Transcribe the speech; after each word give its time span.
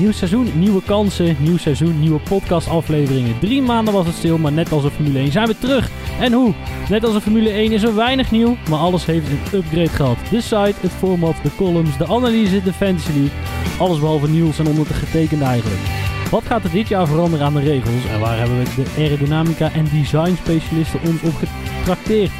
Nieuw 0.00 0.12
seizoen, 0.12 0.58
nieuwe 0.58 0.82
kansen. 0.82 1.36
Nieuw 1.38 1.56
seizoen, 1.56 2.00
nieuwe 2.00 2.20
podcastafleveringen. 2.20 3.38
Drie 3.38 3.62
maanden 3.62 3.94
was 3.94 4.06
het 4.06 4.14
stil, 4.14 4.38
maar 4.38 4.52
net 4.52 4.72
als 4.72 4.82
de 4.82 4.90
Formule 4.90 5.18
1 5.18 5.32
zijn 5.32 5.46
we 5.46 5.58
terug. 5.58 5.90
En 6.20 6.32
hoe? 6.32 6.54
Net 6.88 7.04
als 7.04 7.12
de 7.12 7.20
Formule 7.20 7.50
1 7.50 7.72
is 7.72 7.82
er 7.82 7.94
weinig 7.94 8.30
nieuw, 8.30 8.56
maar 8.68 8.78
alles 8.78 9.06
heeft 9.06 9.26
een 9.28 9.58
upgrade 9.58 9.88
gehad. 9.88 10.16
De 10.30 10.40
site, 10.40 10.74
het 10.80 10.90
format, 10.90 11.34
de 11.42 11.50
columns, 11.56 11.96
de 11.98 12.06
analyse, 12.06 12.62
de 12.62 12.72
fantasy 12.72 13.08
league. 13.08 13.38
Alles 13.78 13.98
behalve 13.98 14.28
nieuws 14.28 14.58
en 14.58 14.66
onder 14.66 14.86
te 14.86 14.94
getekend 14.94 15.42
eigenlijk. 15.42 15.80
Wat 16.30 16.44
gaat 16.46 16.64
er 16.64 16.70
dit 16.70 16.88
jaar 16.88 17.06
veranderen 17.06 17.46
aan 17.46 17.54
de 17.54 17.60
regels 17.60 18.06
en 18.12 18.20
waar 18.20 18.38
hebben 18.38 18.58
we 18.58 18.64
de 18.74 18.90
aerodynamica 18.96 19.72
en 19.72 19.88
design 19.92 20.34
specialisten 20.42 21.00
ons 21.06 21.22
op 21.22 21.34
getrakteerd? 21.78 22.30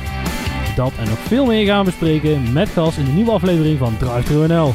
Dat 0.77 0.93
en 0.99 1.09
nog 1.09 1.19
veel 1.19 1.47
meer 1.47 1.67
gaan 1.67 1.85
we 1.85 1.91
bespreken 1.91 2.53
met 2.53 2.69
gast 2.69 2.99
in 2.99 3.05
de 3.05 3.11
nieuwe 3.11 3.33
aflevering 3.33 3.79
van 3.79 3.97
Drive 3.97 4.47
NL. 4.47 4.75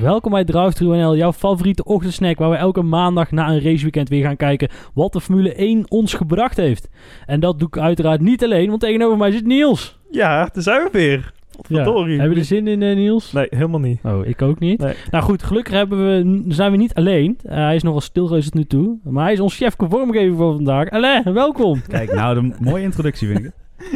Welkom 0.00 0.32
bij 0.32 0.44
Drive 0.44 0.84
NL, 0.84 1.16
jouw 1.16 1.32
favoriete 1.32 1.84
ochtendsnack 1.84 2.38
waar 2.38 2.50
we 2.50 2.56
elke 2.56 2.82
maandag 2.82 3.30
na 3.30 3.48
een 3.48 3.60
raceweekend 3.62 4.08
weer 4.08 4.24
gaan 4.24 4.36
kijken 4.36 4.68
wat 4.94 5.12
de 5.12 5.20
Formule 5.20 5.54
1 5.54 5.90
ons 5.90 6.14
gebracht 6.14 6.56
heeft. 6.56 6.88
En 7.26 7.40
dat 7.40 7.58
doe 7.58 7.68
ik 7.68 7.78
uiteraard 7.78 8.20
niet 8.20 8.44
alleen, 8.44 8.68
want 8.68 8.80
tegenover 8.80 9.16
mij 9.18 9.30
zit 9.30 9.46
Niels. 9.46 9.98
Ja, 10.10 10.48
daar 10.52 10.62
zijn 10.62 10.82
we 10.82 10.88
weer. 10.92 11.32
Ja. 11.68 11.84
Hebben 11.84 12.28
we 12.28 12.34
er 12.34 12.44
zin 12.44 12.66
in, 12.68 12.82
eh, 12.82 12.96
Niels? 12.96 13.32
Nee, 13.32 13.46
helemaal 13.50 13.80
niet. 13.80 13.98
Oh, 14.04 14.26
ik 14.26 14.42
ook 14.42 14.58
niet. 14.58 14.80
Nee. 14.80 14.94
Nou 15.10 15.24
goed, 15.24 15.42
gelukkig 15.42 15.72
hebben 15.74 15.98
we, 16.06 16.44
zijn 16.54 16.70
we 16.70 16.76
niet 16.76 16.94
alleen. 16.94 17.38
Eh, 17.44 17.56
hij 17.56 17.74
is 17.74 17.82
nogal 17.82 18.00
stil 18.00 18.26
geweest 18.26 18.44
tot 18.46 18.54
nu 18.54 18.64
toe. 18.64 18.96
Maar 19.04 19.24
hij 19.24 19.32
is 19.32 19.40
ons 19.40 19.56
chef 19.56 19.74
vormgever 19.78 20.36
voor 20.36 20.54
vandaag. 20.54 20.90
Alain, 20.90 21.32
welkom. 21.32 21.82
Kijk, 21.88 22.12
nou, 22.14 22.34
de 22.48 22.54
mooie 22.60 22.82
introductie 22.82 23.28
vind 23.28 23.44
ik. 23.44 23.50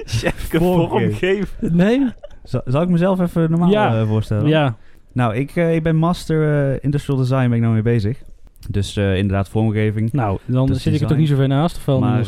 Chefke 0.04 0.58
Vormgeven. 0.58 1.00
vormgeven. 1.10 1.76
Nee? 1.76 2.06
Zal, 2.44 2.60
zal 2.64 2.82
ik 2.82 2.88
mezelf 2.88 3.20
even 3.20 3.50
normaal 3.50 3.70
Ja. 3.70 4.00
eh, 4.00 4.08
voorstellen? 4.08 4.46
Ja. 4.48 4.76
Nou, 5.12 5.34
ik, 5.36 5.56
eh, 5.56 5.74
ik 5.74 5.82
ben 5.82 5.96
master 5.96 6.70
eh, 6.72 6.78
industrial 6.80 7.18
design, 7.18 7.48
ben 7.48 7.52
ik 7.52 7.60
nou 7.60 7.72
mee 7.72 7.82
bezig. 7.82 8.18
Dus 8.68 8.96
eh, 8.96 9.16
inderdaad 9.16 9.48
vormgeving. 9.48 10.12
Nou, 10.12 10.38
dan 10.46 10.70
is 10.70 10.82
zit 10.82 10.94
ik 10.94 11.00
er 11.00 11.06
toch 11.06 11.16
niet 11.16 11.28
zo 11.28 11.36
ver 11.36 11.48
naast. 11.48 11.76
Of 11.76 11.84
wel, 11.84 12.00
maar 12.00 12.24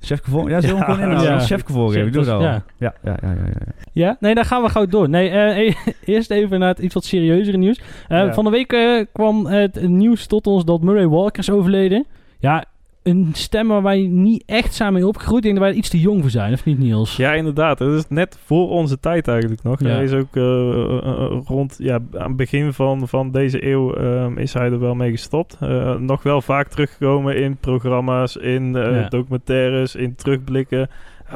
chef 0.00 0.20
gevormd. 0.22 0.50
Ja, 0.50 0.60
zullen 0.60 0.76
we 0.76 0.80
Ja, 0.86 0.92
gewoon 0.92 1.00
inhouden? 1.00 1.32
ja. 1.32 1.38
als 1.38 1.46
Chef 1.46 1.60
ik 1.60 2.12
doe 2.12 2.24
Dat 2.24 2.28
al. 2.28 2.40
Ja. 2.42 2.62
ja. 2.76 2.94
Ja, 3.02 3.16
ja, 3.22 3.28
ja, 3.28 3.34
ja, 3.34 3.44
ja. 3.44 3.72
Ja? 3.92 4.16
Nee, 4.20 4.34
dan 4.34 4.44
gaan 4.44 4.62
we 4.62 4.68
gauw 4.68 4.86
door. 4.86 5.08
Nee, 5.08 5.28
eh, 5.28 5.74
eerst 6.14 6.30
even 6.30 6.58
naar 6.58 6.68
het 6.68 6.78
iets 6.78 6.94
wat 6.94 7.04
serieuzere 7.04 7.56
nieuws. 7.56 7.80
Ja. 8.08 8.34
Van 8.34 8.44
de 8.44 8.50
week 8.50 9.06
kwam 9.12 9.46
het 9.46 9.88
nieuws 9.88 10.26
tot 10.26 10.46
ons 10.46 10.64
dat 10.64 10.82
Murray 10.82 11.06
Walker 11.08 11.38
is 11.38 11.50
overleden. 11.50 12.06
Ja, 12.38 12.64
een 13.08 13.28
stem 13.32 13.68
waar 13.68 13.82
wij 13.82 14.06
niet 14.10 14.42
echt 14.46 14.74
samen 14.74 14.92
mee 14.94 15.06
opgegroeid. 15.06 15.44
Ik 15.44 15.50
denk 15.50 15.56
dat 15.56 15.68
wij 15.68 15.78
iets 15.78 15.88
te 15.88 16.00
jong 16.00 16.20
voor 16.20 16.30
zijn, 16.30 16.52
of 16.52 16.64
niet 16.64 16.78
Niels? 16.78 17.16
Ja, 17.16 17.32
inderdaad. 17.32 17.78
Het 17.78 17.92
is 17.92 18.04
net 18.08 18.38
voor 18.44 18.68
onze 18.68 19.00
tijd 19.00 19.28
eigenlijk 19.28 19.62
nog. 19.62 19.80
Ja. 19.80 19.88
Hij 19.88 20.04
is 20.04 20.12
ook 20.12 20.36
eh, 20.36 21.40
rond, 21.44 21.76
ja, 21.78 21.98
aan 22.12 22.28
het 22.28 22.36
begin 22.36 22.72
van, 22.72 23.08
van 23.08 23.30
deze 23.30 23.66
eeuw 23.66 23.94
ehm, 23.94 24.38
is 24.38 24.52
hij 24.52 24.70
er 24.70 24.80
wel 24.80 24.94
mee 24.94 25.10
gestopt. 25.10 25.58
Nog 25.98 26.22
wel 26.22 26.42
vaak 26.42 26.68
teruggekomen 26.68 27.36
in 27.36 27.56
programma's, 27.56 28.36
in 28.36 28.72
Ja. 28.72 29.08
documentaires, 29.08 29.94
in 29.94 30.14
terugblikken. 30.14 30.88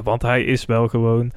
Want 0.02 0.22
hij 0.22 0.44
is 0.44 0.66
wel 0.66 0.88
gewoon 0.88 1.32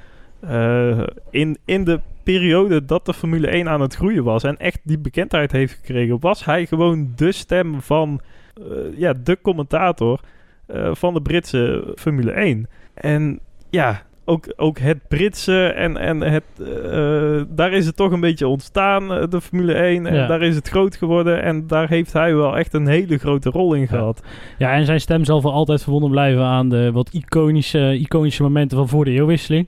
in, 1.30 1.58
in 1.66 1.84
de 1.84 2.00
periode 2.24 2.86
dat 2.86 3.06
de 3.06 3.14
Formule 3.14 3.48
1 3.48 3.70
aan 3.70 3.82
het 3.82 3.96
groeien 3.96 4.24
was 4.24 4.44
en 4.44 4.58
echt 4.58 4.80
die 4.84 5.00
bekendheid 5.00 5.52
heeft 5.52 5.74
gekregen, 5.74 6.20
was 6.20 6.46
hij 6.46 6.66
gewoon 6.66 7.12
de 7.16 7.32
stem 7.32 7.82
van 7.82 8.20
eh, 8.56 8.98
ja, 8.98 9.14
de 9.24 9.38
commentator 9.42 10.20
eh, 10.66 10.90
van 10.94 11.14
de 11.14 11.22
Britse 11.22 11.94
Formule 11.96 12.32
1. 12.32 12.68
En 12.94 13.40
ja, 13.70 14.02
ook, 14.26 14.54
ook 14.56 14.78
het 14.80 15.08
Britse 15.08 15.68
en, 15.68 15.98
en 15.98 16.22
het, 16.22 16.44
eh, 16.60 17.42
daar 17.56 17.72
is 17.74 17.86
het 17.86 17.96
toch 17.96 18.12
een 18.12 18.20
beetje 18.20 18.48
ontstaan, 18.48 19.30
de 19.30 19.42
Formule 19.42 19.74
1. 19.74 20.06
En 20.06 20.16
Ja. 20.16 20.28
daar 20.28 20.42
is 20.42 20.56
het 20.56 20.68
groot 20.70 20.96
geworden 20.96 21.42
en 21.42 21.68
daar 21.68 21.90
heeft 21.90 22.14
hij 22.14 22.36
wel 22.36 22.58
echt 22.58 22.74
een 22.74 22.88
hele 22.88 23.18
grote 23.18 23.50
rol 23.50 23.74
in 23.74 23.88
gehad. 23.88 24.24
Ja, 24.58 24.74
en 24.74 24.86
zijn 24.86 25.02
stem 25.02 25.24
zal 25.26 25.42
voor 25.42 25.52
altijd 25.52 25.82
verbonden 25.84 26.10
blijven 26.12 26.44
aan 26.44 26.70
de 26.70 26.92
wat 26.92 27.10
iconische, 27.14 27.98
iconische 28.00 28.44
momenten 28.44 28.78
van 28.78 28.88
voor 28.88 29.06
de 29.06 29.12
eeuwwisseling. 29.12 29.68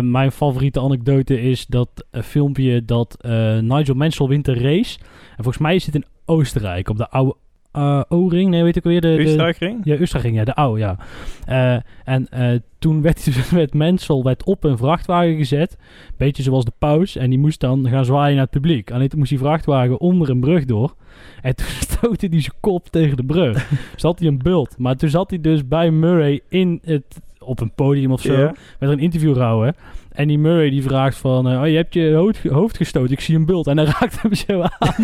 Mijn 0.00 0.32
favoriete 0.32 0.80
anekdote 0.80 1.40
is 1.40 1.66
dat 1.66 2.04
filmpje 2.12 2.84
dat 2.84 3.16
Nigel 3.60 3.94
Mansell 3.94 4.26
wint 4.26 4.44
de 4.44 4.54
race. 4.54 4.98
En 5.36 5.44
volgens 5.44 5.58
mij 5.58 5.74
is 5.74 5.84
dit 5.84 5.94
in 5.94 6.04
Oostenrijk, 6.24 6.88
op 6.88 6.96
de 6.96 7.10
oude 7.10 7.34
eh, 7.72 8.00
O-ring. 8.08 8.50
Nee, 8.50 8.62
weet 8.62 8.76
ik 8.76 8.82
weer. 8.82 9.00
De, 9.00 9.16
Oostenrijkring? 9.20 9.80
ja, 9.84 9.98
Oostenrijk, 10.00 10.34
ja, 10.34 10.44
de 10.44 10.54
oude, 10.54 10.80
ja. 10.80 10.96
Eh, 11.44 11.82
en 12.04 12.28
eh, 12.28 12.58
toen 12.78 13.02
werd, 13.02 13.50
werd 13.50 13.74
Mansell 13.82 14.22
werd 14.22 14.44
op 14.44 14.64
een 14.64 14.78
vrachtwagen 14.78 15.36
gezet. 15.36 15.76
Beetje 16.16 16.42
zoals 16.42 16.64
de 16.64 16.72
paus. 16.78 17.16
En 17.16 17.30
die 17.30 17.38
moest 17.38 17.60
dan 17.60 17.88
gaan 17.88 18.04
zwaaien 18.04 18.34
naar 18.34 18.44
het 18.44 18.60
publiek. 18.60 18.90
Alleen 18.90 19.08
toen 19.08 19.18
moest 19.18 19.30
die 19.30 19.38
vrachtwagen 19.38 20.00
onder 20.00 20.30
een 20.30 20.40
brug 20.40 20.64
door. 20.64 20.94
En 21.42 21.54
toen 21.56 21.66
stootte 21.66 22.26
hij 22.26 22.40
zijn 22.40 22.56
kop 22.60 22.88
tegen 22.88 23.16
de 23.16 23.24
brug. 23.24 23.70
zat 23.96 24.18
hij 24.18 24.28
een 24.28 24.38
bult. 24.38 24.78
Maar 24.78 24.96
toen 24.96 25.08
zat 25.08 25.30
hij 25.30 25.40
dus 25.40 25.68
bij 25.68 25.90
Murray 25.90 26.40
in 26.48 26.80
het, 26.84 27.20
op 27.44 27.60
een 27.60 27.72
podium 27.74 28.12
of 28.12 28.20
zo. 28.20 28.50
Met 28.78 28.90
een 28.90 28.98
interview 28.98 29.36
houden. 29.36 29.74
En 30.12 30.28
die 30.28 30.38
Murray 30.38 30.70
die 30.70 30.82
vraagt 30.82 31.16
van... 31.16 31.48
eh, 31.48 31.60
oh, 31.60 31.68
je 31.68 31.76
hebt 31.76 31.94
je 31.94 32.14
hoofd, 32.14 32.42
hoofd 32.48 32.76
gestoten. 32.76 33.12
Ik 33.12 33.20
zie 33.20 33.36
een 33.36 33.46
bult. 33.46 33.66
En 33.66 33.76
hij 33.76 33.86
raakt 34.00 34.22
hem 34.22 34.34
zo 34.34 34.60
aan. 34.60 34.94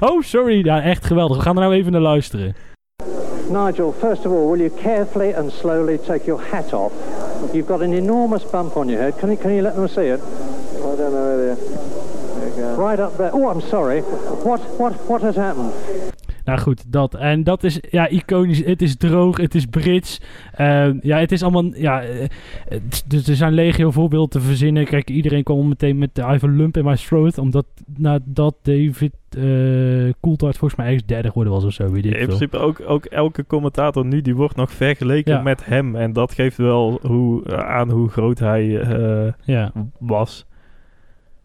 oh, 0.10 0.22
sorry. 0.22 0.64
Ja, 0.64 0.82
echt 0.82 1.04
geweldig. 1.04 1.36
We 1.36 1.42
gaan 1.42 1.56
er 1.56 1.62
nou 1.62 1.74
even 1.74 1.92
naar 1.92 2.00
luisteren. 2.00 2.54
Nigel, 3.50 3.94
first 3.98 4.26
of 4.26 4.32
all, 4.32 4.46
will 4.50 4.58
you 4.58 4.70
carefully 4.82 5.32
and 5.32 5.52
slowly 5.52 5.98
take 5.98 6.24
your 6.24 6.42
hat 6.50 6.72
off? 6.72 6.92
You've 7.52 7.66
got 7.66 7.80
an 7.80 7.92
enormous 7.92 8.50
bump 8.50 8.76
on 8.76 8.88
your 8.88 9.00
head. 9.02 9.16
Can 9.16 9.28
you, 9.28 9.40
can 9.40 9.50
you 9.50 9.62
let 9.62 9.74
them 9.74 9.88
see 9.88 10.12
it? 10.12 10.20
I 10.20 10.96
don't 10.96 11.12
know 11.12 11.36
whether. 11.36 11.54
There 11.54 12.48
you 12.48 12.54
go. 12.56 12.74
Right 12.76 13.00
up 13.00 13.16
there. 13.16 13.30
Oh, 13.32 13.48
I'm 13.48 13.60
sorry. 13.60 14.02
What, 14.44 14.60
what, 14.78 14.92
what 15.08 15.22
has 15.22 15.36
happened? 15.36 15.72
Nou 16.48 16.60
goed, 16.60 16.92
dat. 16.92 17.14
En 17.14 17.44
dat 17.44 17.64
is 17.64 17.80
ja, 17.90 18.08
iconisch. 18.08 18.64
Het 18.64 18.82
is 18.82 18.96
droog, 18.96 19.36
het 19.36 19.54
is 19.54 19.66
Brits. 19.66 20.20
Eh, 20.52 20.88
ja, 21.02 21.18
het 21.18 21.32
is 21.32 21.42
allemaal... 21.42 21.64
Ja, 21.74 22.02
eh, 22.02 22.26
het- 22.68 23.04
dus 23.06 23.28
er 23.28 23.36
zijn 23.36 23.52
legio 23.52 23.90
voorbeelden 23.90 24.28
te 24.40 24.46
verzinnen. 24.46 24.84
Kijk, 24.84 25.10
iedereen 25.10 25.42
kwam 25.42 25.68
meteen 25.68 25.98
met 25.98 26.14
de 26.14 26.20
I 26.20 26.24
have 26.24 26.46
a 26.46 26.50
lump 26.50 26.76
in 26.76 26.84
my 26.84 26.96
throat. 26.96 27.38
Omdat 27.38 27.66
nadat 27.96 28.54
David 28.62 29.12
eh 29.30 29.42
Coulthard 30.20 30.56
volgens 30.58 30.74
mij 30.76 30.86
ergens 30.86 31.06
derde 31.06 31.28
geworden 31.28 31.52
was 31.52 31.64
of 31.64 31.72
zo. 31.72 31.90
Weet 31.90 32.04
ik 32.04 32.10
In 32.12 32.16
veel. 32.18 32.26
principe 32.26 32.58
ook, 32.58 32.80
ook 32.86 33.04
elke 33.04 33.46
commentator 33.46 34.04
nu, 34.06 34.22
die 34.22 34.34
wordt 34.36 34.56
nog 34.56 34.70
vergeleken 34.72 35.32
Ja. 35.34 35.42
met 35.42 35.64
hem. 35.64 35.96
En 35.96 36.12
dat 36.12 36.32
geeft 36.34 36.56
wel 36.56 36.98
hoe, 37.02 37.44
eh, 37.44 37.58
aan 37.58 37.90
hoe 37.90 38.08
groot 38.08 38.38
hij 38.38 38.64
Ja. 39.44 39.72
was. 39.98 40.46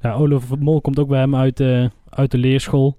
ja, 0.02 0.14
Olaf 0.14 0.58
Mol 0.60 0.82
komt 0.82 1.00
ook 1.00 1.08
bij 1.08 1.20
hem 1.20 1.36
uit, 1.36 1.62
uit 2.10 2.32
de 2.32 2.38
leerschool. 2.38 2.98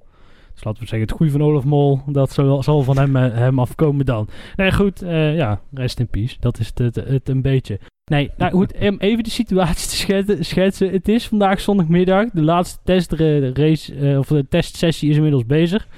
Dus 0.55 0.65
laten 0.65 0.81
we 0.83 0.89
zeggen, 0.89 1.09
het 1.09 1.17
goede 1.17 1.33
van 1.33 1.43
Olaf 1.43 1.65
Mol, 1.65 2.01
dat 2.07 2.33
zal, 2.33 2.63
zal 2.63 2.83
van 2.83 2.99
hem, 2.99 3.17
eh, 3.17 3.35
hem 3.35 3.59
afkomen 3.59 4.07
dan. 4.07 4.29
Nee, 4.57 4.73
goed, 4.73 5.03
eh, 5.03 5.37
ja, 5.37 5.61
rest 5.73 5.99
in 5.99 6.09
peace. 6.09 6.37
Dat 6.41 6.59
is 6.59 6.71
het, 6.75 6.95
het, 6.95 7.29
een 7.29 7.43
beetje. 7.43 7.79
Nee, 8.05 8.31
nou 8.37 8.53
goed, 8.53 8.75
om 8.89 8.97
even 8.99 9.25
de 9.25 9.31
situatie 9.31 10.07
te 10.25 10.39
schetsen. 10.41 10.91
Het 10.91 11.09
is 11.09 11.29
vandaag 11.29 11.61
zondagmiddag. 11.61 12.31
De 12.33 12.43
laatste 12.43 12.79
testrace, 12.85 13.95
eh, 13.95 14.19
of 14.19 14.27
de 14.27 14.47
testsessie 14.49 15.11
is 15.11 15.17
inmiddels 15.17 15.47
bezig. 15.47 15.89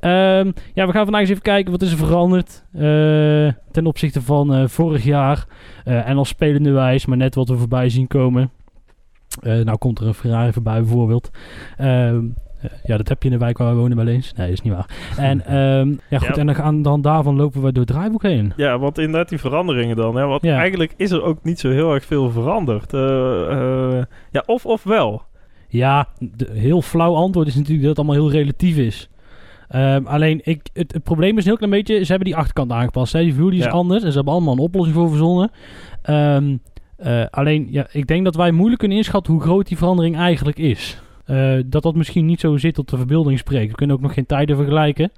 Ehm, 0.00 0.52
ja, 0.74 0.86
we 0.86 0.92
gaan 0.92 1.04
vandaag 1.04 1.20
eens 1.20 1.30
even 1.30 1.42
kijken 1.42 1.72
wat 1.72 1.82
is 1.82 1.90
er 1.90 1.96
veranderd 1.96 2.64
ten 3.72 3.86
opzichte 3.86 4.22
van 4.22 4.68
vorig 4.68 5.04
jaar. 5.04 5.46
En 5.84 6.16
als 6.16 6.28
spelende 6.28 6.70
wijs, 6.70 7.06
maar 7.06 7.16
net 7.16 7.34
wat 7.34 7.48
we 7.48 7.56
voorbij 7.56 7.88
zien 7.88 8.06
komen. 8.06 8.50
Nou 9.40 9.78
komt 9.78 9.98
er 9.98 10.06
een 10.06 10.14
Ferrari 10.14 10.52
voorbij 10.52 10.80
bijvoorbeeld. 10.80 11.30
Eh, 12.62 12.70
ja, 12.84 12.96
dat 12.96 13.08
heb 13.08 13.22
je 13.22 13.28
in 13.28 13.34
de 13.38 13.44
wijk 13.44 13.58
waar 13.58 13.74
we 13.74 13.80
wonen 13.80 13.96
wel 13.96 14.06
eens. 14.06 14.32
Nee, 14.32 14.52
is 14.52 14.60
niet 14.60 14.72
waar. 14.72 14.86
En 15.16 15.44
ehm, 15.46 15.88
ja, 16.08 16.18
goed, 16.18 16.28
Ja. 16.28 16.40
en 16.40 16.46
dan, 16.46 16.54
gaan, 16.54 16.82
dan 16.82 17.02
daarvan 17.02 17.36
lopen 17.36 17.62
we 17.62 17.72
door 17.72 17.84
het 17.84 17.92
draaiboek 17.92 18.22
heen. 18.22 18.52
Ja, 18.56 18.78
want 18.78 18.98
inderdaad 18.98 19.28
die 19.28 19.38
veranderingen 19.38 19.96
dan. 19.96 20.16
Hè, 20.16 20.26
want 20.26 20.42
Ja. 20.42 20.56
eigenlijk 20.58 20.94
is 20.96 21.10
er 21.10 21.22
ook 21.22 21.38
niet 21.42 21.60
zo 21.60 21.70
heel 21.70 21.94
erg 21.94 22.04
veel 22.04 22.30
veranderd. 22.30 22.92
Eh, 22.94 23.50
eh, 23.98 24.04
ja, 24.30 24.42
of, 24.46 24.66
of 24.66 24.82
wel. 24.82 25.22
Ja, 25.68 26.08
de, 26.18 26.48
heel 26.52 26.82
flauw 26.82 27.14
antwoord 27.14 27.46
is 27.46 27.54
natuurlijk 27.54 27.80
dat 27.86 27.96
het 27.96 27.98
allemaal 28.06 28.24
heel 28.24 28.30
relatief 28.40 28.76
is. 28.76 29.08
Ehm, 29.68 30.06
alleen, 30.06 30.40
ik, 30.44 30.60
het, 30.72 30.92
het 30.92 31.02
probleem 31.02 31.36
is 31.38 31.42
een 31.42 31.48
heel 31.48 31.56
klein 31.56 31.72
beetje... 31.72 32.04
Ze 32.04 32.10
hebben 32.10 32.28
die 32.28 32.36
achterkant 32.36 32.72
aangepast. 32.72 33.12
Hè? 33.12 33.20
Die 33.20 33.34
view 33.34 33.50
die 33.50 33.58
is 33.58 33.64
Ja. 33.64 33.70
anders. 33.70 34.02
En 34.02 34.08
ze 34.10 34.16
hebben 34.16 34.32
allemaal 34.34 34.52
een 34.52 34.58
oplossing 34.58 34.96
voor 34.96 35.08
verzonnen. 35.08 35.50
Ehm, 36.02 36.56
eh, 36.96 37.24
alleen, 37.30 37.66
ja, 37.70 37.86
ik 37.92 38.06
denk 38.06 38.24
dat 38.24 38.34
wij 38.34 38.50
moeilijk 38.50 38.78
kunnen 38.78 38.96
inschatten... 38.98 39.32
hoe 39.32 39.42
groot 39.42 39.66
die 39.68 39.76
verandering 39.76 40.16
eigenlijk 40.16 40.58
is. 40.58 41.01
Eh, 41.24 41.58
dat 41.66 41.82
dat 41.82 41.94
misschien 41.94 42.26
niet 42.26 42.40
zo 42.40 42.56
zit 42.56 42.74
tot 42.74 42.90
de 42.90 42.96
verbeelding 42.96 43.38
spreekt. 43.38 43.70
We 43.70 43.76
kunnen 43.76 43.96
ook 43.96 44.02
nog 44.02 44.14
geen 44.14 44.26
tijden 44.26 44.56
vergelijken. 44.56 45.12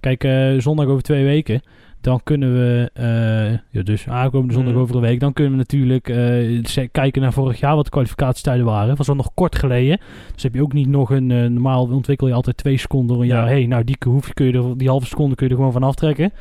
Kijk, 0.00 0.24
eh, 0.24 0.54
zondag 0.58 0.86
over 0.86 1.02
twee 1.02 1.24
weken... 1.24 1.62
dan 2.04 2.20
kunnen 2.24 2.52
we, 2.52 2.90
eh, 2.94 3.58
ja, 3.70 3.82
dus 3.82 4.08
aankomende 4.08 4.52
zondag 4.54 4.72
Mm. 4.74 4.80
over 4.80 4.94
een 4.94 5.00
week, 5.00 5.20
dan 5.20 5.32
kunnen 5.32 5.52
we 5.52 5.58
natuurlijk 5.58 6.08
eh, 6.08 6.86
kijken 6.92 7.22
naar 7.22 7.32
vorig 7.32 7.60
jaar 7.60 7.74
wat 7.74 7.84
de 7.84 7.90
kwalificatietijden 7.90 8.64
waren. 8.64 8.96
was 8.96 9.08
al 9.08 9.14
nog 9.14 9.30
kort 9.34 9.56
geleden. 9.56 9.98
Dus 10.34 10.42
heb 10.42 10.54
je 10.54 10.62
ook 10.62 10.72
niet 10.72 10.88
nog 10.88 11.10
een, 11.10 11.30
eh, 11.30 11.46
normaal 11.46 11.86
ontwikkel 11.90 12.26
je 12.26 12.32
altijd 12.34 12.56
twee 12.56 12.76
seconden 12.76 13.08
door 13.14 13.22
een 13.24 13.30
Ja. 13.30 13.34
jaar. 13.34 13.46
hey, 13.48 13.66
nou 13.66 13.84
die, 13.84 13.96
hoef, 14.06 14.26
je- 14.26 14.34
kun 14.34 14.46
je 14.46 14.52
er, 14.52 14.78
die 14.78 14.88
halve 14.88 15.06
seconde 15.06 15.34
kun 15.34 15.46
je 15.46 15.52
er 15.52 15.58
gewoon 15.58 15.72
van 15.72 15.82
aftrekken. 15.82 16.32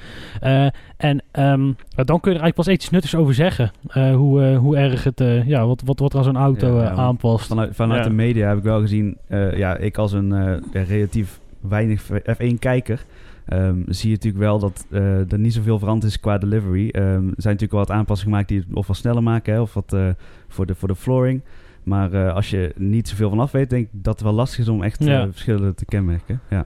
En 0.97 1.23
ehm, 1.31 1.71
dan 1.95 2.19
kun 2.19 2.31
je 2.31 2.37
er 2.37 2.43
eigenlijk 2.43 2.55
pas 2.55 2.67
iets 2.67 2.89
nuttigs 2.89 3.15
over 3.15 3.33
zeggen. 3.33 3.71
Hoe, 3.91 4.55
hoe 4.55 4.77
erg 4.77 5.03
het, 5.03 5.23
ja, 5.45 5.65
wat, 5.65 5.81
wat, 5.85 5.99
wat 5.99 6.11
er 6.13 6.17
aan 6.17 6.23
zo'n 6.23 6.35
auto 6.37 6.67
Ja, 6.67 6.81
ja, 6.81 6.83
want 6.87 6.97
aanpast. 6.97 7.47
Vanuit, 7.47 7.75
vanuit 7.75 8.03
de 8.03 8.09
media 8.09 8.47
heb 8.47 8.57
ik 8.57 8.63
wel 8.63 8.79
gezien, 8.81 9.17
ja, 9.55 9.77
ik 9.77 9.97
als 9.97 10.11
een 10.11 10.61
relatief 10.71 11.39
weinig 11.61 12.03
F1-kijker, 12.11 13.03
ehm, 13.45 13.81
zie 13.87 14.09
je 14.09 14.15
natuurlijk 14.15 14.43
wel 14.43 14.59
dat 14.59 14.85
eh, 14.91 15.31
er 15.31 15.39
niet 15.39 15.53
zoveel 15.53 15.79
veranderd 15.79 16.11
is 16.11 16.19
qua 16.19 16.37
delivery. 16.37 16.89
Ehm, 16.89 17.05
er 17.05 17.19
zijn 17.19 17.31
natuurlijk 17.53 17.71
wel 17.71 17.79
wat 17.79 17.91
aanpassingen 17.91 18.31
gemaakt 18.33 18.49
die 18.49 18.59
het 18.59 18.67
of 18.73 18.87
wat 18.87 18.95
sneller 18.95 19.23
maken, 19.23 19.53
hè, 19.53 19.61
of 19.61 19.73
wat 19.73 19.93
eh, 19.93 20.07
voor, 20.47 20.65
de, 20.65 20.75
voor 20.75 20.87
de 20.87 20.95
flooring. 20.95 21.41
Maar 21.83 22.13
eh, 22.13 22.33
als 22.35 22.49
je 22.49 22.73
niet 22.77 23.07
zoveel 23.07 23.29
van 23.29 23.39
af 23.39 23.51
weet, 23.51 23.69
denk 23.69 23.83
ik 23.83 23.89
dat 24.03 24.13
het 24.13 24.23
wel 24.23 24.33
lastig 24.33 24.59
is 24.59 24.67
om 24.67 24.83
echt 24.83 25.03
Ja. 25.03 25.25
verschillen 25.31 25.75
te 25.75 25.85
kenmerken. 25.85 26.39
Ja. 26.49 26.65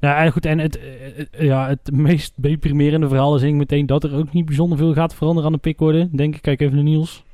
Nou, 0.00 0.16
en 0.24 0.32
goed, 0.32 0.46
en 0.46 0.58
het, 0.58 0.80
ja, 1.38 1.68
het 1.68 1.90
meest 1.92 2.32
deprimerende 2.36 3.08
verhaal 3.08 3.34
is 3.34 3.40
denk 3.40 3.52
ik 3.52 3.58
meteen 3.58 3.86
dat 3.86 4.04
er 4.04 4.14
ook 4.14 4.32
niet 4.32 4.44
bijzonder 4.46 4.78
veel 4.78 4.92
gaat 4.94 5.14
veranderen 5.14 5.46
aan 5.46 5.54
de 5.54 5.60
pickorde. 5.62 6.08
Denk 6.12 6.34
ik, 6.34 6.42
kijk 6.42 6.60
even 6.60 6.74
naar 6.74 6.84
Niels. 6.84 7.24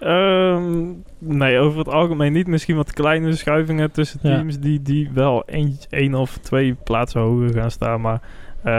Ehm, 0.00 0.84
nee, 1.18 1.58
over 1.58 1.78
het 1.78 1.88
algemeen 1.88 2.32
niet. 2.32 2.46
Misschien 2.46 2.76
wat 2.76 2.92
kleine 2.92 3.26
verschuivingen 3.28 3.90
tussen 3.92 4.18
Ja. 4.22 4.36
teams 4.36 4.58
die, 4.60 4.82
die 4.82 5.10
wel 5.14 5.44
één, 5.90 6.14
of 6.14 6.38
twee 6.38 6.74
plaatsen 6.84 7.20
hoger 7.20 7.52
gaan 7.52 7.70
staan. 7.70 8.00
Maar 8.00 8.20
eh, 8.62 8.72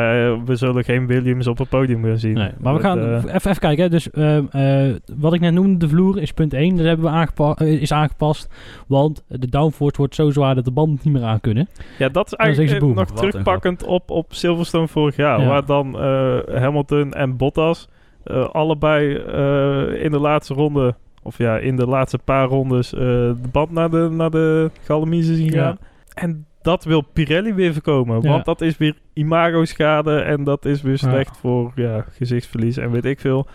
we 0.46 0.56
zullen 0.56 0.84
geen 0.84 1.08
Williams 1.08 1.48
op 1.48 1.58
het 1.58 1.70
podium 1.70 2.04
gaan 2.04 2.18
zien. 2.18 2.34
Nee, 2.34 2.52
maar 2.60 2.74
we 2.74 2.80
gaan 2.80 3.00
eh, 3.00 3.16
even, 3.16 3.36
even 3.36 3.60
kijken. 3.60 3.84
Hè. 3.84 3.90
Dus 3.90 4.12
ehm, 4.12 4.46
eh, 4.52 4.96
wat 5.18 5.34
ik 5.34 5.40
net 5.40 5.54
noemde, 5.54 5.78
de 5.78 5.90
vloer 5.90 6.22
is 6.22 6.32
punt 6.32 6.54
1. 6.54 6.76
Dat 6.76 6.86
hebben 6.86 7.06
we 7.06 7.12
aangepa 7.12 7.54
eh, 7.56 7.82
is 7.82 7.92
aangepast. 7.92 8.50
Want 8.88 9.24
de 9.28 9.50
downforce 9.50 9.98
wordt 9.98 10.16
zo 10.16 10.30
zwaar 10.32 10.56
dat 10.56 10.66
de 10.66 10.72
banden 10.72 10.96
het 10.96 11.06
niet 11.06 11.14
meer 11.14 11.24
aan 11.24 11.42
kunnen. 11.42 11.68
Ja, 11.98 12.10
dat 12.10 12.26
is 12.26 12.34
eigenlijk 12.34 12.82
nog 12.82 12.96
Wat 12.96 13.16
terugpakkend 13.16 13.84
op, 13.84 14.10
op 14.10 14.34
Silverstone 14.34 14.88
vorig 14.88 15.16
jaar. 15.16 15.40
Ja. 15.40 15.48
Waar 15.48 15.66
dan 15.66 16.00
eh, 16.00 16.38
Hamilton 16.62 17.14
en 17.14 17.38
Bottas 17.38 17.90
eh, 18.24 18.50
allebei 18.50 19.16
eh, 19.16 20.04
in 20.04 20.12
de 20.12 20.20
laatste 20.20 20.54
ronde... 20.54 20.96
Of 21.26 21.38
ja, 21.38 21.58
in 21.58 21.76
de 21.76 21.88
laatste 21.88 22.18
paar 22.18 22.48
rondes 22.48 22.94
eh, 22.94 23.00
de 23.02 23.48
band 23.52 23.72
naar 23.72 23.90
de, 23.90 24.08
naar 24.12 24.30
de 24.30 24.72
zien 25.20 25.46
Ja. 25.52 25.64
gaan. 25.64 25.78
En 26.14 26.46
dat 26.62 26.84
wil 26.84 27.02
Pirelli 27.02 27.54
weer 27.54 27.74
voorkomen. 27.74 28.22
Ja. 28.22 28.30
Want 28.30 28.46
dat 28.46 28.62
is 28.62 28.78
weer 28.78 28.96
imago-schade. 29.14 30.20
En 30.20 30.44
dat 30.44 30.66
is 30.66 30.82
weer 30.82 30.98
slecht 30.98 31.38
voor 31.38 31.72
ja, 31.76 32.06
gezichtsverlies 32.12 32.78
en 32.78 32.92
weet 32.92 33.06
ik 33.06 33.20
veel. 33.20 33.48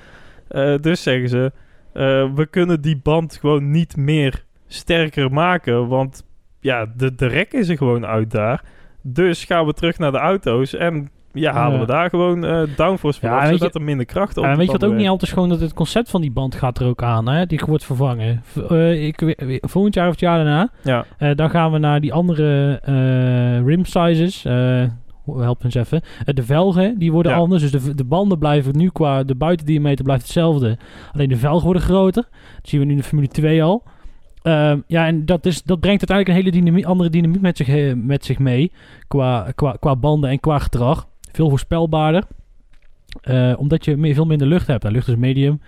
Eh, 0.48 0.74
dus 0.80 1.02
zeggen 1.02 1.28
ze... 1.28 1.52
eh, 1.92 2.34
we 2.34 2.46
kunnen 2.46 2.80
die 2.80 3.00
band 3.02 3.36
gewoon 3.36 3.70
niet 3.70 3.96
meer 3.96 4.44
sterker 4.66 5.32
maken. 5.32 5.88
Want 5.88 6.24
ja, 6.60 6.86
de, 6.96 7.14
de 7.14 7.26
rek 7.26 7.52
is 7.52 7.68
er 7.68 7.76
gewoon 7.76 8.06
uit 8.06 8.30
daar. 8.30 8.64
Dus 9.02 9.44
gaan 9.44 9.66
we 9.66 9.72
terug 9.72 9.98
naar 9.98 10.12
de 10.12 10.18
auto's 10.18 10.74
en 10.74 11.08
ja, 11.32 11.52
halen 11.52 11.74
Ja. 11.74 11.80
we 11.80 11.86
daar 11.92 12.08
gewoon 12.10 12.44
eh 12.44 12.62
downforce 12.76 13.18
Ja, 13.22 13.28
vanaf, 13.28 13.42
weet 13.42 13.52
je- 13.52 13.58
zodat 13.58 13.74
er 13.74 13.82
minder 13.82 14.06
kracht 14.06 14.36
op 14.36 14.44
en 14.44 14.56
weet 14.56 14.66
je 14.66 14.72
wat 14.72 14.84
ook 14.84 14.94
niet 14.94 15.08
altijd 15.08 15.32
gewoon 15.32 15.48
dat 15.48 15.60
het 15.60 15.72
concept 15.74 16.10
van 16.10 16.20
die 16.20 16.30
band 16.30 16.54
gaat 16.54 16.78
er 16.78 16.86
ook 16.86 17.02
aan. 17.02 17.28
Hè? 17.28 17.46
Die 17.46 17.60
wordt 17.66 17.84
vervangen. 17.84 18.40
V- 18.44 18.56
eh, 18.56 19.06
ik, 19.06 19.36
volgend 19.60 19.94
jaar 19.94 20.06
of 20.06 20.10
het 20.12 20.20
jaar 20.20 20.36
daarna. 20.36 20.68
Ja, 20.82 21.04
eh, 21.18 21.30
dan 21.34 21.50
gaan 21.50 21.72
we 21.72 21.78
naar 21.78 22.00
die 22.00 22.12
andere 22.12 22.80
eh, 22.84 23.66
rim 23.66 23.84
sizes. 23.84 24.44
eh 24.44 24.82
help 25.36 25.64
eens 25.64 25.74
even. 25.74 26.00
Eh, 26.24 26.34
de 26.34 26.42
velgen, 26.42 26.98
die 26.98 27.12
worden 27.12 27.32
Ja. 27.32 27.38
anders. 27.38 27.70
Dus 27.70 27.82
de, 27.84 27.94
de 27.94 28.04
banden 28.04 28.38
blijven 28.38 28.76
nu 28.76 28.88
qua 28.92 29.22
de 29.24 29.34
buitendiameter 29.34 30.04
blijft 30.04 30.22
hetzelfde. 30.22 30.78
Alleen 31.12 31.28
de 31.28 31.36
velgen 31.36 31.64
worden 31.64 31.82
groter. 31.82 32.22
Dat 32.56 32.68
zien 32.68 32.80
we 32.80 32.86
nu 32.86 32.92
in 32.92 32.98
de 32.98 33.02
Formule 33.04 33.28
2 33.28 33.62
al. 33.62 33.82
Ehm, 34.42 34.78
ja, 34.86 35.06
en 35.06 35.24
dat, 35.26 35.46
is, 35.46 35.62
dat 35.62 35.80
brengt 35.80 36.08
uiteindelijk 36.10 36.28
een 36.28 36.44
hele 36.44 36.64
dynamie, 36.64 36.86
andere 36.86 37.10
dynamiek 37.10 37.40
met 37.40 37.56
zich, 37.56 37.68
eh, 37.68 37.92
met 37.96 38.24
zich 38.24 38.38
mee. 38.38 38.72
Qua, 39.08 39.46
qua, 39.54 39.76
qua 39.80 39.96
banden 39.96 40.30
en 40.30 40.40
qua 40.40 40.58
gedrag. 40.58 41.08
Veel 41.32 41.48
voorspelbaarder. 41.48 42.24
Eh, 43.20 43.52
omdat 43.56 43.84
je 43.84 43.96
meer, 43.96 44.14
veel 44.14 44.26
minder 44.26 44.46
lucht 44.46 44.66
hebt. 44.66 44.82
De 44.82 44.90
lucht 44.90 45.08
is 45.08 45.16
medium. 45.16 45.60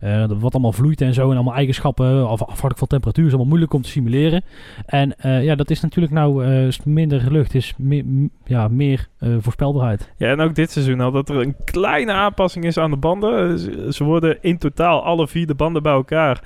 Eh, 0.00 0.24
wat 0.38 0.52
allemaal 0.52 0.72
vloeit 0.72 1.00
en 1.00 1.14
zo. 1.14 1.30
En 1.30 1.34
allemaal 1.34 1.54
eigenschappen. 1.54 2.28
Af, 2.28 2.40
afhankelijk 2.40 2.78
van 2.78 2.88
temperatuur. 2.88 3.24
is 3.24 3.30
allemaal 3.30 3.48
moeilijk 3.48 3.72
om 3.72 3.82
te 3.82 3.88
simuleren. 3.88 4.44
En 4.86 5.18
eh, 5.18 5.44
ja, 5.44 5.54
dat 5.54 5.70
is 5.70 5.80
natuurlijk 5.80 6.14
nou 6.14 6.44
minder 6.84 7.32
lucht. 7.32 7.54
Is 7.54 7.74
meer, 7.76 8.04
ja, 8.44 8.68
meer 8.68 9.08
voorspelbaarheid. 9.38 10.12
ja, 10.16 10.30
en 10.30 10.40
ook 10.40 10.54
dit 10.54 10.70
seizoen 10.70 11.00
al 11.00 11.10
dat 11.10 11.28
er 11.28 11.36
een 11.36 11.56
kleine 11.64 12.12
aanpassing 12.12 12.64
is 12.64 12.78
aan 12.78 12.90
de 12.90 12.96
banden. 12.96 13.58
Ze, 13.92 14.04
worden 14.04 14.38
in 14.40 14.58
totaal, 14.58 15.04
alle 15.04 15.28
vier 15.28 15.46
de 15.46 15.54
banden 15.54 15.82
bij 15.82 15.92
elkaar, 15.92 16.42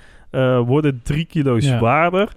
worden 0.67 1.01
drie 1.03 1.25
kilo 1.25 1.61
zwaarder. 1.61 2.33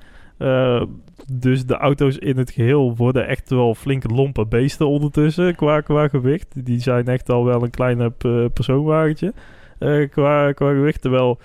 Dus 1.31 1.65
de 1.65 1.75
auto's 1.77 2.17
in 2.17 2.37
het 2.37 2.51
geheel 2.51 2.95
worden 2.95 3.27
echt 3.27 3.49
wel 3.49 3.75
flinke 3.75 4.07
lompe 4.07 4.45
beesten 4.45 4.87
ondertussen 4.87 5.55
qua, 5.55 5.81
qua 5.81 6.07
gewicht. 6.07 6.65
Die 6.65 6.79
zijn 6.79 7.07
echt 7.07 7.29
al 7.29 7.45
wel 7.45 7.63
een 7.63 7.69
kleine 7.69 8.09
p- 8.09 8.53
persoonwagentje 8.53 9.33
eh, 9.79 10.09
qua, 10.09 10.51
qua 10.51 10.69
gewicht. 10.71 11.01
Terwijl, 11.01 11.39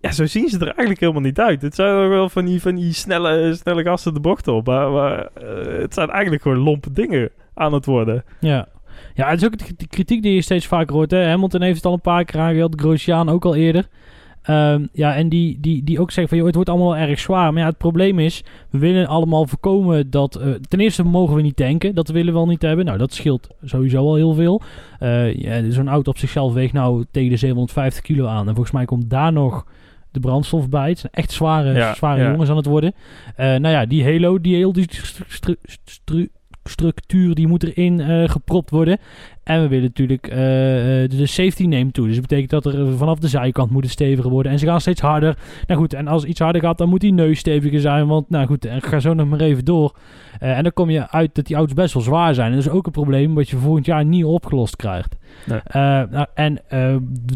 ja, 0.00 0.12
zo 0.12 0.26
zien 0.26 0.48
ze 0.48 0.56
er 0.58 0.66
eigenlijk 0.66 1.00
helemaal 1.00 1.22
niet 1.22 1.40
uit. 1.40 1.62
Het 1.62 1.74
zijn 1.74 1.94
ook 1.94 2.10
wel 2.10 2.28
van 2.28 2.44
die, 2.44 2.60
van 2.60 2.74
die 2.74 2.92
snelle, 2.92 3.54
snelle 3.54 3.82
gasten 3.82 4.14
de 4.14 4.20
bocht 4.20 4.48
op. 4.48 4.66
Maar, 4.66 4.90
maar 4.90 5.18
eh, 5.34 5.80
het 5.80 5.94
zijn 5.94 6.10
eigenlijk 6.10 6.42
gewoon 6.42 6.58
lompe 6.58 6.92
dingen 6.92 7.30
aan 7.54 7.72
het 7.72 7.84
worden. 7.86 8.24
Ja. 8.40 8.68
Ja, 9.14 9.28
het 9.30 9.40
is 9.40 9.46
ook 9.46 9.58
de 9.58 9.64
de 9.76 9.86
kritiek 9.86 10.22
die 10.22 10.34
je 10.34 10.42
steeds 10.42 10.66
vaker 10.66 10.94
hoort. 10.94 11.10
Hè? 11.10 11.26
Hamilton 11.28 11.62
heeft 11.62 11.76
het 11.76 11.84
al 11.86 11.92
een 11.92 12.00
paar 12.00 12.24
keer 12.24 12.40
aangehaald. 12.40 12.80
Grosjean 12.80 13.28
ook 13.28 13.44
al 13.44 13.54
eerder. 13.54 13.86
Ehm, 14.46 14.86
ja, 14.92 15.14
en 15.14 15.28
die, 15.28 15.60
die, 15.60 15.84
die 15.84 16.00
ook 16.00 16.10
zeggen 16.10 16.28
van, 16.28 16.36
joh, 16.36 16.46
het 16.46 16.54
wordt 16.54 16.70
allemaal 16.70 16.96
erg 16.96 17.18
zwaar. 17.18 17.52
Maar 17.52 17.62
ja, 17.62 17.68
het 17.68 17.78
probleem 17.78 18.18
is, 18.18 18.44
we 18.70 18.78
willen 18.78 19.06
allemaal 19.06 19.46
voorkomen 19.46 20.10
dat... 20.10 20.34
eh, 20.36 20.50
ten 20.68 20.80
eerste 20.80 21.02
mogen 21.02 21.34
we 21.36 21.42
niet 21.42 21.56
tanken, 21.56 21.94
dat 21.94 22.08
willen 22.08 22.32
we 22.32 22.38
al 22.38 22.46
niet 22.46 22.62
hebben. 22.62 22.84
Nou, 22.84 22.98
dat 22.98 23.12
scheelt 23.14 23.48
sowieso 23.64 23.98
al 23.98 24.14
heel 24.14 24.34
veel. 24.34 24.62
Eh, 24.98 25.34
ja, 25.34 25.70
Zo'n 25.70 25.88
auto 25.88 26.10
op 26.10 26.18
zichzelf 26.18 26.52
weegt 26.52 26.72
nou 26.72 27.04
tegen 27.10 27.30
de 27.30 27.36
750 27.36 28.02
kilo 28.02 28.26
aan. 28.26 28.46
En 28.48 28.54
volgens 28.54 28.74
mij 28.74 28.84
komt 28.84 29.10
daar 29.10 29.32
nog 29.32 29.66
de 30.10 30.20
brandstof 30.20 30.68
bij. 30.68 30.88
Het 30.88 30.98
zijn 30.98 31.12
echt 31.12 31.32
zware, 31.32 31.72
Ja, 31.74 31.94
zware 31.94 32.22
ja. 32.22 32.30
jongens 32.30 32.50
aan 32.50 32.56
het 32.56 32.66
worden. 32.66 32.92
Eh, 33.36 33.46
nou 33.46 33.68
ja, 33.68 33.86
die 33.86 34.04
Halo, 34.04 34.40
die 34.40 34.54
heel 34.54 34.72
die 34.72 34.86
stru- 34.90 35.24
stru- 35.28 35.56
stru- 35.84 36.28
structuur, 36.64 37.34
die 37.34 37.46
moet 37.48 37.62
erin 37.62 38.00
eh, 38.00 38.28
gepropt 38.28 38.70
worden. 38.70 38.98
En 39.46 39.62
we 39.62 39.68
willen 39.68 39.84
natuurlijk 39.84 40.26
eh, 40.26 41.02
eh, 41.02 41.10
de 41.10 41.26
safety 41.26 41.66
neemt 41.66 41.94
toe. 41.94 42.06
Dus 42.06 42.14
dat 42.16 42.26
betekent 42.26 42.50
dat 42.50 42.66
er 42.66 42.80
eh, 42.80 42.92
vanaf 42.96 43.18
de 43.18 43.28
zijkant 43.28 43.70
moet 43.70 43.82
het 43.82 43.92
steviger 43.92 44.30
worden. 44.30 44.52
En 44.52 44.58
ze 44.58 44.66
gaan 44.66 44.80
steeds 44.80 45.00
harder. 45.00 45.38
Nou 45.66 45.80
goed, 45.80 45.92
en 45.92 46.08
als 46.08 46.24
iets 46.24 46.40
harder 46.40 46.62
gaat, 46.62 46.78
dan 46.78 46.88
moet 46.88 47.00
die 47.00 47.12
neus 47.12 47.38
steviger 47.38 47.80
zijn. 47.80 48.06
Want 48.06 48.30
nou 48.30 48.46
goed, 48.46 48.64
en 48.64 48.82
ga 48.82 49.00
zo 49.00 49.14
nog 49.14 49.28
maar 49.28 49.40
even 49.40 49.64
door. 49.64 49.96
En 50.38 50.62
dan 50.62 50.72
kom 50.72 50.90
je 50.90 51.10
uit 51.10 51.34
dat 51.34 51.46
die 51.46 51.56
auto's 51.56 51.74
best 51.74 51.94
wel 51.94 52.02
zwaar 52.02 52.34
zijn. 52.34 52.50
En 52.50 52.56
dat 52.56 52.66
is 52.66 52.72
ook 52.72 52.86
een 52.86 52.92
probleem 52.92 53.34
wat 53.34 53.48
je 53.48 53.56
volgend 53.56 53.86
jaar 53.86 54.04
niet 54.04 54.24
opgelost 54.24 54.76
krijgt. 54.76 55.16
Nee. 55.46 55.60
Nou, 56.10 56.26
en 56.34 56.58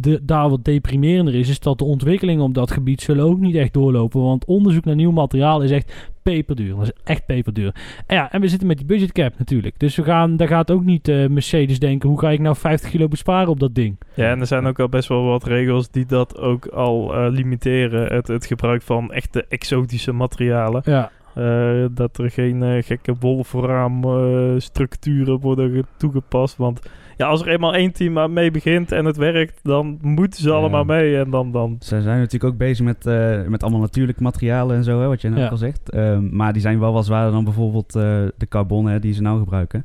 de, 0.01 0.21
daar 0.23 0.51
wat 0.51 0.65
deprimerender 0.65 1.35
is, 1.35 1.49
is 1.49 1.61
dat 1.61 1.79
de 1.79 1.85
ontwikkelingen 1.85 2.45
op 2.45 2.55
dat 2.55 2.71
gebied 2.71 3.01
zullen 3.01 3.25
ook 3.25 3.39
niet 3.41 3.55
echt 3.55 3.73
doorlopen. 3.73 4.23
Want 4.23 4.45
onderzoek 4.45 4.85
naar 4.85 4.95
nieuw 4.95 5.11
materiaal 5.11 5.63
is 5.63 5.71
echt 5.71 6.11
peperduur. 6.23 6.75
Dat 6.77 6.83
is 6.85 6.93
echt 7.05 7.27
peperduur. 7.27 7.75
En 8.07 8.17
ja, 8.17 8.33
en 8.33 8.41
we 8.41 8.49
zitten 8.49 8.69
met 8.69 8.77
die 8.77 8.87
budgetcap 8.87 9.33
natuurlijk. 9.39 9.79
Dus 9.79 9.97
we 9.97 10.03
gaan, 10.03 10.37
daar 10.37 10.49
gaat 10.49 10.71
ook 10.71 10.85
niet 10.85 11.09
eh, 11.09 11.27
Mercedes 11.27 11.79
denken, 11.79 12.09
hoe 12.09 12.21
ga 12.21 12.31
ik 12.31 12.41
nou 12.41 12.57
50 12.57 12.91
kilo 12.91 13.09
besparen 13.09 13.49
op 13.49 13.61
dat 13.61 13.75
ding? 13.75 13.99
Ja, 14.15 14.31
en 14.31 14.41
er 14.41 14.47
zijn 14.47 14.67
ook 14.67 14.79
al 14.81 14.89
best 14.89 15.09
wel 15.09 15.25
wat 15.25 15.45
regels 15.45 15.91
die 15.91 16.07
dat 16.07 16.39
ook 16.39 16.67
al 16.67 17.15
eh, 17.15 17.27
limiteren. 17.31 18.15
Het, 18.15 18.29
het 18.29 18.47
gebruik 18.47 18.83
van 18.83 19.13
echte 19.13 19.45
exotische 19.49 20.13
materialen. 20.13 20.83
Ja. 20.85 21.11
Eh, 21.35 21.85
dat 21.91 22.19
er 22.19 22.31
geen 22.31 22.83
gekke 22.83 23.15
wolfraam 23.21 24.05
eh, 24.05 24.55
structuren 24.59 25.41
worden 25.41 25.71
ge- 25.73 25.85
toegepast. 25.97 26.57
Want 26.57 26.81
ja, 27.21 27.27
als 27.27 27.41
er 27.41 27.49
eenmaal 27.49 27.75
één 27.75 27.93
team 27.93 28.19
aan 28.19 28.33
mee 28.33 28.51
begint 28.51 28.93
en 28.93 29.05
het 29.05 29.17
werkt, 29.17 29.61
dan 29.63 29.99
moeten 30.03 30.43
ze 30.43 30.49
Ja. 30.49 30.55
allemaal 30.55 30.85
mee. 30.85 31.17
En 31.17 31.31
dan, 31.31 31.53
dan 31.53 31.77
Ze 31.81 32.03
zijn 32.03 32.19
natuurlijk 32.19 32.53
ook 32.53 32.59
bezig 32.59 32.85
met, 32.85 33.07
eh, 33.07 33.43
met 33.47 33.63
allemaal 33.63 33.81
natuurlijke 33.81 34.23
materialen 34.23 34.77
en 34.77 34.85
zo, 34.85 35.01
hè, 35.01 35.07
wat 35.07 35.21
je 35.21 35.29
net 35.29 35.39
Ja. 35.39 35.49
al 35.49 35.57
zegt. 35.57 35.91
Ehm, 35.91 36.37
maar 36.37 36.53
die 36.53 36.63
zijn 36.63 36.79
wel 36.81 36.93
wat 36.93 37.05
zwaarder 37.05 37.33
dan 37.33 37.45
bijvoorbeeld 37.45 37.95
eh, 37.97 38.03
de 38.37 38.49
carbon 38.49 38.87
hè, 38.87 38.99
die 38.99 39.13
ze 39.13 39.23
nou 39.23 39.39
gebruiken. 39.39 39.85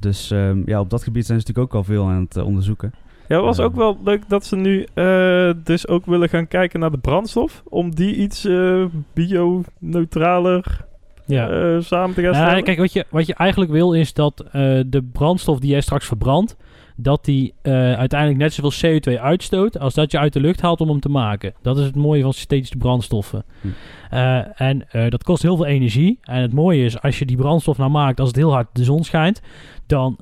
Dus 0.00 0.30
ehm, 0.30 0.62
ja, 0.66 0.80
op 0.80 0.90
dat 0.90 1.02
gebied 1.02 1.26
zijn 1.26 1.40
ze 1.40 1.46
natuurlijk 1.46 1.74
ook 1.74 1.78
al 1.80 1.84
veel 1.94 2.06
aan 2.08 2.20
het 2.20 2.36
eh, 2.36 2.46
onderzoeken. 2.46 2.92
Ja, 3.28 3.36
het 3.36 3.44
was 3.44 3.56
Ja. 3.56 3.64
ook 3.64 3.74
wel 3.74 3.98
leuk 4.04 4.28
dat 4.28 4.44
ze 4.44 4.56
nu 4.56 4.86
eh, 4.94 5.50
dus 5.64 5.88
ook 5.88 6.06
willen 6.06 6.28
gaan 6.28 6.48
kijken 6.48 6.80
naar 6.80 6.90
de 6.90 6.98
brandstof. 6.98 7.62
Om 7.68 7.94
die 7.94 8.14
iets 8.14 8.44
eh 8.44 8.84
bio-neutraler 9.14 10.84
ja. 11.26 11.48
eh, 11.48 11.80
samen 11.80 12.14
te 12.14 12.22
gaan 12.22 12.32
Nou, 12.32 12.44
stellen. 12.44 12.64
kijk, 12.64 12.78
wat 12.78 12.92
je, 12.92 13.04
wat 13.10 13.26
je 13.26 13.34
eigenlijk 13.34 13.70
wil 13.70 13.92
is 13.94 14.12
dat 14.12 14.40
eh, 14.40 14.52
de 14.86 15.02
brandstof 15.12 15.58
die 15.58 15.70
jij 15.70 15.80
straks 15.80 16.06
verbrandt, 16.06 16.56
dat 16.96 17.24
die 17.24 17.54
eh, 17.62 17.72
uiteindelijk 17.92 18.40
net 18.40 18.52
zoveel 18.52 19.00
CO2 19.00 19.20
uitstoot 19.20 19.78
als 19.78 19.94
dat 19.94 20.10
je 20.10 20.18
uit 20.18 20.32
de 20.32 20.40
lucht 20.40 20.60
haalt 20.60 20.80
om 20.80 20.88
hem 20.88 21.00
te 21.00 21.08
maken. 21.08 21.54
Dat 21.62 21.78
is 21.78 21.84
het 21.84 21.96
mooie 21.96 22.22
van 22.22 22.32
synthetische 22.32 22.76
brandstoffen. 22.76 23.44
Hm. 23.60 23.68
Eh, 24.10 24.60
en 24.60 24.90
eh, 24.90 25.10
dat 25.10 25.22
kost 25.22 25.42
heel 25.42 25.56
veel 25.56 25.66
energie. 25.66 26.18
En 26.22 26.42
het 26.42 26.52
mooie 26.52 26.84
is, 26.84 27.00
als 27.00 27.18
je 27.18 27.26
die 27.26 27.36
brandstof 27.36 27.78
nou 27.78 27.90
maakt 27.90 28.20
als 28.20 28.28
het 28.28 28.36
heel 28.36 28.52
hard 28.52 28.68
de 28.72 28.84
zon 28.84 29.04
schijnt, 29.04 29.42
dan 29.86 30.18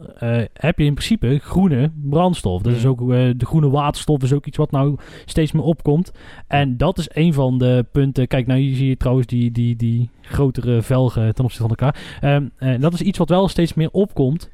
heb 0.53 0.79
je 0.79 0.85
in 0.85 0.95
principe 0.95 1.39
groene 1.43 1.91
brandstof. 2.03 2.63
Dat 2.63 2.73
is 2.73 2.87
ook 2.87 3.09
de 3.09 3.47
groene 3.47 3.71
waterstof 3.71 4.23
is 4.23 4.33
ook 4.33 4.47
iets 4.47 4.57
wat 4.57 4.71
nou 4.71 4.97
steeds 5.25 5.53
meer 5.53 5.63
opkomt. 5.63 6.13
En 6.47 6.77
dat 6.77 6.99
is 6.99 7.09
een 7.13 7.33
van 7.33 7.59
de 7.59 7.87
punten. 7.93 8.29
Kijk, 8.29 8.47
nou 8.47 8.61
hier 8.61 8.77
zie 8.77 8.89
je 8.89 8.97
trouwens 8.97 9.27
die, 9.27 9.51
die, 9.51 9.77
die 9.77 10.11
grotere 10.23 10.83
velgen 10.83 11.35
ten 11.35 11.45
opzichte 11.45 11.69
van 11.69 11.77
elkaar. 11.77 12.19
Ehm, 12.21 12.47
eh, 12.59 12.81
dat 12.81 12.93
is 12.93 13.01
iets 13.01 13.19
wat 13.19 13.29
wel 13.29 13.49
steeds 13.49 13.75
meer 13.75 13.91
opkomt. 13.91 14.51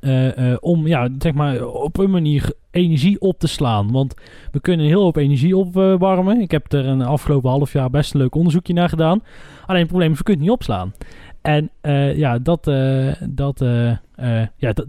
Eh, 0.00 0.52
eh, 0.52 0.56
om 0.60 0.86
ja, 0.86 1.08
zeg 1.18 1.32
maar 1.32 1.66
op 1.66 1.98
een 1.98 2.10
manier 2.10 2.52
energie 2.70 3.20
op 3.20 3.38
te 3.38 3.46
slaan. 3.46 3.92
Want 3.92 4.14
we 4.52 4.60
kunnen 4.60 4.86
heel 4.86 5.02
hoop 5.02 5.16
energie 5.16 5.56
opwarmen. 5.56 6.40
Ik 6.40 6.50
heb 6.50 6.72
er 6.72 6.86
een 6.86 7.02
afgelopen 7.02 7.50
half 7.50 7.72
jaar 7.72 7.90
best 7.90 8.14
een 8.14 8.20
leuk 8.20 8.34
onderzoekje 8.34 8.72
naar 8.72 8.88
gedaan. 8.88 9.22
Alleen 9.66 9.80
het 9.80 9.88
probleem 9.88 10.12
is, 10.12 10.18
we 10.18 10.24
kunnen 10.24 10.42
het 10.42 10.50
niet 10.50 10.60
opslaan. 10.60 10.92
En 11.40 11.70
eh, 11.80 12.16
ja, 12.16 12.38
dat, 12.38 12.64
dat, 13.28 13.64
ja, 14.56 14.72
dat, 14.72 14.86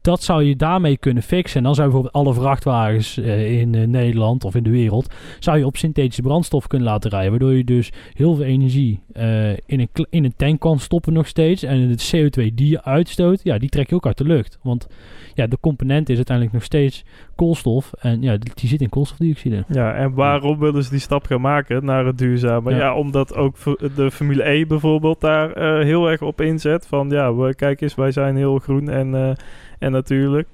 dat 0.00 0.22
zou 0.22 0.44
je 0.44 0.56
daarmee 0.56 0.96
kunnen 0.96 1.22
fixen. 1.22 1.56
En 1.56 1.62
dan 1.62 1.74
zou 1.74 1.86
je 1.86 1.92
bijvoorbeeld 1.92 2.24
alle 2.24 2.42
vrachtwagens 2.42 3.18
eh, 3.18 3.60
in 3.60 3.74
eh, 3.74 3.86
Nederland 3.86 4.44
of 4.44 4.54
in 4.54 4.62
de 4.62 4.70
wereld... 4.70 5.14
zou 5.38 5.58
je 5.58 5.66
op 5.66 5.76
synthetische 5.76 6.22
brandstof 6.22 6.66
kunnen 6.66 6.88
laten 6.88 7.10
rijden. 7.10 7.30
Waardoor 7.30 7.52
je 7.52 7.64
dus 7.64 7.92
heel 8.12 8.34
veel 8.34 8.44
energie 8.44 9.02
eh, 9.12 9.50
in, 9.50 9.60
een, 9.66 9.88
in 10.10 10.24
een 10.24 10.36
tank 10.36 10.60
kan 10.60 10.78
stoppen 10.78 11.12
nog 11.12 11.26
steeds. 11.26 11.62
En 11.62 11.88
het 11.88 12.14
CO2 12.16 12.54
die 12.54 12.70
je 12.70 12.84
uitstoot, 12.84 13.40
ja, 13.42 13.58
die 13.58 13.68
trek 13.68 13.88
je 13.88 13.94
ook 13.94 14.06
uit 14.06 14.18
de 14.18 14.24
lucht. 14.24 14.58
Want 14.62 14.86
ja, 15.34 15.46
de 15.46 15.58
component 15.60 16.08
is 16.08 16.16
uiteindelijk 16.16 16.56
nog 16.56 16.64
steeds 16.64 17.04
koolstof. 17.34 17.92
En 17.98 18.22
ja, 18.22 18.36
die 18.36 18.68
zit 18.68 18.80
in 18.80 18.88
koolstofdioxide. 18.88 19.64
Ja, 19.68 19.94
en 19.94 20.14
waarom 20.14 20.58
willen 20.58 20.84
ze 20.84 20.90
die 20.90 20.98
stap 20.98 21.26
gaan 21.26 21.40
maken 21.40 21.84
naar 21.84 22.06
het 22.06 22.18
duurzame? 22.18 22.70
Ja. 22.70 22.76
Ja, 22.76 22.94
omdat 22.94 23.34
ook 23.34 23.56
de 23.94 24.10
Formule 24.10 24.48
E 24.48 24.66
bijvoorbeeld 24.66 25.20
daar 25.20 25.82
heel 25.84 26.10
erg 26.10 26.22
op 26.22 26.40
inzet. 26.40 26.86
Van 26.86 27.10
ja, 27.10 27.34
we, 27.34 27.54
kijk 27.54 27.80
eens, 27.80 27.94
wij 27.94 28.12
zijn 28.12 28.36
heel 28.36 28.58
groen 28.58 28.88
en, 28.88 29.36
en 29.84 29.92
natuurlijk. 29.92 30.48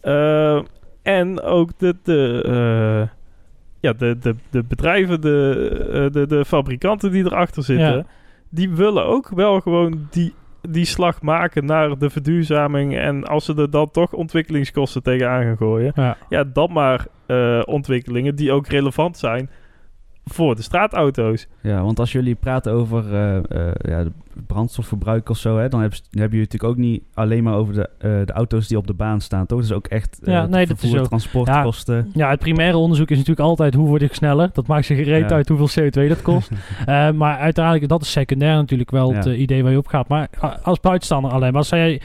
Eh, 0.00 0.62
en 1.02 1.40
ook 1.40 1.70
de, 1.78 1.96
de, 2.02 2.42
eh, 2.46 3.08
ja, 3.80 3.92
de, 3.92 4.18
de, 4.18 4.34
de 4.50 4.62
bedrijven, 4.62 5.20
de, 5.20 5.68
eh, 5.92 6.12
de, 6.12 6.26
de 6.26 6.44
fabrikanten 6.44 7.10
die 7.12 7.24
erachter 7.24 7.62
zitten, 7.62 7.96
Ja. 7.96 8.04
die 8.48 8.70
willen 8.70 9.04
ook 9.04 9.28
wel 9.28 9.60
gewoon 9.60 10.06
die, 10.10 10.34
die 10.68 10.84
slag 10.84 11.22
maken 11.22 11.64
naar 11.64 11.98
de 11.98 12.10
verduurzaming. 12.10 12.96
En 12.96 13.24
als 13.24 13.44
ze 13.44 13.54
er 13.54 13.70
dan 13.70 13.90
toch 13.90 14.12
ontwikkelingskosten 14.12 15.02
tegenaan 15.02 15.42
gaan 15.42 15.56
gooien, 15.56 15.92
Ja. 15.94 16.16
ja, 16.28 16.44
dan 16.44 16.72
maar 16.72 17.06
eh, 17.26 17.62
ontwikkelingen 17.64 18.36
die 18.36 18.52
ook 18.52 18.66
relevant 18.66 19.16
zijn 19.18 19.50
voor 20.24 20.54
de 20.56 20.62
straatauto's. 20.62 21.48
Ja, 21.60 21.82
want 21.82 21.98
als 21.98 22.12
jullie 22.12 22.34
praten 22.34 22.72
over 22.72 23.14
eh, 23.14 23.36
eh, 23.36 23.72
ja, 23.78 24.04
de 24.04 24.12
brandstofverbruik 24.46 25.28
of 25.28 25.36
zo, 25.38 25.58
hè, 25.58 25.68
dan 25.68 25.80
heb, 25.80 25.92
dan 26.10 26.22
heb 26.22 26.32
je 26.32 26.38
natuurlijk 26.38 26.72
ook 26.72 26.76
niet 26.76 27.02
alleen 27.14 27.42
maar 27.42 27.54
over 27.54 27.74
de, 27.74 27.88
eh, 27.98 28.10
de 28.24 28.32
auto's 28.32 28.68
die 28.68 28.78
op 28.78 28.86
de 28.86 28.94
baan 28.94 29.20
staan, 29.20 29.46
toch? 29.46 29.60
Dus 29.60 29.72
ook 29.72 29.86
echt 29.86 30.18
Ja, 30.24 30.40
het 30.40 30.50
nee, 30.50 30.62
is 30.62 30.68
vervoer, 30.68 30.98
ook- 31.00 31.06
transportkosten. 31.06 32.10
Ja, 32.14 32.30
het 32.30 32.38
primaire 32.38 32.76
onderzoek 32.76 33.10
is 33.10 33.16
natuurlijk 33.18 33.48
altijd 33.48 33.74
hoe 33.74 33.88
word 33.88 34.02
ik 34.02 34.14
sneller. 34.14 34.50
Dat 34.52 34.66
maakt 34.66 34.86
zich 34.86 34.96
gereed 34.96 35.28
Ja. 35.30 35.36
uit 35.36 35.48
hoeveel 35.48 35.82
CO2 35.84 36.08
dat 36.08 36.22
kost. 36.22 36.50
Eh, 36.86 37.10
maar 37.10 37.38
uiteindelijk, 37.38 37.88
dat 37.88 38.02
is 38.02 38.10
secundair 38.10 38.54
natuurlijk 38.54 38.90
wel 38.90 39.14
het 39.14 39.24
Ja. 39.24 39.32
idee 39.32 39.62
waar 39.62 39.72
je 39.72 39.78
op 39.78 39.86
gaat. 39.86 40.08
Maar 40.08 40.28
a- 40.42 40.58
als 40.62 40.80
buitenstaander 40.80 41.30
alleen. 41.30 41.52
Maar 41.52 41.66
jij, 41.70 42.00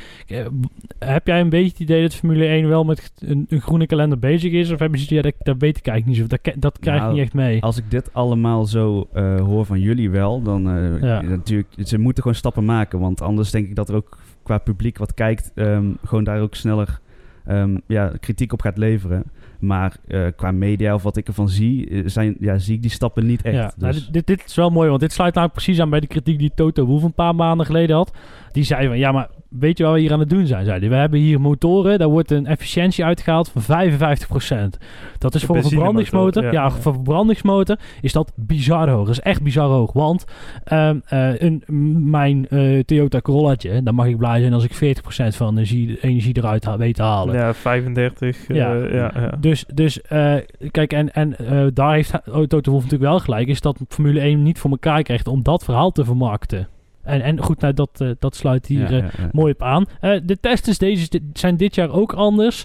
heb 1.00 1.28
jij 1.28 1.40
een 1.40 1.50
beetje 1.50 1.70
het 1.70 1.80
idee 1.80 2.02
dat 2.02 2.16
Formule 2.16 2.46
1 2.46 2.68
wel 2.68 2.84
met 2.84 3.12
een, 3.20 3.46
een 3.50 3.62
groene 3.62 3.86
kalender 3.86 4.20
bezig 4.20 4.52
is? 4.52 4.72
Of 4.72 4.80
hebben 4.80 5.00
ze 5.00 5.16
ja, 5.16 5.22
dat, 5.22 5.34
dat 5.40 5.56
weet 5.60 5.78
ik 5.78 5.88
eigenlijk 5.88 6.20
niet 6.20 6.30
zo. 6.30 6.38
Dat, 6.52 6.62
dat 6.62 6.80
krijg 6.80 6.98
ik 6.98 7.04
Nou, 7.04 7.14
niet 7.16 7.24
echt 7.24 7.34
mee. 7.34 7.62
Als 7.62 7.78
ik 7.78 7.92
dit 7.92 8.14
allemaal 8.14 8.66
zo 8.66 9.08
hoor 9.40 9.66
van 9.66 9.80
jullie 9.80 10.10
wel, 10.10 10.42
dan 10.42 10.62
Ja. 11.02 11.22
natuurlijk, 11.22 11.68
ze 11.84 11.98
moeten 12.00 12.19
gewoon 12.22 12.38
stappen 12.38 12.66
maken. 12.66 13.00
Want 13.00 13.22
anders 13.22 13.52
denk 13.52 13.68
ik 13.68 13.76
dat 13.76 13.90
er 13.90 13.96
ook 13.96 14.18
qua 14.44 14.58
publiek 14.58 14.98
wat 14.98 15.14
kijkt, 15.14 15.52
ehm, 15.56 15.92
gewoon 16.04 16.24
daar 16.24 16.42
ook 16.42 16.56
sneller 16.56 17.00
ehm, 17.46 17.78
ja, 17.86 18.14
kritiek 18.20 18.54
op 18.54 18.62
gaat 18.62 18.78
leveren. 18.78 19.24
Maar 19.60 19.96
eh, 20.08 20.22
qua 20.36 20.52
media 20.52 20.94
of 20.94 21.04
wat 21.04 21.18
ik 21.18 21.28
ervan 21.28 21.50
zie, 21.50 21.90
eh, 21.90 22.02
zijn, 22.06 22.36
ja, 22.40 22.58
zie 22.58 22.76
ik 22.76 22.82
die 22.82 22.92
stappen 22.92 23.26
niet 23.26 23.42
echt. 23.42 23.56
Ja, 23.56 23.72
Dus- 23.78 23.96
dit, 24.06 24.14
dit, 24.14 24.28
dit 24.28 24.44
is 24.46 24.56
wel 24.56 24.70
mooi, 24.70 24.90
want 24.90 25.02
dit 25.02 25.12
sluit 25.14 25.34
nou 25.36 25.48
precies 25.50 25.80
aan 25.80 25.90
bij 25.90 26.00
de 26.00 26.08
kritiek 26.08 26.40
die 26.40 26.52
Toto 26.56 26.86
Wolff 26.86 27.04
een 27.04 27.14
paar 27.14 27.36
maanden 27.36 27.66
geleden 27.66 27.96
had. 27.96 28.18
Die 28.52 28.64
zei 28.64 28.88
van, 28.88 28.98
ja, 28.98 29.12
maar 29.12 29.30
weet 29.50 29.78
je 29.78 29.84
wat 29.84 29.94
we 29.94 30.00
hier 30.00 30.14
aan 30.14 30.20
het 30.20 30.30
doen 30.30 30.48
zijn? 30.48 30.66
Zei. 30.66 30.90
We 30.90 30.96
hebben 30.96 31.20
hier 31.20 31.42
motoren, 31.42 32.00
daar 32.00 32.08
wordt 32.08 32.32
een 32.32 32.46
efficiëntie 32.46 33.06
uitgehaald 33.06 33.50
van 33.56 33.62
55%. 33.62 34.78
Dat 35.18 35.36
is 35.36 35.44
voor 35.44 35.56
een 35.56 35.64
verbrandingsmotor, 35.64 36.44
ja, 36.44 36.52
ja. 36.52 36.70
voor 36.72 36.92
een 36.92 36.94
verbrandingsmotor 37.04 37.80
is 38.02 38.14
dat 38.14 38.32
bizar 38.36 38.90
hoog. 38.90 39.06
Dat 39.06 39.16
is 39.16 39.20
echt 39.22 39.42
bizar 39.42 39.68
hoog, 39.70 39.94
want 39.94 40.26
ehm, 40.64 40.98
eh, 41.06 41.40
een, 41.42 41.64
mijn 42.10 42.48
eh, 42.48 42.80
Toyota 42.80 43.22
Corollaatje, 43.22 43.84
dan 43.84 43.96
mag 43.96 44.06
ik 44.08 44.18
blij 44.18 44.40
zijn 44.40 44.54
als 44.54 44.64
ik 44.64 44.74
40% 44.74 45.36
van 45.36 45.56
de 45.56 45.62
energie, 45.62 45.98
energie 46.02 46.38
eruit 46.38 46.66
ha- 46.66 46.78
weet 46.78 46.96
te 46.96 47.02
halen. 47.04 47.36
Ja, 47.36 47.54
35. 47.54 48.48
eh, 48.48 48.56
Ja. 48.56 48.74
ja. 48.74 49.12
ja, 49.16 49.38
Dus, 49.40 49.49
dus 49.74 50.02
eh, 50.02 50.36
kijk, 50.72 50.94
en, 50.94 51.14
en 51.14 51.38
eh, 51.38 51.66
daar 51.74 51.94
heeft 51.94 52.14
oh, 52.28 52.44
Toto 52.44 52.72
natuurlijk 52.72 53.02
wel 53.02 53.20
gelijk, 53.20 53.48
is 53.48 53.62
dat 53.62 53.80
Formule 53.88 54.20
1 54.20 54.44
niet 54.44 54.60
voor 54.60 54.72
elkaar 54.72 55.04
krijgt 55.04 55.28
om 55.28 55.44
dat 55.44 55.64
verhaal 55.64 55.92
te 55.92 56.06
vermarkten. 56.06 56.68
En, 57.04 57.22
en 57.22 57.40
goed, 57.40 57.60
nou, 57.60 57.74
dat, 57.74 57.90
eh, 57.98 58.10
dat 58.20 58.36
sluit 58.36 58.66
hier 58.66 58.92
ja, 58.92 58.98
ja, 58.98 59.10
ja. 59.18 59.30
mooi 59.32 59.54
op 59.54 59.64
aan. 59.64 59.86
De 60.02 60.38
tests 60.42 60.78
deze 60.78 61.22
zijn 61.34 61.58
dit 61.58 61.76
jaar 61.76 61.92
ook 61.92 62.14
anders. 62.14 62.64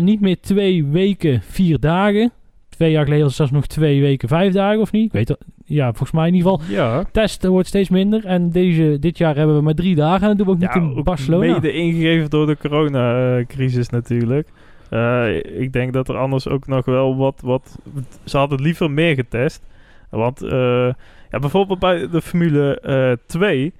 Niet 0.00 0.20
meer 0.20 0.40
twee 0.40 0.84
weken, 0.84 1.42
vier 1.42 1.80
dagen. 1.80 2.32
Twee 2.68 2.90
jaar 2.90 3.04
geleden 3.04 3.24
was 3.24 3.38
het 3.38 3.48
zelfs 3.48 3.52
nog 3.52 3.66
twee 3.66 4.00
weken, 4.00 4.28
vijf 4.28 4.52
dagen 4.52 4.80
of 4.80 4.92
niet? 4.92 5.06
Ik 5.06 5.12
weet 5.12 5.28
het. 5.28 5.38
Ja, 5.64 5.86
volgens 5.86 6.10
mij 6.10 6.28
in 6.28 6.34
ieder 6.34 6.50
geval. 6.50 6.74
ja. 6.74 7.04
Testen 7.12 7.50
wordt 7.50 7.68
steeds 7.68 7.88
minder. 7.88 8.24
En 8.26 8.50
deze, 8.50 8.96
dit 9.00 9.18
jaar 9.18 9.36
hebben 9.36 9.56
we 9.56 9.62
maar 9.62 9.74
drie 9.74 9.94
dagen. 9.94 10.22
En 10.22 10.28
dat 10.28 10.36
doen 10.36 10.46
we 10.46 10.52
ook 10.52 10.74
niet 10.74 10.96
in 10.96 11.02
Barcelona. 11.02 11.52
Mede 11.52 11.72
ingegeven 11.72 12.30
door 12.30 12.46
de 12.46 12.56
coronacrisis 12.56 13.88
natuurlijk. 13.88 14.48
Eh, 14.90 15.36
ik 15.60 15.72
denk 15.72 15.92
dat 15.92 16.08
er 16.08 16.16
anders 16.16 16.48
ook 16.48 16.66
nog 16.66 16.84
wel 16.84 17.16
wat, 17.16 17.40
wat... 17.44 17.78
Ze 18.24 18.36
hadden 18.36 18.60
liever 18.60 18.90
meer 18.90 19.14
getest. 19.14 19.62
Want 20.10 20.42
eh, 20.42 20.92
ja, 21.30 21.38
bijvoorbeeld 21.40 21.78
bij 21.78 22.08
de 22.08 22.22
Formule 22.22 22.80
eh 22.80 23.12
2... 23.26 23.72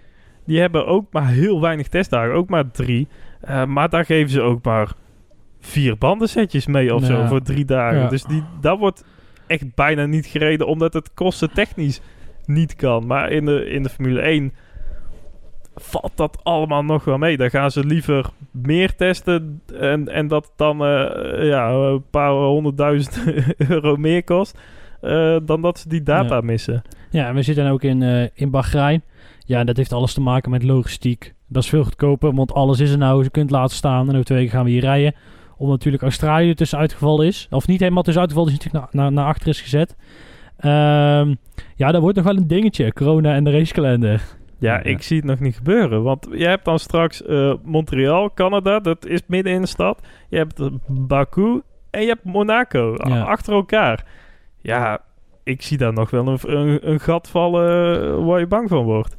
Die 0.45 0.61
hebben 0.61 0.87
ook 0.87 1.13
maar 1.13 1.29
heel 1.29 1.61
weinig 1.61 1.89
testdagen. 1.89 2.35
Ook 2.35 2.49
maar 2.49 2.71
drie. 2.71 3.09
Eh, 3.41 3.65
maar 3.65 3.89
daar 3.89 4.05
geven 4.05 4.31
ze 4.31 4.41
ook 4.41 4.65
maar 4.65 4.93
vier 5.61 5.99
bandensetjes 5.99 6.67
mee 6.67 6.95
of 6.95 7.01
Ja. 7.01 7.07
zo 7.07 7.27
voor 7.27 7.43
drie 7.43 7.65
dagen. 7.65 7.99
Ja. 8.01 8.09
Dus 8.09 8.25
die, 8.25 8.43
dat 8.61 8.79
wordt 8.79 9.05
echt 9.47 9.75
bijna 9.75 10.07
niet 10.07 10.27
gereden... 10.27 10.67
omdat 10.67 10.93
het 10.93 11.15
kostentechnisch 11.15 12.01
niet 12.47 12.77
kan. 12.77 13.07
Maar 13.07 13.31
in 13.31 13.45
de, 13.45 13.65
in 13.71 13.83
de 13.83 13.89
Formule 13.89 14.21
1 14.21 14.53
valt 15.83 16.13
dat 16.15 16.39
allemaal 16.43 16.83
nog 16.85 17.05
wel 17.05 17.19
mee. 17.19 17.37
Dan 17.37 17.51
gaan 17.51 17.71
ze 17.71 17.85
liever 17.87 18.27
meer 18.51 18.95
testen 18.97 19.63
en, 19.81 20.09
en 20.09 20.29
dat 20.29 20.53
dan 20.57 20.85
eh, 20.85 21.47
ja, 21.49 21.71
een 21.71 22.05
paar 22.11 22.31
honderdduizend 22.33 23.23
euro 23.69 23.97
meer 23.97 24.25
kost. 24.25 24.59
eh, 25.01 25.37
dan 25.43 25.63
dat 25.63 25.79
ze 25.79 25.89
die 25.89 26.03
data 26.03 26.35
Ja. 26.35 26.41
missen. 26.41 26.83
Ja, 27.11 27.29
en 27.29 27.35
we 27.35 27.43
zitten 27.43 27.71
ook 27.71 27.83
in, 27.83 28.03
eh 28.03 28.27
in 28.35 28.51
Bahrein. 28.51 29.03
Ja, 29.45 29.59
en 29.59 29.67
dat 29.67 29.77
heeft 29.77 29.93
alles 29.93 30.15
te 30.15 30.21
maken 30.21 30.51
met 30.51 30.63
logistiek. 30.63 31.35
Dat 31.49 31.63
is 31.63 31.69
veel 31.69 31.85
goedkoper, 31.85 32.35
want 32.35 32.53
alles 32.55 32.81
is 32.81 32.91
er 32.91 32.99
nou. 32.99 33.23
Je 33.23 33.31
kunt 33.31 33.51
laten 33.51 33.77
staan 33.77 34.05
en 34.09 34.13
over 34.13 34.25
twee 34.25 34.39
weken 34.39 34.53
gaan 34.53 34.65
we 34.65 34.71
hier 34.71 34.81
rijden. 34.81 35.15
Omdat 35.57 35.77
natuurlijk 35.77 36.03
Australië 36.03 36.49
er 36.49 36.55
tussen 36.57 36.79
uitgevallen 36.79 37.27
is. 37.27 37.47
Of 37.51 37.67
niet 37.67 37.81
helemaal 37.81 38.03
tussen 38.03 38.21
uitgevallen 38.23 38.53
is, 38.53 38.59
natuurlijk 38.59 38.85
naar, 38.93 39.03
naar, 39.03 39.13
naar 39.13 39.27
achter 39.27 39.49
is 39.49 39.61
gezet. 39.61 39.97
Ehm, 40.57 41.35
ja, 41.77 41.93
dat 41.93 42.01
wordt 42.01 42.17
nog 42.17 42.25
wel 42.25 42.37
een 42.37 42.47
dingetje. 42.47 42.93
Corona 42.93 43.35
en 43.35 43.45
de 43.45 43.51
racekalender. 43.51 44.23
Ja, 44.61 44.75
Ja. 44.75 44.83
ik 44.83 45.03
zie 45.03 45.17
het 45.17 45.27
nog 45.27 45.41
niet 45.41 45.57
gebeuren. 45.57 46.03
Want 46.03 46.27
je 46.33 46.47
hebt 46.47 46.65
dan 46.65 46.79
straks 46.79 47.23
eh, 47.23 47.55
Montreal, 47.63 48.33
Canada. 48.35 48.81
Dat 48.81 49.07
is 49.07 49.21
midden 49.27 49.53
in 49.53 49.61
de 49.61 49.67
stad. 49.67 50.01
Je 50.29 50.37
hebt 50.37 50.61
eh, 50.61 50.67
Baku 50.87 51.61
en 51.91 52.01
je 52.01 52.07
hebt 52.09 52.25
Monaco. 52.25 52.95
Ja. 52.97 53.21
Achter 53.21 53.53
elkaar. 53.53 54.05
Ja, 54.59 55.01
ik 55.45 55.63
zie 55.63 55.79
daar 55.79 55.93
nog 55.93 56.11
wel 56.11 56.27
een, 56.29 56.39
een, 56.43 56.91
een 56.91 57.01
gat 57.01 57.29
vallen 57.29 58.03
eh, 58.03 58.25
waar 58.27 58.39
je 58.41 58.47
bang 58.47 58.69
van 58.69 58.85
wordt. 58.85 59.17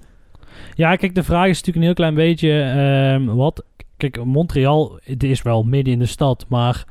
Ja, 0.74 0.96
kijk, 0.96 1.16
de 1.16 1.24
vraag 1.24 1.48
is 1.48 1.58
natuurlijk 1.64 1.78
een 1.78 1.84
heel 1.84 1.94
klein 1.94 2.16
beetje 2.16 2.62
ehm, 2.62 3.36
wat. 3.36 3.66
Kijk, 3.98 4.24
Montreal, 4.26 5.00
het 5.04 5.24
is 5.24 5.42
wel 5.42 5.64
midden 5.64 5.94
in 5.94 6.00
de 6.00 6.06
stad, 6.06 6.46
maar 6.50 6.86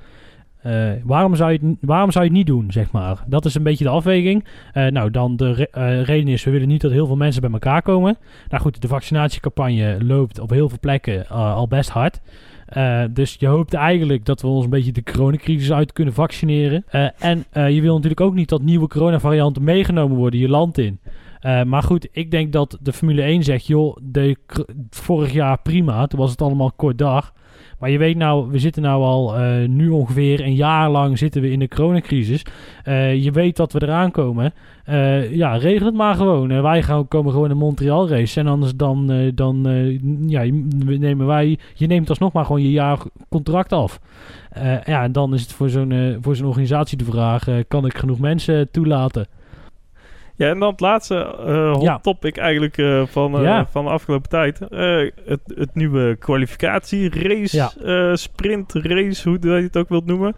eh, 0.62 0.90
waarom, 1.04 1.34
zou 1.34 1.52
je 1.52 1.58
het, 1.62 1.76
waarom 1.80 2.10
zou 2.10 2.24
je 2.24 2.30
het 2.30 2.38
niet 2.38 2.46
doen, 2.46 2.72
zeg 2.72 2.92
maar? 2.92 3.24
Dat 3.26 3.44
is 3.44 3.54
een 3.54 3.62
beetje 3.62 3.84
de 3.84 3.90
afweging. 3.90 4.44
Eh, 4.72 4.86
nou, 4.86 5.10
dan 5.10 5.36
de 5.36 5.68
eh, 5.70 6.02
reden 6.02 6.28
is, 6.28 6.44
we 6.44 6.50
willen 6.50 6.68
niet 6.68 6.80
dat 6.80 6.90
heel 6.90 7.06
veel 7.06 7.16
mensen 7.16 7.40
bij 7.40 7.50
elkaar 7.50 7.82
komen. 7.82 8.16
Nou 8.48 8.62
goed, 8.62 8.82
de 8.82 8.88
vaccinatiecampagne 8.88 10.04
loopt 10.04 10.38
op 10.38 10.50
heel 10.50 10.68
veel 10.68 10.78
plekken 10.80 11.28
al 11.28 11.68
best 11.68 11.90
hard. 11.90 12.20
Dus 13.10 13.36
je 13.38 13.46
hoopt 13.46 13.74
eigenlijk 13.74 14.24
dat 14.24 14.40
we 14.40 14.46
ons 14.46 14.64
een 14.64 14.70
beetje 14.70 14.92
de 14.92 15.02
coronacrisis 15.02 15.72
uit 15.72 15.92
kunnen 15.92 16.14
vaccineren. 16.14 16.84
En 17.18 17.44
je 17.52 17.80
wil 17.80 17.94
natuurlijk 17.94 18.20
ook 18.20 18.34
niet 18.34 18.48
dat 18.48 18.62
nieuwe 18.62 18.88
coronavarianten 18.88 19.64
meegenomen 19.64 20.16
worden 20.16 20.40
je 20.40 20.48
land 20.48 20.78
in. 20.78 21.00
Maar 21.66 21.82
goed, 21.82 22.08
ik 22.12 22.30
denk 22.30 22.52
dat 22.52 22.78
de 22.80 22.92
Formule 22.92 23.22
1 23.22 23.42
zegt, 23.42 23.66
joh, 23.66 23.96
de, 24.02 24.36
vorig 24.90 25.32
jaar 25.32 25.60
prima, 25.62 26.06
toen 26.06 26.18
was 26.18 26.30
het 26.30 26.42
allemaal 26.42 26.72
kort 26.72 26.98
dag. 26.98 27.32
Maar 27.80 27.90
je 27.90 27.98
weet 27.98 28.16
nou, 28.16 28.50
we 28.50 28.58
zitten 28.58 28.82
nou 28.82 29.02
al 29.02 29.36
eh, 29.36 29.68
nu 29.68 29.88
ongeveer 29.88 30.40
een 30.40 30.54
jaar 30.54 30.90
lang 30.90 31.18
zitten 31.18 31.42
we 31.42 31.50
in 31.50 31.58
de 31.58 31.68
coronacrisis. 31.68 32.42
Eh, 32.84 33.22
je 33.22 33.30
weet 33.30 33.56
dat 33.56 33.72
we 33.72 33.82
eraan 33.82 34.10
komen. 34.10 34.52
Eh, 34.84 35.34
ja, 35.34 35.56
regel 35.56 35.86
het 35.86 35.94
maar 35.94 36.14
gewoon. 36.14 36.62
Wij 36.62 36.82
gaan, 36.82 37.08
komen 37.08 37.32
gewoon 37.32 37.50
een 37.50 37.56
Montreal 37.56 38.08
race. 38.08 38.40
En 38.40 38.46
anders 38.46 38.76
dan, 38.76 39.30
dan 39.34 39.68
ja, 40.26 40.42
nemen 40.98 41.26
wij, 41.26 41.58
je 41.74 41.86
neemt 41.86 42.08
alsnog 42.08 42.32
maar 42.32 42.44
gewoon 42.44 42.62
je 42.62 42.70
jaar 42.70 42.98
contract 43.28 43.72
af. 43.72 44.00
Ja, 44.84 45.02
en 45.02 45.12
dan 45.12 45.34
is 45.34 45.42
het 45.42 45.52
voor 45.52 45.68
zo'n 45.68 46.18
voor 46.20 46.36
zo'n 46.36 46.46
organisatie 46.46 46.98
de 46.98 47.04
vraag, 47.04 47.46
kan 47.68 47.86
ik 47.86 47.98
genoeg 47.98 48.18
mensen 48.18 48.70
toelaten? 48.70 49.26
Ja, 50.40 50.48
en 50.48 50.58
dan 50.58 50.70
het 50.70 50.80
laatste 50.80 51.14
eh 51.46 51.72
hot 51.72 51.82
Ja. 51.82 51.98
topic 51.98 52.36
eigenlijk 52.36 52.78
eh, 52.78 53.06
van, 53.06 53.36
eh, 53.36 53.42
Ja. 53.42 53.66
van 53.66 53.84
de 53.84 53.90
afgelopen 53.90 54.28
tijd. 54.30 54.58
Het, 54.58 55.40
het 55.54 55.74
nieuwe 55.74 56.16
kwalificatie-race, 56.18 57.56
Ja. 57.56 57.70
eh, 57.84 58.14
sprint-race, 58.14 59.28
hoe 59.28 59.38
je 59.40 59.50
het 59.62 59.76
ook 59.76 59.88
wilt 59.88 60.06
noemen. 60.06 60.34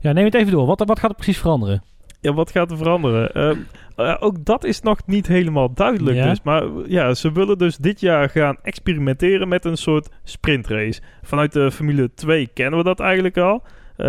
Ja, 0.00 0.12
neem 0.12 0.24
het 0.24 0.34
even 0.34 0.52
door. 0.52 0.66
Wat, 0.66 0.82
wat 0.86 0.98
gaat 0.98 1.10
er 1.10 1.16
precies 1.16 1.38
veranderen? 1.38 1.82
Ja, 2.20 2.32
wat 2.34 2.50
gaat 2.50 2.70
er 2.70 2.76
veranderen? 2.76 3.32
Ehm, 3.32 3.56
eh, 3.96 4.16
ook 4.20 4.44
dat 4.44 4.64
is 4.64 4.80
nog 4.80 4.98
niet 5.06 5.26
helemaal 5.26 5.72
duidelijk. 5.74 6.22
Dus, 6.22 6.42
maar 6.42 6.64
ja, 6.86 7.14
ze 7.14 7.32
willen 7.32 7.58
dus 7.58 7.76
dit 7.76 8.00
jaar 8.00 8.28
gaan 8.28 8.56
experimenteren 8.62 9.48
met 9.48 9.64
een 9.64 9.76
soort 9.76 10.08
sprintrace. 10.24 11.00
Vanuit 11.22 11.52
de 11.52 11.70
Formule 11.70 12.10
2 12.14 12.48
kennen 12.54 12.78
we 12.78 12.84
dat 12.84 13.00
eigenlijk 13.00 13.36
al. 13.38 13.62
Eh, 13.96 14.06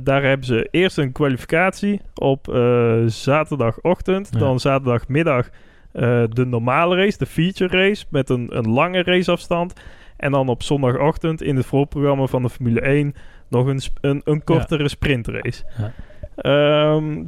daar 0.00 0.22
hebben 0.22 0.46
ze 0.46 0.68
eerst 0.70 0.98
een 0.98 1.12
kwalificatie 1.12 2.00
op 2.14 2.48
eh, 2.48 3.02
zaterdagochtend. 3.06 4.28
Ja. 4.32 4.38
Dan 4.38 4.60
zaterdagmiddag 4.60 5.50
eh, 5.92 6.22
de 6.28 6.46
normale 6.46 6.96
race, 6.96 7.18
de 7.18 7.26
feature 7.26 7.76
race, 7.76 8.04
met 8.08 8.30
een, 8.30 8.56
een 8.56 8.70
lange 8.70 9.02
raceafstand. 9.02 9.72
En 10.16 10.32
dan 10.32 10.48
op 10.48 10.62
zondagochtend 10.62 11.42
in 11.42 11.56
het 11.56 11.66
voorprogramma 11.66 12.26
van 12.26 12.42
de 12.42 12.50
Formule 12.50 12.80
1 12.80 13.14
nog 13.48 13.66
een, 13.66 13.80
een, 14.00 14.20
een 14.24 14.44
kortere 14.44 14.88
sprintrace. 14.88 15.64
Ja. 15.78 15.92
Ehm, 16.36 17.22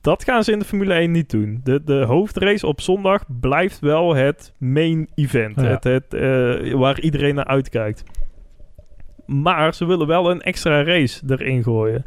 dat 0.00 0.24
gaan 0.24 0.44
ze 0.44 0.52
in 0.52 0.58
de 0.58 0.64
Formule 0.64 0.94
1 0.94 1.10
niet 1.10 1.30
doen. 1.30 1.60
De, 1.64 1.84
de 1.84 2.04
hoofdrace 2.04 2.66
op 2.66 2.80
zondag 2.80 3.24
blijft 3.40 3.80
wel 3.80 4.14
het 4.14 4.54
main 4.58 5.08
event. 5.14 5.60
Ja. 5.60 5.62
Het, 5.62 5.84
het, 5.84 6.04
waar 6.72 7.00
iedereen 7.00 7.34
naar 7.34 7.46
uitkijkt. 7.46 8.04
Maar 9.26 9.74
ze 9.74 9.84
willen 9.84 10.06
wel 10.06 10.30
een 10.30 10.40
extra 10.40 10.84
race 10.84 11.22
erin 11.28 11.62
gooien. 11.62 12.04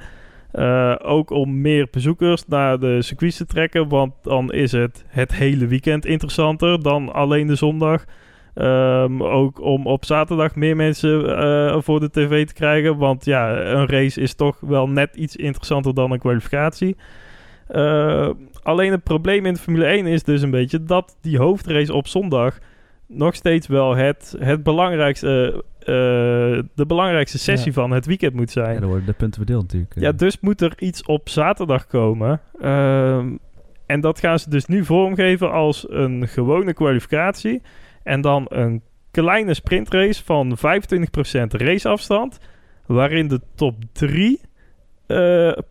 Eh, 0.52 0.96
ook 1.04 1.30
om 1.30 1.62
meer 1.62 1.88
bezoekers 1.92 2.48
naar 2.48 2.80
de 2.80 3.02
circuits 3.02 3.38
te 3.38 3.46
trekken. 3.46 3.88
Want 3.88 4.14
dan 4.22 4.52
is 4.52 4.72
het 4.72 5.06
het 5.08 5.34
hele 5.34 5.68
weekend 5.68 6.06
interessanter 6.06 6.82
dan 6.82 7.14
alleen 7.14 7.48
de 7.48 7.56
zondag. 7.56 8.06
Ehm, 8.54 9.24
ook 9.24 9.62
om 9.62 9.88
op 9.88 10.06
zaterdag 10.06 10.56
meer 10.56 10.76
mensen 10.76 11.38
eh, 11.38 11.82
voor 11.82 12.00
de 12.00 12.10
tv 12.12 12.46
te 12.46 12.54
krijgen. 12.54 12.98
Want 12.98 13.26
ja, 13.26 13.58
een 13.58 13.88
race 13.88 14.22
is 14.22 14.34
toch 14.34 14.60
wel 14.60 14.90
net 14.90 15.16
iets 15.16 15.36
interessanter 15.36 15.94
dan 15.94 16.12
een 16.12 16.20
kwalificatie. 16.20 16.96
Eh, 17.68 18.30
alleen 18.64 18.92
het 18.92 19.04
probleem 19.04 19.46
in 19.46 19.54
de 19.54 19.60
Formule 19.60 19.86
1 19.86 20.06
is 20.06 20.24
dus 20.24 20.42
een 20.42 20.52
beetje 20.52 20.84
dat 20.84 21.18
die 21.22 21.38
hoofdrace 21.38 21.94
op 21.94 22.08
zondag 22.08 22.58
nog 23.08 23.36
steeds 23.36 23.68
wel 23.68 23.96
het, 23.96 24.36
het 24.40 24.64
belangrijkste, 24.64 25.64
eh, 25.80 25.86
de 26.76 26.86
belangrijkste 26.88 27.38
sessie 27.40 27.72
Ja. 27.74 27.82
van 27.82 27.92
het 27.92 28.06
weekend 28.06 28.34
moet 28.34 28.54
Ja, 28.54 28.64
zijn. 28.64 28.80
dan 28.80 28.90
worden 28.90 29.06
de 29.06 29.14
punten 29.14 29.38
verdeeld 29.38 29.62
natuurlijk. 29.64 29.94
Ja, 30.00 30.12
dus 30.12 30.40
moet 30.40 30.62
er 30.62 30.74
iets 30.78 31.04
op 31.04 31.30
zaterdag 31.30 31.88
komen. 31.88 32.42
Ehm, 32.62 33.36
en 33.86 34.02
dat 34.02 34.20
gaan 34.20 34.40
ze 34.40 34.50
dus 34.50 34.66
nu 34.66 34.86
vormgeven 34.86 35.52
als 35.52 35.86
een 35.90 36.28
gewone 36.28 36.74
kwalificatie. 36.74 37.62
En 38.04 38.22
dan 38.22 38.46
een 38.50 38.82
kleine 39.12 39.54
sprintrace 39.54 40.24
van 40.24 40.58
25% 40.58 41.54
raceafstand. 41.54 42.40
Waarin 42.86 43.28
de 43.28 43.42
top 43.56 43.76
3 43.92 44.40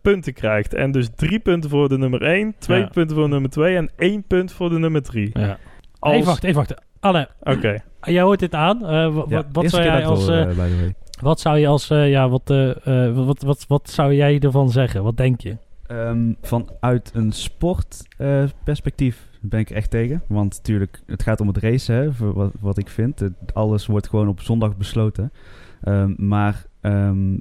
punten 0.01 0.33
krijgt. 0.33 0.73
En 0.73 0.91
dus 0.91 1.09
drie 1.15 1.39
punten 1.39 1.69
voor 1.69 1.89
de 1.89 1.97
nummer 1.97 2.21
1, 2.23 2.55
twee 2.59 2.79
Ja. 2.79 2.87
punten 2.93 3.15
voor 3.15 3.29
nummer 3.29 3.49
2 3.49 3.75
en 3.75 3.89
één 3.97 4.23
punt 4.23 4.51
voor 4.51 4.69
de 4.69 4.79
nummer 4.79 5.01
3. 5.03 5.29
Ja. 5.33 5.57
Als... 5.99 6.13
Even 6.13 6.25
wachten, 6.25 6.47
even 6.49 6.59
wachten. 6.59 6.83
Anne, 7.05 7.29
Oké. 7.43 7.77
jij 8.01 8.21
hoort 8.21 8.39
dit 8.39 8.53
aan. 8.53 8.77
Eh, 8.85 8.89
wa- 8.89 8.95
Ja, 8.99 9.09
wat, 9.11 9.45
wat, 9.51 9.63
eerste 9.63 9.69
zou 9.69 9.81
keer 9.81 9.91
jij 9.91 10.01
dat 10.01 10.11
ik 10.11 10.15
als, 10.17 10.27
hoor, 10.27 10.35
eh, 10.35 10.41
eh, 10.41 10.47
by 10.47 10.67
the 10.69 10.75
way. 10.81 10.95
wat 11.21 11.39
zou 11.39 11.57
je 11.57 11.67
als, 11.67 11.89
eh, 11.89 12.09
ja, 12.09 12.29
wat, 12.29 12.49
eh, 12.49 13.07
eh, 13.07 13.15
wat, 13.25 13.41
wat, 13.41 13.65
wat 13.67 13.89
zou 13.89 14.13
jij 14.13 14.39
ervan 14.39 14.69
zeggen? 14.69 15.03
Wat 15.03 15.17
denk 15.17 15.41
je? 15.41 15.57
Ehm, 15.87 16.33
vanuit 16.41 17.11
een 17.13 17.31
sportperspectief 17.31 19.27
ben 19.41 19.59
ik 19.59 19.69
er 19.69 19.75
echt 19.75 19.89
tegen. 19.89 20.21
Want 20.27 20.53
natuurlijk, 20.55 21.01
het 21.05 21.23
gaat 21.23 21.41
om 21.41 21.47
het 21.47 21.57
racen, 21.57 21.95
hè, 21.95 22.13
voor 22.13 22.33
wat, 22.33 22.51
wat 22.59 22.77
ik 22.77 22.89
vind. 22.89 23.19
Het- 23.19 23.53
alles 23.53 23.85
wordt 23.85 24.09
gewoon 24.09 24.27
op 24.27 24.41
zondag 24.41 24.77
besloten. 24.77 25.31
Ehm, 25.83 26.13
maar 26.17 26.65
ehm, 26.81 27.37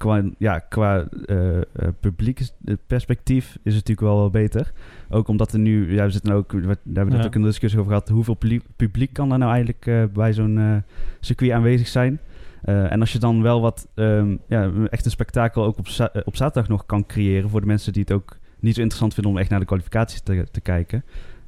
qua, 0.00 0.22
ja, 0.38 0.58
qua 0.58 1.08
eh, 1.26 1.56
eh, 1.56 1.62
publiek 2.00 2.40
eh, 2.64 2.74
perspectief 2.86 3.46
is 3.46 3.74
het 3.74 3.88
natuurlijk 3.88 4.00
wel, 4.00 4.16
wel 4.16 4.30
beter. 4.30 4.72
Ook 5.10 5.28
omdat 5.28 5.52
er 5.52 5.58
nu, 5.58 5.94
ja, 5.94 6.04
we 6.04 6.10
zitten 6.10 6.32
ook, 6.32 6.52
we, 6.52 6.60
daar 6.60 6.76
hebben 6.84 7.14
we 7.14 7.20
Ja. 7.20 7.26
ook 7.26 7.34
een 7.34 7.42
discussie 7.42 7.80
over 7.80 7.92
gehad. 7.92 8.08
Hoeveel 8.08 8.38
publiek, 8.76 9.12
kan 9.12 9.32
er 9.32 9.38
nou 9.38 9.52
eigenlijk 9.52 10.12
bij 10.12 10.32
zo'n 10.32 10.82
circuit 11.20 11.50
aanwezig 11.52 11.86
zijn? 11.88 12.20
En 12.62 13.00
als 13.00 13.12
je 13.12 13.18
dan 13.18 13.42
wel 13.42 13.60
wat, 13.60 13.88
ehm, 13.94 14.36
ja, 14.48 14.70
echt 14.90 15.04
een 15.04 15.10
spektakel 15.10 15.64
ook 15.64 15.78
op, 15.78 15.88
za- 15.88 16.12
op 16.24 16.36
zaterdag 16.36 16.68
nog 16.70 16.86
kan 16.86 17.06
creëren 17.06 17.50
voor 17.50 17.60
de 17.60 17.66
mensen 17.66 17.92
die 17.92 18.02
het 18.02 18.12
ook 18.12 18.36
niet 18.60 18.74
zo 18.74 18.80
interessant 18.80 19.14
vinden 19.14 19.32
om 19.32 19.38
echt 19.38 19.50
naar 19.50 19.60
de 19.60 19.66
kwalificaties 19.66 20.20
te, 20.20 20.46
te 20.50 20.60
kijken. 20.60 21.04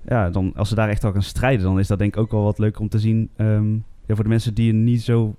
Ja, 0.06 0.30
dan 0.30 0.52
als 0.56 0.68
ze 0.68 0.74
daar 0.74 0.88
echt 0.88 1.04
al 1.04 1.12
gaan 1.12 1.22
strijden, 1.22 1.64
dan 1.64 1.78
is 1.78 1.86
dat 1.86 1.98
denk 1.98 2.14
ik 2.14 2.20
ook 2.20 2.30
wel 2.30 2.42
wat 2.42 2.58
leuk 2.58 2.78
om 2.78 2.88
te 2.88 2.98
zien. 2.98 3.30
ehm, 3.36 3.72
ja, 4.06 4.14
voor 4.14 4.24
de 4.24 4.30
mensen 4.30 4.54
die 4.54 4.68
er 4.72 4.78
niet 4.78 5.02
zo 5.02 5.36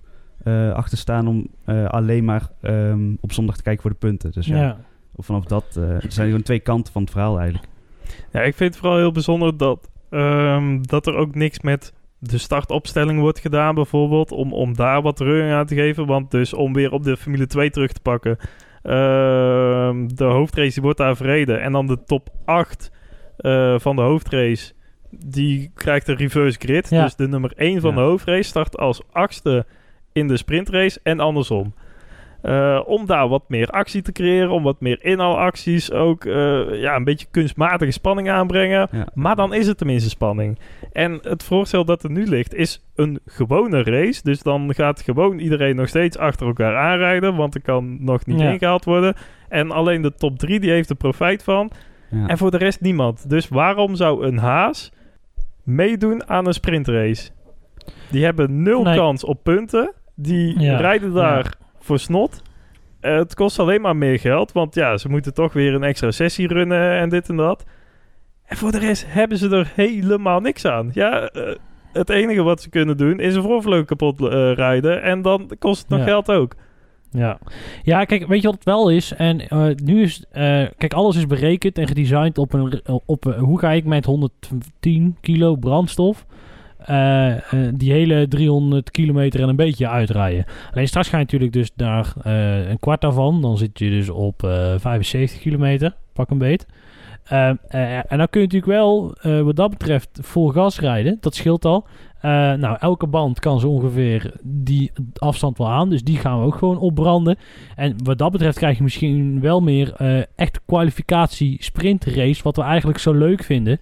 achter 0.73 0.97
staan 0.97 1.27
om 1.27 1.47
eh, 1.65 1.85
alleen 1.85 2.25
maar 2.25 2.49
ehm, 2.61 3.13
op 3.21 3.31
zondag 3.31 3.55
te 3.55 3.63
kijken 3.63 3.81
voor 3.81 3.91
de 3.91 3.97
punten. 3.97 4.31
Dus 4.31 4.45
ja, 4.45 4.55
Ja. 4.57 4.77
vanaf 5.17 5.45
dat 5.45 5.65
eh, 5.77 5.89
er 5.89 6.05
zijn 6.11 6.27
gewoon 6.27 6.41
twee 6.43 6.59
kanten 6.59 6.93
van 6.93 7.01
het 7.01 7.11
verhaal 7.11 7.37
eigenlijk. 7.39 7.67
Ja, 8.31 8.41
ik 8.41 8.55
vind 8.55 8.69
het 8.73 8.79
vooral 8.81 8.97
heel 8.99 9.11
bijzonder 9.11 9.57
dat, 9.57 9.89
ehm, 10.09 10.81
dat 10.81 11.07
er 11.07 11.15
ook 11.15 11.35
niks 11.35 11.59
met 11.59 11.93
de 12.19 12.37
startopstelling 12.37 13.19
wordt 13.19 13.39
gedaan, 13.39 13.75
bijvoorbeeld. 13.75 14.31
Om, 14.31 14.53
om 14.53 14.75
daar 14.75 15.01
wat 15.01 15.19
reuring 15.19 15.53
aan 15.53 15.65
te 15.65 15.75
geven. 15.75 16.05
Want 16.05 16.31
dus 16.31 16.53
om 16.53 16.73
weer 16.73 16.91
op 16.91 17.03
de 17.03 17.17
Formule 17.17 17.47
2 17.47 17.69
terug 17.69 17.91
te 17.91 18.01
pakken. 18.01 18.37
ehm, 18.83 20.07
de 20.07 20.23
hoofdrace 20.23 20.73
die 20.73 20.83
wordt 20.83 20.97
daar 20.97 21.15
verreden. 21.15 21.61
En 21.61 21.71
dan 21.71 21.87
de 21.87 22.03
top 22.03 22.29
8 22.45 22.91
eh, 23.37 23.79
van 23.79 23.95
de 23.95 24.01
hoofdrace. 24.01 24.73
Die 25.25 25.71
krijgt 25.73 26.07
een 26.07 26.15
reverse 26.15 26.59
grid. 26.59 26.89
Ja. 26.89 27.03
Dus 27.03 27.15
de 27.15 27.27
nummer 27.27 27.51
1 27.55 27.81
van 27.81 27.89
Ja. 27.89 27.95
de 27.95 28.01
hoofdrace 28.01 28.41
start 28.43 28.77
als 28.77 29.01
achtste 29.11 29.65
in 30.13 30.27
de 30.27 30.37
sprintrace. 30.37 30.99
En 31.03 31.19
andersom. 31.19 31.73
Eh, 32.41 32.79
om 32.85 33.05
daar 33.05 33.27
wat 33.27 33.43
meer 33.47 33.67
actie 33.67 34.01
te 34.01 34.11
creëren, 34.11 34.49
om 34.49 34.63
wat 34.63 34.79
meer 34.81 34.97
inhaalacties 35.03 35.91
ook 35.91 36.25
eh, 36.25 36.81
ja, 36.81 36.95
een 36.95 37.03
beetje 37.03 37.27
kunstmatige 37.31 37.91
spanning 37.91 38.29
aanbrengen. 38.29 38.87
Ja. 38.91 39.07
Maar 39.13 39.35
dan 39.35 39.53
is 39.53 39.67
het 39.67 39.77
tenminste 39.77 40.09
spanning. 40.09 40.59
En 40.91 41.19
het 41.21 41.43
voorstel 41.43 41.85
dat 41.85 42.03
er 42.03 42.11
nu 42.11 42.25
ligt 42.27 42.53
is 42.53 42.83
een 42.95 43.19
gewone 43.25 43.83
race. 43.83 44.21
Dus 44.23 44.41
dan 44.41 44.73
gaat 44.73 45.01
gewoon 45.01 45.39
iedereen 45.39 45.75
nog 45.75 45.87
steeds 45.87 46.17
achter 46.17 46.47
elkaar 46.47 46.75
aanrijden, 46.77 47.35
want 47.35 47.55
er 47.55 47.61
kan 47.61 48.03
nog 48.03 48.25
niet 48.25 48.39
Ja. 48.39 48.51
ingehaald 48.51 48.85
worden. 48.85 49.15
En 49.49 49.71
alleen 49.71 50.01
de 50.01 50.13
top 50.13 50.37
3 50.39 50.59
die 50.59 50.71
heeft 50.71 50.89
er 50.89 50.95
profijt 50.95 51.43
van. 51.43 51.71
Ja. 52.09 52.27
En 52.27 52.37
voor 52.37 52.51
de 52.51 52.57
rest 52.57 52.81
niemand. 52.81 53.29
Dus 53.29 53.47
waarom 53.47 53.95
zou 53.95 54.25
een 54.25 54.37
haas 54.37 54.91
meedoen 55.63 56.29
aan 56.29 56.47
een 56.47 56.53
sprintrace? 56.53 57.29
Die 58.11 58.23
hebben 58.23 58.63
nul 58.63 58.83
Nee. 58.83 58.95
kans 58.97 59.23
op 59.23 59.43
punten. 59.43 59.91
Die 60.15 60.59
Ja. 60.59 60.77
rijden 60.77 61.13
daar 61.13 61.53
voor 61.79 61.99
snot. 61.99 62.41
Eh, 62.99 63.15
het 63.15 63.35
kost 63.35 63.59
alleen 63.59 63.81
maar 63.81 63.95
meer 63.95 64.19
geld. 64.19 64.51
Want 64.51 64.75
ja, 64.75 64.97
ze 64.97 65.09
moeten 65.09 65.33
toch 65.33 65.53
weer 65.53 65.73
een 65.73 65.83
extra 65.83 66.11
sessie 66.11 66.47
runnen 66.47 66.97
en 66.99 67.09
dit 67.09 67.29
en 67.29 67.35
dat. 67.35 67.65
En 68.45 68.57
voor 68.57 68.71
de 68.71 68.79
rest 68.79 69.05
hebben 69.07 69.37
ze 69.37 69.49
er 69.49 69.71
helemaal 69.75 70.39
niks 70.39 70.65
aan. 70.65 70.89
Ja, 70.93 71.21
eh, 71.27 71.55
het 71.93 72.09
enige 72.09 72.41
wat 72.43 72.61
ze 72.61 72.69
kunnen 72.69 72.97
doen 72.97 73.19
is 73.19 73.35
een 73.35 73.41
voorvleugel 73.41 73.85
kapot 73.85 74.21
eh, 74.21 74.53
rijden. 74.53 75.01
En 75.01 75.21
dan 75.21 75.49
kost 75.59 75.81
het 75.81 75.89
nog 75.89 75.99
Ja. 75.99 76.05
geld 76.05 76.31
ook. 76.31 76.55
Ja. 77.11 77.37
ja, 77.83 78.03
kijk, 78.05 78.27
weet 78.27 78.41
je 78.41 78.47
wat 78.47 78.55
het 78.55 78.65
wel 78.65 78.89
is? 78.89 79.13
En 79.13 79.41
nu 79.83 80.01
is, 80.01 80.25
kijk, 80.77 80.93
alles 80.93 81.15
is 81.15 81.27
berekend 81.27 81.77
en 81.77 81.87
gedesigned 81.87 82.37
op 82.37 82.53
een, 82.53 82.81
op 83.05 83.25
een, 83.25 83.33
hoe 83.39 83.59
ga 83.59 83.71
ik 83.71 83.85
met 83.85 84.05
110 84.05 85.17
kilo 85.21 85.55
brandstof 85.55 86.25
eh, 86.85 87.31
eh, 87.31 87.41
die 87.73 87.91
hele 87.91 88.27
300 88.27 88.91
kilometer 88.91 89.41
en 89.41 89.49
een 89.49 89.55
beetje 89.55 89.89
uitrijden. 89.89 90.45
Alleen 90.71 90.87
straks 90.87 91.09
ga 91.09 91.17
je 91.17 91.23
natuurlijk 91.23 91.53
dus 91.53 91.71
daar 91.75 92.13
eh, 92.23 92.69
een 92.69 92.79
kwart 92.79 93.01
daarvan, 93.01 93.41
dan 93.41 93.57
zit 93.57 93.79
je 93.79 93.89
dus 93.89 94.09
op 94.09 94.43
eh 94.43 94.73
75 94.77 95.39
kilometer, 95.39 95.95
pak 96.13 96.29
een 96.29 96.37
beet. 96.37 96.65
Eh, 97.23 97.49
eh, 97.49 98.11
en 98.11 98.17
dan 98.17 98.29
kun 98.29 98.41
je 98.41 98.47
natuurlijk 98.47 98.65
wel, 98.65 99.15
wat 99.43 99.55
dat 99.55 99.69
betreft, 99.69 100.19
vol 100.21 100.49
gas 100.49 100.79
rijden. 100.79 101.17
Dat 101.19 101.35
scheelt 101.35 101.65
al. 101.65 101.87
Nou, 102.21 102.77
elke 102.79 103.07
band 103.07 103.39
kan 103.39 103.59
zo 103.59 103.69
ongeveer 103.69 104.33
die 104.41 104.91
afstand 105.13 105.57
wel 105.57 105.69
aan. 105.69 105.89
Dus 105.89 106.03
die 106.03 106.17
gaan 106.17 106.39
we 106.39 106.45
ook 106.45 106.55
gewoon 106.55 106.77
opbranden. 106.77 107.37
En 107.75 107.95
wat 108.03 108.17
dat 108.17 108.31
betreft 108.31 108.57
krijg 108.57 108.77
je 108.77 108.83
misschien 108.83 109.39
wel 109.41 109.61
meer 109.61 109.93
echt 110.35 110.59
kwalificatie 110.65 111.63
sprintrace. 111.63 112.43
Wat 112.43 112.55
we 112.55 112.61
eigenlijk 112.61 112.99
zo 112.99 113.13
leuk 113.13 113.43
vinden 113.43 113.79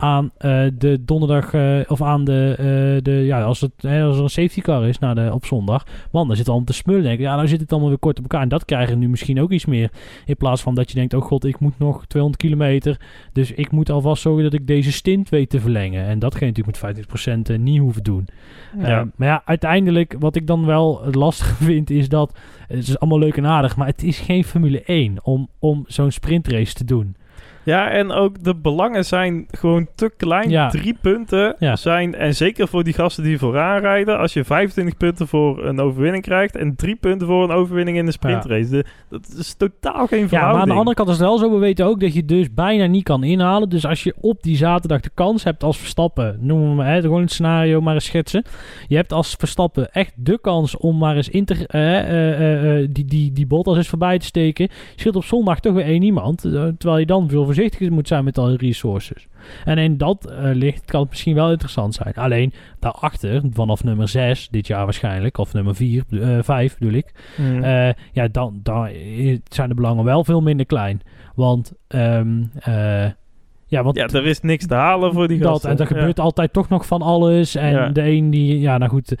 aan 0.00 0.30
eh, 0.38 0.62
de 0.78 1.04
donderdag 1.04 1.54
eh, 1.54 1.78
of 1.86 2.02
aan 2.02 2.24
de, 2.24 2.54
eh, 2.58 3.02
de 3.02 3.10
ja, 3.10 3.42
als, 3.42 3.60
het, 3.60 3.72
hè, 3.76 4.02
als 4.02 4.16
er 4.16 4.22
een 4.22 4.30
safety 4.30 4.60
car 4.60 4.88
is 4.88 4.98
na 4.98 5.14
de, 5.14 5.30
op 5.32 5.46
zondag. 5.46 5.86
Man, 6.12 6.26
dan 6.26 6.30
zit 6.30 6.38
het 6.38 6.48
allemaal 6.48 6.66
te 6.66 6.72
smullen. 6.72 7.02
Denk 7.02 7.18
ik, 7.18 7.24
ja, 7.24 7.34
nou 7.34 7.48
zit 7.48 7.60
het 7.60 7.70
allemaal 7.70 7.88
weer 7.88 7.98
kort 7.98 8.16
op 8.16 8.22
elkaar. 8.22 8.42
En 8.42 8.48
dat 8.48 8.64
krijgen 8.64 8.98
nu 8.98 9.08
misschien 9.08 9.40
ook 9.40 9.50
iets 9.50 9.66
meer. 9.66 9.90
In 10.24 10.36
plaats 10.36 10.62
van 10.62 10.74
dat 10.74 10.90
je 10.90 10.94
denkt, 10.94 11.14
oh 11.14 11.22
god, 11.22 11.44
ik 11.44 11.58
moet 11.58 11.78
nog 11.78 12.06
200 12.06 12.42
kilometer. 12.42 13.00
Dus 13.32 13.52
ik 13.52 13.70
moet 13.70 13.90
alvast 13.90 14.22
zorgen 14.22 14.42
dat 14.42 14.52
ik 14.52 14.66
deze 14.66 14.92
stint 14.92 15.28
weet 15.28 15.50
te 15.50 15.60
verlengen. 15.60 16.06
En 16.06 16.18
dat 16.18 16.34
ga 16.34 16.46
je 16.46 16.52
natuurlijk 16.52 16.96
met 17.46 17.56
50% 17.56 17.60
niet 17.60 17.78
hoeven 17.78 18.02
doen. 18.02 18.28
Ja. 18.78 19.08
Maar 19.16 19.28
ja, 19.28 19.42
uiteindelijk, 19.44 20.16
wat 20.18 20.36
ik 20.36 20.46
dan 20.46 20.66
wel 20.66 21.04
het 21.04 21.14
lastige 21.14 21.64
vind, 21.64 21.90
is 21.90 22.08
dat 22.08 22.38
het 22.68 22.88
is 22.88 22.98
allemaal 22.98 23.18
leuk 23.18 23.36
en 23.36 23.46
aardig, 23.46 23.76
maar 23.76 23.86
het 23.86 24.02
is 24.02 24.18
geen 24.18 24.44
Formule 24.44 24.82
1 24.82 25.24
om, 25.24 25.48
om 25.58 25.84
zo'n 25.86 26.10
sprintrace 26.10 26.74
te 26.74 26.84
doen. 26.84 27.16
Ja, 27.70 27.90
en 27.90 28.12
ook 28.12 28.44
de 28.44 28.56
belangen 28.56 29.04
zijn 29.04 29.46
gewoon 29.50 29.86
te 29.94 30.10
klein. 30.16 30.50
Ja. 30.50 30.68
Drie 30.68 30.96
punten 31.00 31.54
Ja. 31.58 31.76
zijn, 31.76 32.14
en 32.14 32.34
zeker 32.34 32.68
voor 32.68 32.84
die 32.84 32.92
gasten 32.92 33.24
die 33.24 33.38
vooraan 33.38 33.80
rijden, 33.80 34.18
als 34.18 34.32
je 34.32 34.44
25 34.44 34.96
punten 34.96 35.28
voor 35.28 35.64
een 35.66 35.80
overwinning 35.80 36.22
krijgt 36.22 36.56
en 36.56 36.76
drie 36.76 36.96
punten 36.96 37.26
voor 37.26 37.42
een 37.44 37.50
overwinning 37.50 37.96
in 37.96 38.06
de 38.06 38.12
sprintrace. 38.12 38.68
De- 38.70 38.84
dat 39.10 39.34
is 39.38 39.54
totaal 39.54 40.06
geen 40.06 40.20
Ja, 40.20 40.28
verhouding. 40.28 40.52
maar 40.52 40.60
aan 40.62 40.68
de 40.68 40.74
andere 40.74 40.96
kant 40.96 41.08
is 41.08 41.14
het 41.18 41.24
wel 41.24 41.38
zo. 41.38 41.50
We 41.52 41.58
weten 41.58 41.86
ook 41.86 42.00
dat 42.00 42.14
je 42.14 42.24
dus 42.24 42.54
bijna 42.54 42.86
niet 42.86 43.04
kan 43.04 43.24
inhalen. 43.24 43.68
Dus 43.68 43.86
als 43.86 44.02
je 44.02 44.14
op 44.20 44.42
die 44.42 44.56
zaterdag 44.56 45.00
de 45.00 45.10
kans 45.14 45.44
hebt 45.44 45.62
als 45.62 45.78
Verstappen, 45.78 46.36
noemen 46.40 46.68
we 46.68 46.74
maar, 46.74 46.92
hè, 46.92 47.00
gewoon 47.00 47.20
het 47.20 47.32
scenario 47.32 47.80
maar 47.80 47.94
eens 47.94 48.04
schetsen. 48.04 48.44
Je 48.88 48.96
hebt 48.96 49.12
als 49.12 49.34
Verstappen 49.38 49.92
echt 49.92 50.12
de 50.16 50.38
kans 50.40 50.76
om 50.76 50.98
maar 50.98 51.16
eens 51.16 51.28
in 51.28 51.44
te, 51.44 51.66
eh, 51.66 51.98
eh, 51.98 52.40
eh, 52.40 52.82
eh, 52.82 52.88
die, 52.92 53.04
die, 53.04 53.32
die 53.32 53.46
Bottas 53.46 53.76
eens 53.76 53.88
voorbij 53.88 54.18
te 54.18 54.26
steken. 54.26 54.68
Scheelt 54.96 55.16
op 55.16 55.24
zondag 55.24 55.60
toch 55.60 55.74
weer 55.74 55.84
één 55.84 56.02
iemand. 56.02 56.44
eh, 56.44 56.50
terwijl 56.78 56.98
je 56.98 57.06
dan 57.06 57.28
veel 57.28 57.44
voorzichtiger 57.60 57.92
moet 57.94 58.08
zijn 58.08 58.24
met 58.24 58.38
al 58.38 58.54
resources. 58.54 59.26
En 59.64 59.78
in 59.78 59.96
dat 59.96 60.26
eh, 60.26 60.50
licht 60.52 60.84
kan 60.84 61.00
het 61.00 61.10
misschien 61.10 61.34
wel 61.34 61.50
interessant 61.50 61.94
zijn. 61.94 62.14
Alleen 62.14 62.52
daarachter, 62.78 63.42
vanaf 63.52 63.84
nummer 63.84 64.08
6 64.08 64.48
dit 64.50 64.66
jaar 64.66 64.84
waarschijnlijk, 64.84 65.38
of 65.38 65.52
nummer 65.52 65.74
4, 65.74 66.04
eh 66.10 66.38
5 66.42 66.78
bedoel 66.78 66.94
ik. 66.94 67.12
Hmm. 67.36 67.62
Eh, 67.62 67.92
ja, 68.12 68.28
dan, 68.28 68.60
dan 68.62 68.88
zijn 69.48 69.68
de 69.68 69.74
belangen 69.74 70.04
wel 70.04 70.24
veel 70.24 70.40
minder 70.40 70.66
klein. 70.66 71.00
Want, 71.34 71.72
ehm, 71.88 72.42
eh, 72.58 73.10
ja, 73.66 73.82
want 73.82 73.96
ja, 73.96 74.06
er 74.06 74.26
is 74.26 74.40
niks 74.40 74.66
te 74.66 74.74
halen 74.74 75.12
voor 75.12 75.28
die 75.28 75.38
dat, 75.38 75.50
gasten. 75.50 75.70
en 75.70 75.78
er 75.78 75.86
gebeurt 75.86 76.20
altijd 76.20 76.52
toch 76.52 76.68
nog 76.68 76.86
van 76.86 77.02
alles. 77.02 77.54
En 77.54 77.72
Ja. 77.72 77.88
de 77.88 78.02
een 78.02 78.30
die, 78.30 78.60
ja, 78.60 78.78
nou 78.78 78.90
goed, 78.90 79.14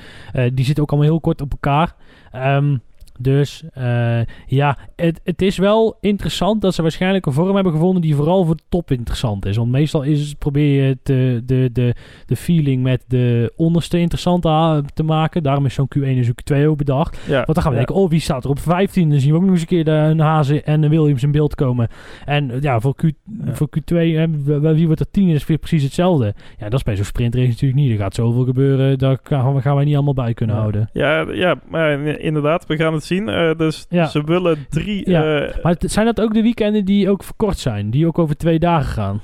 die 0.54 0.64
zit 0.64 0.80
ook 0.80 0.90
allemaal 0.90 1.10
heel 1.10 1.20
kort 1.20 1.40
op 1.40 1.52
elkaar. 1.52 1.94
Ehm, 2.32 2.76
dus 3.22 3.62
eh, 3.72 4.20
ja, 4.46 4.76
het, 4.96 5.20
het 5.24 5.42
is 5.42 5.56
wel 5.58 5.96
interessant 6.00 6.60
dat 6.60 6.74
ze 6.74 6.82
waarschijnlijk 6.82 7.26
een 7.26 7.32
vorm 7.32 7.54
hebben 7.54 7.72
gevonden 7.72 8.02
die 8.02 8.14
vooral 8.14 8.44
voor 8.44 8.56
de 8.56 8.62
top 8.68 8.90
interessant 8.90 9.46
is. 9.46 9.56
Want 9.56 9.70
meestal 9.70 10.02
is 10.02 10.28
het, 10.28 10.38
probeer 10.38 10.82
je 10.82 10.88
het, 10.88 10.98
de, 11.06 11.42
de, 11.46 11.70
de, 11.72 11.94
de 12.26 12.36
feeling 12.36 12.82
met 12.82 13.04
de 13.08 13.52
onderste 13.56 13.98
interessant 13.98 14.42
te, 14.42 14.82
te 14.94 15.02
maken. 15.02 15.42
Daarom 15.42 15.64
is 15.64 15.74
zo'n 15.74 15.88
Q1 15.98 16.02
en 16.02 16.24
zo'n 16.24 16.34
Q2 16.54 16.66
ook 16.66 16.76
bedacht. 16.76 17.18
Ja. 17.28 17.34
Want 17.34 17.46
dan 17.54 17.62
gaan 17.62 17.72
we 17.72 17.78
Ja. 17.78 17.84
denken, 17.84 17.94
oh, 18.04 18.10
wie 18.10 18.20
staat 18.20 18.44
er 18.44 18.50
op 18.50 18.58
15? 18.58 19.10
Dan 19.10 19.20
zien 19.20 19.30
we 19.30 19.36
ook 19.36 19.42
nog 19.42 19.50
eens 19.52 19.60
een 19.60 19.66
keer 19.66 19.84
de, 19.84 19.90
een 19.90 20.18
Hazen 20.20 20.64
en 20.64 20.82
een 20.82 20.90
Williams 20.90 21.22
in 21.22 21.30
beeld 21.30 21.54
komen. 21.54 21.88
En 22.24 22.50
eh, 22.50 22.60
ja, 22.60 22.80
voor, 22.80 22.94
Q, 22.94 23.02
Ja. 23.02 23.10
voor 23.54 23.68
Q2, 23.78 23.94
hè, 23.96 24.26
wie 24.74 24.86
wordt 24.86 25.00
er 25.00 25.10
10? 25.10 25.28
is 25.28 25.46
weer 25.46 25.58
precies 25.58 25.82
hetzelfde. 25.82 26.34
Ja, 26.58 26.64
dat 26.64 26.74
is 26.78 26.82
bij 26.82 26.96
zo'n 26.96 27.04
sprintrace 27.04 27.46
natuurlijk 27.48 27.80
niet. 27.80 27.90
Er 27.90 27.98
gaat 27.98 28.14
zoveel 28.14 28.44
gebeuren, 28.44 28.98
daar 28.98 29.18
gaan, 29.22 29.54
we- 29.54 29.60
gaan 29.60 29.74
wij 29.74 29.84
niet 29.84 29.94
allemaal 29.94 30.14
bij 30.14 30.34
kunnen 30.34 30.56
houden. 30.56 30.90
Ja, 30.92 31.20
ja, 31.32 31.54
maar 31.68 31.90
in- 32.06 32.20
inderdaad, 32.20 32.66
we 32.66 32.76
gaan 32.76 32.92
het 32.94 33.04
zien. 33.16 33.28
Eh, 33.28 33.54
dus 33.56 33.86
Ja. 33.88 34.06
ze 34.06 34.24
willen 34.24 34.66
drie... 34.68 35.10
Ja. 35.10 35.38
eh, 35.38 35.62
Maar 35.62 35.76
zijn 35.78 36.06
dat 36.06 36.20
ook 36.20 36.34
de 36.34 36.42
weekenden 36.42 36.84
die 36.84 37.10
ook 37.10 37.22
verkort 37.22 37.58
zijn? 37.58 37.90
Die 37.90 38.06
ook 38.06 38.18
over 38.18 38.36
twee 38.36 38.58
dagen 38.58 38.92
gaan? 38.92 39.20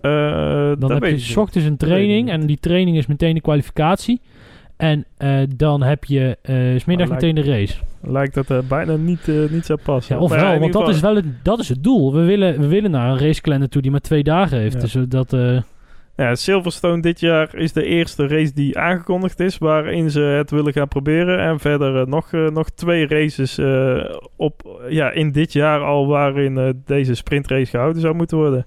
eh, 0.00 0.72
Dan 0.78 0.92
heb 0.92 1.04
je 1.04 1.18
s 1.18 1.36
ochtends 1.36 1.68
een 1.68 1.76
training 1.76 2.30
en 2.30 2.46
die 2.46 2.58
training 2.60 2.96
is 2.96 3.06
meteen 3.06 3.34
de 3.34 3.40
kwalificatie. 3.40 4.20
En 4.76 5.04
dan 5.56 5.82
heb 5.82 6.04
je 6.04 6.36
middag 6.86 7.08
meteen 7.08 7.34
de 7.34 7.42
race. 7.42 7.74
Lijkt 8.00 8.34
dat 8.34 8.68
bijna 8.68 8.96
niet, 8.96 9.26
niet 9.50 9.66
zou 9.66 9.78
passen. 9.84 10.16
Ja, 10.16 10.22
of 10.22 10.28
Maar 10.30 10.38
ja, 10.38 10.44
wel, 10.44 10.54
in 10.54 10.60
want 10.60 10.72
dat 10.72 10.88
is 10.88 11.00
wel 11.00 11.14
het, 11.16 11.24
dat 11.44 11.58
is 11.58 11.68
het 11.68 11.84
doel. 11.84 12.12
We 12.14 12.20
willen, 12.20 12.60
we 12.60 12.66
willen 12.66 12.90
naar 12.90 13.10
een 13.10 13.18
racekalender 13.18 13.68
toe 13.68 13.82
die 13.82 13.90
maar 13.90 14.00
twee 14.00 14.22
dagen 14.22 14.58
heeft. 14.58 14.80
Dus 14.80 14.96
dat... 15.08 15.36
Ja, 16.16 16.34
Silverstone 16.34 17.02
dit 17.02 17.20
jaar 17.20 17.54
is 17.54 17.72
de 17.72 17.84
eerste 17.84 18.26
race 18.26 18.52
die 18.54 18.78
aangekondigd 18.78 19.40
is, 19.40 19.58
waarin 19.58 20.10
ze 20.10 20.20
het 20.20 20.50
willen 20.50 20.72
gaan 20.72 20.88
proberen. 20.88 21.38
En 21.38 21.60
verder 21.60 22.00
eh, 22.00 22.06
nog, 22.06 22.32
eh, 22.32 22.48
nog 22.48 22.70
twee 22.70 23.06
races 23.06 23.58
eh, 23.58 24.14
op, 24.36 24.80
ja, 24.88 25.10
in 25.10 25.32
dit 25.32 25.52
jaar 25.52 25.80
al 25.80 26.06
waarin 26.06 26.82
deze 26.84 27.14
sprintrace 27.14 27.70
gehouden 27.70 28.02
zou 28.02 28.14
moeten 28.14 28.36
worden. 28.36 28.66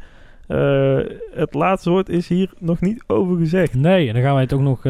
Het 1.34 1.54
laatste 1.54 1.90
woord 1.90 2.10
is 2.10 2.28
hier 2.28 2.50
nog 2.60 2.82
niet 2.82 3.04
over 3.08 3.38
gezegd. 3.38 3.74
Nee, 3.74 4.08
en 4.08 4.14
daar 4.14 4.24
gaan 4.24 4.34
wij 4.34 4.44
het 4.44 4.54
ook 4.54 4.62
nog 4.62 4.84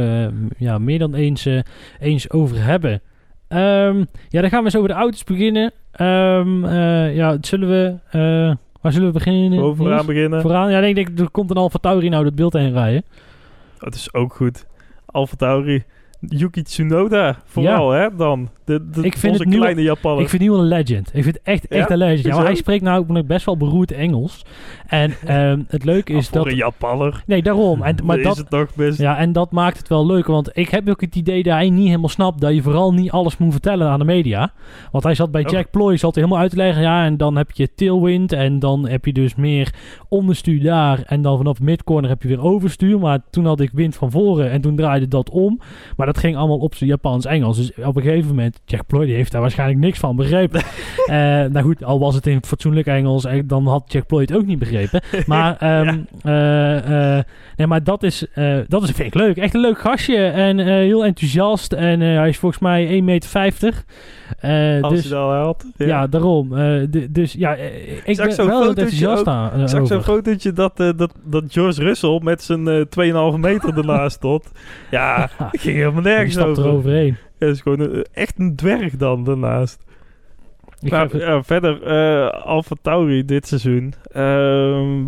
ja, 0.58 0.78
meer 0.78 1.00
dan 1.00 1.14
eens, 1.14 1.48
eens 2.00 2.30
over 2.30 2.64
hebben. 2.64 3.02
Ehm, 3.48 4.04
ja, 4.30 4.42
dan 4.42 4.50
gaan 4.50 4.60
we 4.60 4.66
eens 4.66 4.76
over 4.76 4.90
de 4.90 4.96
auto's 4.96 5.24
beginnen. 5.24 5.72
Eh, 5.92 7.16
ja, 7.16 7.38
zullen 7.42 7.70
we... 7.70 8.58
waar 8.86 8.94
zullen 8.94 9.08
we 9.08 9.14
beginnen? 9.14 9.50
Niels? 9.50 10.06
beginnen. 10.06 10.42
Vooraan? 10.42 10.72
Ja, 10.72 10.80
ik 10.80 10.96
denk, 10.96 11.20
er 11.20 11.30
komt 11.30 11.50
een 11.50 11.58
Alfa 11.58 11.78
Tauri 11.78 12.10
nou 12.10 12.26
het 12.26 12.36
beeld 12.36 12.54
heen 12.54 12.74
rijden. 12.74 13.04
Dat 13.78 13.96
is 13.96 14.14
ook 14.14 14.34
goed. 14.34 14.66
Alfa 15.06 15.36
Tauri. 15.36 15.84
Yuki 16.20 16.62
Tsunoda, 16.64 17.36
vooral 17.46 17.92
hè, 17.92 18.08
dan. 18.16 18.50
De, 18.64 18.90
de, 18.92 19.02
Ik 19.04 19.18
vind 19.18 19.32
onze 19.32 19.44
het 19.44 19.52
nu- 19.54 19.60
kleine 19.60 19.82
Japaner. 19.82 20.22
Ik 20.22 20.30
vind 20.30 20.42
die 20.42 20.52
wel 20.52 20.60
een 20.60 20.68
legend. 20.68 21.10
Ik 21.14 21.24
vind 21.24 21.36
het 21.36 21.40
echt, 21.44 21.68
echt 21.68 21.88
Ja? 21.88 21.94
een 21.94 21.98
legend. 21.98 22.26
Ja, 22.26 22.36
maar 22.36 22.46
hij 22.46 22.56
spreekt 22.56 22.84
nou 22.84 23.00
ook 23.10 23.28
best 23.28 23.46
wel 23.46 23.58
beroerd 23.58 23.92
Engels. 23.92 24.46
En 24.88 25.14
ehm, 25.26 25.62
het 25.68 25.84
leuke 25.84 26.12
Ah, 26.12 26.18
is 26.18 26.30
dat... 26.30 26.46
een 26.46 26.56
Japaner. 26.56 27.24
Nee, 27.26 27.42
daarom. 27.42 27.82
En, 27.84 27.96
maar 28.04 28.18
is 28.20 28.24
dat, 28.24 28.38
het 28.38 28.50
toch 28.50 28.76
best... 28.76 29.00
Ja, 29.00 29.18
en 29.18 29.32
dat 29.32 29.52
maakt 29.52 29.78
het 29.78 29.88
wel 29.88 30.06
leuk. 30.06 30.26
Want 30.28 30.50
ik 30.54 30.70
heb 30.70 30.90
ook 30.90 31.02
het 31.02 31.16
idee 31.16 31.44
dat 31.44 31.54
hij 31.54 31.70
niet 31.70 31.88
helemaal 31.88 32.10
snapt 32.10 32.42
dat 32.42 32.54
je 32.54 32.62
vooral 32.62 32.94
niet 32.94 33.12
alles 33.12 33.38
moet 33.38 33.52
vertellen 33.52 33.88
aan 33.90 34.00
de 34.00 34.06
media. 34.06 34.52
Want 34.92 35.04
hij 35.04 35.16
zat 35.16 35.32
bij 35.32 35.44
Oh. 35.46 35.50
Jack 35.52 35.72
Ploy, 35.72 35.98
zat 35.98 36.14
hij 36.16 36.24
helemaal 36.24 36.44
uit 36.44 36.52
te 36.52 36.58
leggen. 36.58 36.82
Ja, 36.84 37.06
en 37.06 37.18
dan 37.18 37.36
heb 37.36 37.52
je 37.52 37.74
tailwind. 37.76 38.32
En 38.32 38.60
dan 38.60 38.88
heb 38.88 39.06
je 39.06 39.14
dus 39.14 39.36
meer 39.36 39.74
onderstuur 40.10 40.64
daar. 40.64 41.04
En 41.06 41.22
dan 41.22 41.38
vanaf 41.38 41.60
midcorner 41.60 42.10
heb 42.10 42.22
je 42.22 42.28
weer 42.28 42.42
overstuur. 42.44 43.00
Maar 43.00 43.20
toen 43.30 43.46
had 43.46 43.60
ik 43.60 43.70
wind 43.74 43.96
van 43.96 44.12
voren 44.12 44.52
en 44.52 44.62
toen 44.62 44.76
draaide 44.76 45.08
dat 45.08 45.30
om. 45.30 45.60
Maar 45.98 46.05
dat 46.06 46.18
ging 46.18 46.36
allemaal 46.36 46.58
op 46.58 46.76
zijn 46.76 46.90
Japans-Engels. 46.90 47.58
Dus 47.58 47.72
op 47.86 47.96
een 47.96 48.02
gegeven 48.02 48.28
moment, 48.28 48.60
Jack 48.66 48.86
Ploy 48.88 49.06
die 49.06 49.16
heeft 49.16 49.32
daar 49.32 49.42
waarschijnlijk 49.42 49.80
niks 49.80 50.00
van 50.00 50.16
begrepen. 50.16 50.62
Eh, 51.06 51.16
nou 51.18 51.62
goed, 51.62 51.84
al 51.84 52.00
was 52.00 52.16
het 52.16 52.28
in 52.28 52.46
fatsoenlijk 52.46 52.88
Engels, 52.88 53.26
eh, 53.26 53.42
dan 53.46 53.68
had 53.68 53.92
Jack 53.92 54.08
Ploy 54.08 54.22
het 54.22 54.34
ook 54.34 54.46
niet 54.46 54.60
begrepen. 54.60 55.02
Maar, 55.26 55.58
ehm, 55.58 56.00
eh, 56.24 57.24
nee, 57.56 57.68
maar 57.68 57.84
dat, 57.84 58.04
is, 58.04 58.26
dat 58.68 58.84
is, 58.84 58.92
vind 58.92 59.08
ik 59.08 59.14
leuk. 59.14 59.38
Echt 59.38 59.54
een 59.54 59.62
leuk 59.62 59.80
gastje 59.80 60.18
en 60.26 60.60
heel 60.60 61.06
enthousiast. 61.06 61.74
En 61.74 62.00
hij 62.00 62.30
is 62.30 62.38
volgens 62.38 62.62
mij 62.62 62.88
1,50 62.88 63.04
meter. 63.04 63.84
Als 64.82 64.94
dus, 64.94 65.04
je 65.04 65.10
dat 65.10 65.20
al 65.20 65.34
had. 65.34 65.66
ja. 65.78 66.08
daarom. 66.08 66.50
D- 66.92 67.16
dus 67.16 67.34
ja, 67.34 67.56
ik 68.06 68.16
zag 68.16 68.36
ben 68.36 68.48
wel 68.48 68.68
enthousiast 68.68 69.28
aan. 69.28 69.62
Ik 69.62 69.68
zag 69.68 69.88
zo'n 69.88 70.04
fotootje 70.04 70.54
dat, 70.54 70.78
dat, 70.78 71.14
dat 71.24 71.44
George 71.48 71.84
Russell 71.84 72.20
met 72.24 72.44
zijn 72.44 72.68
eh 72.68 73.34
2,5 73.34 73.40
meter 73.40 73.78
ernaast 73.78 74.16
stond. 74.16 74.52
Ja, 74.92 75.30
ging 75.52 75.78
helemaal 75.96 76.04
Die 76.04 76.12
nergens 76.26 76.38
over. 76.38 76.64
er 76.66 76.70
overheen. 76.72 77.18
Ja, 77.38 77.48
is 77.48 77.62
gewoon 77.62 77.80
een- 77.80 78.06
echt 78.14 78.40
een 78.40 78.56
dwerg 78.56 78.96
dan 78.98 79.24
daarnaast. 79.24 79.84
Ik 80.82 80.92
Maar, 80.92 81.00
ga 81.00 81.06
even- 81.06 81.20
ja, 81.20 81.44
verder, 81.44 81.84
eh 81.84 82.44
Alfa 82.46 82.76
Tauri 82.82 83.26
dit 83.26 83.48
seizoen. 83.48 83.94
Ehm 84.12 85.04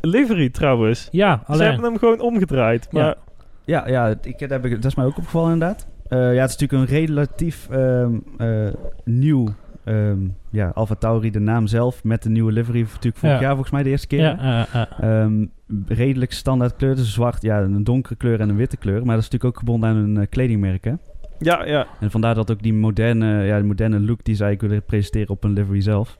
livery 0.00 0.50
trouwens. 0.50 1.08
ja, 1.10 1.42
Ze 1.46 1.52
alleen. 1.52 1.66
hebben 1.66 1.84
hem 1.84 1.98
gewoon 1.98 2.20
omgedraaid. 2.20 2.88
Ja. 2.90 3.02
Maar 3.02 3.16
Ja, 3.64 3.88
ja 3.88 4.14
ik, 4.22 4.38
dat, 4.38 4.50
heb 4.50 4.64
ik, 4.64 4.70
dat 4.74 4.84
is 4.84 4.94
mij 4.94 5.04
ook 5.04 5.16
opgevallen 5.18 5.52
inderdaad. 5.52 5.86
Eh, 6.08 6.18
ja, 6.34 6.40
het 6.40 6.50
is 6.50 6.56
natuurlijk 6.58 6.90
een 6.90 6.96
relatief 7.06 7.68
ehm, 7.70 8.12
eh, 8.38 8.72
nieuw 9.04 9.48
ehm 9.84 10.18
ja, 10.54 10.68
Alfa 10.74 10.94
Tauri, 10.94 11.30
de 11.30 11.38
naam 11.40 11.66
zelf, 11.66 12.04
met 12.04 12.22
de 12.22 12.28
nieuwe 12.30 12.52
livery. 12.52 12.80
Natuurlijk 12.80 13.16
vorig 13.16 13.34
Ja. 13.34 13.40
jaar 13.40 13.50
volgens 13.52 13.70
mij 13.70 13.82
de 13.82 13.88
eerste 13.88 14.06
keer. 14.06 14.20
Ja, 14.20 14.66
eh, 14.72 14.82
eh. 14.82 15.22
Ehm, 15.22 15.46
redelijk 15.86 16.32
standaard 16.32 16.76
kleur, 16.76 16.96
dus 16.96 17.12
zwart, 17.12 17.42
ja, 17.42 17.60
een 17.60 17.84
donkere 17.84 18.14
kleur 18.16 18.40
en 18.40 18.48
een 18.48 18.56
witte 18.56 18.76
kleur. 18.76 19.04
Maar 19.06 19.14
dat 19.14 19.24
is 19.24 19.30
natuurlijk 19.30 19.44
ook 19.44 19.58
gebonden 19.58 19.88
aan 19.88 19.96
hun 19.96 20.16
eh, 20.16 20.26
kledingmerk, 20.30 20.84
hè? 20.84 20.92
ja, 21.38 21.64
ja. 21.64 21.86
En 22.00 22.10
vandaar 22.10 22.34
dat 22.34 22.50
ook 22.50 22.62
die 22.62 22.74
moderne, 22.74 23.44
ja, 23.44 23.56
die 23.56 23.66
moderne 23.66 24.00
look 24.00 24.24
die 24.24 24.34
zij 24.34 24.56
willen 24.60 24.82
presenteren 24.84 25.28
op 25.30 25.44
een 25.44 25.52
livery 25.52 25.80
zelf. 25.80 26.18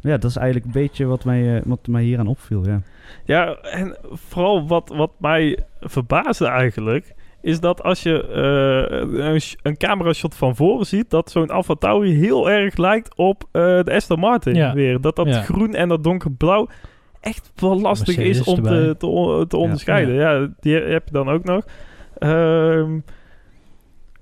Ja, 0.00 0.16
dat 0.16 0.30
is 0.30 0.36
eigenlijk 0.36 0.66
een 0.66 0.82
beetje 0.82 1.04
wat 1.04 1.24
mij, 1.24 1.56
eh, 1.56 1.62
wat 1.64 1.86
mij 1.86 2.02
hier 2.02 2.18
aan 2.18 2.26
opviel, 2.26 2.66
ja. 2.66 2.80
Ja, 3.24 3.54
en 3.54 3.96
vooral 4.10 4.66
wat, 4.66 4.88
wat 4.96 5.12
mij 5.18 5.58
verbaasde 5.80 6.46
eigenlijk... 6.46 7.14
is 7.42 7.60
dat 7.60 7.82
als 7.82 8.02
je 8.02 8.22
eh, 8.28 9.24
een, 9.32 9.40
sh- 9.40 9.54
een 9.62 9.76
camerashot 9.76 10.34
van 10.34 10.56
voren 10.56 10.86
ziet... 10.86 11.10
dat 11.10 11.30
zo'n 11.30 11.50
Alfa 11.50 11.74
Tauri 11.74 12.14
heel 12.14 12.50
erg 12.50 12.76
lijkt 12.76 13.16
op 13.16 13.42
eh, 13.52 13.62
de 13.62 13.92
Aston 13.94 14.18
Martin 14.18 14.54
Ja. 14.54 14.74
weer. 14.74 15.00
Dat 15.00 15.16
dat 15.16 15.26
Ja. 15.26 15.40
groen 15.42 15.74
en 15.74 15.88
dat 15.88 16.04
donkerblauw 16.04 16.68
echt 17.20 17.52
wel 17.54 17.80
lastig 17.80 18.16
is 18.16 18.42
om 18.42 18.62
te, 18.62 18.94
te 19.48 19.56
onderscheiden. 19.56 20.14
Ja. 20.14 20.48
die 20.60 20.74
heb 20.74 21.04
je 21.06 21.12
dan 21.12 21.28
ook 21.28 21.44
nog. 21.44 21.64
Ehm, 22.18 22.98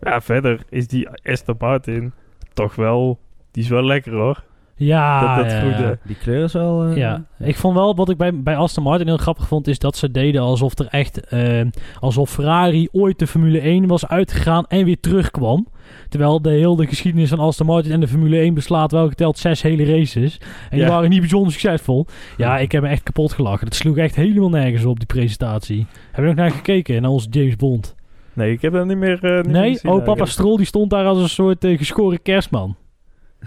ja, 0.00 0.20
verder 0.20 0.60
is 0.68 0.86
die 0.88 1.08
Aston 1.22 1.54
Martin 1.58 2.12
toch 2.52 2.74
wel... 2.74 3.18
Die 3.50 3.62
is 3.62 3.68
wel 3.68 3.82
lekker 3.84 4.12
hoor. 4.12 4.44
Ja, 4.86 5.36
dat 5.36 5.44
dat 5.44 5.52
ja, 5.52 5.58
groene. 5.60 5.76
ja. 5.88 5.96
Die 6.02 6.16
kleur 6.16 6.44
is 6.44 6.52
wel... 6.52 6.84
eh, 6.84 6.96
Ja, 6.96 7.24
ik 7.38 7.56
vond 7.56 7.74
wel 7.74 7.94
wat 7.94 8.08
ik 8.10 8.16
bij, 8.16 8.42
bij 8.42 8.56
Aston 8.56 8.82
Martin 8.84 9.06
heel 9.06 9.16
grappig 9.16 9.46
vond, 9.48 9.66
is 9.68 9.78
dat 9.78 9.96
ze 9.96 10.10
deden 10.10 10.40
alsof 10.42 10.78
er 10.78 10.86
echt, 10.86 11.20
eh, 11.28 11.60
alsof 12.00 12.30
Ferrari 12.30 12.88
ooit 12.92 13.18
de 13.18 13.26
Formule 13.26 13.60
1 13.60 13.86
was 13.86 14.06
uitgegaan 14.06 14.64
en 14.68 14.84
weer 14.84 15.00
terugkwam. 15.00 15.66
Terwijl 16.08 16.42
de 16.42 16.50
hele 16.50 16.86
geschiedenis 16.86 17.28
van 17.28 17.38
Aston 17.38 17.66
Martin 17.66 17.92
en 17.92 18.00
de 18.00 18.08
Formule 18.08 18.38
1 18.40 18.54
beslaat 18.54 18.92
wel 18.92 19.08
geteld 19.08 19.38
zes 19.38 19.62
hele 19.62 19.84
races. 19.84 20.38
En 20.70 20.76
die 20.76 20.80
Ja. 20.80 20.88
waren 20.88 21.10
niet 21.10 21.20
bijzonder 21.20 21.52
succesvol. 21.52 22.06
Ja, 22.36 22.58
ik 22.58 22.72
heb 22.72 22.82
me 22.82 22.88
echt 22.88 23.02
kapot 23.02 23.32
gelachen. 23.32 23.64
Dat 23.66 23.74
sloeg 23.74 23.96
echt 23.96 24.16
helemaal 24.16 24.48
nergens 24.48 24.84
op, 24.84 24.98
die 24.98 25.06
presentatie. 25.06 25.86
Heb 26.12 26.20
je 26.24 26.30
nog 26.30 26.34
naar 26.34 26.50
gekeken, 26.50 27.02
naar 27.02 27.10
onze 27.10 27.28
James 27.30 27.56
Bond? 27.56 27.94
Nee, 28.32 28.52
ik 28.52 28.62
heb 28.62 28.72
dat 28.72 28.86
niet 28.86 28.96
meer, 28.96 29.24
eh, 29.24 29.36
niet 29.36 29.46
meer 29.52 29.60
Nee, 29.60 29.72
gezien 29.72 29.90
oh 29.90 30.04
papa. 30.04 30.24
Stroll 30.24 30.56
die 30.56 30.66
stond 30.66 30.90
daar 30.90 31.04
als 31.06 31.18
een 31.22 31.28
soort 31.28 31.64
eh, 31.64 31.78
geschoren 31.78 32.22
kerstman. 32.22 32.76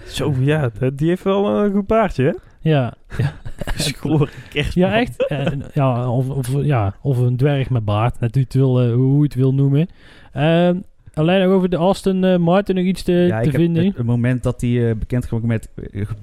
Zo, 0.05 0.33
ja, 0.39 0.71
die 0.95 1.07
heeft 1.07 1.23
wel 1.23 1.47
een 1.49 1.71
goed 1.71 1.87
baardje, 1.87 2.23
hè? 2.23 2.31
Ja, 2.69 2.93
Geschoren 3.65 4.29
kerstman. 4.53 4.89
Ja, 4.89 4.99
echt? 4.99 5.25
Ja, 5.73 6.09
of, 6.09 6.29
of, 6.29 6.61
ja, 6.63 6.95
of 7.01 7.17
een 7.17 7.37
dwerg 7.37 7.69
met 7.69 7.85
baard. 7.85 8.19
Net 8.19 8.33
hoe, 8.35 8.43
het 8.43 8.53
wil, 8.53 8.81
eh, 8.81 8.93
hoe 8.93 9.17
je 9.17 9.23
het 9.23 9.35
wil 9.35 9.53
noemen. 9.53 9.87
Ehm, 10.33 10.75
alleen 11.13 11.41
nog 11.47 11.51
over 11.55 11.69
de 11.69 11.77
Aston 11.77 12.23
eh, 12.23 12.37
Martin 12.37 12.75
nog 12.75 12.83
iets 12.85 13.03
te, 13.03 13.11
Ja, 13.11 13.39
te 13.39 13.45
ik 13.45 13.51
heb 13.51 13.61
vinden. 13.61 13.85
het, 13.85 13.97
het 13.97 14.05
moment 14.05 14.43
dat 14.43 14.59
die 14.59 14.87
eh, 14.89 14.95
bekendgemaakt, 14.95 15.45
met, 15.47 15.69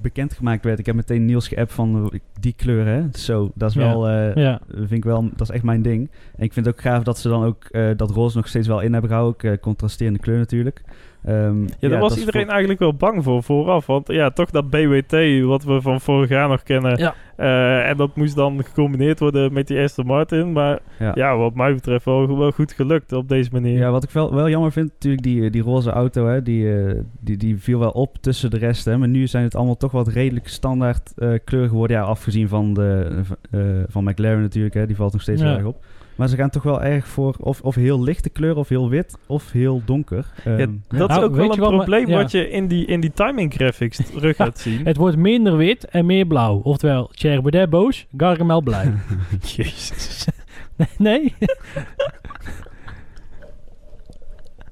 bekendgemaakt 0.01 0.63
werd, 0.63 0.79
ik 0.79 0.85
heb 0.85 0.95
meteen 0.95 1.25
Niels 1.25 1.47
geappt 1.47 1.73
van 1.73 2.13
die 2.39 2.53
kleur, 2.57 2.85
hè. 2.85 3.03
Zo, 3.13 3.51
dat 3.55 3.69
is 3.69 3.75
Ja. 3.75 3.81
wel, 3.81 4.07
eh, 4.09 4.35
ja, 4.35 4.59
vind 4.75 4.91
ik 4.91 5.03
wel, 5.03 5.21
dat 5.35 5.49
is 5.49 5.55
echt 5.55 5.63
mijn 5.63 5.81
ding. 5.81 6.09
En 6.35 6.43
ik 6.43 6.53
vind 6.53 6.65
het 6.65 6.75
ook 6.75 6.81
gaaf 6.81 7.03
dat 7.03 7.17
ze 7.19 7.29
dan 7.29 7.43
ook 7.43 7.63
eh, 7.65 7.89
dat 7.95 8.09
roze 8.11 8.37
nog 8.37 8.47
steeds 8.47 8.67
wel 8.67 8.79
in 8.81 8.91
hebben 8.93 9.09
gehouden. 9.11 9.51
Ook 9.51 9.59
contrasterende 9.61 10.19
kleur 10.19 10.37
natuurlijk. 10.37 10.81
Ehm, 11.25 11.61
Ja, 11.79 11.89
daar 11.89 11.99
was 11.99 12.17
iedereen 12.17 12.41
voor- 12.41 12.49
eigenlijk 12.51 12.79
wel 12.79 12.93
bang 12.93 13.23
voor 13.23 13.43
vooraf. 13.43 13.85
Want 13.85 14.07
ja, 14.07 14.29
toch 14.29 14.49
dat 14.49 14.69
BWT, 14.69 15.41
wat 15.45 15.63
we 15.63 15.81
van 15.81 16.01
vorig 16.01 16.29
jaar 16.29 16.47
nog 16.49 16.63
kennen. 16.63 16.97
Ja. 16.97 17.13
eh, 17.35 17.89
en 17.89 17.97
dat 17.97 18.15
moest 18.15 18.35
dan 18.35 18.63
gecombineerd 18.63 19.19
worden 19.19 19.53
met 19.53 19.67
die 19.67 19.79
Aston 19.81 20.05
Martin. 20.05 20.51
Maar 20.51 20.79
Ja. 20.99 21.11
ja, 21.15 21.37
wat 21.37 21.55
mij 21.55 21.73
betreft 21.73 22.05
wel, 22.05 22.37
wel 22.37 22.51
goed 22.51 22.71
gelukt 22.73 23.13
op 23.13 23.29
deze 23.29 23.49
manier. 23.53 23.77
Ja, 23.77 23.91
wat 23.91 24.03
ik 24.03 24.09
wel, 24.09 24.33
wel 24.33 24.49
jammer 24.49 24.71
vind, 24.71 24.89
natuurlijk 24.91 25.23
die, 25.23 25.49
die 25.49 25.61
roze 25.61 25.91
auto, 25.91 26.25
hè, 26.27 26.41
die, 26.41 26.75
eh, 26.85 26.93
die, 27.19 27.37
die 27.37 27.57
viel 27.57 27.79
wel 27.79 27.91
op 27.91 28.17
tussen 28.21 28.49
de 28.49 28.57
rest. 28.57 28.85
Hè, 28.85 28.97
maar 28.97 29.07
nu 29.07 29.27
zijn 29.27 29.43
het 29.43 29.55
allemaal 29.55 29.77
toch 29.77 29.91
wat 29.91 30.07
redelijk 30.07 30.47
standaard 30.47 31.13
eh 31.15 31.29
kleur 31.43 31.67
geworden. 31.67 31.97
Ja, 31.97 32.03
afgezien 32.03 32.47
van, 32.47 32.73
de, 32.73 33.21
eh, 33.51 33.59
van 33.87 34.03
McLaren 34.03 34.41
natuurlijk, 34.41 34.73
hè, 34.73 34.85
die 34.87 34.95
valt 34.95 35.13
nog 35.13 35.21
steeds 35.21 35.41
erg 35.41 35.63
op. 35.65 35.83
Maar 36.21 36.29
ze 36.29 36.35
gaan 36.35 36.49
toch 36.49 36.63
wel 36.63 36.81
erg 36.83 37.07
voor 37.07 37.35
of, 37.39 37.61
of 37.61 37.75
heel 37.75 38.03
lichte 38.03 38.29
kleur, 38.29 38.55
of 38.55 38.69
heel 38.69 38.89
wit, 38.89 39.17
of 39.25 39.51
heel 39.51 39.81
donker. 39.85 40.25
Ja, 40.43 40.57
Ehm, 40.57 40.69
dat 40.87 41.07
Nou, 41.07 41.19
is 41.19 41.25
ook 41.25 41.35
weet 41.35 41.39
wel 41.39 41.51
een 41.51 41.59
wat 41.59 41.71
probleem 41.71 42.07
ja. 42.07 42.17
wat 42.17 42.31
je 42.31 42.49
in 42.49 42.67
die, 42.67 42.85
in 42.85 42.99
die 42.99 43.11
timing 43.13 43.53
graphics 43.53 43.99
terug 44.13 44.35
gaat 44.35 44.59
zien. 44.59 44.85
het 44.85 44.97
wordt 44.97 45.17
minder 45.17 45.57
wit 45.57 45.85
en 45.85 46.05
meer 46.05 46.25
blauw. 46.25 46.59
Oftewel, 46.63 47.09
Thierry 47.13 47.41
Baudet 47.41 47.69
boos, 47.69 48.07
Gargamel 48.17 48.61
blij. 48.61 48.93
Jezus. 49.55 50.27
nee? 50.97 51.33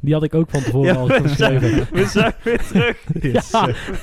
Die 0.01 0.13
had 0.13 0.23
ik 0.23 0.35
ook 0.35 0.49
van 0.49 0.61
tevoren 0.61 0.93
Ja, 0.93 0.99
al 0.99 1.07
geschreven. 1.07 1.87
we 1.91 2.05
zijn 2.05 2.33
weer 2.43 2.61
terug. 2.67 2.97
Ja, 3.21 3.31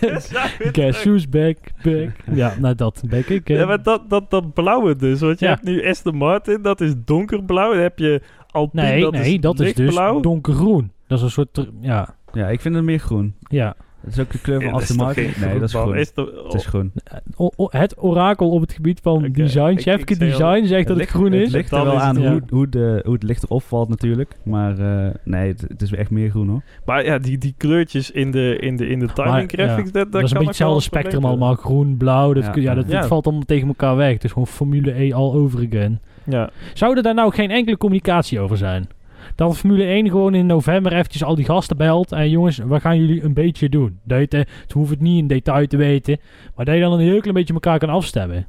We 0.01 0.19
zijn 0.21 0.51
weer 0.59 0.69
guess 0.73 1.01
terug. 1.01 1.03
who's 1.03 1.29
back, 1.29 1.57
back. 1.83 2.11
Ja, 2.37 2.55
nou 2.59 2.75
dat 2.75 3.03
ben 3.09 3.25
ik. 3.29 3.49
Ja, 3.49 3.67
maar 3.67 3.83
dat, 3.83 4.03
dat, 4.11 4.31
dat 4.31 4.55
blauwe 4.55 4.97
dus. 4.97 5.21
Want 5.21 5.39
je 5.39 5.45
Ja. 5.45 5.51
hebt 5.51 5.65
nu 5.65 5.89
Aston 5.89 6.17
Martin, 6.17 6.63
dat 6.63 6.81
is 6.81 6.93
donkerblauw. 7.05 7.73
Dan 7.73 7.83
heb 7.83 7.99
je 7.99 8.21
Alpine, 8.51 8.83
nee, 8.83 9.01
dat 9.01 9.13
nee, 9.13 9.35
is 9.35 9.41
dat 9.41 9.61
is 9.61 9.75
dus 9.75 9.95
donkergroen. 10.21 10.93
Dat 11.07 11.19
is 11.19 11.25
een 11.25 11.31
soort, 11.31 11.67
ja, 11.81 12.15
ja, 12.33 12.49
ik 12.49 12.61
vind 12.61 12.75
het 12.75 12.85
meer 12.85 12.99
groen. 12.99 13.35
ja. 13.49 13.75
Het 14.07 14.15
is 14.15 14.21
ook 14.21 14.31
de 14.33 14.41
kleur 14.41 14.57
van 14.57 14.65
Ja, 14.67 14.73
dat 14.73 14.81
Aston 14.81 14.97
toch 14.97 15.07
Martin. 15.07 15.31
Nee, 15.41 15.53
dat 15.59 15.69
is 15.69 15.75
groen. 15.75 15.97
Is 15.97 16.13
toch- 16.13 16.31
Het 16.45 16.55
is 16.55 16.67
groen. 16.67 16.93
O- 17.37 17.51
o- 17.57 17.69
het 17.71 17.95
orakel 18.03 18.51
op 18.51 18.61
het 18.61 18.73
gebied 18.73 19.01
van 19.03 19.29
design, 19.33 19.77
Chefke 19.79 20.17
Design, 20.17 20.65
zegt 20.67 20.71
dat 20.87 20.89
het 20.89 20.97
ligt- 20.97 21.11
groen 21.11 21.33
Het 21.33 21.41
is. 21.43 21.53
ligt 21.53 21.71
er 21.71 21.77
Dan 21.77 21.85
wel 21.87 21.95
het- 21.95 22.03
aan 22.03 22.21
ja. 22.21 22.31
hoe, 22.31 22.43
hoe, 22.49 22.69
de, 22.69 23.01
hoe 23.05 23.15
het 23.15 23.23
licht 23.23 23.43
erop 23.43 23.63
valt 23.63 23.89
natuurlijk. 23.89 24.37
Maar 24.45 24.79
eh, 24.79 25.15
nee, 25.25 25.49
het, 25.49 25.61
het 25.69 25.83
is 25.83 25.93
echt 25.93 26.11
meer 26.11 26.31
groen 26.31 26.49
hoor. 26.49 26.63
Maar 26.85 27.05
ja, 27.05 27.19
die, 27.19 27.39
die 27.39 27.55
kleurtjes 27.57 28.11
in 28.11 28.31
de, 28.31 28.57
in 28.61 28.77
de, 28.77 28.87
in 28.87 28.99
de 28.99 29.07
timing 29.13 29.35
Maar, 29.35 29.45
graphics, 29.67 29.93
dat, 29.93 30.03
dat, 30.03 30.13
Dat 30.13 30.23
is 30.23 30.31
een 30.31 30.37
kan 30.37 30.47
beetje 30.47 30.65
ook 30.65 30.69
wel 30.71 30.77
hetzelfde 30.79 30.83
spectrum 30.83 31.25
allemaal. 31.25 31.55
Groen, 31.55 31.97
blauw, 31.97 32.33
dat, 32.33 32.45
Ja, 32.55 32.75
dat, 32.75 32.87
ja. 32.89 32.99
dat 33.01 33.07
valt 33.07 33.25
allemaal 33.27 33.45
tegen 33.45 33.69
elkaar 33.69 33.97
weg. 33.97 34.13
Het 34.13 34.25
is 34.25 34.33
gewoon 34.33 34.47
Formule 34.47 35.03
E 35.03 35.13
all 35.13 35.33
over 35.33 35.67
again. 35.71 36.01
Ja. 36.25 36.51
Zou 36.75 36.97
er 36.97 37.03
daar 37.03 37.15
nou 37.15 37.33
geen 37.33 37.51
enkele 37.51 37.77
communicatie 37.77 38.41
over 38.41 38.57
zijn? 38.57 38.89
Dat 39.37 39.59
Formule 39.59 39.85
1 39.85 40.09
gewoon 40.11 40.35
in 40.35 40.47
november 40.47 40.93
eventjes 40.93 41.25
al 41.25 41.35
die 41.35 41.45
gasten 41.45 41.77
belt. 41.77 42.13
En 42.13 42.31
jongens, 42.31 42.59
wat 42.59 42.81
gaan 42.81 42.99
jullie 42.99 43.23
een 43.25 43.35
beetje 43.35 43.69
doen? 43.69 43.99
Dat 44.05 44.31
je, 44.31 44.37
het- 44.37 44.73
hoeven 44.73 44.95
het 44.95 45.03
niet 45.05 45.19
in 45.19 45.27
detail 45.27 45.67
te 45.67 45.77
weten. 45.77 46.19
Maar 46.55 46.65
dat 46.65 46.75
je 46.75 46.81
dan 46.81 46.93
een 46.93 46.99
heel 47.01 47.21
klein 47.21 47.35
beetje 47.35 47.55
elkaar 47.55 47.79
kan 47.79 47.89
afstemmen. 47.89 48.47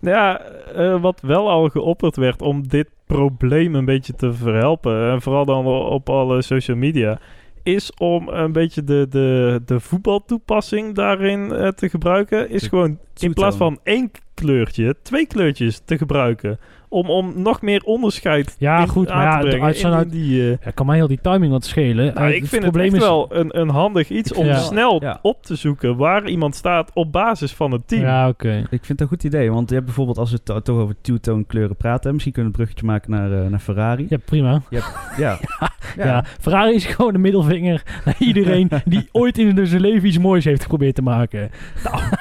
Nou 0.00 0.16
ja, 0.16 0.40
eh, 0.74 1.00
wat 1.00 1.20
wel 1.20 1.48
al 1.50 1.68
geopperd 1.68 2.16
werd 2.16 2.42
om 2.42 2.68
dit 2.68 2.88
probleem 3.06 3.74
een 3.74 3.84
beetje 3.84 4.14
te 4.14 4.32
verhelpen, 4.32 5.10
en 5.10 5.22
vooral 5.22 5.44
dan 5.44 5.66
op 5.66 6.08
alle 6.10 6.42
social 6.42 6.76
media, 6.76 7.18
is 7.62 7.92
om 7.98 8.28
een 8.28 8.52
beetje 8.52 8.84
de, 8.84 9.06
de, 9.10 9.60
de 9.64 9.80
voetbaltoepassing 9.80 10.94
daarin 10.94 11.52
eh, 11.52 11.68
te 11.68 11.88
gebruiken. 11.88 12.50
Is 12.50 12.62
De 12.62 12.68
gewoon 12.68 12.98
in 13.18 13.32
plaats 13.34 13.56
van 13.56 13.78
één 13.82 14.10
kleurtje, 14.34 14.96
twee 15.02 15.26
kleurtjes 15.26 15.80
te 15.84 15.98
gebruiken. 15.98 16.58
Om, 16.88 17.10
om 17.10 17.32
nog 17.42 17.62
meer 17.62 17.82
onderscheid 17.84 18.56
Ja, 18.58 18.80
in- 18.80 18.88
goed, 18.88 19.08
aan 19.08 19.16
maar 19.16 19.26
ja, 19.26 19.36
te 19.36 19.42
de 19.42 19.48
brengen 19.48 19.66
uitzending 19.66 20.02
in, 20.02 20.10
in 20.12 20.22
die... 20.24 20.42
eh, 20.50 20.56
Ja, 20.64 20.70
kan 20.70 20.86
mij 20.86 20.96
heel 20.96 21.06
die 21.08 21.18
timing 21.22 21.52
wat 21.52 21.64
schelen. 21.64 22.14
nou, 22.14 22.26
Eh, 22.28 22.34
ik 22.34 22.40
het 22.40 22.48
vind 22.48 22.62
het 22.62 22.72
probleem 22.72 22.86
echt 22.94 23.02
is, 23.02 23.08
wel 23.08 23.26
een, 23.30 23.60
een 23.60 23.68
handig 23.68 24.08
iets 24.10 24.32
om 24.32 24.46
Ja. 24.46 24.58
snel 24.58 25.02
Ja. 25.02 25.18
op 25.22 25.42
te 25.42 25.54
zoeken 25.56 25.96
waar 25.96 26.28
iemand 26.28 26.54
staat 26.54 26.90
op 26.94 27.12
basis 27.12 27.52
van 27.54 27.70
het 27.72 27.88
team. 27.88 28.02
Ja, 28.02 28.28
oké. 28.28 28.56
Ik 28.56 28.66
vind 28.68 28.88
het 28.88 29.00
een 29.00 29.06
goed 29.08 29.24
idee, 29.24 29.50
want 29.52 29.68
je 29.68 29.74
hebt 29.74 29.86
bijvoorbeeld 29.86 30.18
als 30.18 30.30
we 30.30 30.38
het 30.44 30.64
toch 30.64 30.78
over 30.78 30.94
two-tone 31.00 31.44
kleuren 31.46 31.76
praten, 31.76 32.12
misschien 32.12 32.32
kunnen 32.32 32.52
we 32.52 32.58
een 32.58 32.64
bruggetje 32.64 32.92
maken 32.92 33.10
naar, 33.10 33.42
eh, 33.44 33.50
naar 33.50 33.60
Ferrari. 33.60 34.06
Ja, 34.08 34.16
prima. 34.24 34.62
Ja. 35.16 35.38
Ja. 35.96 36.24
Ferrari 36.40 36.74
is 36.74 36.86
gewoon 36.86 37.14
een 37.14 37.20
middelvinger 37.20 37.82
naar 38.04 38.16
iedereen 38.18 38.70
die 38.84 39.08
ooit 39.20 39.38
in 39.38 39.66
zijn 39.66 39.80
leven 39.80 40.08
iets 40.08 40.18
moois 40.18 40.44
heeft 40.44 40.62
geprobeerd 40.62 40.94
te 40.94 41.02
maken. 41.02 41.50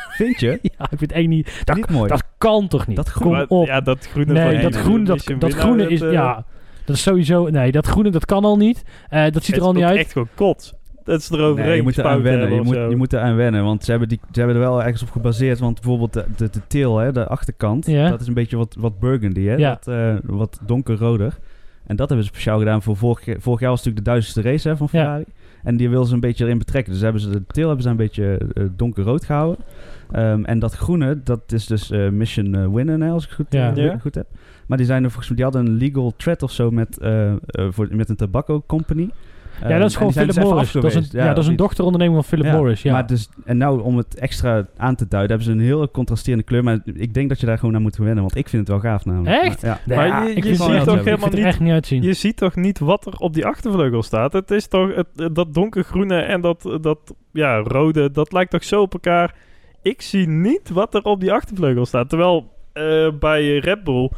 Vind 0.10 0.40
je? 0.40 0.50
Ja, 0.62 0.84
ik 0.92 0.98
vind 0.98 1.02
het 1.02 1.12
echt 1.12 1.28
niet... 1.28 1.62
Dat, 1.64 1.76
Niet 1.76 1.90
mooi. 1.90 2.10
dat 2.10 2.24
kan 2.38 2.67
toch 2.67 2.88
niet? 2.88 2.95
Dat 2.95 3.12
Kom 3.12 3.32
Maar 3.32 3.45
op. 3.47 3.65
Ja, 3.67 3.82
dat 3.82 4.08
groene 4.08 4.34
nee, 4.34 4.54
van 4.54 4.62
dat 4.62 4.71
die 4.71 4.82
groene, 4.82 5.04
dat, 5.06 5.34
dat 5.39 5.54
groene 5.54 5.88
is... 5.89 6.02
eh, 6.02 6.12
ja, 6.12 6.45
dat 6.86 6.95
is 6.95 7.02
sowieso... 7.02 7.47
Nee, 7.50 7.71
dat 7.71 7.88
groene, 7.88 8.10
dat 8.10 8.26
kan 8.26 8.43
al 8.45 8.58
niet. 8.58 8.84
Eh, 9.10 9.23
dat 9.32 9.43
ziet 9.43 9.45
het 9.56 9.56
er 9.56 9.62
al 9.69 9.73
niet 9.73 9.84
uit. 9.84 9.97
echt 9.97 10.12
gewoon 10.12 10.28
kot. 10.36 10.73
Dat 11.04 11.19
is 11.19 11.30
eroverheen 11.30 11.67
Nee, 11.67 11.76
je 11.76 11.84
moet 11.84 11.97
eraan 11.97 12.21
wennen. 12.21 12.47
Je 12.50 12.56
hebben 12.56 12.73
moet, 12.82 12.89
je 12.91 12.95
moet 12.95 13.13
eraan 13.13 13.36
wennen, 13.36 13.63
want 13.63 13.84
ze 13.84 13.91
hebben, 13.91 14.10
die, 14.10 14.19
ze 14.32 14.39
hebben 14.39 14.56
er 14.56 14.62
wel 14.62 14.84
ergens 14.84 15.02
op 15.02 15.12
gebaseerd. 15.12 15.60
Want 15.60 15.73
bijvoorbeeld 15.82 16.13
de, 16.13 16.26
de, 16.38 16.50
de 16.50 16.62
tail, 16.67 16.97
hè, 16.97 17.12
de 17.12 17.28
achterkant, 17.28 17.86
Ja. 17.86 18.10
dat 18.10 18.21
is 18.21 18.28
een 18.28 18.34
beetje 18.34 18.58
wat, 18.58 18.76
wat 18.80 19.00
burgundy, 19.00 19.45
hè? 19.45 19.56
Ja. 19.56 19.69
Wat, 19.69 19.88
eh, 19.95 20.13
wat 20.23 20.60
donkerroder. 20.65 21.38
En 21.86 21.95
dat 21.95 22.08
hebben 22.10 22.26
ze 22.28 22.32
speciaal 22.34 22.60
gedaan 22.60 22.82
voor 22.82 22.97
vorig, 22.97 23.26
jaar- 23.26 23.39
vorig 23.39 23.60
jaar 23.60 23.69
was 23.69 23.78
natuurlijk 23.84 24.06
de 24.06 24.12
duizendste 24.12 24.41
race 24.41 24.67
hè, 24.69 24.78
van 24.78 24.88
Ja. 24.91 25.00
Ferrari. 25.00 25.26
En 25.63 25.78
die 25.78 25.89
wilden 25.89 26.08
ze 26.08 26.13
een 26.13 26.20
beetje 26.20 26.46
erin 26.46 26.58
betrekken. 26.58 26.93
Dus 26.93 27.02
hebben 27.02 27.22
ze 27.22 27.30
de 27.30 27.43
tail 27.48 27.67
hebben 27.67 27.84
ze 27.84 27.89
een 27.89 27.96
beetje 27.96 28.38
eh, 28.54 28.63
donkerrood 28.76 29.26
gehouden. 29.26 29.65
Ehm, 30.12 30.43
en 30.43 30.60
dat 30.60 30.74
groene, 30.74 31.20
dat 31.24 31.52
is 31.52 31.65
dus 31.65 31.91
eh, 31.91 32.10
Mission 32.10 32.56
eh, 32.56 32.67
Winner, 32.74 33.00
hè, 33.02 33.10
als 33.10 33.24
ik 33.24 33.30
het 33.30 33.36
goed, 33.38 33.48
Ja. 33.54 33.76
eh, 33.76 34.02
goed 34.02 34.15
heb. 34.15 34.28
Maar 34.67 34.78
die 34.78 34.86
zijn 34.88 35.04
er 35.04 35.10
volgens 35.12 35.28
mij, 35.28 35.36
die 35.36 35.46
hadden 35.46 35.65
een 35.65 35.78
legal 35.78 36.13
threat 36.17 36.43
of 36.43 36.52
zo 36.52 36.72
met, 36.72 36.98
eh, 37.00 37.32
eh, 37.32 37.38
voor, 37.70 37.88
met 37.91 38.10
een 38.10 38.15
tobacco 38.15 38.63
company. 38.67 39.10
Ja, 39.62 39.67
Ehm, 39.70 39.80
dat 39.80 39.88
is 39.88 39.93
en 39.93 39.98
gewoon 39.98 40.13
Philip 40.13 40.34
dus 40.34 40.43
Morris. 40.43 40.72
Dat 40.72 40.84
is 40.84 40.96
een, 40.96 41.06
ja, 41.12 41.34
dat 41.34 41.43
is 41.43 41.50
een 41.50 41.56
dochteronderneming 41.56 42.20
van 42.26 42.30
Philip 42.38 42.52
Morris. 42.54 42.82
Ja. 42.82 42.91
Maar 42.91 43.08
dus, 43.08 43.30
en 43.46 43.58
nou, 43.58 43.82
om 43.82 43.98
het 43.98 44.15
extra 44.15 44.65
aan 44.78 44.96
te 44.96 45.08
duiden, 45.08 45.38
hebben 45.38 45.54
ze 45.56 45.60
een 45.60 45.65
heel 45.67 45.91
contrasterende 45.91 46.43
kleur. 46.43 46.63
Maar 46.63 46.80
ik 46.86 47.13
denk 47.13 47.30
dat 47.30 47.39
je 47.39 47.46
daar 47.46 47.58
gewoon 47.58 47.72
naar 47.72 47.82
moet 47.82 47.96
gewennen, 47.96 48.24
want 48.24 48.36
ik 48.36 48.50
vind 48.50 48.67
het 48.67 48.82
wel 48.82 48.91
gaaf 48.91 49.06
namelijk. 49.06 49.43
Echt? 49.43 49.62
Maar, 49.63 49.80
ja. 49.86 49.96
Maar 49.96 50.24
je- 50.28 50.34
ik 50.36 50.43
je 50.43 50.56
ziet 50.56 50.84
toch 50.84 51.04
helemaal 51.04 51.30
niet- 51.30 51.46
echt 51.46 51.60
niet 51.60 51.72
uitzien. 51.72 52.02
Je 52.02 52.13
ziet 52.13 52.38
toch 52.38 52.56
niet 52.56 52.80
wat 52.80 53.06
er 53.06 53.13
op 53.17 53.34
die 53.34 53.46
achtervleugel 53.46 54.04
staat? 54.04 54.34
Het 54.34 54.52
is 54.52 54.67
toch 54.67 54.96
het, 54.96 55.36
dat 55.36 55.54
donkergroene 55.54 56.20
en 56.20 56.41
dat, 56.41 56.78
dat 56.82 57.00
ja, 57.34 57.58
rode, 57.58 58.12
dat 58.12 58.32
lijkt 58.32 58.52
toch 58.52 58.63
zo 58.63 58.82
op 58.82 58.93
elkaar. 58.93 59.36
Ik 59.82 60.02
zie 60.02 60.28
niet 60.28 60.70
wat 60.70 60.96
er 60.96 61.04
op 61.04 61.20
die 61.20 61.32
achtervleugel 61.32 61.86
staat. 61.86 62.10
Terwijl 62.10 62.52
eh, 62.74 63.08
bij 63.20 63.58
Red 63.58 63.84
Bull, 63.84 64.12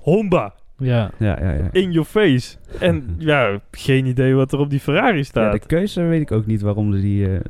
Honda, 0.00 0.54
Ja. 0.80 1.10
Ja, 1.18 1.38
ja, 1.40 1.50
ja. 1.52 1.68
in 1.72 1.90
your 1.92 2.08
face. 2.08 2.56
En 2.80 3.04
ja, 3.18 3.60
geen 3.70 4.06
idee 4.06 4.34
wat 4.34 4.52
er 4.52 4.58
op 4.58 4.70
die 4.70 4.80
Ferrari 4.80 5.16
Ja, 5.16 5.22
staat. 5.22 5.52
de 5.52 5.66
keuze 5.66 6.02
weet 6.02 6.20
ik 6.20 6.32
ook 6.32 6.46
niet 6.46 6.60
waarom 6.60 6.92
ze 6.94 7.00
die, 7.00 7.28
eh, 7.32 7.40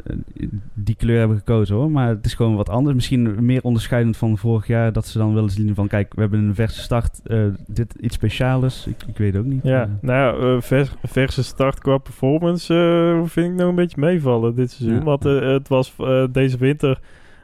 die 0.74 0.94
kleur 0.94 1.18
hebben 1.18 1.36
gekozen 1.36 1.76
hoor. 1.76 1.90
Maar 1.90 2.08
het 2.08 2.26
is 2.26 2.34
gewoon 2.34 2.56
wat 2.56 2.68
anders. 2.68 2.94
Misschien 2.94 3.44
meer 3.44 3.62
onderscheidend 3.62 4.16
van 4.16 4.38
vorig 4.38 4.66
jaar. 4.66 4.92
Dat 4.92 5.06
ze 5.06 5.18
dan 5.18 5.34
willen 5.34 5.50
zien 5.50 5.74
van 5.74 5.88
kijk, 5.88 6.14
we 6.14 6.20
hebben 6.20 6.40
een 6.40 6.54
verse 6.54 6.80
start. 6.80 7.20
eh, 7.24 7.44
dit 7.66 7.94
iets 8.00 8.14
speciaals. 8.14 8.86
Ik, 8.86 8.96
ik 9.06 9.16
weet 9.18 9.36
ook 9.36 9.44
niet. 9.44 9.62
Ja, 9.62 9.82
Eh, 9.82 9.88
nou 10.00 10.44
ja, 10.54 10.60
vers, 10.60 10.90
verse 11.02 11.42
start 11.42 11.78
qua 11.78 11.98
performance 11.98 12.74
eh, 12.74 13.28
vind 13.28 13.46
ik 13.52 13.54
nog 13.58 13.68
een 13.68 13.74
beetje 13.74 14.00
meevallen 14.00 14.54
dit 14.54 14.70
seizoen. 14.70 14.98
Ja. 14.98 15.04
Want 15.04 15.22
het 15.24 15.68
was 15.68 15.94
eh, 15.98 16.24
deze 16.32 16.58
winter 16.58 16.98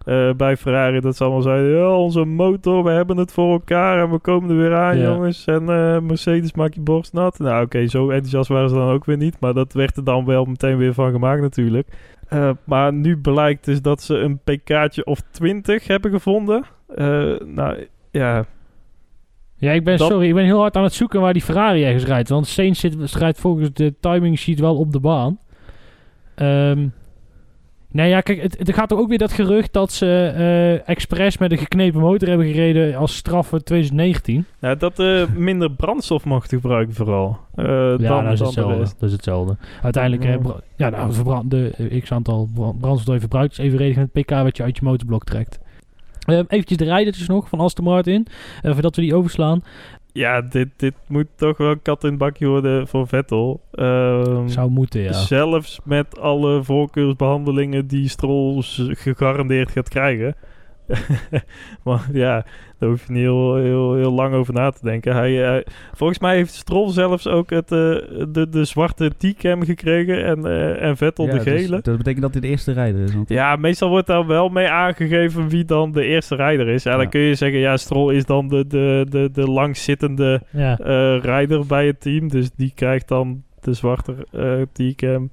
eh, 0.06 0.30
bij 0.36 0.56
Ferrari. 0.56 1.00
Dat 1.00 1.16
ze 1.16 1.22
allemaal 1.24 1.42
zeiden, 1.42 1.70
ja, 1.78 1.90
onze 1.96 2.24
motor, 2.24 2.84
we 2.84 2.90
hebben 2.90 3.16
het 3.16 3.32
voor 3.32 3.52
elkaar 3.52 4.02
en 4.02 4.10
we 4.10 4.18
komen 4.18 4.50
er 4.50 4.56
weer 4.56 4.74
aan, 4.74 4.98
jongens. 4.98 5.44
En 5.44 5.60
eh, 5.68 5.98
Mercedes 6.00 6.52
maakt 6.52 6.74
je 6.74 6.80
borst 6.80 7.12
nat. 7.12 7.38
Nou, 7.38 7.64
oké, 7.64 7.86
zo 7.86 8.10
enthousiast 8.10 8.48
waren 8.48 8.68
ze 8.68 8.74
dan 8.74 8.90
ook 8.90 9.04
weer 9.04 9.16
niet. 9.16 9.40
Maar 9.40 9.54
dat 9.54 9.72
werd 9.72 9.96
er 9.96 10.04
dan 10.04 10.24
wel 10.24 10.44
meteen 10.44 10.76
weer 10.76 10.94
van 10.94 11.10
gemaakt 11.12 11.40
natuurlijk. 11.40 11.88
Eh, 12.28 12.50
maar 12.64 12.92
nu 12.92 13.18
blijkt 13.18 13.64
dus 13.64 13.82
dat 13.82 14.02
ze 14.02 14.14
een 14.18 14.38
pk'tje 14.38 15.04
of 15.04 15.20
20 15.30 15.86
hebben 15.86 16.10
gevonden. 16.10 16.64
Nou, 17.44 17.86
ja, 18.10 18.44
Ja, 19.58 19.72
ik 19.72 19.84
ben, 19.84 19.96
Dat- 19.98 20.08
sorry, 20.10 20.28
ik 20.28 20.34
ben 20.34 20.44
heel 20.44 20.60
hard 20.60 20.76
aan 20.76 20.82
het 20.82 20.92
zoeken 20.92 21.20
waar 21.20 21.32
die 21.32 21.42
Ferrari 21.42 21.84
ergens 21.84 22.04
rijdt. 22.04 22.28
Want 22.28 22.46
Sainz 22.46 22.80
zit, 22.80 23.12
rijdt 23.14 23.40
volgens 23.40 23.72
de 23.72 23.94
timing 24.00 24.38
sheet 24.38 24.60
wel 24.60 24.76
op 24.76 24.92
de 24.92 25.00
baan. 25.00 25.38
Ehm 26.34 26.86
nee, 27.90 28.08
ja, 28.08 28.20
kijk, 28.20 28.42
het, 28.42 28.68
er 28.68 28.74
gaat 28.74 28.90
er 28.90 28.98
ook 28.98 29.08
weer 29.08 29.18
dat 29.18 29.32
gerucht 29.32 29.72
dat 29.72 29.92
ze 29.92 30.32
eh 30.36 30.88
expres 30.88 31.38
met 31.38 31.52
een 31.52 31.58
geknepen 31.58 32.00
motor 32.00 32.28
hebben 32.28 32.46
gereden 32.46 32.96
als 32.96 33.16
straf 33.16 33.46
voor 33.46 33.62
2019. 33.62 34.44
Nou, 34.60 34.76
dat 34.76 34.98
eh 34.98 35.26
minder 35.34 35.70
brandstof 35.70 36.24
mocht 36.24 36.48
gebruiken 36.48 36.94
vooral. 36.94 37.38
Eh, 37.54 37.64
ja, 37.66 37.96
dan, 37.96 38.24
dat 38.24 38.32
is 38.32 38.40
hetzelfde. 38.40 38.76
rest. 38.76 38.94
Dat 39.00 39.08
is 39.08 39.14
hetzelfde. 39.14 39.56
Uiteindelijk, 39.82 40.42
bra- 40.42 40.60
ja, 40.76 40.88
nou, 40.88 41.12
verbrand, 41.12 41.50
de 41.50 41.70
eh, 41.90 42.02
x-aantal 42.02 42.48
bra- 42.54 42.72
brandstof 42.80 43.04
dat 43.04 43.14
je 43.14 43.20
verbruikt 43.20 43.52
is 43.52 43.58
evenredig 43.58 43.96
met 43.96 44.08
het 44.12 44.24
pk 44.24 44.30
wat 44.30 44.56
je 44.56 44.62
uit 44.62 44.76
je 44.76 44.84
motorblok 44.84 45.24
trekt. 45.24 45.58
Ehm 46.26 46.44
eventjes 46.48 46.78
de 46.78 46.84
rijdertjes 46.84 47.28
nog 47.28 47.48
van 47.48 47.60
Aston 47.60 47.84
Martin, 47.84 48.26
voordat 48.62 48.96
we 48.96 49.02
die 49.02 49.14
overslaan. 49.14 49.62
Ja, 50.16 50.40
dit, 50.40 50.68
dit 50.76 50.94
moet 51.08 51.26
toch 51.34 51.56
wel 51.56 51.76
kat 51.82 52.02
in 52.04 52.08
het 52.10 52.18
bakje 52.18 52.46
worden 52.46 52.88
voor 52.88 53.08
Vettel. 53.08 53.60
Ehm, 53.72 54.48
Zou 54.48 54.70
moeten, 54.70 55.00
ja. 55.00 55.12
Zelfs 55.12 55.80
met 55.84 56.18
alle 56.20 56.62
voorkeursbehandelingen 56.62 57.86
die 57.86 58.08
Stroll 58.08 58.62
z- 58.62 58.88
gegarandeerd 58.92 59.70
gaat 59.70 59.88
krijgen. 59.88 60.34
maar 61.84 62.08
ja, 62.12 62.44
daar 62.78 62.88
hoef 62.88 63.06
je 63.06 63.12
niet 63.12 63.22
heel, 63.22 63.56
heel, 63.56 63.94
heel 63.94 64.12
lang 64.12 64.34
over 64.34 64.54
na 64.54 64.70
te 64.70 64.78
denken. 64.82 65.14
Hij, 65.14 65.56
eh, 65.56 65.64
volgens 65.92 66.18
mij 66.18 66.36
heeft 66.36 66.54
Stroll 66.54 66.92
zelfs 66.92 67.26
ook 67.26 67.50
het, 67.50 67.72
eh, 67.72 67.78
de, 68.28 68.46
de 68.50 68.64
zwarte 68.64 69.10
T-cam 69.18 69.64
gekregen 69.64 70.24
en, 70.24 70.46
eh, 70.46 70.82
en 70.82 70.96
Vettel 70.96 71.26
Ja, 71.26 71.30
de 71.32 71.44
dus 71.44 71.62
gele. 71.62 71.80
dat 71.82 71.96
betekent 71.96 72.22
dat 72.22 72.32
hij 72.32 72.40
de 72.40 72.48
eerste 72.48 72.72
rijder 72.72 73.02
is. 73.02 73.14
Want 73.14 73.28
Ja, 73.28 73.56
meestal 73.56 73.88
wordt 73.88 74.06
daar 74.06 74.26
wel 74.26 74.48
mee 74.48 74.68
aangegeven 74.68 75.48
wie 75.48 75.64
dan 75.64 75.92
de 75.92 76.04
eerste 76.04 76.34
rijder 76.34 76.68
is. 76.68 76.82
Ja. 76.82 76.96
dan 76.96 77.08
kun 77.08 77.20
je 77.20 77.34
zeggen, 77.34 77.58
ja, 77.58 77.76
Stroll 77.76 78.14
is 78.14 78.24
dan 78.24 78.48
de, 78.48 78.66
de, 78.66 79.06
de, 79.08 79.30
de 79.32 79.50
langzittende 79.50 80.42
ja. 80.50 80.78
eh 80.78 81.20
rijder 81.22 81.66
bij 81.66 81.86
het 81.86 82.00
team. 82.00 82.28
Dus 82.28 82.50
die 82.56 82.72
krijgt 82.74 83.08
dan 83.08 83.42
de 83.60 83.72
zwarte 83.72 84.26
eh 84.32 84.62
T-cam. 84.72 85.30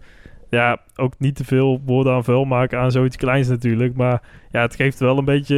Ja, 0.54 0.78
ook 0.96 1.14
niet 1.18 1.36
te 1.36 1.44
veel 1.44 1.82
woorden 1.86 2.14
aan 2.14 2.24
vuil 2.24 2.46
maken 2.46 2.80
aan 2.80 2.92
zoiets 2.92 3.16
kleins 3.16 3.48
natuurlijk. 3.48 3.96
Maar 3.96 4.22
ja, 4.52 4.62
het 4.62 4.76
geeft 4.76 5.00
wel 5.00 5.18
een 5.18 5.26
beetje 5.26 5.56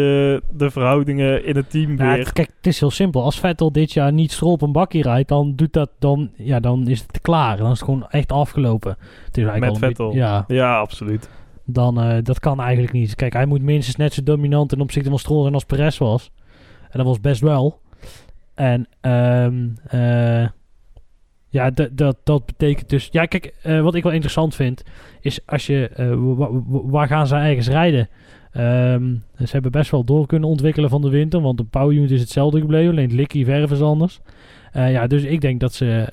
de 0.52 0.70
verhoudingen 0.72 1.46
in 1.46 1.56
het 1.56 1.70
team 1.70 1.98
Ja, 1.98 2.08
weer. 2.08 2.18
het- 2.18 2.34
kijk, 2.34 2.52
het 2.58 2.68
is 2.68 2.80
heel 2.80 2.92
simpel. 2.92 3.24
Als 3.24 3.40
Vettel 3.40 3.72
dit 3.72 3.94
jaar 3.94 4.14
niet 4.14 4.32
strol 4.32 4.52
op 4.52 4.62
een 4.62 4.72
bakje 4.72 5.02
rijdt, 5.02 5.30
dan, 5.30 5.56
doet 5.56 5.74
dat, 5.74 5.90
dan, 6.00 6.30
ja, 6.36 6.60
dan 6.60 6.88
is 6.88 7.00
het 7.08 7.22
klaar. 7.22 7.58
Dan 7.58 7.66
is 7.72 7.80
het 7.80 7.84
gewoon 7.84 8.08
echt 8.10 8.32
afgelopen. 8.32 8.98
Het 9.26 9.38
is 9.38 9.44
Met 9.60 9.78
Vettel. 9.78 10.08
beetje- 10.08 10.20
ja, 10.22 10.44
Ja, 10.48 10.78
absoluut. 10.80 11.30
dan, 11.66 12.02
eh, 12.02 12.18
dat 12.24 12.40
kan 12.40 12.60
eigenlijk 12.62 12.94
niet. 12.94 13.16
Kijk, 13.16 13.34
hij 13.34 13.46
moet 13.46 13.62
minstens 13.62 13.96
net 13.96 14.14
zo 14.14 14.24
dominant 14.24 14.70
ten 14.70 14.82
opzichte 14.82 15.10
van 15.10 15.20
Stroll 15.20 15.42
zijn 15.42 15.54
als 15.54 15.66
Perez 15.66 15.98
was. 15.98 16.32
En 16.90 16.98
dat 16.98 17.06
was 17.06 17.20
best 17.22 17.42
wel. 17.42 17.80
En 18.54 18.88
ehm, 19.02 19.68
eh, 19.88 20.48
ja, 21.56 21.70
dat, 21.70 21.90
dat, 21.92 22.18
dat 22.24 22.46
betekent 22.46 22.90
dus... 22.90 23.08
Ja, 23.12 23.26
kijk, 23.26 23.54
eh, 23.62 23.82
wat 23.82 23.96
ik 23.96 24.04
wel 24.04 24.12
interessant 24.12 24.56
vind, 24.56 24.84
is 25.22 25.40
als 25.46 25.66
je... 25.66 25.90
eh, 25.96 26.10
wa- 26.10 26.50
wa- 26.52 26.82
waar 26.86 27.08
gaan 27.08 27.28
ze 27.28 27.36
ergens 27.36 27.68
rijden? 27.68 28.10
Ehm, 28.52 29.14
ze 29.38 29.48
hebben 29.52 29.72
best 29.72 29.92
wel 29.92 30.04
door 30.04 30.28
kunnen 30.28 30.50
ontwikkelen 30.50 30.90
van 30.90 31.02
de 31.02 31.10
winter, 31.10 31.42
want 31.42 31.58
de 31.58 31.64
power 31.64 31.96
unit 31.96 32.12
is 32.12 32.20
hetzelfde 32.22 32.60
gebleven, 32.60 32.92
alleen 32.92 33.04
het 33.08 33.14
likkie 33.14 33.46
verf 33.46 33.72
is 33.72 33.82
anders. 33.82 34.20
Eh, 34.72 34.92
ja, 34.92 35.08
dus 35.08 35.24
ik 35.24 35.42
denk 35.42 35.60
dat, 35.60 35.74
ze, 35.74 36.08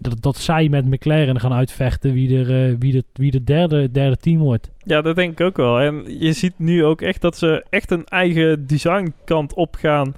dat, 0.00 0.22
dat 0.22 0.36
zij 0.36 0.68
met 0.68 0.86
McLaren 0.86 1.40
gaan 1.40 1.52
uitvechten 1.52 2.12
wie 2.12 2.38
er, 2.44 2.78
wie 2.78 2.92
de, 2.92 3.04
wie 3.12 3.30
de 3.30 3.44
derde, 3.44 3.90
derde 3.90 4.16
team 4.16 4.38
wordt. 4.38 4.70
Ja, 4.84 5.00
dat 5.02 5.16
denk 5.16 5.32
ik 5.32 5.46
ook 5.46 5.56
wel. 5.56 5.80
En 5.80 6.04
je 6.18 6.32
ziet 6.32 6.54
nu 6.56 6.84
ook 6.84 7.00
echt 7.00 7.20
dat 7.20 7.36
ze 7.36 7.64
echt 7.70 7.90
een 7.90 8.04
eigen 8.04 8.66
designkant 8.66 9.54
opgaan 9.54 10.14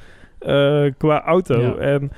qua 0.99 1.23
auto. 1.25 1.61
Ja. 1.61 1.75
En 1.75 2.11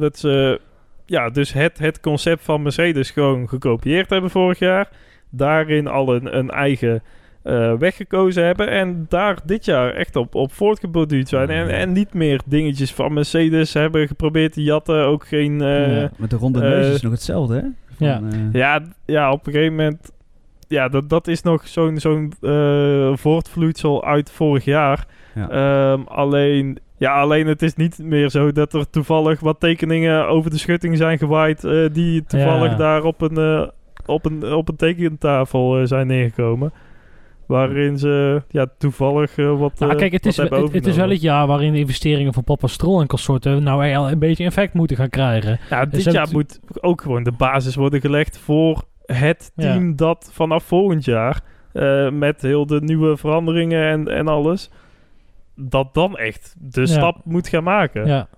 dat 0.00 0.18
ze 0.18 0.60
ja, 1.06 1.30
dus 1.30 1.52
het, 1.52 1.78
het 1.78 2.00
concept 2.00 2.44
van 2.44 2.62
Mercedes 2.62 3.10
gewoon 3.10 3.48
gekopieerd 3.48 4.10
hebben 4.10 4.30
vorig 4.30 4.58
jaar. 4.58 4.88
Daarin 5.30 5.86
al 5.86 6.14
een, 6.14 6.38
een 6.38 6.50
eigen 6.50 7.02
eh, 7.42 7.72
weg 7.74 7.96
gekozen 7.96 8.44
hebben. 8.44 8.68
En 8.70 9.06
daar 9.08 9.38
dit 9.44 9.64
jaar 9.64 9.94
echt 9.94 10.16
op, 10.16 10.34
op 10.34 10.52
voortgeborduurd 10.52 11.28
zijn. 11.28 11.50
En, 11.50 11.68
en 11.68 11.92
niet 11.92 12.14
meer 12.14 12.40
dingetjes 12.46 12.92
van 12.92 13.12
Mercedes 13.12 13.72
hebben 13.74 14.06
geprobeerd 14.06 14.52
te 14.52 14.62
jatten. 14.62 15.04
Ook 15.06 15.26
geen... 15.26 15.60
eh, 15.60 16.00
Ja. 16.00 16.10
met 16.18 16.30
de 16.30 16.36
ronde 16.36 16.60
eh, 16.62 16.68
neus 16.68 16.94
is 16.94 17.02
nog 17.02 17.12
hetzelfde, 17.12 17.54
hè? 17.54 17.60
Van, 17.96 18.06
Ja. 18.06 18.20
eh, 18.32 18.38
ja, 18.52 18.82
ja, 19.06 19.32
op 19.32 19.46
een 19.46 19.52
gegeven 19.52 19.74
moment. 19.74 20.12
Ja, 20.68 20.88
dat, 20.88 21.08
dat 21.08 21.28
is 21.28 21.42
nog 21.42 21.68
zo'n 21.68 21.98
zo'n 21.98 22.32
eh, 22.40 23.16
voortvloedsel 23.16 24.04
uit 24.04 24.30
vorig 24.30 24.64
jaar. 24.64 25.06
Ja. 25.34 25.48
Ehm, 25.50 26.02
alleen, 26.06 26.78
ja, 26.96 27.20
alleen 27.20 27.46
het 27.46 27.62
is 27.62 27.74
niet 27.74 27.98
meer 28.02 28.28
zo 28.30 28.52
dat 28.52 28.74
er 28.74 28.90
toevallig 28.90 29.40
wat 29.40 29.60
tekeningen 29.60 30.28
over 30.28 30.50
de 30.50 30.58
schutting 30.58 30.96
zijn 30.96 31.18
gewaaid. 31.18 31.64
eh, 31.64 31.86
die 31.92 32.24
toevallig 32.24 32.70
Ja. 32.70 32.76
daar 32.76 33.02
op 33.04 33.20
een, 33.20 33.36
eh, 33.36 33.68
op 34.06 34.24
een, 34.24 34.52
op 34.54 34.68
een 34.68 34.76
tekentafel 34.76 35.78
eh, 35.78 35.86
zijn 35.86 36.06
neergekomen. 36.06 36.72
Waarin 37.46 37.98
ze 37.98 38.42
ja, 38.48 38.66
toevallig 38.78 39.36
wat. 39.36 39.78
Nou, 39.78 39.92
eh, 39.92 39.98
kijk, 39.98 40.12
het 40.12 40.26
is, 40.26 40.36
het, 40.36 40.72
het 40.72 40.86
is 40.86 40.96
wel 40.96 41.08
het 41.10 41.20
jaar 41.20 41.46
waarin 41.46 41.72
de 41.72 41.78
investeringen 41.78 42.32
van 42.32 42.44
Papa 42.44 42.66
Stroll 42.66 43.00
en 43.00 43.06
consorten 43.06 43.62
nou 43.62 43.94
al 43.94 44.10
een 44.10 44.18
beetje 44.18 44.44
effect 44.44 44.74
moeten 44.74 44.96
gaan 44.96 45.08
krijgen. 45.08 45.58
Ja, 45.70 45.84
dit 45.84 46.02
Ze 46.02 46.10
jaar 46.10 46.28
moet 46.32 46.60
ook 46.80 47.00
gewoon 47.02 47.22
de 47.22 47.32
basis 47.32 47.74
worden 47.74 48.00
gelegd 48.00 48.38
voor 48.38 48.82
het 49.06 49.52
Ja. 49.56 49.72
team 49.72 49.96
dat 49.96 50.30
vanaf 50.32 50.64
volgend 50.64 51.04
jaar, 51.04 51.40
met 52.12 52.42
heel 52.42 52.66
de 52.66 52.80
nieuwe 52.80 53.16
veranderingen 53.16 53.88
en, 53.88 54.08
en 54.08 54.28
alles, 54.28 54.70
dat 55.56 55.94
dan 55.94 56.16
echt 56.16 56.54
de 56.58 56.80
Ja. 56.80 56.86
stap 56.86 57.20
moet 57.24 57.48
gaan 57.48 57.64
maken. 57.64 58.06
Ja, 58.06 58.28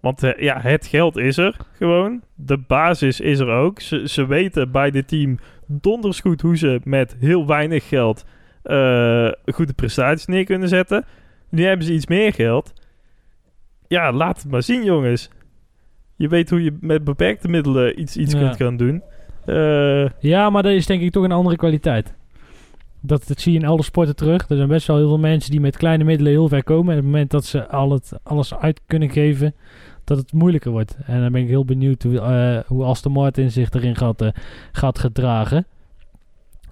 Want 0.00 0.22
eh, 0.22 0.42
ja, 0.42 0.60
het 0.60 0.86
geld 0.86 1.16
is 1.16 1.36
er 1.36 1.56
gewoon. 1.72 2.22
De 2.34 2.58
basis 2.58 3.20
is 3.20 3.38
er 3.38 3.48
ook. 3.48 3.80
Ze, 3.80 4.08
ze 4.08 4.26
weten 4.26 4.70
bij 4.70 4.90
dit 4.90 5.08
team 5.08 5.38
donders 5.66 6.20
goed 6.20 6.40
hoe 6.40 6.56
ze 6.56 6.80
met 6.84 7.16
heel 7.20 7.46
weinig 7.46 7.88
geld 7.88 8.24
eh, 8.62 9.28
goede 9.46 9.72
prestaties 9.72 10.26
neer 10.26 10.44
kunnen 10.44 10.68
zetten. 10.68 11.04
Nu 11.50 11.64
hebben 11.64 11.86
ze 11.86 11.92
iets 11.92 12.06
meer 12.06 12.32
geld. 12.32 12.72
Ja, 13.88 14.12
laat 14.12 14.42
het 14.42 14.50
maar 14.50 14.62
zien, 14.62 14.84
jongens. 14.84 15.30
Je 16.16 16.28
weet 16.28 16.50
hoe 16.50 16.62
je 16.62 16.76
met 16.80 17.04
beperkte 17.04 17.48
middelen 17.48 18.00
iets, 18.00 18.16
iets 18.16 18.32
Ja. 18.32 18.38
kunt 18.38 18.56
gaan 18.56 18.76
doen. 18.76 19.02
Eh, 19.46 20.08
ja, 20.18 20.50
maar 20.50 20.62
dat 20.62 20.72
is 20.72 20.86
denk 20.86 21.02
ik 21.02 21.10
toch 21.12 21.24
een 21.24 21.32
andere 21.32 21.56
kwaliteit. 21.56 22.14
Dat, 23.08 23.26
dat 23.26 23.40
zie 23.40 23.52
je 23.52 23.58
in 23.58 23.66
alle 23.66 23.82
sporten 23.82 24.16
terug. 24.16 24.48
Er 24.48 24.56
zijn 24.56 24.68
best 24.68 24.86
wel 24.86 24.96
heel 24.96 25.08
veel 25.08 25.18
mensen 25.18 25.50
die 25.50 25.60
met 25.60 25.76
kleine 25.76 26.04
middelen 26.04 26.32
heel 26.32 26.48
ver 26.48 26.64
komen. 26.64 26.92
En 26.92 26.98
op 26.98 27.04
het 27.04 27.12
moment 27.12 27.30
dat 27.30 27.44
ze 27.44 27.68
al 27.68 27.90
het, 27.90 28.12
alles 28.22 28.54
uit 28.54 28.80
kunnen 28.86 29.10
geven, 29.10 29.54
dat 30.04 30.18
het 30.18 30.32
moeilijker 30.32 30.70
wordt. 30.70 30.96
En 31.06 31.20
dan 31.20 31.32
ben 31.32 31.42
ik 31.42 31.48
heel 31.48 31.64
benieuwd 31.64 32.02
hoe, 32.02 32.20
eh, 32.20 32.58
hoe 32.66 32.84
Aston 32.84 33.12
Martin 33.12 33.50
zich 33.50 33.70
erin 33.70 33.96
gaat, 33.96 34.22
eh, 34.22 34.28
gaat 34.72 34.98
gedragen. 34.98 35.66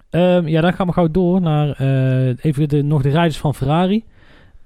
Ehm, 0.09 0.47
ja, 0.47 0.61
dan 0.61 0.73
gaan 0.73 0.87
we 0.87 0.93
gauw 0.93 1.11
door 1.11 1.41
naar 1.41 1.69
eh, 1.69 2.45
even 2.45 2.69
de, 2.69 2.81
nog 2.81 3.01
de 3.01 3.09
rijders 3.09 3.37
van 3.37 3.55
Ferrari. 3.55 4.03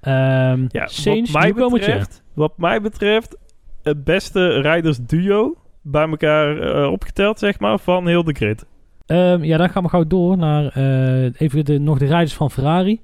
Ehm 0.00 0.64
ja, 0.68 0.86
Sainz, 0.86 1.30
wat, 1.30 1.42
mij 1.42 1.68
betreft, 1.70 2.22
wat 2.32 2.58
mij 2.58 2.80
betreft, 2.80 3.36
het 3.82 4.04
beste 4.04 4.60
rijdersduo 4.60 5.56
bij 5.82 6.08
elkaar 6.08 6.86
opgeteld, 6.88 7.38
zeg 7.38 7.58
maar, 7.58 7.78
van 7.78 8.06
heel 8.06 8.24
de 8.24 8.32
grid. 8.32 8.66
Ehm, 9.06 9.44
ja, 9.44 9.56
dan 9.56 9.68
gaan 9.68 9.82
we 9.82 9.88
gauw 9.88 10.06
door 10.06 10.36
naar 10.36 10.66
eh, 10.66 11.40
even 11.40 11.64
de, 11.64 11.78
nog 11.78 11.98
de 11.98 12.06
rijders 12.06 12.34
van 12.34 12.50
Ferrari. 12.50 13.00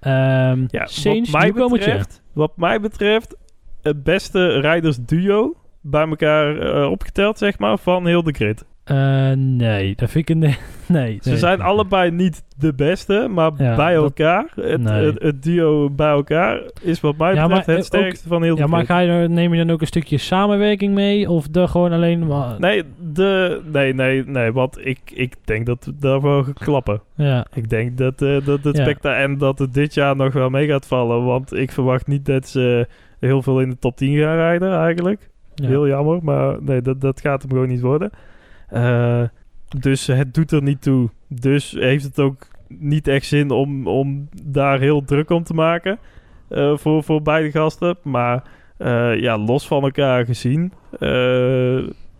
Ehm 0.00 0.64
Ja, 0.68 0.86
Sainz, 0.86 1.30
wat 1.30 1.40
mij 1.40 1.52
betreft, 1.52 2.22
wat 2.32 2.56
mij 2.56 2.80
betreft, 2.80 3.36
het 3.82 4.02
beste 4.02 4.60
rijdersduo 4.60 5.54
bij 5.80 6.08
elkaar 6.08 6.58
eh, 6.58 6.90
opgeteld, 6.90 7.38
zeg 7.38 7.58
maar, 7.58 7.78
van 7.78 8.06
heel 8.06 8.22
de 8.22 8.32
grid. 8.32 8.64
Eh, 8.90 9.30
nee, 9.36 9.94
dat 9.96 10.10
vind 10.10 10.28
ik 10.28 10.36
een... 10.42 10.54
Nee, 10.86 11.18
Ze 11.22 11.28
nee. 11.28 11.38
zijn 11.38 11.60
allebei 11.60 12.10
niet 12.10 12.42
de 12.58 12.74
beste, 12.74 13.26
maar 13.30 13.50
Ja, 13.56 13.76
bij 13.76 13.94
dat- 13.94 14.02
elkaar, 14.04 14.46
het, 14.54 14.80
nee. 14.80 15.04
het, 15.06 15.22
het 15.22 15.42
duo 15.42 15.90
bij 15.90 16.08
elkaar, 16.10 16.60
is 16.82 17.00
wat 17.00 17.16
mij 17.16 17.34
Ja, 17.34 17.42
betreft 17.46 17.66
maar 17.66 17.66
het 17.66 17.78
ook- 17.78 17.84
sterkste 17.84 18.28
van 18.28 18.42
heel 18.42 18.54
de 18.54 18.60
Ja, 18.60 18.66
maar 18.66 18.84
ga 18.86 18.98
je, 18.98 19.28
neem 19.28 19.54
je 19.54 19.64
dan 19.64 19.74
ook 19.74 19.80
een 19.80 19.86
stukje 19.86 20.18
samenwerking 20.18 20.94
mee? 20.94 21.30
Of 21.30 21.48
de 21.48 21.68
gewoon 21.68 21.92
alleen... 21.92 22.26
maar- 22.26 22.60
Nee, 22.60 22.82
de, 23.12 23.60
nee, 23.72 23.94
nee, 23.94 24.24
nee, 24.26 24.52
want 24.52 24.86
ik, 24.86 24.98
ik 25.14 25.34
denk 25.44 25.66
dat 25.66 25.84
we 25.84 25.92
daarvoor 26.00 26.52
klappen. 26.52 27.00
Ja, 27.14 27.46
Ik 27.54 27.68
denk 27.70 27.98
dat, 27.98 28.22
eh, 28.22 28.44
dat 28.44 28.64
het 28.64 28.76
Ja. 28.76 28.82
specta 28.82 29.14
en 29.16 29.38
dat 29.38 29.58
het 29.58 29.74
dit 29.74 29.94
jaar 29.94 30.16
nog 30.16 30.32
wel 30.32 30.50
mee 30.50 30.66
gaat 30.66 30.86
vallen. 30.86 31.24
Want 31.24 31.54
ik 31.54 31.70
verwacht 31.72 32.06
niet 32.06 32.26
dat 32.26 32.48
ze 32.48 32.86
heel 33.20 33.42
veel 33.42 33.60
in 33.60 33.68
de 33.70 33.78
top 33.78 33.96
10 33.96 34.16
gaan 34.18 34.36
rijden 34.36 34.72
eigenlijk. 34.78 35.28
ja. 35.54 35.66
Heel 35.68 35.88
jammer, 35.88 36.18
maar 36.22 36.56
nee, 36.62 36.82
dat, 36.82 37.00
dat 37.00 37.20
gaat 37.20 37.42
hem 37.42 37.50
gewoon 37.50 37.68
niet 37.68 37.80
worden. 37.80 38.10
Eh, 38.70 39.22
dus 39.78 40.06
het 40.06 40.34
doet 40.34 40.52
er 40.52 40.62
niet 40.62 40.82
toe. 40.82 41.08
Dus 41.28 41.70
heeft 41.70 42.04
het 42.04 42.18
ook 42.18 42.46
niet 42.68 43.08
echt 43.08 43.26
zin 43.26 43.50
om, 43.50 43.86
om 43.86 44.28
daar 44.42 44.80
heel 44.80 45.04
druk 45.04 45.30
om 45.30 45.42
te 45.42 45.54
maken 45.54 45.98
eh, 46.48 46.76
voor, 46.76 47.02
voor 47.02 47.22
beide 47.22 47.50
gasten. 47.50 47.96
Maar 48.02 48.42
eh, 48.76 49.20
ja, 49.20 49.38
los 49.38 49.66
van 49.66 49.82
elkaar 49.82 50.24
gezien, 50.24 50.72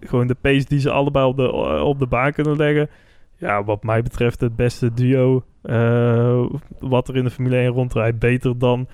gewoon 0.01 0.27
de 0.27 0.37
pace 0.41 0.67
die 0.69 0.81
ze 0.81 0.91
allebei 0.91 1.27
op 1.27 1.37
de, 1.37 1.53
op 1.83 1.99
de 1.99 2.07
baan 2.07 2.33
kunnen 2.33 2.57
leggen. 2.57 2.89
Ja, 3.37 3.65
wat 3.65 3.83
mij 3.83 4.03
betreft 4.03 4.41
het 4.41 4.57
beste 4.57 4.93
duo 4.95 5.45
wat 6.79 7.09
er 7.09 7.17
in 7.17 7.25
de 7.25 7.31
Formule 7.31 7.57
1 7.57 7.67
rondrijdt. 7.67 8.19
Beter 8.19 8.59
dan 8.59 8.89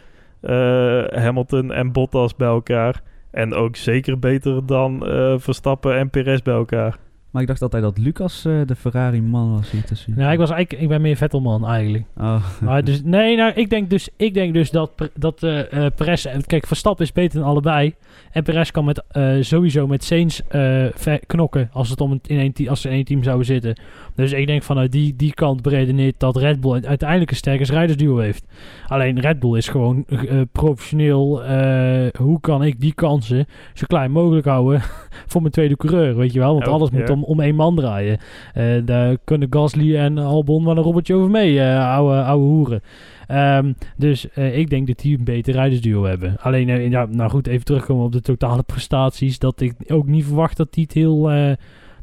Hamilton 1.20 1.72
en 1.72 1.92
Bottas 1.92 2.36
bij 2.36 2.48
elkaar. 2.48 3.02
En 3.30 3.54
ook 3.54 3.76
zeker 3.76 4.18
beter 4.18 4.66
dan 4.66 5.00
Verstappen 5.40 5.96
en 5.96 6.10
Perez 6.10 6.42
bij 6.42 6.54
elkaar. 6.54 6.98
Maar 7.36 7.44
ik 7.44 7.50
dacht 7.50 7.62
altijd 7.62 7.82
dat 7.82 7.98
Lucas 7.98 8.44
eh, 8.44 8.60
de 8.66 8.76
Ferrari-man 8.76 9.52
was 9.52 9.70
hier 9.70 9.84
tussen. 9.84 10.12
Nou, 10.16 10.32
ik, 10.32 10.38
was 10.38 10.50
eigenlijk, 10.50 10.82
ik 10.82 10.88
ben 10.88 11.00
meer 11.00 11.16
Vettelman 11.16 11.66
eigenlijk. 11.66 12.04
Oh. 12.16 12.44
Maar 12.60 12.84
dus, 12.84 13.02
nee, 13.02 13.36
nou, 13.36 13.52
ik 13.54 13.70
denk 13.70 13.90
dus, 13.90 14.08
ik 14.16 14.34
denk 14.34 14.54
dus 14.54 14.70
dat, 14.70 14.90
dat 15.14 15.42
eh 15.42 15.84
eh, 15.84 15.92
Perez... 15.96 16.26
Kijk, 16.46 16.66
Verstappen 16.66 17.04
is 17.04 17.12
beter 17.12 17.40
dan 17.40 17.48
allebei. 17.48 17.94
En 18.30 18.42
Perez 18.42 18.70
kan 18.70 18.84
met, 18.84 19.02
eh, 19.08 19.36
sowieso 19.40 19.86
met 19.86 20.04
Sainz 20.04 20.40
eh, 20.48 21.14
knokken 21.26 21.68
als, 21.72 21.90
het 21.90 22.00
om 22.00 22.10
het 22.10 22.28
in 22.28 22.38
één 22.38 22.68
als 22.68 22.80
ze 22.80 22.88
in 22.88 22.94
één 22.94 23.04
team 23.04 23.22
zouden 23.22 23.46
zitten. 23.46 23.76
Dus 24.14 24.32
ik 24.32 24.46
denk 24.46 24.62
vanuit 24.62 24.92
die, 24.92 25.16
die 25.16 25.34
kant 25.34 25.62
beredeneerd 25.62 26.20
dat 26.20 26.36
Red 26.36 26.60
Bull 26.60 26.84
uiteindelijk 26.84 27.30
een 27.30 27.36
sterke 27.36 27.64
rijdersduo 27.64 28.18
heeft. 28.18 28.44
Alleen 28.86 29.20
Red 29.20 29.38
Bull 29.38 29.56
is 29.56 29.68
gewoon 29.68 30.04
eh, 30.06 30.40
professioneel. 30.52 31.44
eh, 31.44 32.06
hoe 32.18 32.40
kan 32.40 32.64
ik 32.64 32.80
die 32.80 32.94
kansen 32.94 33.46
zo 33.74 33.84
klein 33.86 34.10
mogelijk 34.10 34.46
houden 34.46 34.82
voor 35.30 35.40
mijn 35.40 35.52
tweede 35.52 35.76
coureur, 35.76 36.16
weet 36.16 36.32
je 36.32 36.38
wel? 36.38 36.52
Want 36.52 36.66
Ja, 36.66 36.72
alles 36.72 36.90
moet 36.90 37.10
om, 37.10 37.24
om 37.26 37.40
één 37.40 37.54
man 37.54 37.76
draaien. 37.76 38.18
Eh, 38.54 38.64
daar 38.84 39.16
kunnen 39.24 39.52
Gasly 39.52 39.96
en 39.96 40.18
Albon 40.18 40.64
wel 40.64 40.76
een 40.76 40.82
robotje 40.82 41.14
over 41.14 41.30
mee, 41.30 41.60
eh 41.60 41.88
ouwe, 41.90 42.22
ouwe 42.22 42.44
hoeren. 42.44 42.80
Ehm, 43.26 43.72
dus 43.96 44.30
eh, 44.30 44.58
ik 44.58 44.70
denk 44.70 44.86
dat 44.86 44.98
die 44.98 45.18
een 45.18 45.24
beter 45.24 45.54
rijdersduo 45.54 46.04
hebben. 46.04 46.36
Alleen, 46.40 46.90
ja, 46.90 47.06
nou 47.10 47.30
goed, 47.30 47.46
even 47.46 47.64
terugkomen 47.64 48.04
op 48.04 48.12
de 48.12 48.20
totale 48.20 48.62
prestaties. 48.72 49.38
Dat 49.38 49.60
ik 49.60 49.74
ook 49.88 50.06
niet 50.06 50.24
verwacht 50.24 50.56
dat 50.56 50.72
die 50.72 50.82
het 50.84 50.92
heel... 50.92 51.30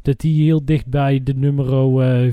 dat 0.01 0.19
die 0.19 0.43
heel 0.43 0.65
dicht 0.65 0.87
bij 0.87 1.19
de 1.23 1.33
nummer 1.35 1.65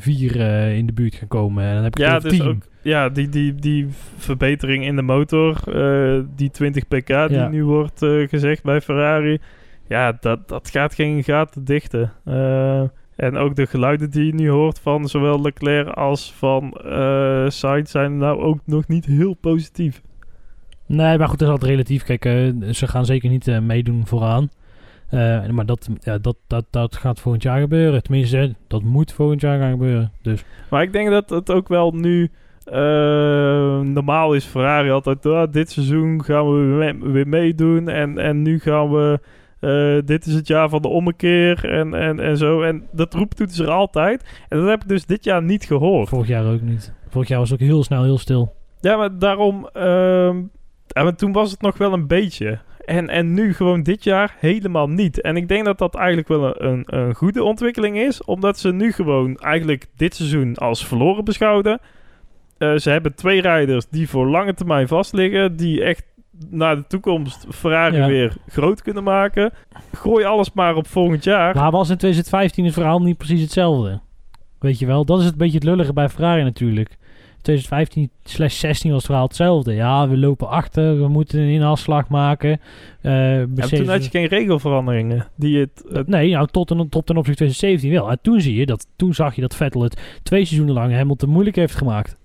4 0.01 0.37
in 0.77 0.87
de 0.87 0.93
buurt 0.93 1.15
gaan 1.15 1.29
komen. 1.29 1.65
En 1.65 1.75
dan 1.75 1.83
heb 1.85 1.99
ik 1.99 2.05
Ja, 2.05 2.19
dus 2.19 2.33
10. 2.33 2.43
ook 2.47 2.63
ja, 2.83 3.09
die, 3.09 3.29
die, 3.29 3.55
die 3.55 3.87
verbetering 4.17 4.85
in 4.85 4.97
de 4.97 5.03
motor, 5.03 5.57
die 6.37 6.51
20 6.51 6.89
pk 6.89 7.07
die 7.07 7.37
Ja. 7.37 7.49
nu 7.49 7.65
wordt 7.65 7.99
gezegd 8.29 8.63
bij 8.63 8.81
Ferrari. 8.81 9.39
Ja, 9.91 10.17
dat, 10.21 10.49
dat 10.49 10.71
gaat 10.71 10.95
geen 10.95 11.25
gaten 11.25 11.65
dichten. 11.65 12.13
Eh, 12.25 12.81
en 13.17 13.37
ook 13.37 13.57
de 13.57 13.67
geluiden 13.67 14.11
die 14.11 14.27
je 14.27 14.35
nu 14.35 14.49
hoort 14.51 14.79
van 14.79 15.09
zowel 15.09 15.41
Leclerc 15.41 15.89
als 15.89 16.33
van 16.33 16.73
eh 16.73 17.45
Sainz 17.49 17.91
zijn 17.91 18.17
nou 18.17 18.41
ook 18.41 18.59
nog 18.65 18.89
niet 18.89 19.05
heel 19.05 19.35
positief. 19.35 20.03
Nee, 20.87 21.19
maar 21.19 21.29
goed, 21.29 21.39
dat 21.39 21.49
is 21.49 21.55
altijd 21.55 21.71
relatief. 21.71 22.03
Kijk, 22.03 22.25
eh, 22.25 22.71
ze 22.71 22.87
gaan 22.87 23.05
zeker 23.05 23.31
niet 23.31 23.61
meedoen 23.61 24.07
vooraan. 24.07 24.51
Maar 25.51 25.67
dat, 25.67 25.89
ja, 26.01 26.19
dat, 26.19 26.37
dat, 26.47 26.65
dat 26.71 26.97
gaat 26.97 27.21
volgend 27.21 27.43
jaar 27.43 27.61
gebeuren. 27.61 28.03
Tenminste, 28.03 28.55
dat 28.69 28.83
moet 28.83 29.13
volgend 29.13 29.41
jaar 29.41 29.59
gaan 29.59 29.71
gebeuren. 29.71 30.13
Dus 30.23 30.45
Maar 30.71 30.83
ik 30.83 30.93
denk 30.93 31.11
dat 31.11 31.31
het 31.31 31.51
ook 31.51 31.69
wel 31.69 31.93
nu 31.93 32.31
normaal 33.93 34.35
is. 34.35 34.45
Ferrari 34.45 34.91
altijd, 34.91 35.27
ah, 35.27 35.53
dit 35.53 35.71
seizoen 35.71 36.25
gaan 36.25 36.53
we 36.53 36.95
weer 37.13 37.29
meedoen. 37.29 37.89
En, 37.89 38.19
en 38.19 38.43
nu 38.43 38.59
gaan 38.59 38.91
we, 38.91 39.21
eh, 39.61 39.99
dit 40.05 40.27
is 40.27 40.35
het 40.35 40.47
jaar 40.47 40.69
van 40.69 40.83
de 40.83 40.89
ommekeer 40.89 41.71
en, 41.71 41.95
en, 41.95 42.21
en 42.21 42.37
zo. 42.37 42.63
En 42.63 42.87
dat 42.93 43.15
roept 43.15 43.53
ze 43.53 43.63
er 43.63 43.71
altijd. 43.71 44.45
En 44.49 44.59
dat 44.59 44.69
heb 44.69 44.83
ik 44.83 44.89
dus 44.89 45.07
dit 45.07 45.25
jaar 45.25 45.43
niet 45.43 45.65
gehoord. 45.65 46.09
vorig 46.09 46.29
jaar 46.29 46.53
ook 46.53 46.61
niet. 46.61 46.93
Vorig 47.09 47.29
jaar 47.29 47.39
was 47.39 47.53
ook 47.53 47.59
heel 47.59 47.85
snel, 47.85 48.03
heel 48.03 48.19
stil. 48.19 48.55
Ja, 48.81 48.97
maar 48.97 49.19
daarom... 49.19 49.69
maar 50.93 51.17
toen 51.17 51.33
was 51.33 51.51
het 51.51 51.61
nog 51.61 51.79
wel 51.79 51.93
een 51.93 52.07
beetje. 52.07 52.59
En, 52.91 53.09
en 53.09 53.35
nu 53.35 53.55
gewoon 53.55 53.83
dit 53.83 54.05
jaar 54.05 54.37
helemaal 54.39 54.89
niet. 54.89 55.21
En 55.21 55.37
ik 55.37 55.49
denk 55.49 55.65
dat 55.65 55.79
dat 55.79 55.95
eigenlijk 55.95 56.29
wel 56.29 56.63
een, 56.63 56.69
een, 56.69 56.85
een 56.87 57.15
goede 57.15 57.43
ontwikkeling 57.43 57.99
is. 57.99 58.25
Omdat 58.25 58.59
ze 58.59 58.73
nu 58.73 58.93
gewoon 58.93 59.37
eigenlijk 59.37 59.87
dit 59.97 60.15
seizoen 60.15 60.57
als 60.57 60.87
verloren 60.87 61.25
beschouwden. 61.25 61.81
Eh, 62.59 62.77
ze 62.77 62.91
hebben 62.91 63.15
twee 63.15 63.41
rijders 63.41 63.89
die 63.89 64.09
voor 64.09 64.27
lange 64.27 64.55
termijn 64.55 64.89
vastliggen. 64.89 65.57
Die 65.57 65.83
echt 65.83 66.05
naar 66.49 66.77
de 66.77 66.85
toekomst 66.89 67.47
Ferrari 67.51 67.97
Ja. 67.97 68.07
weer 68.07 68.33
groot 68.49 68.83
kunnen 68.83 69.03
maken. 69.05 69.53
Gooi 69.93 70.25
alles 70.25 70.53
maar 70.53 70.75
op 70.77 70.87
volgend 70.87 71.25
jaar. 71.25 71.55
Maar 71.55 71.71
was 71.71 71.91
in 71.91 71.97
2015 71.97 72.65
het 72.65 72.75
verhaal 72.75 73.01
niet 73.03 73.17
precies 73.17 73.41
hetzelfde? 73.41 74.01
Weet 74.59 74.79
je 74.79 74.87
wel? 74.87 75.05
Dat 75.05 75.19
is 75.19 75.25
het 75.25 75.37
beetje 75.37 75.55
het 75.55 75.65
lullige 75.65 75.93
bij 75.93 76.09
Ferrari 76.09 76.43
natuurlijk. 76.43 76.99
2015 77.43 78.11
slash 78.25 78.59
16 78.59 78.89
was 78.91 78.99
het 78.99 79.07
verhaal 79.07 79.27
hetzelfde. 79.27 79.75
Ja, 79.75 80.09
we 80.09 80.17
lopen 80.19 80.49
achter, 80.49 81.01
we 81.01 81.09
moeten 81.09 81.39
een 81.41 81.49
inhaalslag 81.49 82.09
maken. 82.09 82.61
Ja, 83.01 83.47
Mercedes- 83.55 83.79
toen 83.79 83.89
had 83.89 84.05
je 84.05 84.11
geen 84.11 84.27
regelveranderingen. 84.27 85.27
Die 85.37 85.59
het, 85.59 85.85
het 85.93 86.07
Nee, 86.09 86.31
nou, 86.31 86.47
tot, 86.51 86.67
ten, 86.67 86.89
tot 86.89 87.07
ten 87.07 87.17
opzichte 87.17 87.45
van 87.45 87.53
2017 87.53 87.91
wel. 87.91 88.11
En 88.11 88.19
toen, 88.23 88.41
zie 88.41 88.55
je 88.57 88.67
dat, 88.67 88.87
toen 88.97 89.15
zag 89.15 89.35
je 89.35 89.41
dat 89.41 89.57
Vettel 89.57 89.83
het 89.83 90.01
twee 90.23 90.45
seizoenen 90.45 90.75
lang 90.75 90.93
Hamilton 90.95 91.29
moeilijk 91.29 91.57
heeft 91.57 91.75
gemaakt. 91.75 92.19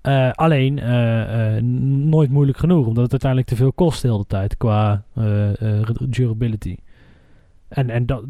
Eh, 0.00 0.30
alleen 0.30 0.78
eh, 0.78 1.56
eh, 1.56 1.62
nooit 1.62 2.30
moeilijk 2.30 2.58
genoeg, 2.58 2.86
omdat 2.86 3.02
het 3.02 3.10
uiteindelijk 3.10 3.50
te 3.50 3.56
veel 3.56 3.72
kost 3.72 4.02
de 4.02 4.08
hele 4.08 4.26
tijd 4.26 4.56
qua 4.56 5.04
durability. 6.08 6.76
En, 7.68 7.90
en 7.90 8.06
dat, 8.06 8.24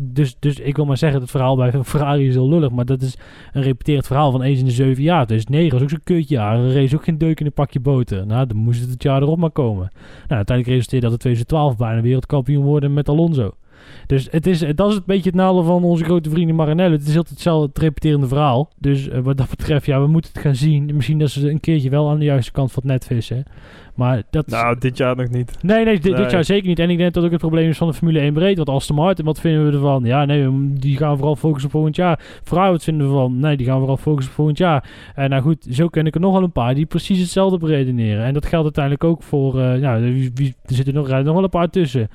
dus, 0.00 0.36
dus 0.38 0.58
ik 0.58 0.76
wil 0.76 0.84
maar 0.84 0.96
zeggen, 0.96 1.20
het 1.20 1.30
verhaal 1.30 1.56
bij 1.56 1.72
Ferrari 1.84 2.28
is 2.28 2.34
heel 2.34 2.48
lullig, 2.48 2.70
maar 2.70 2.84
dat 2.84 3.02
is 3.02 3.16
een 3.52 3.62
repeterend 3.62 4.06
verhaal 4.06 4.30
van 4.30 4.42
eens 4.42 4.58
in 4.58 4.64
de 4.64 4.70
zeven 4.70 5.02
jaar. 5.02 5.26
Dus 5.26 5.46
negen 5.46 5.72
was 5.72 5.82
ook 5.82 5.88
zo'n 5.88 6.00
kutjaar. 6.04 6.58
Er 6.58 6.74
race 6.74 6.96
ook 6.96 7.04
geen 7.04 7.18
deuk 7.18 7.40
in 7.40 7.46
een 7.46 7.52
pakje 7.52 7.80
boter. 7.80 8.26
Nou, 8.26 8.46
dan 8.46 8.56
moest 8.56 8.80
het 8.80 8.90
het 8.90 9.02
jaar 9.02 9.22
erop 9.22 9.38
maar 9.38 9.50
komen. 9.50 9.90
Nou, 9.92 10.34
uiteindelijk 10.34 10.76
resulteerde 10.76 11.06
dat 11.06 11.14
in 11.14 11.18
2012 11.18 11.76
bijna 11.76 12.00
wereldkampioen 12.00 12.64
worden 12.64 12.92
met 12.92 13.08
Alonso. 13.08 13.54
Dus 14.06 14.28
het 14.30 14.46
is, 14.46 14.64
dat 14.74 14.90
is 14.90 14.96
een 14.96 15.02
beetje 15.06 15.30
het 15.30 15.38
nadeel 15.38 15.62
van 15.62 15.84
onze 15.84 16.04
grote 16.04 16.30
vrienden 16.30 16.56
Maranello. 16.56 16.92
Het 16.92 17.06
is 17.06 17.16
altijd 17.16 17.28
hetzelfde 17.28 17.68
het 17.68 17.78
repeterende 17.78 18.28
verhaal. 18.28 18.70
Dus 18.78 19.08
eh, 19.08 19.20
wat 19.20 19.36
dat 19.36 19.50
betreft, 19.50 19.86
ja, 19.86 20.00
we 20.00 20.06
moeten 20.06 20.30
het 20.32 20.42
gaan 20.42 20.54
zien. 20.54 20.90
Misschien 20.94 21.18
dat 21.18 21.30
ze 21.30 21.50
een 21.50 21.60
keertje 21.60 21.90
wel 21.90 22.10
aan 22.10 22.18
de 22.18 22.24
juiste 22.24 22.52
kant 22.52 22.72
van 22.72 22.82
het 22.82 22.92
net 22.92 23.06
vissen. 23.06 23.44
Maar 23.94 24.22
dat... 24.30 24.46
nou, 24.46 24.78
dit 24.78 24.96
jaar 24.96 25.16
nog 25.16 25.28
niet. 25.28 25.62
Nee, 25.62 25.84
nee, 25.84 26.00
dit, 26.00 26.30
jaar 26.30 26.44
zeker 26.44 26.68
niet. 26.68 26.78
En 26.78 26.90
ik 26.90 26.98
denk 26.98 27.14
dat 27.14 27.24
ook 27.24 27.30
het 27.30 27.40
probleem 27.40 27.68
is 27.68 27.76
van 27.76 27.88
de 27.88 27.94
Formule 27.94 28.20
1 28.20 28.32
breed. 28.32 28.56
Want 28.56 28.68
Aston 28.68 28.96
Martin, 28.96 29.24
wat 29.24 29.40
vinden 29.40 29.66
we 29.66 29.72
ervan? 29.72 30.04
Ja, 30.04 30.24
nee, 30.24 30.72
die 30.72 30.96
gaan 30.96 31.16
vooral 31.16 31.36
focussen 31.36 31.64
op 31.64 31.70
volgend 31.70 31.96
jaar. 31.96 32.20
Ferrari, 32.42 32.70
wat 32.70 32.84
vinden 32.84 33.06
we 33.06 33.12
ervan? 33.12 33.38
Nee, 33.38 33.56
die 33.56 33.66
gaan 33.66 33.78
vooral 33.78 33.96
focussen 33.96 34.30
op 34.30 34.36
volgend 34.36 34.58
jaar. 34.58 34.90
En 35.14 35.30
nou 35.30 35.42
goed, 35.42 35.66
zo 35.70 35.88
ken 35.88 36.06
ik 36.06 36.14
er 36.14 36.20
nogal 36.20 36.42
een 36.42 36.52
paar 36.52 36.74
die 36.74 36.86
precies 36.86 37.20
hetzelfde 37.20 37.58
beredeneren. 37.58 38.24
En 38.24 38.34
dat 38.34 38.46
geldt 38.46 38.64
uiteindelijk 38.64 39.04
ook 39.04 39.22
voor... 39.22 39.60
eh 39.60 39.80
nou, 39.80 40.04
er 40.04 40.74
zitten 40.74 40.94
nog, 40.94 41.06
rijden 41.06 41.24
nog 41.24 41.34
wel 41.34 41.44
een 41.44 41.50
paar 41.50 41.70
tussen. 41.70 42.08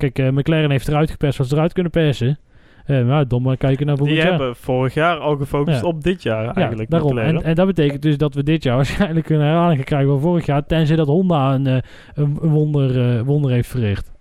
Kijk, 0.00 0.18
eh, 0.18 0.28
McLaren 0.28 0.70
heeft 0.70 0.88
eruit 0.88 1.10
geperst 1.10 1.38
wat 1.38 1.48
ze 1.48 1.54
eruit 1.54 1.72
kunnen 1.72 1.92
persen. 1.92 2.38
Eh 2.86 3.04
maar 3.04 3.28
dom 3.28 3.42
maar 3.42 3.56
kijken 3.56 3.86
naar 3.86 3.96
volgend 3.96 4.16
Die 4.16 4.26
jaar. 4.26 4.36
hebben 4.38 4.56
vorig 4.56 4.94
jaar 4.94 5.16
al 5.18 5.36
gefocust 5.36 5.80
Ja. 5.80 5.86
op 5.86 6.02
dit 6.02 6.22
jaar 6.22 6.44
eigenlijk. 6.56 6.92
Ja, 6.92 6.98
daarom. 6.98 7.18
En, 7.18 7.42
en 7.42 7.54
dat 7.54 7.66
betekent 7.66 8.02
dus 8.02 8.16
dat 8.18 8.34
we 8.34 8.42
dit 8.42 8.62
jaar 8.62 8.76
waarschijnlijk 8.82 9.28
een 9.30 9.40
herhaling 9.40 9.84
krijgen 9.84 10.08
van 10.10 10.20
vorig 10.20 10.46
jaar. 10.46 10.66
Tenzij 10.66 10.96
dat 10.96 11.06
Honda 11.06 11.54
een, 11.54 11.66
eh, 11.66 11.74
een, 12.14 12.38
een 12.42 12.48
wonder, 12.50 13.24
wonder 13.24 13.50
heeft 13.50 13.68
verricht. 13.68 14.12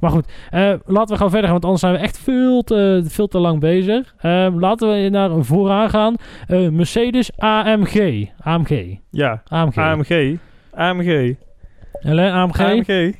Maar 0.00 0.10
goed, 0.10 0.26
laten 0.86 1.14
we 1.14 1.16
gaan 1.20 1.30
verder 1.30 1.42
gaan, 1.50 1.50
want 1.50 1.64
anders 1.64 1.80
zijn 1.80 1.92
we 1.94 1.98
echt 1.98 2.18
veel 2.18 2.62
te, 2.62 3.02
veel 3.06 3.26
te 3.26 3.38
lang 3.38 3.60
bezig. 3.60 4.14
Eh, 4.18 4.46
laten 4.56 4.88
we 5.02 5.08
naar 5.08 5.44
vooraan 5.44 5.90
gaan. 5.90 6.14
Mercedes 6.70 7.30
AMG. 7.36 8.26
AMG. 8.40 8.96
Ja, 9.10 9.42
AMG. 9.48 9.76
AMG. 9.76 10.36
AMG. 10.74 11.34
Hello, 11.92 12.28
AMG. 12.30 12.60
AMG. 12.60 13.14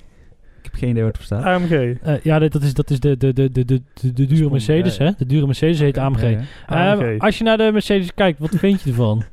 Geen 0.79 0.89
idee 0.91 1.03
wat 1.05 1.17
er 1.17 1.23
staat. 1.23 1.45
AMG. 1.45 1.71
Eh, 2.03 2.21
ja, 2.23 2.39
dit- 2.39 2.53
dat 2.53 2.63
is, 2.63 2.75
dat 2.75 2.91
is 2.91 3.01
de, 3.01 3.17
de, 3.17 3.33
de, 3.33 3.51
de, 3.53 3.65
de, 3.65 3.83
de, 3.95 4.13
de 4.13 4.27
dure 4.27 4.51
Mercedes, 4.51 4.97
ja, 4.97 5.05
ja. 5.05 5.11
hè? 5.11 5.17
De 5.19 5.27
dure 5.27 5.47
Mercedes 5.47 5.79
heet 5.79 5.99
AMG. 5.99 6.21
Ja, 6.23 6.29
ja. 6.29 6.39
Eh, 6.67 6.93
AMG. 6.93 7.19
als 7.21 7.39
je 7.39 7.45
naar 7.45 7.57
de 7.57 7.71
Mercedes 7.73 8.15
kijkt, 8.15 8.39
wat 8.39 8.55
vind 8.55 8.83
je 8.83 8.91
ervan? 8.91 9.23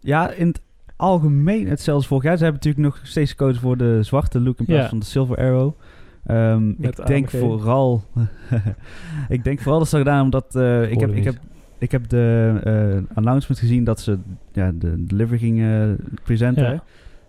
Ja, 0.00 0.30
in 0.30 0.46
het 0.46 0.60
algemeen 0.96 1.68
hetzelfde 1.68 2.08
vorig 2.08 2.24
jaar. 2.24 2.36
Ze 2.36 2.42
hebben 2.44 2.62
natuurlijk 2.64 2.94
nog 2.94 3.06
steeds 3.06 3.30
gekozen 3.30 3.60
voor 3.60 3.76
de 3.76 3.98
zwarte 4.02 4.40
look 4.40 4.58
in 4.58 4.64
plaats 4.64 4.82
Ja. 4.82 4.88
van 4.88 4.98
de 4.98 5.04
Silver 5.04 5.36
Arrow. 5.36 5.72
Ehm, 6.26 6.68
ik 6.70 7.06
denk 7.06 7.26
AMG. 7.26 7.38
vooral... 7.40 8.04
ik 9.28 9.44
denk 9.44 9.60
vooral 9.60 9.78
dat 9.78 9.88
ze 9.88 9.96
dat 9.96 10.06
gedaan 10.06 10.24
omdat... 10.24 10.54
eh, 10.56 10.90
ik, 10.90 11.00
heb, 11.00 11.10
ik, 11.14 11.24
heb, 11.24 11.34
ik 11.78 11.92
heb 11.92 12.08
de 12.08 12.52
eh, 12.64 13.16
announcement 13.16 13.60
gezien 13.60 13.84
dat 13.84 14.00
ze 14.00 14.18
ja, 14.52 14.72
de 14.74 15.04
delivery 15.04 15.38
gingen 15.38 15.96
presenten. 16.24 16.64
Ja. 16.72 16.82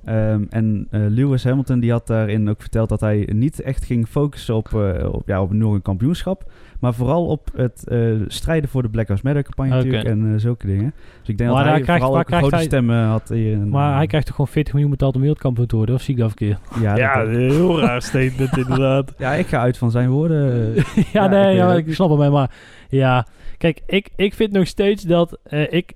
Ehm, 0.06 0.44
en 0.50 0.88
eh, 0.92 1.02
Lewis 1.08 1.44
Hamilton 1.44 1.80
die 1.80 1.92
had 1.92 2.08
daarin 2.08 2.50
ook 2.50 2.62
verteld 2.62 2.90
dat 2.90 3.00
hij 3.00 3.30
niet 3.34 3.62
echt 3.62 3.86
ging 3.86 4.08
focussen 4.08 4.56
op, 4.56 4.74
eh, 4.74 5.14
op, 5.14 5.22
ja, 5.28 5.42
op 5.42 5.54
nog 5.54 5.74
een 5.74 5.82
kampioenschap. 5.82 6.52
Maar 6.80 6.94
vooral 6.94 7.26
op 7.26 7.50
het 7.56 7.88
eh, 7.88 8.00
strijden 8.28 8.70
voor 8.70 8.82
de 8.82 8.90
Black 8.90 9.08
Lives 9.08 9.24
Matter 9.24 9.44
campagne 9.44 9.72
natuurlijk 9.76 10.04
en 10.06 10.40
zulke 10.40 10.68
dingen. 10.68 10.94
Dus 11.20 11.30
ik 11.30 11.38
denk 11.38 11.50
Maar 11.50 11.58
dat 11.60 11.68
hij 11.68 11.74
hij 11.76 11.84
krijgt- 11.84 12.04
vooral 12.04 12.20
ook 12.22 12.28
grote 12.34 12.56
hij- 12.56 12.64
stem 12.64 12.90
eh, 12.92 13.10
had. 13.10 13.30
hier 13.30 13.52
in, 13.52 13.70
Maar 13.70 13.96
hij 13.96 14.08
krijgt 14.08 14.26
toch 14.28 14.36
gewoon 14.36 14.52
40 14.52 14.74
miljoen 14.74 14.92
betaald 14.92 15.16
om 15.16 15.22
wereldkampioen 15.22 15.68
te 15.68 15.76
worden? 15.76 15.96
Of 15.96 16.02
zie 16.02 16.14
ik 16.14 16.20
dat 16.20 16.28
verkeerd? 16.30 16.60
Ja, 16.82 16.96
Ja, 16.96 17.18
dat- 17.24 17.28
een 17.28 17.40
heel 17.50 17.80
raar 17.80 18.02
statement 18.02 18.58
inderdaad. 18.68 19.14
ja, 19.18 19.34
ik 19.34 19.48
ga 19.48 19.60
uit 19.60 19.78
van 19.78 19.92
zijn 19.92 20.10
woorden. 20.10 20.74
ja, 20.74 20.82
Ja, 21.14 21.28
nee, 21.28 21.52
ik 21.52 21.58
ja, 21.58 21.74
ik, 21.74 21.94
snap 21.94 22.10
het 22.10 22.18
mij, 22.20 22.30
maar 22.30 22.52
ja, 22.90 23.26
kijk, 23.58 23.82
ik, 23.86 24.10
ik 24.16 24.34
vind 24.34 24.52
nog 24.52 24.68
steeds 24.68 25.04
dat 25.04 25.38
eh, 25.44 25.74
ik 25.74 25.94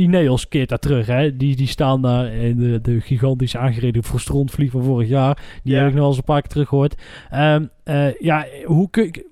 Ineos 0.00 0.48
keert 0.48 0.68
daar 0.68 0.78
terug, 0.78 1.06
hè. 1.06 1.36
Die, 1.36 1.56
die 1.56 1.66
staan 1.66 2.02
daar 2.02 2.32
in 2.34 2.56
de, 2.58 2.80
de 2.80 3.00
gigantisch 3.00 3.56
aangereden 3.56 4.04
Frostrontvlieg 4.04 4.70
van 4.70 4.82
vorig 4.84 5.08
jaar. 5.08 5.42
Die 5.62 5.72
Ja. 5.72 5.78
heb 5.78 5.86
ik 5.88 5.92
nog 5.92 6.00
wel 6.00 6.08
eens 6.08 6.18
een 6.18 6.24
paar 6.24 6.40
keer 6.40 6.50
terug 6.50 6.68
gehoord. 6.68 7.02
Ehm, 7.30 7.64
eh, 7.84 8.14
ja, 8.18 8.46
hoe 8.64 8.90
kun 8.90 9.04
je... 9.04 9.28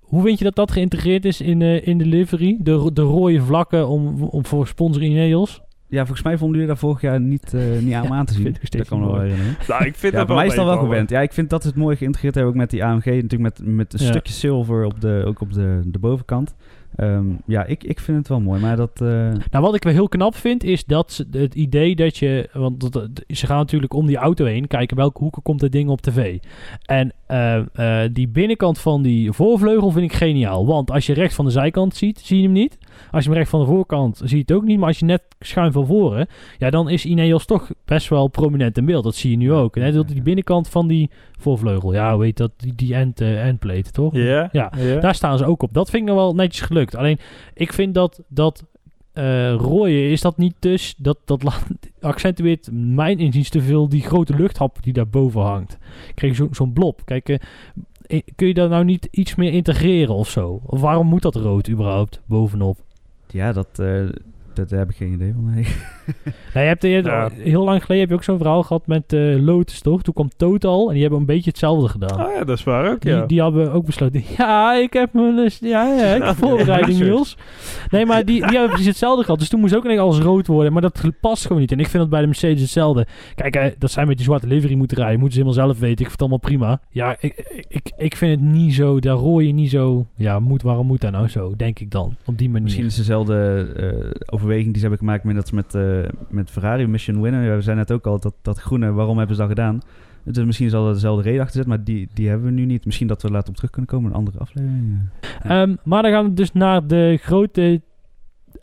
Hoe 0.00 0.22
vind 0.22 0.38
je 0.38 0.44
dat 0.44 0.54
dat 0.56 0.70
geïntegreerd 0.70 1.24
is 1.24 1.40
in, 1.40 1.62
eh, 1.62 1.86
in 1.86 1.98
de 1.98 2.06
livery? 2.06 2.56
De, 2.60 2.90
de 2.92 3.02
rode 3.02 3.40
vlakken 3.42 3.88
om, 3.88 4.22
om 4.22 4.46
voor 4.46 4.66
sponsor 4.66 5.02
Ineos? 5.02 5.60
Ja, 5.88 5.98
volgens 5.98 6.22
mij 6.22 6.36
vonden 6.38 6.52
jullie 6.56 6.72
daar 6.72 6.80
vorig 6.82 7.00
jaar 7.00 7.20
niet, 7.20 7.54
eh, 7.54 7.62
niet 7.80 7.94
aan 7.94 8.04
om 8.04 8.12
aan 8.18 8.24
te 8.26 8.32
zien. 8.32 8.56
dat 8.70 8.88
kan 8.88 9.00
wel 9.00 9.20
herinneren. 9.20 9.56
Nou, 9.68 9.84
ik 9.84 9.94
vind 9.94 10.12
Ja, 10.12 10.18
dat 10.18 10.26
bij 10.26 10.36
mij 10.36 10.46
is 10.46 10.54
dat 10.54 10.64
wel 10.64 10.78
gewend. 10.78 11.10
Ja, 11.10 11.20
ik 11.20 11.32
vind 11.32 11.50
dat 11.50 11.62
ze 11.62 11.68
het 11.68 11.76
mooi 11.76 11.96
geïntegreerd 11.96 12.34
hebben 12.34 12.52
ook 12.52 12.58
met 12.58 12.70
die 12.70 12.84
AMG. 12.84 13.04
Natuurlijk 13.04 13.40
met, 13.40 13.60
met 13.64 13.92
een 13.92 14.04
Ja. 14.04 14.10
stukje 14.10 14.32
zilver 14.32 14.84
op 14.84 15.00
de, 15.00 15.22
ook 15.26 15.40
op 15.40 15.52
de, 15.52 15.80
de 15.84 15.98
bovenkant. 15.98 16.54
Ehm, 16.96 17.26
ja, 17.46 17.64
ik, 17.64 17.84
ik 17.84 18.00
vind 18.00 18.18
het 18.18 18.28
wel 18.28 18.40
mooi. 18.40 18.60
Maar 18.60 18.76
dat... 18.76 19.00
eh, 19.00 19.08
Nou, 19.50 19.64
wat 19.64 19.74
ik 19.74 19.82
wel 19.82 19.92
heel 19.92 20.08
knap 20.08 20.34
vind, 20.34 20.64
is 20.64 20.84
dat 20.84 21.24
het 21.30 21.54
idee 21.54 21.96
dat 21.96 22.16
je... 22.16 22.48
Want 22.52 22.80
dat- 22.80 22.92
dat- 22.92 23.24
ze 23.28 23.46
gaan 23.46 23.56
natuurlijk 23.58 23.94
om 23.94 24.06
die 24.06 24.16
auto 24.16 24.44
heen 24.44 24.66
kijken 24.66 24.96
welke 24.96 25.18
hoeken 25.18 25.42
komt 25.42 25.60
het 25.60 25.72
ding 25.72 25.88
op 25.88 26.00
tv. 26.00 26.38
En 26.86 27.12
eh, 27.26 27.56
eh, 28.04 28.10
die 28.12 28.28
binnenkant 28.28 28.78
van 28.78 29.02
die 29.02 29.32
voorvleugel 29.32 29.90
vind 29.90 30.04
ik 30.12 30.16
geniaal. 30.16 30.66
Want 30.66 30.90
als 30.90 31.06
je 31.06 31.12
rechts 31.12 31.34
van 31.34 31.44
de 31.44 31.50
zijkant 31.50 31.96
ziet, 31.96 32.18
zie 32.18 32.36
je 32.36 32.42
hem 32.42 32.52
niet. 32.52 32.78
Als 33.10 33.22
je 33.24 33.28
hem 33.28 33.38
rechts 33.38 33.50
van 33.50 33.60
de 33.60 33.66
voorkant 33.66 34.16
zie 34.24 34.36
je 34.36 34.42
het 34.42 34.52
ook 34.52 34.64
niet. 34.64 34.78
Maar 34.78 34.88
als 34.88 34.98
je 34.98 35.04
net 35.04 35.22
schuin 35.40 35.72
van 35.72 35.86
voren, 35.86 36.26
ja, 36.58 36.70
dan 36.70 36.88
is 36.88 37.04
Ineos 37.04 37.44
toch 37.46 37.70
best 37.84 38.08
wel 38.08 38.28
prominent 38.28 38.78
in 38.78 38.84
beeld. 38.84 39.04
Dat 39.04 39.14
zie 39.14 39.30
je 39.30 39.36
nu 39.36 39.52
ook. 39.52 39.76
En 39.76 40.04
die 40.06 40.22
binnenkant 40.22 40.68
van 40.68 40.88
die 40.88 41.10
voorvleugel. 41.38 41.92
Ja, 41.92 42.18
heet 42.18 42.36
dat? 42.36 42.50
Die, 42.56 42.74
die 42.74 42.94
end, 42.94 43.20
eh, 43.20 43.46
endplate, 43.46 43.90
toch? 43.90 44.14
Ja? 44.14 44.48
Ja. 44.52 44.70
Daar 45.00 45.14
staan 45.14 45.38
ze 45.38 45.44
ook 45.44 45.62
op. 45.62 45.72
Dat 45.74 45.90
vind 45.90 46.02
ik 46.02 46.08
nog 46.08 46.18
wel 46.18 46.34
netjes 46.34 46.66
gelukt. 46.66 46.96
Alleen, 46.96 47.18
ik 47.54 47.72
vind 47.72 47.94
dat 47.94 48.22
dat 48.28 48.64
eh 49.12 49.54
rooien 49.54 50.10
is 50.10 50.20
dat 50.20 50.36
niet 50.36 50.54
dus... 50.58 50.94
Dat, 50.98 51.18
dat 51.24 51.42
accentueert 52.00 52.68
mijn 52.72 53.18
inziens 53.18 53.48
te 53.48 53.60
veel 53.62 53.88
die 53.88 54.02
grote 54.02 54.34
luchthap 54.36 54.76
die 54.82 54.92
daarboven 54.92 55.40
hangt. 55.40 55.78
Ik 56.08 56.14
kreeg 56.14 56.34
zo- 56.36 56.48
zo'n 56.50 56.72
blob. 56.72 57.00
Kijk, 57.04 57.28
eh, 57.28 58.20
kun 58.36 58.46
je 58.46 58.54
daar 58.54 58.68
nou 58.68 58.84
niet 58.84 59.08
iets 59.10 59.34
meer 59.34 59.52
integreren 59.52 60.14
of 60.14 60.28
zo? 60.30 60.60
Of 60.66 60.80
waarom 60.80 61.06
moet 61.06 61.22
dat 61.22 61.34
rood 61.36 61.68
überhaupt 61.68 62.20
bovenop? 62.26 62.78
Ja, 63.32 63.52
dat, 63.52 63.78
eh, 63.78 64.08
dat, 64.52 64.70
heb 64.70 64.90
ik 64.90 64.96
geen 64.96 65.12
idee 65.12 65.32
van. 65.32 65.54
Nee. 65.54 65.76
Nou, 66.54 66.66
je 66.66 66.72
hebt, 66.72 66.82
je 66.82 66.88
hebt- 66.88 67.06
Ja. 67.06 67.30
Heel 67.42 67.64
lang 67.64 67.80
geleden 67.80 67.98
heb 68.00 68.08
je 68.08 68.14
ook 68.14 68.22
zo'n 68.24 68.38
verhaal 68.38 68.62
gehad 68.62 68.86
met 68.86 69.12
eh 69.12 69.36
Lotus, 69.40 69.80
toch? 69.80 70.02
Toen 70.02 70.14
kwam 70.14 70.28
Total 70.36 70.86
en 70.86 70.92
die 70.92 71.00
hebben 71.02 71.20
een 71.20 71.26
beetje 71.26 71.50
hetzelfde 71.50 71.88
gedaan. 71.88 72.20
Oh 72.26 72.32
ja, 72.34 72.44
dat 72.44 72.58
is 72.58 72.64
waar 72.64 72.90
ook, 72.90 73.00
Die, 73.00 73.10
ja. 73.12 73.26
die 73.26 73.42
hebben 73.42 73.72
ook 73.72 73.84
besloten. 73.86 74.22
Ja, 74.38 74.74
ik 74.74 74.92
heb 74.92 75.12
mijn 75.12 75.36
dus, 75.36 75.58
ja, 75.60 75.94
ja, 75.94 76.14
ik 76.14 76.22
heb 76.22 76.36
voorbereiding, 76.36 76.98
Niels. 76.98 77.36
Nee, 77.90 78.06
maar 78.06 78.24
die, 78.24 78.34
die 78.40 78.50
hebben 78.50 78.68
precies 78.68 78.86
hetzelfde 78.86 79.24
gehad. 79.24 79.38
Dus 79.38 79.48
toen 79.48 79.60
moest 79.60 79.76
ook 79.76 79.84
ineens 79.84 80.00
alles 80.00 80.18
rood 80.18 80.46
worden. 80.46 80.72
Maar 80.72 80.82
dat 80.82 81.02
past 81.20 81.46
gewoon 81.46 81.60
niet. 81.60 81.72
En 81.72 81.78
ik 81.80 81.86
vind 81.88 81.98
dat 82.02 82.10
bij 82.10 82.20
de 82.20 82.26
Mercedes 82.26 82.60
hetzelfde. 82.60 83.06
Kijk, 83.34 83.56
eh, 83.56 83.64
dat 83.78 83.90
zij 83.90 84.06
met 84.06 84.16
die 84.16 84.24
zwarte 84.26 84.46
livery 84.46 84.74
moeten 84.74 84.96
rijden. 84.96 85.18
Moeten 85.20 85.38
ze 85.38 85.44
helemaal 85.44 85.64
zelf 85.66 85.78
weten. 85.78 85.90
Ik 86.04 86.10
vind 86.10 86.10
het 86.10 86.20
allemaal 86.20 86.38
prima. 86.38 86.80
Ja, 86.90 87.16
ik, 87.20 87.64
ik, 87.68 87.92
ik 87.96 88.16
vind 88.16 88.40
het 88.40 88.50
niet 88.50 88.74
zo. 88.74 89.00
Daar 89.00 89.16
rooien 89.16 89.54
niet 89.54 89.70
zo. 89.70 90.06
Ja, 90.14 90.38
moet, 90.40 90.62
waarom 90.62 90.86
moet 90.86 91.00
dat 91.00 91.12
nou 91.12 91.28
zo? 91.28 91.54
Denk 91.56 91.78
ik 91.78 91.90
dan. 91.90 92.16
Op 92.24 92.38
die 92.38 92.48
manier. 92.48 92.62
Misschien 92.62 92.84
is 92.86 92.96
dezelfde 92.96 93.66
eh, 93.76 94.10
overweging 94.34 94.66
die 94.66 94.74
ze 94.74 94.80
hebben 94.80 94.98
gemaakt 94.98 95.24
met 95.24 95.34
dat 95.34 95.48
ze 95.48 95.54
met, 95.54 95.74
eh, 95.74 95.82
met 96.28 96.50
Ferrari 96.50 96.86
Mission 96.86 97.20
Winner. 97.22 97.56
We 97.56 97.62
zijn 97.62 97.76
net 97.76 97.92
ook 97.92 98.06
al 98.06 98.20
dat, 98.20 98.34
dat 98.42 98.58
groene, 98.58 98.92
waarom 98.92 99.18
hebben 99.18 99.36
ze 99.36 99.40
dat 99.42 99.50
gedaan? 99.50 99.80
Dus 100.24 100.44
misschien 100.44 100.70
zal 100.70 100.86
er 100.88 100.92
dezelfde 100.92 101.22
reden 101.22 101.40
achter 101.40 101.54
zitten, 101.54 101.72
maar 101.74 101.84
die, 101.84 102.08
die 102.14 102.28
hebben 102.28 102.46
we 102.46 102.52
nu 102.52 102.64
niet. 102.64 102.84
Misschien 102.84 103.06
dat 103.06 103.22
we 103.22 103.30
later 103.30 103.48
op 103.48 103.54
terug 103.54 103.70
kunnen 103.70 103.90
komen 103.90 104.06
in 104.06 104.12
een 104.12 104.18
andere 104.18 104.38
aflevering. 104.38 104.98
ja. 105.42 105.62
Ehm, 105.62 105.74
maar 105.84 106.02
dan 106.02 106.10
gaan 106.12 106.24
we 106.24 106.34
dus 106.34 106.52
naar 106.52 106.86
de 106.86 107.18
grote 107.22 107.80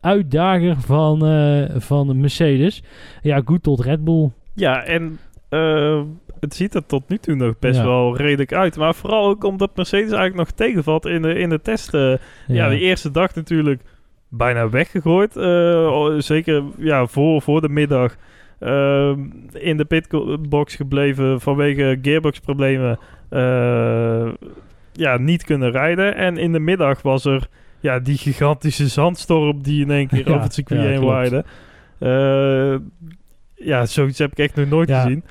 uitdager 0.01 0.75
van, 0.79 1.25
eh, 1.25 1.75
van 1.77 2.19
Mercedes. 2.19 2.83
Ja, 3.21 3.41
goed 3.45 3.63
tot 3.63 3.79
Red 3.79 4.03
Bull. 4.03 4.29
Ja, 4.53 4.83
en 4.83 5.17
eh, 5.49 6.01
het 6.39 6.55
ziet 6.55 6.75
er 6.75 6.85
tot 6.85 7.09
nu 7.09 7.17
toe 7.17 7.35
nog 7.35 7.59
best 7.59 7.79
Ja. 7.79 7.85
wel 7.85 8.17
redelijk 8.17 8.53
uit. 8.53 8.77
Maar 8.77 8.95
vooral 8.95 9.27
ook 9.27 9.43
omdat 9.43 9.75
Mercedes 9.75 10.11
eigenlijk 10.11 10.35
nog 10.35 10.51
tegenvalt 10.51 11.05
in 11.05 11.21
de, 11.21 11.33
in 11.33 11.49
de 11.49 11.61
testen. 11.61 12.19
Ja. 12.47 12.69
de 12.69 12.79
eerste 12.79 13.11
dag 13.11 13.35
natuurlijk 13.35 13.81
bijna 14.37 14.69
weggegooid. 14.69 15.35
Eh, 15.37 15.87
oh, 15.91 16.19
zeker 16.19 16.63
ja, 16.77 17.05
voor, 17.07 17.41
voor 17.41 17.61
de 17.61 17.69
middag. 17.69 18.15
Ehm, 18.59 19.19
in 19.53 19.77
de 19.77 19.85
pitbox 19.85 20.75
gebleven 20.75 21.41
vanwege 21.41 21.99
gearboxproblemen. 22.01 22.99
Eh, 23.29 24.27
ja, 24.93 25.17
niet 25.17 25.43
kunnen 25.43 25.71
rijden. 25.71 26.15
En 26.15 26.37
in 26.37 26.51
de 26.51 26.59
middag 26.59 27.01
was 27.01 27.25
er 27.25 27.47
ja, 27.79 27.99
die 27.99 28.17
gigantische 28.17 28.87
zandstorm 28.87 29.63
die 29.63 29.81
in 29.81 29.91
één 29.91 30.07
keer 30.07 30.25
Ja, 30.27 30.31
over 30.31 30.43
het 30.43 30.53
circuit 30.53 30.81
ja, 30.81 30.87
heen 30.87 31.03
waaide. 31.03 31.45
Eh, 31.97 32.75
ja, 33.67 33.85
zoiets 33.85 34.19
heb 34.19 34.31
ik 34.31 34.37
echt 34.37 34.55
nog 34.55 34.69
nooit 34.69 34.89
Ja. 34.89 35.01
gezien. 35.01 35.23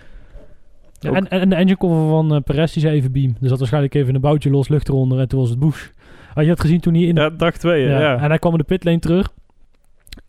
En, 1.01 1.29
en 1.29 1.49
de 1.49 1.55
engine 1.55 1.77
cover 1.77 2.09
van 2.09 2.43
Perez 2.43 2.73
die 2.73 2.83
zei 2.83 2.97
even 2.97 3.13
beam. 3.13 3.37
Er 3.43 3.49
zat 3.49 3.59
waarschijnlijk 3.59 3.95
even 3.95 4.15
een 4.15 4.21
boutje 4.21 4.51
los, 4.51 4.69
lucht 4.69 4.89
eronder 4.89 5.19
en 5.19 5.29
toen 5.29 5.41
was 5.41 5.51
het 5.51 5.59
boes. 5.59 5.93
Had 6.35 6.45
je 6.45 6.51
dat 6.51 6.61
gezien 6.61 6.81
toen 6.81 6.95
hij 6.95 7.03
in 7.03 7.15
de... 7.15 7.21
Ja, 7.21 7.31
dag 7.31 7.57
twee, 7.57 7.83
ja. 7.89 8.01
Ja, 8.01 8.17
En 8.19 8.29
hij 8.29 8.39
kwam 8.39 8.53
in 8.53 8.59
de 8.59 8.65
pitlane 8.65 8.99
terug. 8.99 9.29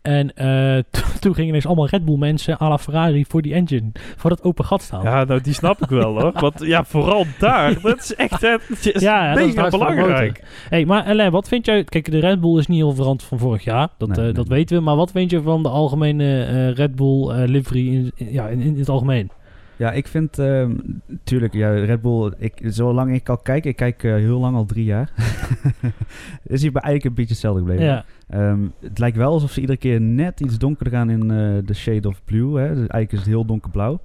En 0.02 0.34
eh, 0.36 0.76
to- 0.90 1.18
toen 1.20 1.34
gingen 1.34 1.48
ineens 1.48 1.66
allemaal 1.66 1.86
Red 1.86 2.04
Bull 2.04 2.16
mensen 2.16 2.60
à 2.60 2.68
la 2.68 2.78
Ferrari 2.78 3.24
voor 3.28 3.42
die 3.42 3.54
engine. 3.54 3.92
Voor 4.16 4.30
dat 4.30 4.42
open 4.42 4.64
gat 4.64 4.82
staan. 4.82 5.02
Ja, 5.02 5.24
nou, 5.24 5.40
die 5.40 5.52
snap 5.52 5.82
ik 5.82 5.88
wel 5.88 6.20
hoor. 6.20 6.32
Want 6.34 6.60
ja, 6.64 6.84
vooral 6.84 7.24
daar, 7.38 7.74
dat 7.82 7.98
is 7.98 8.14
echt 8.14 8.40
het 8.40 8.86
is 8.94 9.00
Ja, 9.02 9.34
dat 9.34 9.46
is 9.46 9.54
de 9.54 9.66
belangrijk. 9.70 10.42
Hey, 10.68 10.84
maar 10.84 11.04
Alain, 11.04 11.30
wat 11.30 11.48
vind 11.48 11.66
jij... 11.66 11.84
Kijk, 11.84 12.10
de 12.10 12.18
Red 12.18 12.40
Bull 12.40 12.58
is 12.58 12.66
niet 12.66 12.78
heel 12.78 12.92
veranderd 12.94 13.28
van 13.28 13.38
vorig 13.38 13.64
jaar. 13.64 13.88
Dat, 13.98 14.08
Nee, 14.08 14.16
eh, 14.18 14.24
nee, 14.24 14.32
dat 14.32 14.48
weten 14.48 14.76
we. 14.76 14.82
Maar 14.82 14.96
wat 14.96 15.10
vind 15.10 15.30
je 15.30 15.42
van 15.42 15.62
de 15.62 15.68
algemene 15.68 16.44
eh, 16.44 16.70
Red 16.72 16.94
Bull 16.96 17.28
eh, 17.30 17.48
livery 17.48 17.88
in, 17.94 18.12
in- 18.14 18.32
ja, 18.32 18.46
in, 18.48 18.60
in 18.60 18.78
het 18.78 18.88
algemeen? 18.88 19.30
Ja, 19.76 19.92
ik 19.92 20.06
vind, 20.06 20.38
ehm 20.38 20.72
tuurlijk, 21.24 21.52
ja, 21.54 21.70
Red 21.70 22.02
Bull, 22.02 22.32
ik, 22.38 22.60
zolang 22.64 23.14
ik 23.14 23.28
al 23.28 23.38
kijk, 23.38 23.64
ik 23.64 23.76
kijk 23.76 24.02
eh, 24.04 24.14
heel 24.14 24.40
lang 24.40 24.56
al 24.56 24.64
drie 24.64 24.84
jaar, 24.84 25.12
is 26.54 26.62
hij 26.62 26.72
bij 26.72 26.82
eigenlijk 26.82 27.04
een 27.04 27.14
beetje 27.14 27.32
hetzelfde 27.32 27.60
gebleven. 27.60 27.84
Ja, 27.84 28.04
Ehm, 28.28 28.60
het 28.80 28.98
lijkt 28.98 29.16
wel 29.16 29.32
alsof 29.32 29.50
ze 29.50 29.60
iedere 29.60 29.78
keer 29.78 30.00
net 30.00 30.40
iets 30.40 30.58
donkerder 30.58 30.92
gaan 30.92 31.10
in 31.10 31.30
eh, 31.30 31.54
de 31.64 31.74
shade 31.74 32.08
of 32.08 32.24
blue. 32.24 32.58
Hè? 32.58 32.68
Dus 32.68 32.76
eigenlijk 32.78 33.12
is 33.12 33.18
het 33.18 33.28
heel 33.28 33.44
donkerblauw. 33.44 34.00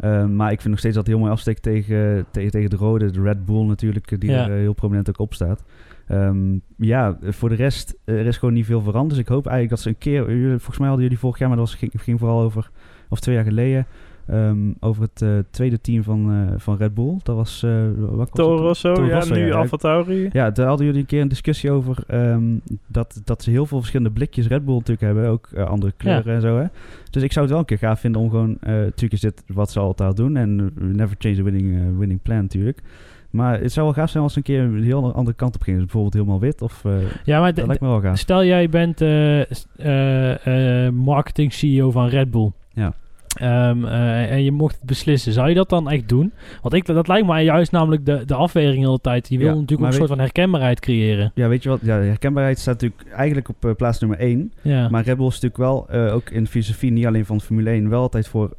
Ehm, 0.00 0.36
maar 0.36 0.52
ik 0.52 0.58
vind 0.60 0.68
nog 0.70 0.78
steeds 0.78 0.94
dat 0.94 1.04
het 1.04 1.12
heel 1.14 1.22
mooi 1.22 1.32
afsteekt 1.32 1.62
tegen, 1.62 2.26
tegen, 2.30 2.50
tegen 2.50 2.70
de 2.70 2.76
rode, 2.76 3.10
de 3.10 3.22
Red 3.22 3.44
Bull 3.44 3.64
natuurlijk, 3.64 4.20
die 4.20 4.30
Ja. 4.30 4.44
er 4.44 4.52
eh, 4.52 4.58
heel 4.58 4.72
prominent 4.72 5.08
ook 5.08 5.18
op 5.18 5.34
staat. 5.34 5.64
Ehm, 6.06 6.58
ja, 6.76 7.18
voor 7.22 7.48
de 7.48 7.54
rest, 7.54 7.96
er 8.04 8.26
is 8.26 8.36
gewoon 8.36 8.54
niet 8.54 8.66
veel 8.66 8.80
veranderd. 8.82 9.10
Dus 9.10 9.18
ik 9.18 9.28
hoop 9.28 9.46
eigenlijk 9.46 9.74
dat 9.74 9.80
ze 9.80 9.88
een 9.88 9.98
keer, 9.98 10.50
volgens 10.50 10.78
mij 10.78 10.86
hadden 10.86 11.04
jullie 11.04 11.18
vorig 11.20 11.38
jaar, 11.38 11.48
maar 11.48 11.58
dat 11.58 11.66
was, 11.66 11.76
ging, 11.78 11.92
ging 11.96 12.18
vooral 12.18 12.40
over, 12.40 12.70
of 13.08 13.20
twee 13.20 13.34
jaar 13.34 13.44
geleden, 13.44 13.86
ehm, 14.26 14.72
over 14.80 15.02
het 15.02 15.22
eh, 15.22 15.28
tweede 15.50 15.80
team 15.80 16.02
van, 16.02 16.32
eh, 16.32 16.54
van 16.56 16.76
Red 16.76 16.94
Bull. 16.94 17.16
Dat 17.22 17.36
was, 17.36 17.62
eh 17.62 17.86
wat 17.98 18.16
was 18.16 18.28
Toro? 18.32 18.56
Rosso, 18.56 18.94
Toro 18.94 19.06
ja, 19.06 19.24
nu 19.24 19.46
ja. 19.46 19.54
Alfa 19.54 19.76
Tauri. 19.76 20.28
Ja, 20.32 20.50
daar 20.50 20.66
hadden 20.66 20.86
jullie 20.86 21.00
een 21.00 21.06
keer 21.06 21.20
een 21.20 21.28
discussie 21.28 21.70
over 21.70 21.98
ehm, 22.06 22.44
dat, 22.86 23.20
dat 23.24 23.42
ze 23.42 23.50
heel 23.50 23.66
veel 23.66 23.78
verschillende 23.78 24.12
blikjes 24.12 24.46
Red 24.46 24.64
Bull 24.64 24.74
natuurlijk 24.74 25.00
hebben. 25.00 25.28
Ook 25.28 25.48
andere 25.54 25.92
kleuren 25.96 26.34
en 26.34 26.40
zo. 26.40 26.58
Hè? 26.58 26.64
Dus 27.10 27.22
ik 27.22 27.32
zou 27.32 27.44
het 27.44 27.50
wel 27.54 27.58
een 27.60 27.68
keer 27.68 27.78
gaaf 27.78 28.00
vinden 28.00 28.20
om 28.20 28.30
gewoon... 28.30 28.56
eh 28.60 28.74
natuurlijk 28.74 29.12
is 29.12 29.20
dit 29.20 29.42
wat 29.46 29.70
ze 29.70 29.80
altijd 29.80 30.08
al 30.08 30.14
doen. 30.14 30.36
En 30.36 30.72
never 30.74 31.16
change 31.18 31.34
the 31.34 31.42
winning, 31.42 31.98
winning 31.98 32.22
plan 32.22 32.40
natuurlijk. 32.40 32.82
Maar 33.30 33.60
het 33.60 33.72
zou 33.72 33.86
wel 33.86 33.94
gaaf 33.94 34.10
zijn 34.10 34.22
als 34.22 34.32
ze 34.32 34.38
een 34.38 34.44
keer 34.44 34.60
een 34.60 34.82
heel 34.82 35.14
andere 35.14 35.36
kant 35.36 35.54
op 35.54 35.62
gingen. 35.62 35.80
Dus 35.80 35.90
bijvoorbeeld 35.92 36.22
helemaal 36.22 36.40
wit. 36.40 36.62
Of, 36.62 36.84
eh, 36.84 36.92
ja 37.24 37.40
maar 37.40 37.54
dat 37.54 37.66
lijkt 37.66 37.82
me 37.82 37.88
wel 37.88 38.00
gaaf. 38.00 38.18
Stel 38.18 38.44
jij 38.44 38.68
bent 38.68 39.00
eh, 39.00 39.40
eh, 39.40 40.86
eh, 40.86 40.92
marketing 40.92 41.52
CEO 41.52 41.90
van 41.90 42.08
Red 42.08 42.30
Bull. 42.30 42.50
Ja. 42.72 42.94
Ehm, 43.36 43.84
eh, 43.84 44.32
en 44.32 44.44
je 44.44 44.52
mocht 44.52 44.74
het 44.74 44.84
beslissen. 44.84 45.32
Zou 45.32 45.48
je 45.48 45.54
dat 45.54 45.68
dan 45.68 45.90
echt 45.90 46.08
doen? 46.08 46.32
Want 46.62 46.74
ik, 46.74 46.86
dat 46.86 47.08
lijkt 47.08 47.26
mij 47.26 47.44
juist 47.44 47.72
namelijk 47.72 48.06
de, 48.06 48.22
de 48.26 48.34
afweging 48.34 48.80
de 48.80 48.86
hele 48.86 49.00
tijd. 49.00 49.28
Je 49.28 49.38
wil 49.38 49.46
Ja, 49.46 49.52
natuurlijk 49.54 49.80
ook 49.80 49.86
een 49.86 49.92
soort 49.92 50.08
van 50.08 50.18
herkenbaarheid 50.18 50.80
creëren. 50.80 51.32
Ja, 51.34 51.48
weet 51.48 51.62
je 51.62 51.68
wat? 51.68 51.80
Ja, 51.82 51.96
herkenbaarheid 51.98 52.58
staat 52.58 52.80
natuurlijk 52.82 53.14
eigenlijk 53.16 53.48
op 53.48 53.64
eh, 53.64 53.70
plaats 53.74 53.98
nummer 54.00 54.18
1. 54.18 54.52
Ja. 54.62 54.88
Maar 54.88 55.04
Red 55.04 55.16
Bull 55.16 55.26
is 55.26 55.40
natuurlijk 55.40 55.56
wel, 55.56 55.88
eh, 55.88 56.14
ook 56.14 56.30
in 56.30 56.46
filosofie, 56.46 56.90
niet 56.92 57.06
alleen 57.06 57.26
van 57.26 57.40
Formule 57.40 57.70
1, 57.70 57.88
wel 57.88 58.00
altijd 58.00 58.28
voor 58.28 58.50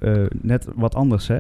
net 0.42 0.68
wat 0.76 0.96
anders. 0.96 1.28
Hè? 1.28 1.40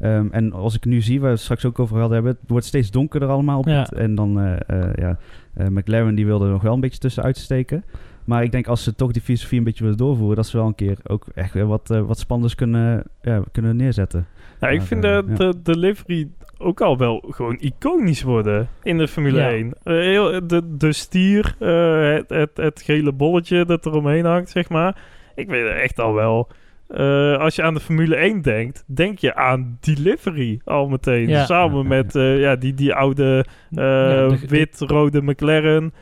Ehm, 0.00 0.26
en 0.30 0.52
als 0.52 0.74
ik 0.74 0.84
nu 0.84 1.00
zie, 1.00 1.18
waar 1.20 1.28
we 1.28 1.34
het 1.34 1.42
straks 1.44 1.64
ook 1.64 1.78
over 1.78 1.96
hadden 1.98 2.14
hebben, 2.14 2.36
het 2.40 2.50
wordt 2.50 2.66
steeds 2.66 2.90
donkerder 2.90 3.28
allemaal. 3.28 3.58
Op 3.58 3.66
Ja. 3.66 3.80
het, 3.80 3.92
en 3.92 4.14
dan, 4.14 4.58
ja, 4.94 5.18
McLaren 5.54 6.14
die 6.14 6.26
wilde 6.26 6.44
er 6.44 6.50
nog 6.50 6.62
wel 6.62 6.74
een 6.74 6.80
beetje 6.80 6.98
tussen 6.98 7.22
uitsteken. 7.22 7.84
Maar 8.26 8.42
ik 8.42 8.52
denk 8.52 8.66
als 8.66 8.82
ze 8.84 8.94
toch 8.94 9.12
die 9.12 9.22
filosofie 9.22 9.58
een 9.58 9.64
beetje 9.64 9.82
willen 9.82 9.98
doorvoeren, 9.98 10.36
dat 10.36 10.46
ze 10.46 10.56
wel 10.56 10.66
een 10.66 10.74
keer 10.74 10.96
ook 11.06 11.24
echt 11.34 11.52
weer 11.52 11.66
wat, 11.66 11.90
eh, 11.90 12.00
wat 12.00 12.18
spannends 12.18 12.54
kunnen, 12.54 13.02
ja, 13.22 13.42
kunnen 13.52 13.76
neerzetten. 13.76 14.26
Nou, 14.60 14.72
ik 14.72 14.78
Maar, 14.78 14.86
vind 14.88 15.04
eh, 15.04 15.10
de, 15.10 15.24
ja. 15.28 15.34
de, 15.34 15.54
de 15.62 15.78
livery 15.78 16.28
ook 16.58 16.80
al 16.80 16.98
wel 16.98 17.24
gewoon 17.30 17.56
iconisch 17.60 18.22
worden 18.22 18.68
in 18.82 18.98
de 18.98 19.08
Formule 19.08 19.38
Ja. 19.38 19.50
1. 19.50 19.72
Eh, 19.82 19.94
heel, 19.94 20.46
de, 20.46 20.76
de 20.76 20.92
stier, 20.92 21.54
eh, 21.58 22.14
het, 22.14 22.28
het, 22.28 22.50
het 22.54 22.82
gele 22.82 23.12
bolletje 23.12 23.64
dat 23.64 23.84
er 23.84 23.92
omheen 23.92 24.24
hangt, 24.24 24.50
zeg 24.50 24.68
maar. 24.68 24.96
Ik 25.34 25.48
weet 25.48 25.68
het 25.68 25.76
echt 25.82 25.98
al 26.00 26.14
wel. 26.14 26.48
eh, 26.88 27.36
als 27.38 27.54
je 27.56 27.62
aan 27.62 27.74
de 27.74 27.80
Formule 27.80 28.16
1 28.16 28.42
denkt, 28.42 28.84
denk 28.86 29.18
je 29.18 29.34
aan 29.34 29.76
die 29.80 30.00
livery 30.00 30.60
al 30.64 30.88
meteen. 30.88 31.28
Ja. 31.28 31.44
Samen 31.44 31.76
Ja, 31.76 31.82
ja, 31.82 31.88
met 31.88 32.14
eh, 32.16 32.40
ja, 32.40 32.56
die, 32.56 32.74
die 32.74 32.94
oude 32.94 33.44
eh, 33.70 34.32
wit-rode 34.48 35.22
McLaren. 35.22 35.92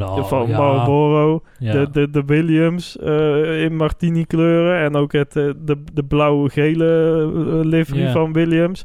Nou, 0.00 0.26
van 0.26 0.48
ja, 0.48 0.58
Marlboro. 0.58 1.42
ja. 1.58 1.72
De, 1.72 1.90
de, 1.90 2.10
de 2.10 2.24
Williams 2.24 2.98
eh, 2.98 3.62
in 3.62 3.76
martini 3.76 4.24
kleuren. 4.24 4.84
En 4.84 4.94
ook 4.96 5.12
het, 5.12 5.36
eh, 5.36 5.50
de, 5.56 5.84
de 5.92 6.04
blauwe-gele 6.04 6.86
eh, 6.86 7.68
livery 7.68 8.10
van 8.10 8.32
Williams. 8.32 8.84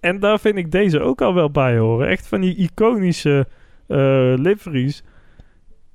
En 0.00 0.20
daar 0.20 0.40
vind 0.40 0.56
ik 0.56 0.72
deze 0.72 1.00
ook 1.00 1.20
al 1.20 1.34
wel 1.34 1.50
bij 1.50 1.78
horen. 1.78 2.08
Echt 2.08 2.26
van 2.26 2.40
die 2.40 2.56
iconische 2.56 3.46
eh 3.86 4.32
liveries. 4.36 5.02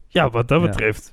Ja, 0.07 0.29
wat 0.29 0.47
dat 0.47 0.61
betreft 0.61 1.09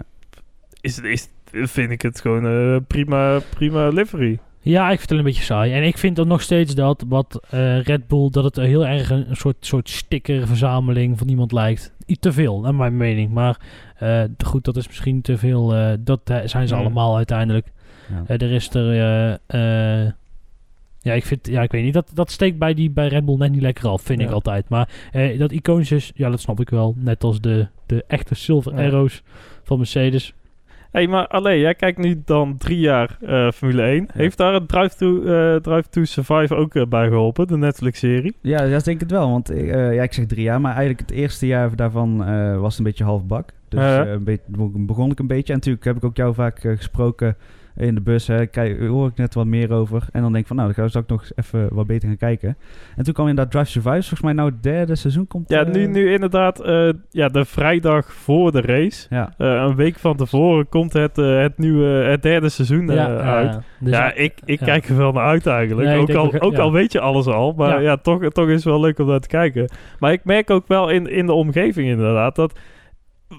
is, 0.80 0.98
is, 0.98 1.28
vind 1.52 1.90
ik 1.90 2.02
het 2.02 2.20
gewoon 2.20 2.84
prima, 2.86 3.40
prima 3.54 3.88
livery. 3.88 4.38
Ja, 4.60 4.90
ik 4.90 4.98
vind 4.98 5.10
het 5.10 5.18
een 5.18 5.24
beetje 5.24 5.42
saai. 5.42 5.72
En 5.72 5.82
ik 5.82 5.98
vind 5.98 6.16
dan 6.16 6.28
nog 6.28 6.42
steeds 6.42 6.74
dat 6.74 7.04
wat 7.08 7.40
Red 7.82 8.06
Bull, 8.08 8.30
dat 8.30 8.44
het 8.44 8.56
heel 8.56 8.86
erg 8.86 9.10
een, 9.10 9.30
een 9.30 9.36
soort, 9.36 9.56
soort 9.60 9.88
stickerverzameling 9.88 11.18
van 11.18 11.28
iemand 11.28 11.52
lijkt. 11.52 11.92
Te 12.20 12.32
veel, 12.32 12.60
naar 12.60 12.74
mijn 12.74 12.96
mening. 12.96 13.30
Maar 13.32 13.58
eh, 13.98 14.22
goed, 14.44 14.64
dat 14.64 14.76
is 14.76 14.86
misschien 14.86 15.20
te 15.20 15.38
veel. 15.38 15.74
eh, 15.74 15.92
dat 16.00 16.20
zijn 16.24 16.68
ze 16.68 16.74
allemaal 16.74 17.16
uiteindelijk. 17.16 17.66
Ja. 18.10 18.22
Eh, 18.26 18.42
er 18.42 18.52
is 18.52 18.74
er. 18.74 18.94
ja, 21.00 21.12
ik 21.12 21.24
vind, 21.24 21.46
ja, 21.46 21.62
ik 21.62 21.72
weet 21.72 21.84
niet. 21.84 21.92
Dat, 21.92 22.10
dat 22.14 22.30
steekt 22.30 22.58
bij, 22.58 22.74
die, 22.74 22.90
bij 22.90 23.08
Red 23.08 23.24
Bull 23.24 23.36
net 23.36 23.50
niet 23.50 23.60
lekker 23.62 23.88
af, 23.88 24.02
vind 24.02 24.20
ik 24.20 24.30
altijd. 24.30 24.68
Maar 24.68 24.88
dat 25.38 25.52
iconische, 25.52 25.94
is- 25.96 26.12
ja, 26.14 26.30
dat 26.30 26.40
snap 26.40 26.60
ik 26.60 26.70
wel. 26.70 26.94
Net 26.98 27.24
als 27.24 27.40
de, 27.40 27.66
de 27.86 28.04
echte 28.06 28.34
Silver. 28.34 28.72
Arrows 28.74 29.22
van 29.62 29.76
Mercedes. 29.78 30.32
Hé, 30.90 30.98
hey, 31.00 31.08
maar 31.08 31.26
alleen, 31.26 31.58
jij 31.58 31.74
kijkt 31.74 31.98
nu 31.98 32.22
dan 32.24 32.56
drie 32.56 32.78
jaar 32.78 33.18
eh, 33.20 33.50
Formule 33.50 33.82
1. 33.82 34.08
Heeft 34.12 34.36
daar 34.36 34.54
het 34.54 34.68
Drive 34.68 34.96
to, 34.96 35.22
eh, 35.24 35.56
Drive 35.56 35.88
to 35.88 36.04
Survive 36.04 36.54
ook 36.54 36.74
eh, 36.74 36.86
bij 36.86 37.08
geholpen, 37.08 37.46
de 37.46 37.56
Netflix-serie? 37.56 38.36
Ja, 38.40 38.62
ja, 38.62 38.78
denk 38.78 38.86
ik 38.86 39.00
het 39.00 39.10
wel. 39.10 39.30
Want 39.30 39.50
ja, 39.54 40.02
ik 40.02 40.12
zeg 40.12 40.26
drie 40.26 40.42
jaar, 40.42 40.60
maar 40.60 40.74
eigenlijk 40.76 41.00
het 41.00 41.18
eerste 41.18 41.46
jaar 41.46 41.76
daarvan 41.76 42.16
was 42.60 42.78
een 42.78 42.84
beetje 42.84 43.04
half 43.04 43.26
bak. 43.26 43.50
Dus 43.68 44.06
een 44.06 44.24
beetje, 44.24 44.44
begon 44.76 45.10
ik 45.10 45.18
een 45.18 45.26
beetje. 45.26 45.52
En 45.52 45.58
natuurlijk 45.58 45.84
heb 45.84 45.96
ik 45.96 46.04
ook 46.04 46.16
jou 46.16 46.34
vaak 46.34 46.60
gesproken 46.60 47.36
in 47.78 47.94
de 47.94 48.00
bus. 48.00 48.26
Hè. 48.26 48.46
Kijk, 48.46 48.80
hoor 48.80 49.08
ik 49.08 49.16
net 49.16 49.34
wat 49.34 49.46
meer 49.46 49.72
over. 49.72 50.06
En 50.12 50.22
dan 50.22 50.30
denk 50.32 50.42
ik 50.42 50.46
van, 50.46 50.56
nou, 50.56 50.72
dan 50.74 50.84
ga 50.90 50.98
ik 50.98 51.04
ook 51.04 51.08
nog 51.08 51.30
even 51.34 51.74
wat 51.74 51.86
beter 51.86 52.08
gaan 52.08 52.16
kijken. 52.16 52.56
En 52.96 53.04
toen 53.04 53.14
kwam 53.14 53.28
inderdaad 53.28 53.52
Drive 53.52 53.70
Survive. 53.70 53.94
Volgens 54.00 54.20
mij 54.20 54.32
nou 54.32 54.50
het 54.50 54.62
derde 54.62 54.96
seizoen 54.96 55.26
komt. 55.26 55.48
Ja, 55.48 55.64
eh, 55.64 55.72
nu, 55.72 55.86
nu 55.86 56.12
inderdaad, 56.12 56.60
eh, 56.60 56.88
ja, 57.10 57.28
de 57.28 57.44
vrijdag 57.44 58.12
voor 58.12 58.52
de 58.52 58.60
race. 58.60 59.06
Ja, 59.10 59.32
Eh, 59.36 59.48
een 59.48 59.76
week 59.76 59.98
van 59.98 60.16
tevoren 60.16 60.68
komt 60.68 60.92
het, 60.92 61.16
het 61.16 61.58
nieuwe, 61.58 61.86
het 61.86 62.22
derde 62.22 62.48
seizoen 62.48 62.90
eh, 62.90 62.96
ja, 62.96 63.16
uit. 63.16 63.58
dus 63.80 63.92
ja, 63.92 64.14
ik, 64.14 64.34
ik 64.44 64.58
ja. 64.58 64.66
kijk 64.66 64.88
er 64.88 64.96
wel 64.96 65.12
naar 65.12 65.26
uit 65.26 65.46
eigenlijk. 65.46 65.88
Nee, 65.88 65.98
ook 65.98 66.14
al, 66.14 66.24
ook, 66.24 66.44
ook 66.44 66.52
ja. 66.56 66.62
al 66.62 66.72
weet 66.72 66.92
je 66.92 67.00
alles 67.00 67.26
al. 67.26 67.52
Maar 67.56 67.68
Ja. 67.68 67.78
ja, 67.78 67.96
toch, 67.96 68.28
toch 68.28 68.48
is 68.48 68.54
het 68.54 68.64
wel 68.64 68.80
leuk 68.80 68.98
om 68.98 69.06
naar 69.06 69.20
te 69.20 69.28
kijken. 69.28 69.68
Maar 69.98 70.12
ik 70.12 70.24
merk 70.24 70.50
ook 70.50 70.68
wel 70.68 70.88
in, 70.88 71.06
in 71.06 71.26
de 71.26 71.32
omgeving 71.32 71.88
inderdaad 71.88 72.36
dat 72.36 72.58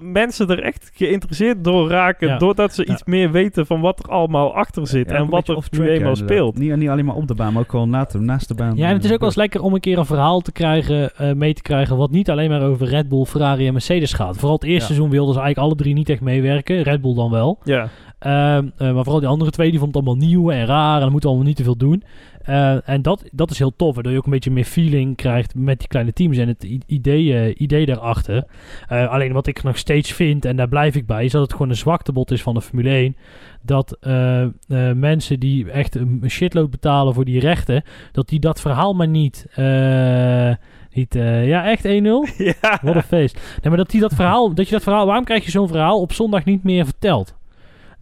mensen 0.00 0.48
er 0.48 0.62
echt 0.62 0.90
geïnteresseerd 0.94 1.64
door 1.64 1.88
raken. 1.88 2.28
Ja. 2.28 2.38
Doordat 2.38 2.74
ze 2.74 2.82
Ja. 2.86 2.92
iets 2.92 3.04
meer 3.04 3.30
weten 3.30 3.66
van 3.66 3.80
wat 3.80 3.98
er 4.04 4.10
allemaal 4.10 4.54
achter 4.54 4.86
zit. 4.86 5.10
Ja, 5.10 5.16
en 5.16 5.28
wat 5.28 5.48
er 5.48 5.58
nu 5.70 5.88
eenmaal 5.88 6.16
speelt. 6.16 6.58
Niet, 6.58 6.76
niet 6.76 6.88
alleen 6.88 7.04
maar 7.04 7.14
op 7.14 7.26
de 7.28 7.34
baan, 7.34 7.52
maar 7.52 7.62
ook 7.62 7.70
gewoon 7.70 7.90
naast 7.90 8.12
de, 8.12 8.18
naast 8.18 8.48
de 8.48 8.54
baan. 8.54 8.76
Ja, 8.76 8.88
en 8.88 8.94
het 8.94 9.04
is 9.04 9.12
ook 9.12 9.18
wel 9.18 9.28
eens 9.28 9.36
lekker 9.36 9.62
om 9.62 9.74
een 9.74 9.80
keer 9.80 9.98
een 9.98 10.06
verhaal 10.06 10.40
te 10.40 10.52
krijgen, 10.52 11.16
eh, 11.16 11.32
mee 11.32 11.54
te 11.54 11.62
krijgen, 11.62 11.96
wat 11.96 12.10
niet 12.10 12.30
alleen 12.30 12.50
maar 12.50 12.62
over 12.62 12.86
Red 12.86 13.08
Bull, 13.08 13.24
Ferrari 13.24 13.66
en 13.66 13.72
Mercedes 13.72 14.12
gaat. 14.12 14.36
Vooral 14.36 14.54
het 14.54 14.64
eerste 14.64 14.78
Ja. 14.80 14.86
seizoen 14.86 15.10
wilden 15.10 15.34
ze 15.34 15.40
eigenlijk 15.40 15.70
alle 15.70 15.82
drie 15.82 15.94
niet 15.94 16.08
echt 16.08 16.20
meewerken, 16.20 16.82
Red 16.82 17.00
Bull 17.00 17.14
dan 17.14 17.30
wel. 17.30 17.58
Ja, 17.64 17.88
Ehm, 18.20 18.68
eh, 18.76 18.92
maar 18.92 19.04
vooral 19.04 19.20
die 19.20 19.28
andere 19.28 19.50
twee, 19.50 19.70
die 19.70 19.78
vonden 19.78 20.00
het 20.00 20.08
allemaal 20.08 20.28
nieuw 20.28 20.50
en 20.50 20.66
raar 20.66 20.94
en 20.94 21.00
dan 21.00 21.10
moeten 21.10 21.28
allemaal 21.28 21.46
niet 21.46 21.56
te 21.56 21.62
veel 21.62 21.76
doen. 21.76 22.02
Eh, 22.42 22.88
en 22.88 23.02
dat, 23.02 23.24
dat 23.32 23.50
is 23.50 23.58
heel 23.58 23.76
tof, 23.76 23.94
waardoor 23.94 24.12
je 24.12 24.18
ook 24.18 24.24
een 24.24 24.30
beetje 24.30 24.50
meer 24.50 24.64
feeling 24.64 25.16
krijgt 25.16 25.54
met 25.54 25.78
die 25.78 25.88
kleine 25.88 26.12
teams 26.12 26.36
en 26.36 26.48
het 26.48 26.62
idee, 26.86 27.34
eh, 27.34 27.60
idee 27.60 27.86
daarachter. 27.86 28.44
Alleen 28.88 29.32
wat 29.32 29.46
ik 29.46 29.62
nog 29.62 29.78
steeds 29.78 30.12
vind, 30.12 30.44
en 30.44 30.56
daar 30.56 30.68
blijf 30.68 30.94
ik 30.94 31.06
bij, 31.06 31.24
is 31.24 31.32
dat 31.32 31.42
het 31.42 31.52
gewoon 31.52 31.68
een 31.68 31.76
zwaktebod 31.76 32.30
is 32.30 32.42
van 32.42 32.54
de 32.54 32.60
Formule 32.60 32.90
1. 32.90 33.16
Dat 33.62 33.98
mensen 34.94 35.40
die 35.40 35.70
echt 35.70 35.94
een 35.94 36.22
shitload 36.28 36.70
betalen 36.70 37.14
voor 37.14 37.24
die 37.24 37.40
rechten, 37.40 37.82
dat 38.12 38.28
die 38.28 38.40
dat 38.40 38.60
verhaal 38.60 38.94
maar 38.94 39.08
niet... 39.08 39.46
niet 40.92 41.14
ja, 41.44 41.70
echt 41.70 41.84
1-0? 41.84 41.88
ja. 42.60 42.78
Wat 42.82 42.94
een 42.94 43.02
feest. 43.02 43.34
Nee, 43.34 43.68
maar 43.68 43.76
dat, 43.76 43.90
die 43.90 44.00
dat 44.00 44.14
verhaal, 44.14 44.54
dat 44.54 44.66
je 44.66 44.74
dat 44.74 44.82
verhaal, 44.82 45.06
waarom 45.06 45.24
krijg 45.24 45.44
je 45.44 45.50
zo'n 45.50 45.68
verhaal 45.68 46.00
op 46.00 46.12
zondag 46.12 46.44
niet 46.44 46.64
meer 46.64 46.84
verteld? 46.84 47.38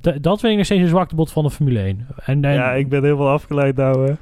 Da- 0.00 0.14
dat 0.20 0.40
vind 0.40 0.50
ik 0.52 0.56
nog 0.56 0.66
steeds 0.66 0.82
een 0.82 0.88
zwaktebod 0.88 1.30
van 1.32 1.44
de 1.44 1.50
Formule 1.50 1.80
1. 1.80 2.06
En, 2.24 2.44
en 2.44 2.52
ja, 2.54 2.72
ik 2.72 2.88
ben 2.88 3.02
helemaal 3.02 3.28
afgeleid 3.28 3.76
nou. 3.76 4.06
hè. 4.06 4.12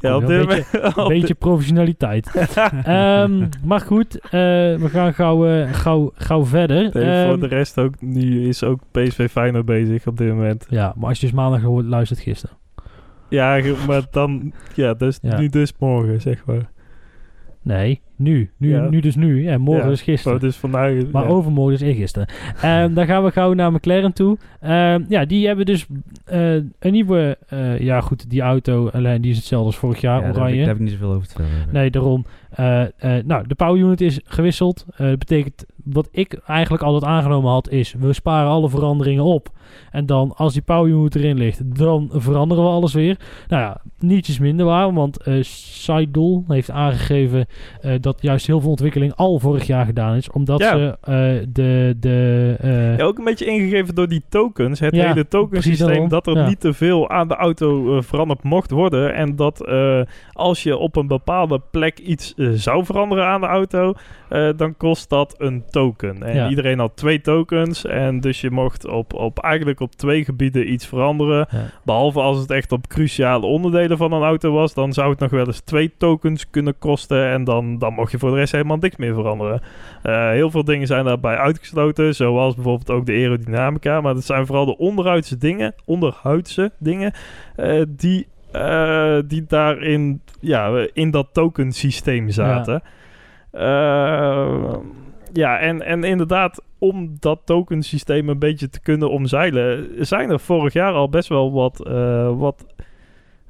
Ja, 0.00 0.16
op 0.16 0.22
een 0.22 0.28
dit 0.28 0.46
beetje- 0.46 0.92
een 1.02 1.08
beetje 1.08 1.34
professionaliteit. 1.34 2.30
Ehm, 2.84 3.46
maar 3.64 3.80
goed, 3.80 4.18
eh, 4.20 4.30
we 4.30 4.86
gaan 4.88 5.14
gauw, 5.14 5.46
eh, 5.46 5.72
gauw, 5.72 6.12
gauw 6.14 6.44
verder. 6.44 6.90
Nee, 6.92 7.04
Ehm, 7.04 7.28
voor 7.28 7.40
de 7.40 7.46
rest 7.46 7.78
ook, 7.78 8.00
nu 8.00 8.48
is 8.48 8.64
ook 8.64 8.80
PSV 8.90 9.28
Feyenoord 9.30 9.64
bezig 9.64 10.06
op 10.06 10.16
dit 10.16 10.28
moment. 10.28 10.66
Ja, 10.68 10.94
maar 10.96 11.08
als 11.08 11.20
je 11.20 11.26
dus 11.26 11.34
maandag 11.34 11.60
gehoord, 11.60 11.84
luistert 11.84 12.20
gisteren. 12.20 12.56
Ja, 13.28 13.60
maar 13.86 14.02
dan, 14.10 14.52
ja, 14.74 14.94
dus 14.94 15.18
Ja. 15.22 15.38
nu 15.38 15.48
dus 15.48 15.72
morgen, 15.78 16.20
zeg 16.20 16.44
maar. 16.46 16.70
Nee, 17.66 18.00
nu. 18.16 18.50
Nu, 18.56 18.70
Ja. 18.70 18.88
nu 18.88 19.00
dus 19.00 19.14
nu. 19.14 19.42
Ja, 19.42 19.58
morgen 19.58 19.86
Ja, 19.86 19.92
is 19.92 20.02
gisteren. 20.02 20.40
Dus 20.40 20.56
vandaag... 20.56 20.92
Maar 21.12 21.22
ja. 21.22 21.28
overmorgen 21.28 21.74
is 21.74 21.80
eergisteren. 21.80 22.28
Ehm 22.62 22.94
dan 22.94 23.06
gaan 23.06 23.24
we 23.24 23.30
gauw 23.30 23.52
naar 23.52 23.72
McLaren 23.72 24.12
toe. 24.12 24.38
Ehm, 24.60 25.04
ja, 25.08 25.24
die 25.24 25.46
hebben 25.46 25.66
dus 25.66 25.86
eh, 26.24 26.54
een 26.54 26.92
nieuwe... 26.92 27.38
eh, 27.48 27.78
ja, 27.80 28.00
goed, 28.00 28.30
die 28.30 28.40
auto, 28.40 28.88
alleen 28.88 29.20
die 29.20 29.30
is 29.30 29.36
hetzelfde 29.36 29.66
als 29.66 29.76
vorig 29.76 30.00
jaar, 30.00 30.14
ja, 30.14 30.20
daar, 30.20 30.26
heb 30.26 30.36
ik, 30.36 30.40
oranje. 30.42 30.58
daar 30.58 30.66
heb 30.68 30.76
ik 30.76 30.82
niet 30.82 30.92
zoveel 30.92 31.12
over 31.12 31.28
te 31.28 31.34
vertellen. 31.34 31.68
Nee, 31.72 31.90
daarom. 31.90 32.26
Eh, 32.50 32.82
eh, 32.82 33.24
nou, 33.24 33.46
de 33.46 33.54
power 33.54 33.80
unit 33.80 34.00
is 34.00 34.20
gewisseld. 34.24 34.84
Eh, 34.96 35.06
dat 35.06 35.18
betekent, 35.18 35.64
wat 35.92 36.08
ik 36.12 36.40
eigenlijk 36.46 36.82
altijd 36.82 37.12
aangenomen 37.12 37.50
had, 37.50 37.70
is 37.70 37.94
we 37.98 38.12
sparen 38.12 38.50
alle 38.50 38.68
veranderingen 38.68 39.24
op. 39.24 39.48
En 39.90 40.06
dan, 40.06 40.32
als 40.36 40.52
die 40.52 40.62
power 40.62 40.90
unit 40.90 41.14
erin 41.14 41.36
ligt, 41.36 41.76
dan 41.78 42.08
veranderen 42.12 42.64
we 42.64 42.70
alles 42.70 42.94
weer. 42.94 43.18
Nou 43.48 43.62
ja, 43.62 43.80
nietjes 43.98 44.38
minder 44.38 44.66
waar, 44.66 44.92
want 44.92 45.22
eh 45.22 45.34
Seidel 45.42 46.44
heeft 46.48 46.70
aangegeven 46.70 47.46
eh, 47.80 47.92
dat 48.00 48.22
juist 48.22 48.46
heel 48.46 48.60
veel 48.60 48.70
ontwikkeling 48.70 49.14
al 49.14 49.38
vorig 49.38 49.66
jaar 49.66 49.84
gedaan 49.86 50.16
is. 50.16 50.30
Omdat 50.30 50.60
Ja. 50.60 50.70
ze 50.76 50.96
eh, 51.00 51.46
de... 51.52 51.96
de 52.00 52.94
Ja, 52.98 53.04
ook 53.04 53.18
een 53.18 53.24
beetje 53.24 53.46
ingegeven 53.46 53.94
door 53.94 54.08
die 54.08 54.22
tokens. 54.28 54.80
Het 54.80 54.94
Ja, 54.94 55.06
hele 55.06 55.28
tokensysteem. 55.28 56.08
Dat 56.08 56.26
er 56.26 56.46
niet 56.46 56.60
te 56.60 56.72
veel 56.72 57.10
aan 57.10 57.28
de 57.28 57.36
auto 57.36 58.00
veranderd 58.00 58.42
mocht 58.42 58.70
worden. 58.70 59.14
En 59.14 59.36
dat 59.36 59.68
als 60.32 60.62
je 60.62 60.76
op 60.76 60.96
een 60.96 61.06
bepaalde 61.06 61.60
plek 61.70 61.98
iets 61.98 62.34
zou 62.36 62.84
veranderen 62.84 63.26
aan 63.26 63.40
de 63.40 63.46
auto. 63.46 63.94
dan 64.56 64.76
kost 64.76 65.08
dat 65.08 65.34
een 65.38 65.64
token. 65.76 66.22
En 66.22 66.34
Ja. 66.34 66.48
iedereen 66.48 66.78
had 66.78 66.96
twee 66.96 67.20
tokens. 67.20 67.84
En 67.84 68.20
dus 68.20 68.40
je 68.40 68.50
mocht 68.50 68.86
op, 68.88 69.12
op, 69.14 69.38
eigenlijk 69.38 69.80
op 69.80 69.92
twee 69.94 70.24
gebieden 70.24 70.72
iets 70.72 70.86
veranderen. 70.86 71.46
Ja. 71.50 71.58
Behalve 71.84 72.20
als 72.20 72.38
het 72.38 72.50
echt 72.50 72.72
op 72.72 72.86
cruciale 72.86 73.46
onderdelen 73.46 73.96
van 73.96 74.12
een 74.12 74.22
auto 74.22 74.52
was. 74.52 74.74
Dan 74.74 74.92
zou 74.92 75.10
het 75.10 75.18
nog 75.18 75.30
wel 75.30 75.46
eens 75.46 75.60
twee 75.60 75.92
tokens 75.98 76.50
kunnen 76.50 76.78
kosten. 76.78 77.26
En 77.28 77.44
dan, 77.44 77.78
dan 77.78 77.94
mocht 77.94 78.10
je 78.10 78.18
voor 78.18 78.30
de 78.30 78.36
rest 78.36 78.52
helemaal 78.52 78.76
niks 78.76 78.96
meer 78.96 79.14
veranderen. 79.14 79.60
Eh, 80.02 80.30
heel 80.30 80.50
veel 80.50 80.64
dingen 80.64 80.86
zijn 80.86 81.04
daarbij 81.04 81.36
uitgesloten. 81.36 82.14
Zoals 82.14 82.54
bijvoorbeeld 82.54 82.90
ook 82.90 83.06
de 83.06 83.12
aerodynamica. 83.12 84.00
Maar 84.00 84.14
dat 84.14 84.24
zijn 84.24 84.46
vooral 84.46 84.66
de 84.66 84.78
onderhuidse 84.78 85.38
dingen. 85.38 85.74
Onderhuidse 85.84 86.70
dingen. 86.78 87.12
eh, 87.56 87.82
die, 87.88 88.26
eh, 88.52 89.18
die 89.26 89.44
daarin 89.48 90.20
ja, 90.40 90.86
in 90.92 91.10
dat 91.10 91.28
tokensysteem 91.32 92.30
zaten. 92.30 92.82
Eh, 93.50 94.74
ja, 95.32 95.58
en, 95.58 95.82
en 95.82 96.04
inderdaad, 96.04 96.62
om 96.78 97.16
dat 97.20 97.40
tokensysteem 97.44 98.28
een 98.28 98.38
beetje 98.38 98.68
te 98.68 98.80
kunnen 98.80 99.10
omzeilen, 99.10 99.88
zijn 100.06 100.30
er 100.30 100.40
vorig 100.40 100.72
jaar 100.72 100.92
al 100.92 101.08
best 101.08 101.28
wel 101.28 101.52
wat, 101.52 101.86
eh, 101.86 102.38
wat 102.38 102.66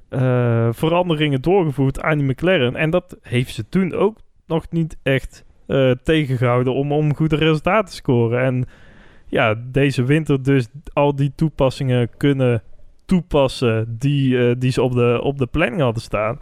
eh, 0.09 0.69
veranderingen 0.71 1.43
doorgevoerd 1.43 2.01
aan 2.01 2.19
die 2.19 2.27
McLaren. 2.27 2.77
En 2.77 2.91
dat 2.91 3.17
heeft 3.23 3.55
ze 3.55 3.69
toen 3.69 3.93
ook 3.95 4.19
nog 4.47 4.67
niet 4.71 4.97
echt 5.03 5.45
eh, 5.67 5.91
tegengehouden 6.03 6.75
om, 6.75 6.93
om 6.93 7.15
goede 7.15 7.37
resultaten 7.37 7.89
te 7.89 7.97
scoren. 7.97 8.41
En 8.41 8.65
ja, 9.27 9.55
deze 9.71 10.05
winter 10.05 10.43
dus 10.43 10.69
al 10.93 11.17
die 11.17 11.33
toepassingen 11.35 12.09
kunnen 12.17 12.63
toepassen 13.05 13.97
die, 13.99 14.59
die 14.59 14.71
ze 14.71 14.83
op 14.83 14.93
de, 14.93 15.21
op 15.23 15.39
de 15.39 15.47
planning 15.47 15.81
hadden 15.81 16.03
staan. 16.03 16.39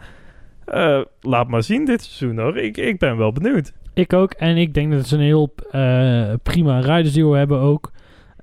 Eh, 0.65 1.01
laat 1.21 1.47
maar 1.47 1.63
zien 1.63 1.85
dit 1.85 2.03
seizoen 2.03 2.39
hoor. 2.43 2.57
Ik, 2.57 2.77
ik 2.77 2.99
ben 2.99 3.17
wel 3.17 3.31
benieuwd. 3.31 3.73
Ik 3.93 4.13
ook. 4.13 4.31
En 4.33 4.57
ik 4.57 4.73
denk 4.73 4.91
dat 4.91 5.07
ze 5.07 5.15
een 5.15 5.21
heel 5.21 5.53
eh, 5.71 6.33
prima 6.43 6.79
rijdersduo 6.79 7.33
hebben 7.33 7.59
ook. 7.59 7.91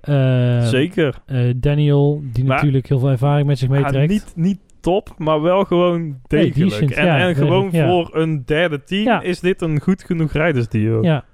Eh, 0.01 0.63
Zeker. 0.67 1.15
Daniel, 1.57 2.23
die 2.33 2.45
Maar- 2.45 2.57
natuurlijk 2.57 2.89
heel 2.89 2.99
veel 2.99 3.11
ervaring 3.11 3.47
met 3.47 3.59
zich 3.59 3.69
meetrekt. 3.69 4.11
niet, 4.11 4.33
niet 4.37 4.59
top, 4.81 5.15
maar 5.19 5.41
wel 5.43 5.65
gewoon 5.65 6.17
degelijk. 6.27 6.55
decent, 6.71 6.93
en, 6.93 7.05
ja. 7.07 7.19
en 7.19 7.35
gewoon 7.35 7.69
Ja. 7.73 7.87
voor 7.89 8.11
een 8.17 8.43
derde 8.45 8.85
team 8.85 9.05
Ja. 9.05 9.21
is 9.23 9.41
dit 9.41 9.63
een 9.63 9.81
goed 9.81 10.05
genoeg 10.05 10.33
rijdersduo. 10.33 11.03
Ja. 11.03 11.25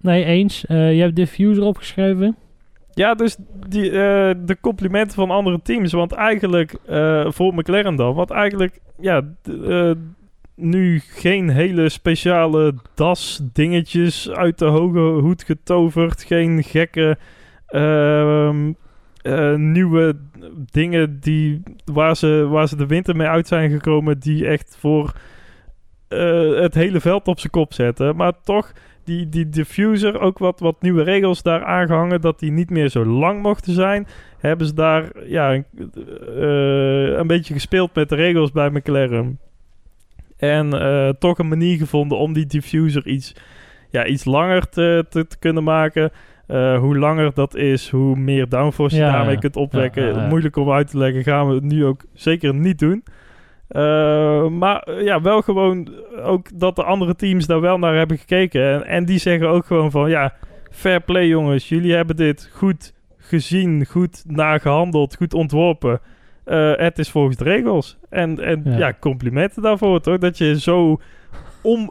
Nee, 0.00 0.24
eens. 0.24 0.64
Je 0.68 0.74
hebt 0.74 1.16
diffuser 1.16 1.62
opgeschreven. 1.64 2.36
Ja, 2.94 3.14
dus 3.14 3.36
die, 3.68 3.90
eh, 3.90 4.34
de 4.44 4.56
complimenten 4.60 5.14
van 5.14 5.30
andere 5.30 5.60
teams. 5.62 5.92
Want 5.92 6.12
eigenlijk, 6.12 6.74
eh, 6.86 7.26
voor 7.30 7.54
McLaren 7.54 7.96
dan, 7.96 8.14
want 8.14 8.30
eigenlijk, 8.30 8.80
ja, 9.00 9.22
eh, 9.68 9.90
nu 10.54 11.00
geen 11.00 11.48
hele 11.48 11.88
speciale 11.88 12.74
das-dingetjes 12.94 14.30
uit 14.30 14.58
de 14.58 14.64
hoge 14.64 14.98
hoed 14.98 15.42
getoverd. 15.42 16.22
Geen 16.22 16.62
gekke 16.62 17.18
ehm, 17.66 18.72
eh, 19.22 19.54
nieuwe 19.54 20.16
dingen 20.70 21.20
die, 21.20 21.62
waar, 21.84 22.16
ze, 22.16 22.46
waar 22.50 22.68
ze 22.68 22.76
de 22.76 22.86
winter 22.86 23.16
mee 23.16 23.28
uit 23.28 23.46
zijn 23.46 23.70
gekomen. 23.70 24.18
Die 24.18 24.46
echt 24.46 24.76
voor 24.78 25.12
het 26.54 26.74
hele 26.74 27.00
veld 27.00 27.28
op 27.28 27.38
zijn 27.38 27.52
kop 27.52 27.72
zetten. 27.72 28.16
Maar 28.16 28.32
toch 28.42 28.72
die, 29.04 29.28
die 29.28 29.48
diffuser 29.48 30.20
ook 30.20 30.38
wat, 30.38 30.60
wat 30.60 30.82
nieuwe 30.82 31.02
regels 31.02 31.42
daar 31.42 31.64
aangehangen. 31.64 32.20
Dat 32.20 32.38
die 32.38 32.50
niet 32.50 32.70
meer 32.70 32.88
zo 32.88 33.04
lang 33.04 33.42
mochten 33.42 33.72
zijn. 33.72 34.06
Hebben 34.38 34.66
ze 34.66 34.74
daar 34.74 35.10
ja, 35.26 35.54
een, 35.54 35.64
eh, 36.36 37.18
een 37.18 37.26
beetje 37.26 37.54
gespeeld 37.54 37.94
met 37.94 38.08
de 38.08 38.14
regels 38.14 38.52
bij 38.52 38.70
McLaren. 38.70 39.38
En 40.36 40.80
eh, 40.80 41.08
toch 41.08 41.38
een 41.38 41.48
manier 41.48 41.76
gevonden 41.76 42.18
om 42.18 42.32
die 42.32 42.46
diffuser 42.46 43.06
iets, 43.06 43.34
ja, 43.90 44.06
iets 44.06 44.24
langer 44.24 44.68
te, 44.68 45.06
te, 45.08 45.26
te 45.26 45.38
kunnen 45.38 45.64
maken. 45.64 46.10
Eh, 46.46 46.78
hoe 46.78 46.98
langer 46.98 47.34
dat 47.34 47.54
is, 47.54 47.90
hoe 47.90 48.16
meer 48.16 48.48
downforce 48.48 48.96
je 48.96 49.02
Ja, 49.02 49.12
daarmee 49.12 49.38
kunt 49.38 49.56
opwekken. 49.56 50.02
Ja, 50.02 50.08
ja, 50.08 50.22
ja. 50.22 50.28
Moeilijk 50.28 50.56
om 50.56 50.70
uit 50.70 50.90
te 50.90 50.98
leggen, 50.98 51.22
gaan 51.22 51.48
we 51.48 51.54
het 51.54 51.64
nu 51.64 51.84
ook 51.84 52.04
zeker 52.14 52.54
niet 52.54 52.78
doen. 52.78 53.04
Eh, 53.72 54.48
maar 54.48 54.82
eh, 54.82 55.04
ja, 55.04 55.20
wel 55.20 55.42
gewoon 55.42 55.88
ook 56.22 56.58
dat 56.58 56.76
de 56.76 56.84
andere 56.84 57.14
teams 57.14 57.46
daar 57.46 57.60
wel 57.60 57.78
naar 57.78 57.94
hebben 57.94 58.18
gekeken. 58.18 58.72
En, 58.72 58.86
en 58.86 59.04
die 59.04 59.18
zeggen 59.18 59.48
ook 59.48 59.66
gewoon 59.66 59.90
van 59.90 60.10
ja, 60.10 60.34
fair 60.70 61.00
play 61.00 61.26
jongens. 61.26 61.68
Jullie 61.68 61.94
hebben 61.94 62.16
dit 62.16 62.50
goed 62.52 62.92
gezien, 63.16 63.86
goed 63.86 64.22
nagehandeld, 64.26 65.16
goed 65.16 65.34
ontworpen. 65.34 66.00
Eh, 66.44 66.72
het 66.76 66.98
is 66.98 67.10
volgens 67.10 67.36
de 67.36 67.44
regels. 67.44 67.98
En, 68.10 68.40
en 68.40 68.62
Ja. 68.64 68.76
ja. 68.76 68.94
complimenten 69.00 69.62
daarvoor 69.62 70.00
toch? 70.00 70.18
Dat 70.18 70.38
je 70.38 70.60
zo 70.60 71.00
om... 71.62 71.90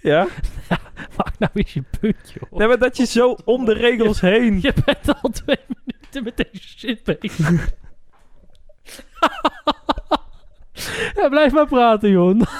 Ja? 0.00 0.26
Maak 1.16 1.38
nou 1.38 1.52
eens 1.54 1.72
je 1.72 1.82
punt, 2.00 2.34
joh. 2.40 2.58
Nee, 2.58 2.68
maar 2.68 2.78
dat 2.78 2.96
je 2.96 3.06
zo 3.06 3.36
om 3.44 3.64
de 3.64 3.72
regels 3.74 4.20
heen... 4.30 4.58
Je 4.60 4.72
bent 4.84 5.22
al 5.22 5.30
twee 5.30 5.58
minuten 5.84 6.24
met 6.24 6.36
deze 6.36 6.68
shit 6.78 7.04
bezig. 7.04 7.72
ja, 11.20 11.28
blijf 11.28 11.52
maar 11.52 11.66
praten, 11.66 12.10
joh. 12.10 12.40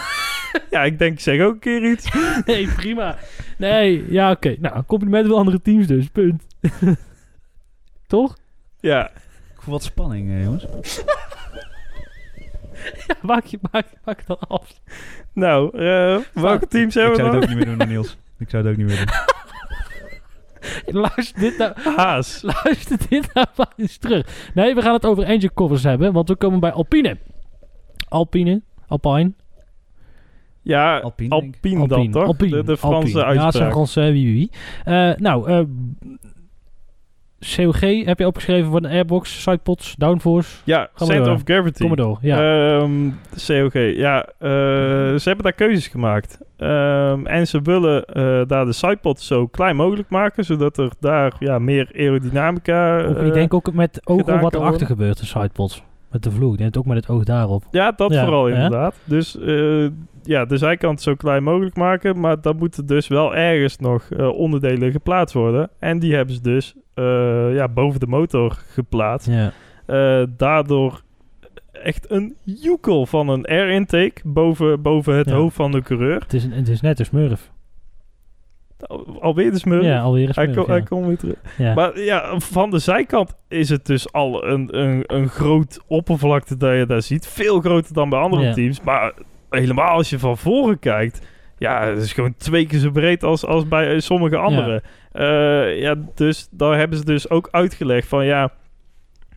Ja, 0.70 0.82
ik 0.84 0.98
denk, 0.98 1.12
ik 1.12 1.20
zeg 1.20 1.40
ook 1.40 1.52
een 1.52 1.58
keer 1.58 1.90
iets. 1.90 2.08
Nee, 2.46 2.68
prima. 2.68 3.16
Nee, 3.58 4.04
ja, 4.12 4.30
oké. 4.30 4.56
Nou, 4.58 4.82
complimenten 4.86 5.30
van 5.30 5.38
andere 5.38 5.62
teams 5.62 5.86
dus, 5.86 6.06
punt. 6.08 6.46
Toch? 8.06 8.36
Ja, 8.80 9.10
Ik 9.54 9.62
voel 9.62 9.72
wat 9.74 9.82
spanning, 9.82 10.30
eh, 10.30 10.42
jongens. 10.44 10.66
Ja, 13.06 13.14
maak, 13.22 13.44
je, 13.44 13.58
maak, 13.72 13.86
maak 14.04 14.18
het 14.18 14.26
dan 14.26 14.38
af. 14.48 14.72
nou, 15.32 15.78
eh, 15.78 16.18
welke 16.32 16.66
teams 16.66 16.96
Ik 16.96 17.02
hebben 17.02 17.16
we 17.16 17.22
zou 17.22 17.34
het 17.34 17.40
dan? 17.40 17.42
ook 17.42 17.48
niet 17.48 17.66
meer 17.66 17.78
doen, 17.78 17.88
Niels. 17.88 18.16
Ik 18.38 18.50
zou 18.50 18.62
het 18.62 18.72
ook 18.72 18.78
niet 18.78 18.86
meer 18.86 18.96
doen. 20.84 21.02
Luister 21.02 21.40
dit 21.40 21.58
nou, 21.58 21.72
Haas. 21.96 22.42
luister 22.42 22.98
dit 23.08 23.34
nou 23.34 23.46
maar 23.56 23.72
eens 23.76 23.96
terug. 23.96 24.50
Nee, 24.54 24.74
we 24.74 24.82
gaan 24.82 24.92
het 24.92 25.04
over 25.04 25.24
engine 25.24 25.54
covers 25.54 25.82
hebben, 25.82 26.12
want 26.12 26.28
we 26.28 26.36
komen 26.36 26.60
bij 26.60 26.72
Alpine. 26.72 27.16
Alpine, 28.08 28.62
Alpine, 28.88 29.32
Ja, 30.62 30.98
Alpine, 30.98 31.34
Alpine, 31.34 31.88
dan 31.88 32.10
toch? 32.10 32.26
Alpine, 32.26 32.56
de, 32.56 32.64
de 32.64 32.76
Franse 32.76 32.96
Alpine. 32.96 33.18
Ja, 33.18 33.24
uitspraak. 33.24 33.52
zijn 33.52 33.70
Franse 33.70 34.12
wie 34.12 34.32
wie. 34.32 34.50
Eh, 34.84 35.10
nou, 35.16 35.48
eh, 35.48 35.60
COG 37.56 37.80
heb 37.80 38.18
je 38.18 38.26
opgeschreven 38.26 38.70
voor 38.70 38.80
de 38.82 38.88
airbox, 38.88 39.42
sidepods, 39.42 39.94
downforce. 39.98 40.56
Ja, 40.64 40.88
Center 40.94 41.32
of 41.32 41.42
Gravity. 41.44 41.78
Kom 41.78 41.88
maar 41.88 41.96
door. 41.96 42.18
Ja. 42.20 42.76
Ehm, 42.78 43.10
COG, 43.46 43.72
ja. 43.72 44.24
eh, 44.38 44.48
ze 45.14 45.22
hebben 45.22 45.42
daar 45.42 45.52
keuzes 45.52 45.88
gemaakt. 45.88 46.38
Ehm, 46.56 47.26
en 47.26 47.46
ze 47.46 47.62
willen 47.62 48.04
eh, 48.04 48.42
daar 48.46 48.64
de 48.64 48.72
sidepods 48.72 49.26
zo 49.26 49.46
klein 49.46 49.76
mogelijk 49.76 50.08
maken, 50.08 50.44
zodat 50.44 50.78
er 50.78 50.92
daar 51.00 51.32
ja, 51.38 51.58
meer 51.58 51.90
aerodynamica... 51.94 52.98
Eh, 52.98 53.26
ik 53.26 53.32
denk 53.32 53.54
ook 53.54 53.72
met 53.72 54.00
ogen 54.04 54.24
wat 54.24 54.54
erachter 54.54 54.60
worden. 54.60 54.86
gebeurt, 54.86 55.18
de 55.18 55.26
sidepods. 55.26 55.82
Met 56.14 56.22
de 56.22 56.30
vloer. 56.30 56.56
Denk 56.56 56.68
het 56.74 56.76
ook 56.76 56.86
met 56.86 56.96
het 56.96 57.08
oog 57.08 57.24
daarop. 57.24 57.64
Ja, 57.70 57.92
dat 57.92 58.12
Ja, 58.12 58.22
vooral 58.22 58.48
inderdaad. 58.48 58.94
Dus 59.04 59.38
eh, 59.38 59.86
ja, 60.22 60.44
de 60.44 60.56
zijkant 60.56 61.00
zo 61.02 61.14
klein 61.14 61.42
mogelijk 61.42 61.76
maken. 61.76 62.20
Maar 62.20 62.40
dan 62.40 62.56
moeten 62.56 62.86
dus 62.86 63.08
wel 63.08 63.34
ergens 63.34 63.78
nog 63.78 64.10
eh, 64.10 64.28
onderdelen 64.28 64.92
geplaatst 64.92 65.34
worden. 65.34 65.70
En 65.78 65.98
die 65.98 66.14
hebben 66.14 66.34
ze 66.34 66.40
dus 66.40 66.74
eh, 66.94 67.54
ja, 67.54 67.68
boven 67.68 68.00
de 68.00 68.06
motor 68.06 68.58
geplaatst. 68.68 69.28
Ja. 69.28 70.26
Daardoor 70.36 71.02
echt 71.72 72.10
een 72.10 72.34
joekel 72.42 73.06
van 73.06 73.28
een 73.28 73.44
air 73.44 73.68
intake 73.70 74.20
boven, 74.24 74.82
boven 74.82 75.14
het 75.14 75.28
Ja. 75.28 75.34
hoofd 75.34 75.56
van 75.56 75.70
de 75.70 75.82
coureur. 75.82 76.20
Het, 76.20 76.32
is 76.32 76.44
een, 76.44 76.52
het 76.52 76.68
is 76.68 76.80
net 76.80 76.98
een 76.98 77.04
smurf. 77.04 77.50
Al- 78.86 79.16
Alweer 79.20 79.50
de 79.52 79.58
smurf. 79.58 79.84
Ja, 79.84 80.00
alweer 80.00 80.30
hij, 80.34 80.52
smurf. 80.52 80.66
hij 80.66 80.76
ja. 80.76 80.82
komt 80.84 81.06
weer 81.06 81.16
terug. 81.16 81.36
Ja. 81.58 81.74
Maar 81.74 82.00
ja, 82.00 82.38
van 82.38 82.70
de 82.70 82.78
zijkant 82.78 83.34
is 83.48 83.68
het 83.68 83.86
dus 83.86 84.12
al 84.12 84.44
een, 84.46 84.78
een, 84.78 85.02
een 85.06 85.28
groot 85.28 85.80
oppervlakte 85.86 86.56
dat 86.56 86.76
je 86.76 86.86
daar 86.86 87.02
ziet. 87.02 87.26
Veel 87.26 87.60
groter 87.60 87.94
dan 87.94 88.08
bij 88.08 88.18
andere 88.18 88.54
teams. 88.54 88.80
Maar 88.80 89.12
helemaal 89.50 89.96
als 89.96 90.10
je 90.10 90.18
van 90.18 90.38
voren 90.38 90.78
kijkt. 90.78 91.26
Ja, 91.58 91.86
het 91.86 92.02
is 92.02 92.12
gewoon 92.12 92.34
twee 92.36 92.66
keer 92.66 92.78
zo 92.78 92.90
breed 92.90 93.22
als, 93.22 93.44
als 93.46 93.68
bij 93.68 93.94
eh, 93.94 94.00
sommige 94.00 94.36
anderen. 94.36 94.82
Ja. 95.12 95.62
ja, 95.62 95.94
dus 96.14 96.48
daar 96.50 96.78
hebben 96.78 96.98
ze 96.98 97.04
dus 97.04 97.30
ook 97.30 97.48
uitgelegd 97.50 98.08
van 98.08 98.24
ja... 98.24 98.50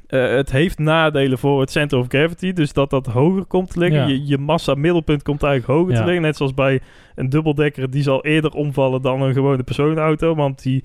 eh, 0.08 0.30
het 0.30 0.52
heeft 0.52 0.80
nadelen 0.80 1.38
voor 1.38 1.60
het 1.60 1.72
center 1.72 1.98
of 1.98 2.06
gravity. 2.08 2.54
Dus 2.54 2.74
dat 2.74 2.90
dat 2.90 3.06
hoger 3.06 3.46
komt 3.46 3.72
te 3.72 3.80
liggen. 3.80 4.00
Ja. 4.00 4.08
Je, 4.08 4.26
je 4.28 4.38
massa 4.38 4.74
middelpunt 4.74 5.24
komt 5.24 5.44
eigenlijk 5.44 5.80
hoger 5.80 5.94
Ja. 5.94 6.00
te 6.00 6.06
liggen. 6.06 6.22
Net 6.22 6.36
zoals 6.38 6.54
bij 6.54 6.80
een 7.16 7.30
dubbeldekker. 7.30 7.90
Die 7.92 8.04
zal 8.04 8.26
eerder 8.26 8.52
omvallen 8.52 9.02
dan 9.02 9.22
een 9.22 9.34
gewone 9.34 9.64
personenauto. 9.64 10.36
Want 10.36 10.64
die, 10.64 10.84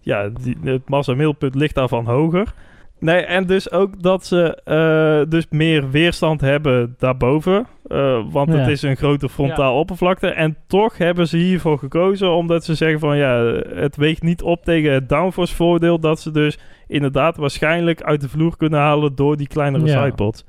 ja, 0.00 0.28
die, 0.28 0.56
het 0.64 0.88
massa 0.88 1.12
middelpunt 1.14 1.54
ligt 1.54 1.74
daarvan 1.74 2.04
hoger. 2.06 2.54
Nee, 3.02 3.20
en 3.20 3.46
dus 3.46 3.70
ook 3.70 4.02
dat 4.02 4.26
ze 4.26 4.60
eh, 4.64 5.30
dus 5.30 5.46
meer 5.50 5.90
weerstand 5.90 6.40
hebben 6.40 6.94
daarboven. 6.98 7.66
Eh, 7.86 8.20
want 8.30 8.52
Ja. 8.52 8.56
het 8.58 8.68
is 8.68 8.82
een 8.82 8.96
grote 8.96 9.28
frontaal 9.28 9.78
oppervlakte. 9.78 10.26
En 10.28 10.56
toch 10.66 10.98
hebben 10.98 11.28
ze 11.28 11.36
hiervoor 11.36 11.78
gekozen. 11.78 12.30
Omdat 12.30 12.64
ze 12.64 12.74
zeggen 12.74 13.00
van 13.00 13.16
ja, 13.16 13.44
het 13.74 13.96
weegt 13.96 14.22
niet 14.22 14.42
op 14.42 14.64
tegen 14.64 14.92
het 14.92 15.08
downforce 15.08 15.54
voordeel. 15.54 15.98
Dat 16.00 16.20
ze 16.20 16.30
dus 16.30 16.58
inderdaad 16.86 17.36
waarschijnlijk 17.36 18.02
uit 18.02 18.20
de 18.20 18.28
vloer 18.28 18.56
kunnen 18.56 18.80
halen 18.80 19.14
door 19.14 19.36
die 19.36 19.48
kleinere 19.48 19.86
Ja. 19.86 20.02
sidepods. 20.02 20.44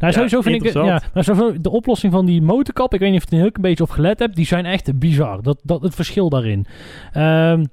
Nou, 0.00 0.06
Ja, 0.06 0.10
sowieso 0.12 0.40
vind 0.40 0.56
ik... 0.56 0.62
het- 0.72 0.84
Ja, 0.86 1.02
maar 1.14 1.24
sowieso 1.24 1.60
de 1.60 1.70
oplossing 1.70 2.12
van 2.12 2.26
die 2.26 2.42
motorkap... 2.42 2.94
Ik 2.94 3.00
weet 3.00 3.10
niet 3.10 3.22
of 3.22 3.30
je 3.30 3.36
er 3.36 3.42
heel 3.42 3.50
een 3.54 3.62
beetje 3.62 3.84
op 3.84 3.90
gelet 3.90 4.18
hebt. 4.18 4.36
Die 4.36 4.46
zijn 4.46 4.64
echt 4.66 4.98
bizar. 4.98 5.42
Dat, 5.42 5.60
dat, 5.62 5.82
het 5.82 5.94
verschil 5.94 6.28
daarin. 6.28 6.66
Ehm 7.12 7.64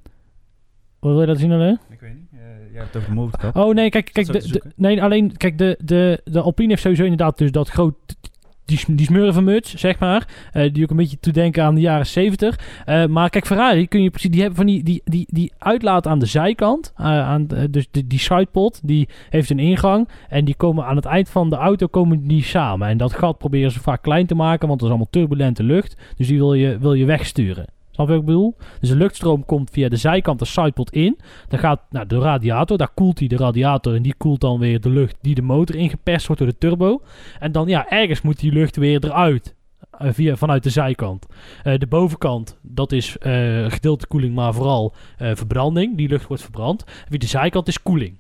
wat 1.00 1.12
wil 1.12 1.22
je 1.22 1.28
dat 1.28 1.40
zien 1.40 1.52
alleen? 1.52 1.80
Ik 1.90 2.00
weet 2.00 2.14
niet. 2.14 2.28
eh, 2.32 2.40
jij 2.72 2.82
hebt 2.82 2.88
het 2.94 2.98
over 2.98 3.10
de 3.10 3.16
motorkap. 3.16 3.56
Oh 3.56 3.74
nee, 3.74 3.90
kijk, 3.90 4.10
kijk 4.14 4.32
de, 4.32 4.42
te 4.42 4.62
nee, 4.76 5.04
alleen 5.04 5.38
kijk, 5.38 5.58
de, 5.58 5.78
de, 5.84 6.22
de 6.24 6.42
Alpine 6.42 6.70
heeft 6.70 6.82
sowieso 6.82 7.04
inderdaad 7.04 7.38
dus 7.38 7.52
dat 7.52 7.70
groot, 7.70 7.96
die, 8.66 8.80
die 8.88 9.06
smurvenmuts, 9.06 9.76
zeg 9.76 10.00
maar, 10.00 10.28
eh, 10.52 10.74
die 10.74 10.84
ook 10.84 10.90
een 10.90 10.96
beetje 10.96 11.20
toe 11.20 11.34
denken 11.34 11.64
aan 11.64 11.76
de 11.76 11.82
jaren 11.82 12.06
70. 12.06 12.60
Eh, 12.86 13.06
maar 13.06 13.30
kijk, 13.30 13.46
Ferrari 13.46 13.88
kun 13.88 14.02
je 14.04 14.10
precies, 14.10 14.30
die 14.30 14.40
hebben 14.40 14.58
van 14.58 14.66
die, 14.68 14.84
die, 14.84 15.02
die, 15.06 15.28
die 15.30 15.52
uitlaat 15.58 16.08
aan 16.08 16.20
de 16.20 16.26
zijkant, 16.26 16.92
aan 16.96 17.48
de, 17.48 17.70
dus 17.70 17.88
de, 17.92 18.08
die 18.08 18.20
sidepod, 18.20 18.80
die 18.84 19.08
heeft 19.30 19.50
een 19.50 19.60
ingang 19.60 20.10
en 20.30 20.46
die 20.46 20.56
komen 20.56 20.86
aan 20.86 20.96
het 20.96 21.06
eind 21.06 21.30
van 21.30 21.50
de 21.50 21.56
auto 21.56 21.88
komen 21.88 22.28
die 22.28 22.44
samen. 22.44 22.88
En 22.88 22.98
dat 22.98 23.14
gat 23.14 23.38
proberen 23.38 23.72
ze 23.72 23.80
vaak 23.80 24.02
klein 24.02 24.26
te 24.26 24.36
maken, 24.36 24.68
want 24.68 24.80
er 24.80 24.86
is 24.86 24.92
allemaal 24.92 25.12
turbulente 25.12 25.64
lucht, 25.64 25.98
dus 26.18 26.28
die 26.28 26.38
wil 26.38 26.54
je, 26.54 26.78
wil 26.78 26.94
je 26.94 27.06
wegsturen. 27.06 27.66
Snap 27.98 28.10
je 28.10 28.14
wat 28.14 28.22
ik 28.22 28.28
bedoel? 28.34 28.56
Dus 28.80 28.90
de 28.90 28.96
luchtstroom 28.96 29.46
komt 29.46 29.70
via 29.70 29.90
de 29.90 29.96
zijkant 29.96 30.40
de 30.40 30.46
sidepod 30.46 30.92
in. 30.92 31.18
Dan 31.48 31.60
gaat 31.60 31.82
naar 31.90 32.08
de 32.08 32.20
radiator. 32.20 32.78
Daar 32.78 32.94
koelt 32.94 33.20
hij 33.20 33.28
de 33.28 33.38
radiator. 33.38 33.96
En 33.96 34.02
die 34.02 34.14
koelt 34.18 34.42
dan 34.42 34.60
weer 34.60 34.82
de 34.82 34.90
lucht 34.90 35.16
die 35.22 35.36
de 35.36 35.42
motor 35.42 35.76
ingeperst 35.76 36.28
wordt 36.28 36.42
door 36.42 36.52
de 36.52 36.58
turbo. 36.58 37.02
En 37.40 37.52
dan, 37.52 37.68
ja, 37.68 37.90
ergens 37.90 38.22
moet 38.22 38.40
die 38.40 38.52
lucht 38.52 38.76
weer 38.76 39.06
eruit. 39.06 39.56
eh, 39.98 40.10
via, 40.14 40.36
vanuit 40.36 40.64
de 40.64 40.70
zijkant. 40.70 41.26
Eh, 41.64 41.78
de 41.78 41.88
bovenkant, 41.88 42.58
dat 42.62 42.92
is 42.92 43.18
eh 43.18 43.66
gedeelte 43.70 44.08
koeling, 44.08 44.36
maar 44.36 44.54
vooral 44.54 44.94
verbranding. 45.18 45.98
Die 45.98 46.10
lucht 46.10 46.28
wordt 46.28 46.44
verbrand. 46.44 46.84
En 46.84 46.94
via 47.10 47.18
de 47.20 47.28
zijkant 47.28 47.68
is 47.68 47.82
koeling. 47.82 48.18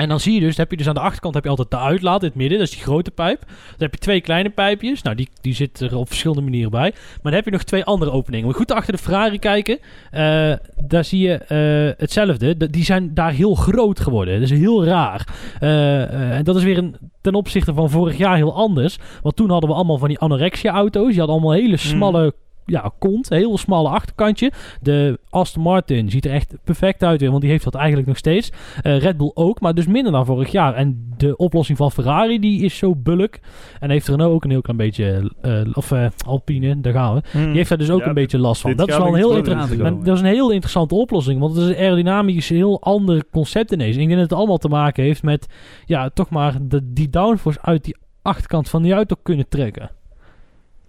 En 0.00 0.08
dan 0.08 0.20
zie 0.20 0.34
je 0.34 0.40
dus, 0.40 0.56
heb 0.56 0.70
je 0.70 0.76
dus 0.76 0.88
aan 0.88 0.94
de 0.94 1.00
achterkant 1.00 1.34
heb 1.34 1.44
je 1.44 1.50
altijd 1.50 1.70
de 1.70 1.78
uitlaat 1.78 2.22
in 2.22 2.28
het 2.28 2.36
midden, 2.36 2.58
dat 2.58 2.68
is 2.68 2.74
die 2.74 2.82
grote 2.82 3.10
pijp. 3.10 3.40
Dan 3.46 3.76
heb 3.78 3.94
je 3.94 4.00
twee 4.00 4.20
kleine 4.20 4.50
pijpjes, 4.50 5.02
nou 5.02 5.16
die, 5.16 5.28
die 5.40 5.54
zitten 5.54 5.90
er 5.90 5.96
op 5.96 6.08
verschillende 6.08 6.42
manieren 6.42 6.70
bij. 6.70 6.90
Maar 6.90 7.18
dan 7.22 7.32
heb 7.32 7.44
je 7.44 7.50
nog 7.50 7.62
twee 7.62 7.84
andere 7.84 8.10
openingen. 8.10 8.48
Je 8.48 8.54
goed 8.54 8.72
achter 8.72 8.92
de 8.92 8.98
Ferrari 8.98 9.38
kijken, 9.38 9.78
eh, 10.10 10.52
daar 10.76 11.04
zie 11.04 11.20
je 11.20 11.34
eh, 11.34 12.00
hetzelfde. 12.00 12.56
De- 12.56 12.70
die 12.70 12.84
zijn 12.84 13.14
daar 13.14 13.32
heel 13.32 13.54
groot 13.54 14.00
geworden, 14.00 14.40
dat 14.40 14.50
is 14.50 14.58
heel 14.58 14.84
raar. 14.84 15.28
Eh, 15.60 16.36
en 16.36 16.44
dat 16.44 16.56
is 16.56 16.62
weer 16.62 16.78
een, 16.78 16.96
ten 17.20 17.34
opzichte 17.34 17.74
van 17.74 17.90
vorig 17.90 18.16
jaar 18.16 18.36
heel 18.36 18.54
anders. 18.54 18.98
Want 19.22 19.36
toen 19.36 19.50
hadden 19.50 19.68
we 19.70 19.76
allemaal 19.76 19.98
van 19.98 20.08
die 20.08 20.18
anorexia 20.18 20.72
auto's, 20.72 21.08
die 21.08 21.18
hadden 21.18 21.36
allemaal 21.36 21.52
hele 21.54 21.76
smalle... 21.76 22.34
ja, 22.70 22.92
kont. 22.98 23.30
Een 23.30 23.38
heel 23.38 23.58
smalle 23.58 23.88
achterkantje. 23.88 24.52
De 24.80 25.18
Aston 25.30 25.62
Martin 25.62 26.10
ziet 26.10 26.24
er 26.24 26.32
echt 26.32 26.54
perfect 26.64 27.02
uit 27.02 27.20
weer, 27.20 27.30
want 27.30 27.42
die 27.42 27.50
heeft 27.50 27.64
dat 27.64 27.74
eigenlijk 27.74 28.08
nog 28.08 28.16
steeds. 28.16 28.52
Eh, 28.82 28.98
Red 28.98 29.16
Bull 29.16 29.30
ook, 29.34 29.60
maar 29.60 29.74
dus 29.74 29.86
minder 29.86 30.12
dan 30.12 30.26
vorig 30.26 30.52
jaar. 30.52 30.74
En 30.74 31.14
de 31.16 31.36
oplossing 31.36 31.78
van 31.78 31.92
Ferrari, 31.92 32.38
die 32.38 32.64
is 32.64 32.76
zo 32.76 32.96
bulk. 32.96 33.38
En 33.80 33.90
heeft 33.90 34.08
Renault 34.08 34.32
ook 34.34 34.44
een 34.44 34.50
heel 34.50 34.60
klein 34.60 34.78
beetje, 34.78 35.32
eh, 35.42 35.60
of 35.72 35.92
eh, 35.92 36.06
Alpine, 36.26 36.80
daar 36.80 36.92
gaan 36.92 37.14
we. 37.14 37.22
Hmm. 37.30 37.44
Die 37.44 37.56
heeft 37.56 37.68
daar 37.68 37.78
dus 37.78 37.90
ook 37.90 38.00
Ja, 38.00 38.06
een 38.06 38.14
beetje 38.14 38.38
last 38.38 38.60
van. 38.60 38.76
Dat 38.76 38.88
is 38.88 38.96
wel 38.96 39.06
een 39.06 39.14
heel 39.14 39.36
interessant. 39.36 40.04
Dat 40.04 40.14
is 40.14 40.20
een 40.20 40.26
heel 40.26 40.50
interessante 40.50 40.94
oplossing, 40.94 41.40
want 41.40 41.56
het 41.56 41.64
is 41.64 41.70
een 41.70 41.82
aerodynamisch 41.82 42.48
heel 42.48 42.82
ander 42.82 43.24
concept 43.30 43.72
ineens. 43.72 43.96
Ik 43.96 44.06
denk 44.06 44.10
dat 44.10 44.30
het 44.30 44.38
allemaal 44.38 44.58
te 44.58 44.68
maken 44.68 45.04
heeft 45.04 45.22
met, 45.22 45.46
ja, 45.84 46.10
toch 46.10 46.30
maar 46.30 46.58
de, 46.62 46.92
die 46.92 47.10
downforce 47.10 47.62
uit 47.62 47.84
die 47.84 47.96
achterkant 48.22 48.68
van 48.68 48.82
die 48.82 48.92
auto 48.92 49.16
kunnen 49.22 49.48
trekken. 49.48 49.90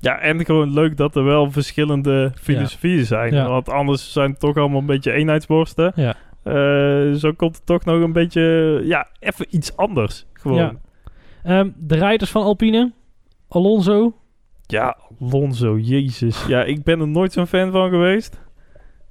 Ja, 0.01 0.19
en 0.19 0.45
gewoon 0.45 0.73
leuk 0.73 0.97
dat 0.97 1.15
er 1.15 1.23
wel 1.23 1.51
verschillende 1.51 2.31
filosofieën 2.41 3.05
zijn. 3.05 3.33
Ja. 3.33 3.47
Want 3.47 3.69
anders 3.69 4.11
zijn 4.11 4.29
het 4.31 4.39
toch 4.39 4.57
allemaal 4.57 4.79
een 4.79 4.85
beetje 4.85 5.11
eenheidsworsten. 5.11 5.91
Ja. 5.95 6.15
Eh, 6.43 7.11
zo 7.13 7.31
komt 7.33 7.55
het 7.55 7.65
toch 7.65 7.85
nog 7.85 8.01
een 8.01 8.13
beetje, 8.13 8.41
ja, 8.83 9.07
even 9.19 9.45
iets 9.49 9.77
anders. 9.77 10.25
Gewoon. 10.33 10.57
Ja. 10.57 10.73
Ehm, 11.43 11.69
de 11.77 11.95
rijders 11.95 12.31
van 12.31 12.43
Alpine, 12.43 12.91
Alonso, 13.47 14.13
Ja, 14.67 14.97
Alonso, 15.19 15.77
jezus. 15.77 16.45
Ja, 16.47 16.63
ik 16.63 16.83
ben 16.83 16.99
er 16.99 17.07
nooit 17.07 17.33
zo'n 17.33 17.47
fan 17.47 17.71
van 17.71 17.89
geweest. 17.89 18.41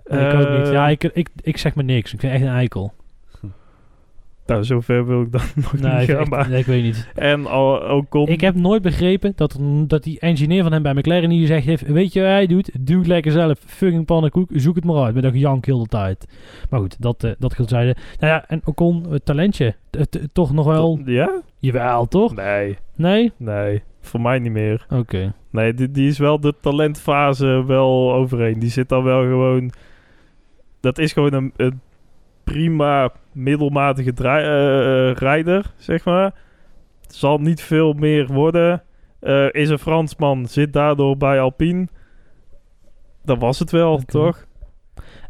Nee, 0.05 0.29
ik 0.29 0.35
ook 0.35 0.47
Eh, 0.47 0.59
niet. 0.59 0.69
Ja, 0.73 0.89
ik, 0.89 1.05
ik, 1.05 1.29
ik 1.43 1.57
zeg 1.57 1.75
maar 1.75 1.85
niks. 1.85 2.13
Ik 2.13 2.21
vind 2.21 2.33
echt 2.33 2.43
een 2.43 2.49
eikel. 2.49 2.93
Nou, 4.51 4.65
zover 4.65 5.07
wil 5.07 5.23
ik 5.23 5.33
dan 5.33 5.41
nog 5.63 5.73
niet 5.73 6.09
ik, 6.09 6.17
gaan. 6.17 6.29
Maar... 6.29 6.49
nee, 6.49 6.59
ik 6.59 6.67
weet 6.67 6.83
niet. 6.83 7.09
En 7.15 7.47
al, 7.47 7.97
Ocon... 7.97 8.29
Ik 8.29 8.41
heb 8.41 8.55
nooit 8.55 8.83
begrepen 8.83 9.33
dat, 9.37 9.59
dat 9.87 10.03
die 10.03 10.21
engineer 10.21 10.63
van 10.63 10.73
hem 10.73 10.83
bij 10.83 10.95
McLaren 10.95 11.31
hier 11.31 11.47
zegt 11.47 11.67
heeft... 11.67 11.87
Weet 11.87 12.13
je 12.13 12.21
wat 12.21 12.29
hij 12.29 12.47
doet? 12.47 12.71
Doe 12.81 12.99
het 12.99 13.07
lekker 13.07 13.33
zelf. 13.33 13.59
Fucking 13.67 14.05
pannenkoek. 14.05 14.49
Zoek 14.53 14.75
het 14.75 14.85
maar 14.85 15.05
uit. 15.05 15.15
Met 15.15 15.25
een 15.25 15.39
jank 15.39 15.65
heel 15.67 15.79
de 15.79 15.89
tijd. 15.89 16.27
Maar 16.71 16.81
goed, 16.81 16.97
dat, 17.01 17.25
eh 17.25 17.31
dat 17.39 17.55
gezegde. 17.55 17.97
Nou 18.19 18.33
ja, 18.33 18.45
en 18.49 18.61
Ocon, 18.65 19.07
het 19.11 19.25
talentje. 19.25 19.75
Toch 20.33 20.53
nog 20.53 20.67
wel... 20.67 21.01
Ja? 21.05 21.43
Jawel, 21.59 22.07
toch? 22.07 22.35
Nee, 22.35 22.77
Nee? 22.97 23.33
nee. 23.37 23.83
Voor 24.01 24.21
mij 24.21 24.39
niet 24.39 24.53
meer. 24.53 24.87
Oké. 24.89 25.33
Nee, 25.51 25.75
die, 25.75 25.91
die 25.91 26.09
is 26.09 26.19
wel 26.19 26.41
de 26.41 26.55
talentfase 26.61 27.65
wel 27.67 28.13
overheen. 28.13 28.59
Die 28.59 28.71
zit 28.71 28.89
dan 28.89 29.05
wel 29.05 29.23
gewoon... 29.23 29.73
Dat 30.81 30.99
is 30.99 31.13
gewoon 31.13 31.33
een, 31.33 31.53
een 31.57 31.81
prima 32.53 33.11
middelmatige 33.33 34.13
eh, 34.17 35.09
eh, 35.09 35.17
rijder, 35.17 35.65
zeg 35.77 36.05
maar. 36.05 36.33
Zal 37.09 37.39
niet 37.39 37.63
veel 37.63 37.93
meer 37.93 38.27
worden. 38.27 38.83
Eh, 39.21 39.47
is 39.53 39.69
een 39.69 39.79
Fransman, 39.79 40.47
zit 40.47 40.73
daardoor 40.73 41.17
bij 41.17 41.41
Alpine. 41.41 41.89
Dat 43.25 43.39
was 43.39 43.59
het 43.59 43.71
wel, 43.71 43.99
toch? 43.99 44.47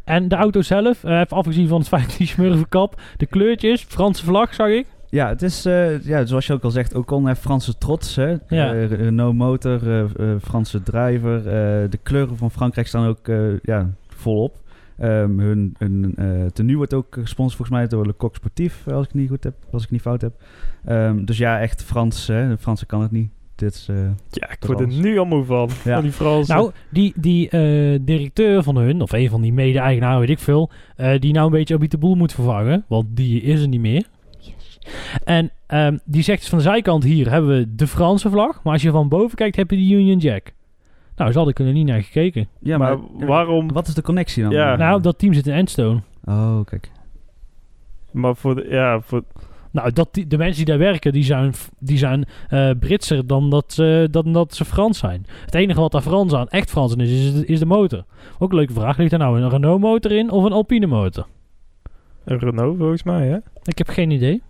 En 0.05 0.29
de 0.29 0.35
auto 0.37 0.61
zelf, 0.63 1.05
even 1.05 1.37
afgezien 1.37 1.69
van 1.69 1.79
het 1.79 1.89
feit 1.89 2.17
die 2.19 2.27
smurvenkap. 2.27 3.01
De 3.17 3.27
kleurtjes, 3.27 3.83
Franse 3.83 4.25
vlag 4.25 4.55
zag 4.55 4.69
ik. 4.69 4.87
Ja, 5.09 5.29
het 5.29 5.43
is, 5.43 5.65
eh, 5.65 6.03
ja, 6.05 6.25
zoals 6.27 6.47
je 6.47 6.53
ook 6.53 6.65
al 6.65 6.71
zegt, 6.71 6.95
Ocon 6.95 7.27
heeft 7.27 7.41
Franse 7.41 7.79
trots. 7.79 8.17
Hè? 8.17 8.37
Ja. 8.49 8.75
Eh, 8.75 8.91
Renault 8.91 9.35
motor, 9.35 9.91
eh, 9.91 10.01
eh, 10.01 10.41
Franse 10.43 10.83
driver. 10.83 11.37
eh, 11.37 11.91
de 11.91 11.99
kleuren 12.03 12.37
van 12.37 12.51
Frankrijk 12.51 12.87
staan 12.87 13.07
ook 13.07 13.29
eh, 13.29 13.39
ja, 13.63 13.91
volop. 14.09 14.55
Ehm, 15.01 15.39
hun 15.39 15.75
hun 15.79 16.13
eh, 16.17 16.47
tenue 16.47 16.77
wordt 16.77 16.95
ook 16.95 17.07
gesponsord 17.11 17.57
volgens 17.57 17.79
mij 17.79 17.87
door 17.87 18.07
Le 18.07 18.15
Coq 18.15 18.35
Sportief, 18.35 18.89
als 18.89 19.07
ik 19.07 19.15
niet 19.15 19.29
goed 19.29 19.45
heb, 19.45 19.55
als 19.73 19.85
ik 19.85 19.91
niet 19.91 20.01
fout 20.01 20.21
heb. 20.21 20.33
Ehm, 20.85 21.25
dus 21.25 21.39
ja, 21.39 21.61
echt 21.61 21.83
Frans. 21.83 22.27
Hè? 22.27 22.49
De 22.49 22.59
Franse 22.59 22.87
kan 22.87 23.03
het 23.03 23.11
niet. 23.11 23.31
Dit 23.55 23.75
is, 23.75 23.87
eh, 23.89 23.97
Ja, 24.31 24.51
ik 24.51 24.65
word 24.65 24.81
er 24.81 24.87
nu 24.87 25.19
al 25.19 25.25
moe 25.25 25.45
van. 25.45 25.69
Ja. 25.85 25.95
Van 25.95 26.03
die 26.03 26.13
Fransen. 26.13 26.57
Nou, 26.57 26.71
die, 26.91 27.13
die 27.17 27.49
eh, 27.49 27.99
directeur 28.01 28.63
van 28.63 28.77
hun, 28.77 29.03
of 29.03 29.13
een 29.13 29.29
van 29.29 29.41
die 29.41 29.53
mede-eigenaren, 29.53 30.21
weet 30.21 30.31
ik 30.31 30.39
veel, 30.39 30.71
eh, 30.97 31.19
die 31.19 31.33
nou 31.33 31.47
een 31.47 31.53
beetje 31.53 31.75
Abit 31.75 31.91
de 31.91 31.99
Boel 31.99 32.15
moet 32.15 32.33
vervangen, 32.33 32.85
want 32.89 33.07
die 33.11 33.41
is 33.41 33.61
er 33.61 33.69
niet 33.69 33.81
meer. 33.81 34.05
En 35.25 35.51
ehm, 35.67 35.99
die 36.05 36.23
zegt 36.23 36.41
dus 36.41 36.49
van 36.49 36.59
de 36.59 36.65
zijkant 36.65 37.05
hier 37.05 37.31
hebben 37.31 37.59
we 37.59 37.75
de 37.75 37.87
Franse 37.87 38.31
vlag, 38.31 38.63
maar 38.63 38.73
als 38.73 38.83
je 38.83 38.91
van 38.91 39.09
boven 39.09 39.37
kijkt 39.37 39.57
heb 39.57 39.71
je 39.71 39.77
de 39.77 39.95
Union 39.95 40.19
Jack. 40.19 40.53
Nou, 41.21 41.33
ze 41.33 41.39
hadden 41.39 41.57
ik 41.59 41.67
er 41.67 41.73
niet 41.75 41.87
naar 41.87 42.03
gekeken. 42.03 42.49
ja, 42.61 42.79
maar 42.79 42.99
maar, 43.19 43.27
waarom... 43.27 43.73
wat 43.73 43.87
is 43.89 43.95
de 43.95 44.03
connectie 44.03 44.43
dan? 44.43 44.53
Ja. 44.53 44.77
Nou, 44.77 45.01
dat 45.01 45.19
team 45.19 45.33
zit 45.33 45.47
in 45.47 45.53
Endstone. 45.53 46.01
Oh, 46.25 46.61
kijk. 46.65 46.91
Maar 48.13 48.37
voor 48.37 48.55
de... 48.55 48.67
Ja, 48.69 49.01
voor... 49.01 49.23
Nou, 49.71 49.93
dat 49.93 50.09
die, 50.15 50.27
de 50.27 50.39
mensen 50.39 50.57
die 50.57 50.75
daar 50.75 50.79
werken, 50.85 51.13
die 51.13 51.23
zijn, 51.25 51.53
die 51.79 51.99
zijn 51.99 52.25
eh, 52.49 52.71
Britser 52.81 53.27
dan 53.27 53.51
dat, 53.51 53.73
ze, 53.73 54.09
dan 54.11 54.33
dat 54.33 54.55
ze 54.55 54.65
Frans 54.65 54.99
zijn. 54.99 55.27
Het 55.45 55.55
enige 55.55 55.81
wat 55.81 55.93
daar 55.93 56.03
Frans 56.03 56.33
aan, 56.35 56.49
echt 56.49 56.71
Frans 56.71 56.93
aan 56.93 57.01
is, 57.01 57.11
is, 57.11 57.35
de- 57.35 57.47
is 57.47 57.59
de 57.59 57.67
motor. 57.67 58.05
Ook 58.39 58.51
een 58.51 58.57
leuke 58.57 58.73
vraag. 58.73 58.97
Ligt 58.97 59.13
er 59.13 59.19
nou 59.19 59.41
een 59.41 59.49
Renault 59.51 59.81
motor 59.81 60.13
in 60.13 60.31
of 60.31 60.45
een 60.45 60.53
Alpine 60.53 60.87
motor? 60.87 61.27
Een 62.25 62.39
Renault, 62.39 62.77
volgens 62.79 63.03
mij, 63.03 63.27
hè? 63.29 63.37
Ik 63.65 63.79
heb 63.79 63.89
geen 63.89 64.11
idee. 64.11 64.43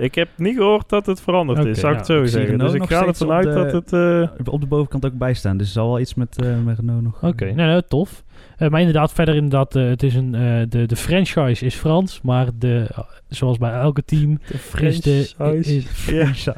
Ik 0.00 0.14
heb 0.14 0.28
niet 0.36 0.56
gehoord 0.56 0.88
dat 0.88 1.06
het 1.06 1.20
veranderd 1.20 1.64
is, 1.64 1.80
zou 1.80 1.92
ik 1.92 1.92
ja, 1.92 1.98
het 1.98 2.06
zo 2.06 2.24
zeggen. 2.38 2.58
Dus 2.58 2.72
ik 2.72 2.82
ga 2.84 3.06
ervan 3.06 3.26
op 3.26 3.32
uit 3.32 3.44
de- 3.44 3.52
dat 3.52 3.72
het... 3.72 3.92
eh, 3.92 4.52
Op 4.52 4.60
de 4.60 4.66
bovenkant 4.66 5.06
ook 5.06 5.12
bijstaan, 5.18 5.56
dus 5.56 5.66
er 5.66 5.72
zal 5.72 5.86
wel 5.88 6.00
iets 6.00 6.14
met, 6.14 6.42
eh, 6.42 6.58
met 6.64 6.78
Renault 6.78 7.02
nog. 7.02 7.22
Oké, 7.22 7.44
nou, 7.44 7.68
nou, 7.68 7.82
tof. 7.88 8.24
Eh, 8.56 8.68
maar 8.68 8.78
inderdaad, 8.80 9.12
verder 9.12 9.34
inderdaad, 9.34 9.76
eh, 9.76 9.88
het 9.88 10.02
is 10.02 10.14
een, 10.14 10.34
eh, 10.34 10.62
de, 10.68 10.86
de 10.86 10.96
franchise 10.96 11.64
is 11.64 11.74
Frans, 11.74 12.20
maar 12.22 12.46
de, 12.58 12.86
eh, 12.94 12.98
zoals 13.28 13.58
bij 13.58 13.72
elke 13.72 14.04
team 14.04 14.38
de 14.46 14.54
is 14.86 15.00
de... 15.00 15.24
franchise. 15.38 15.76
Is, 15.76 15.84
Ja. 16.06 16.24
franchise. 16.26 16.54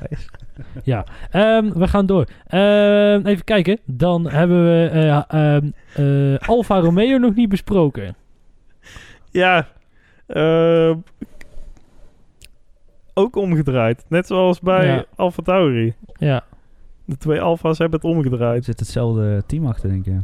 ja, 0.85 1.05
Ehm, 1.31 1.73
we 1.79 1.89
gaan 1.89 2.07
door. 2.07 2.27
Ehm, 2.47 3.27
even 3.27 3.45
kijken, 3.45 3.79
dan 3.85 4.29
hebben 4.29 4.65
we 4.65 4.89
eh, 4.93 5.23
ehm, 5.55 5.71
eh, 5.95 6.49
Alfa 6.49 6.79
Romeo 6.81 7.19
nog 7.19 7.35
niet 7.35 7.49
besproken. 7.49 8.15
Ja. 9.31 9.69
eh, 10.27 10.93
ook 13.15 13.37
omgedraaid. 13.37 14.05
Net 14.09 14.27
zoals 14.27 14.61
bij 14.61 14.87
Ja. 14.87 15.05
Alfa 15.17 15.43
Tauri. 15.43 15.95
Ja, 16.15 16.45
De 17.05 17.17
twee 17.17 17.41
Alfa's 17.41 17.79
hebben 17.79 18.01
het 18.01 18.11
Er 18.11 18.17
omgedraaid. 18.17 18.65
zit 18.65 18.79
hetzelfde 18.81 19.43
team 19.47 19.67
achter, 19.67 19.89
denk 19.89 20.07
ik. 20.07 20.15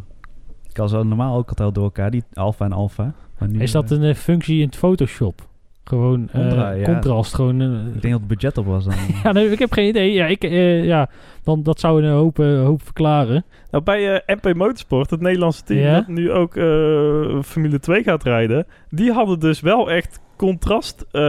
Ik 0.68 0.74
kan 0.74 0.88
zo 0.88 1.02
normaal 1.02 1.36
ook 1.36 1.48
altijd 1.48 1.74
door 1.74 1.84
elkaar, 1.84 2.10
die 2.10 2.22
Alfa 2.32 2.64
en 2.64 2.72
Alfa. 2.72 3.12
Maar 3.38 3.48
nu, 3.48 3.60
is 3.60 3.72
dat 3.72 3.90
eh, 3.90 3.98
een 3.98 4.04
eh, 4.04 4.14
functie 4.14 4.60
in 4.60 4.66
het 4.66 4.76
Photoshop? 4.76 5.46
Gewoon 5.84 6.28
eh, 6.32 6.40
Omdraaien, 6.40 6.78
ja. 6.78 6.84
contrast, 6.92 7.34
gewoon... 7.34 7.60
Ik 7.94 8.02
denk 8.02 8.12
dat 8.12 8.18
het 8.20 8.26
budget 8.26 8.58
op 8.58 8.66
was 8.66 8.84
dan. 8.84 8.94
ja, 9.24 9.32
nee, 9.32 9.50
ik 9.50 9.58
heb 9.58 9.72
geen 9.72 9.88
idee. 9.88 10.12
Ja, 10.12 10.26
ik, 10.26 10.44
eh, 10.44 10.84
ja 10.84 11.08
dan, 11.42 11.62
dat 11.62 11.80
zou 11.80 12.02
een 12.02 12.10
hoop, 12.12 12.36
hoop 12.36 12.82
verklaren. 12.82 13.44
Nou, 13.70 13.84
bij 13.84 14.22
MP 14.26 14.54
Motorsport, 14.54 15.10
het 15.10 15.20
Nederlandse 15.20 15.62
team 15.64 15.80
Ja? 15.80 15.94
dat 15.94 16.06
nu 16.08 16.32
ook 16.32 16.56
eh, 16.56 17.42
Formule 17.42 17.78
2 17.80 18.02
gaat 18.02 18.22
rijden, 18.22 18.66
die 18.88 19.12
hadden 19.12 19.38
dus 19.40 19.60
wel 19.60 19.90
echt 19.90 20.20
contrast 20.38 21.06
eh, 21.10 21.20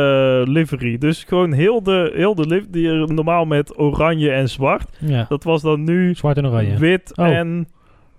livery. 0.45 0.97
Dus 0.97 1.23
gewoon 1.23 1.51
heel 1.51 1.83
de, 1.83 2.11
heel 2.15 2.35
de 2.35 2.47
livery, 2.47 2.67
die 2.71 2.87
er 2.89 3.13
normaal 3.13 3.45
met 3.45 3.79
oranje 3.79 4.31
en 4.31 4.49
zwart, 4.49 4.97
Ja, 4.99 5.25
dat 5.29 5.43
was 5.43 5.61
dan 5.61 5.83
nu 5.83 6.15
zwart 6.15 6.37
en 6.37 6.45
oranje. 6.47 6.77
wit 6.77 7.17
Oh. 7.17 7.27
en... 7.27 7.67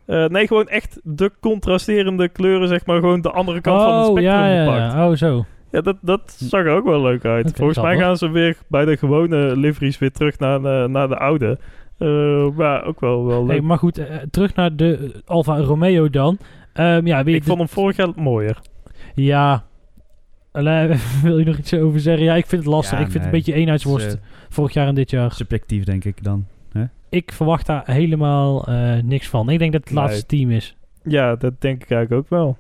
eh, 0.07 0.26
nee, 0.26 0.47
gewoon 0.47 0.68
echt 0.68 1.01
de 1.03 1.30
contrasterende 1.41 2.28
kleuren, 2.28 2.68
zeg 2.68 2.86
maar. 2.86 2.99
Gewoon 3.01 3.20
de 3.20 3.30
andere 3.30 3.61
kant 3.61 3.82
van 3.82 3.99
het 3.99 4.07
oh, 4.07 4.11
spectrum 4.11 4.34
ja, 4.34 4.53
ja, 4.53 4.64
gepakt. 4.64 4.93
ja. 4.93 5.09
Oh, 5.09 5.16
zo. 5.16 5.45
Ja, 5.70 5.80
dat, 5.80 5.97
dat 6.01 6.36
zag 6.38 6.64
er 6.64 6.76
ook 6.76 6.84
wel 6.84 7.03
leuk 7.03 7.24
uit. 7.24 7.53
Volgens 7.57 7.80
mij 7.80 7.97
gaan 7.97 8.16
ze 8.16 8.30
weer 8.30 8.57
bij 8.68 8.84
de 8.84 8.97
gewone 8.97 9.57
liveries 9.57 9.99
weer 9.99 10.12
terug 10.12 10.38
naar 10.38 10.62
de, 10.62 10.86
naar 10.88 11.09
de 11.09 11.16
oude. 11.16 11.59
Eh, 11.99 12.49
maar 12.57 12.84
ook 12.84 13.01
wel, 13.01 13.26
wel 13.26 13.41
leuk. 13.41 13.51
Hey, 13.51 13.61
maar 13.61 13.78
goed, 13.78 13.99
eh, 13.99 14.16
terug 14.30 14.55
naar 14.55 14.76
de 14.76 14.97
eh, 14.97 15.20
Alfa 15.26 15.57
Romeo 15.57 16.11
dan. 16.11 16.38
Ehm, 16.72 17.07
ja, 17.07 17.24
weer 17.24 17.34
ik 17.34 17.45
vond 17.45 17.59
hem 17.59 17.68
vorig 17.68 17.97
jaar 17.97 18.09
mooier. 18.16 18.61
Ja. 19.14 19.64
Wil 21.22 21.38
je 21.38 21.44
nog 21.44 21.59
iets 21.59 21.74
over 21.74 22.01
zeggen? 22.01 22.24
Ja, 22.24 22.34
ik 22.34 22.46
vind 22.46 22.62
het 22.64 22.70
lastig. 22.72 22.98
Ja, 22.98 23.05
ik 23.05 23.11
vind 23.11 23.24
het 23.24 23.32
een 23.32 23.38
beetje 23.38 23.53
eenheidsworst. 23.55 24.07
Is, 24.07 24.16
Vorig 24.48 24.72
jaar 24.72 24.86
en 24.88 24.94
dit 24.94 25.11
jaar. 25.11 25.24
eh, 25.30 25.30
subjectief, 25.36 25.84
denk 25.84 26.05
ik 26.05 26.24
dan. 26.24 26.46
Ik 27.09 27.32
verwacht 27.32 27.66
daar 27.66 27.82
helemaal 27.86 28.66
eh, 28.66 28.96
niks 29.03 29.28
van. 29.28 29.48
Ik 29.48 29.59
denk 29.59 29.72
dat 29.72 29.80
het 29.84 29.92
Nee. 29.92 30.05
laatste 30.05 30.26
team 30.26 30.51
is. 30.51 30.76
Ja, 31.05 31.36
dat 31.36 31.61
denk 31.61 31.82
ik 31.82 31.90
eigenlijk 31.90 32.22
ook 32.24 32.30
wel. 32.30 32.57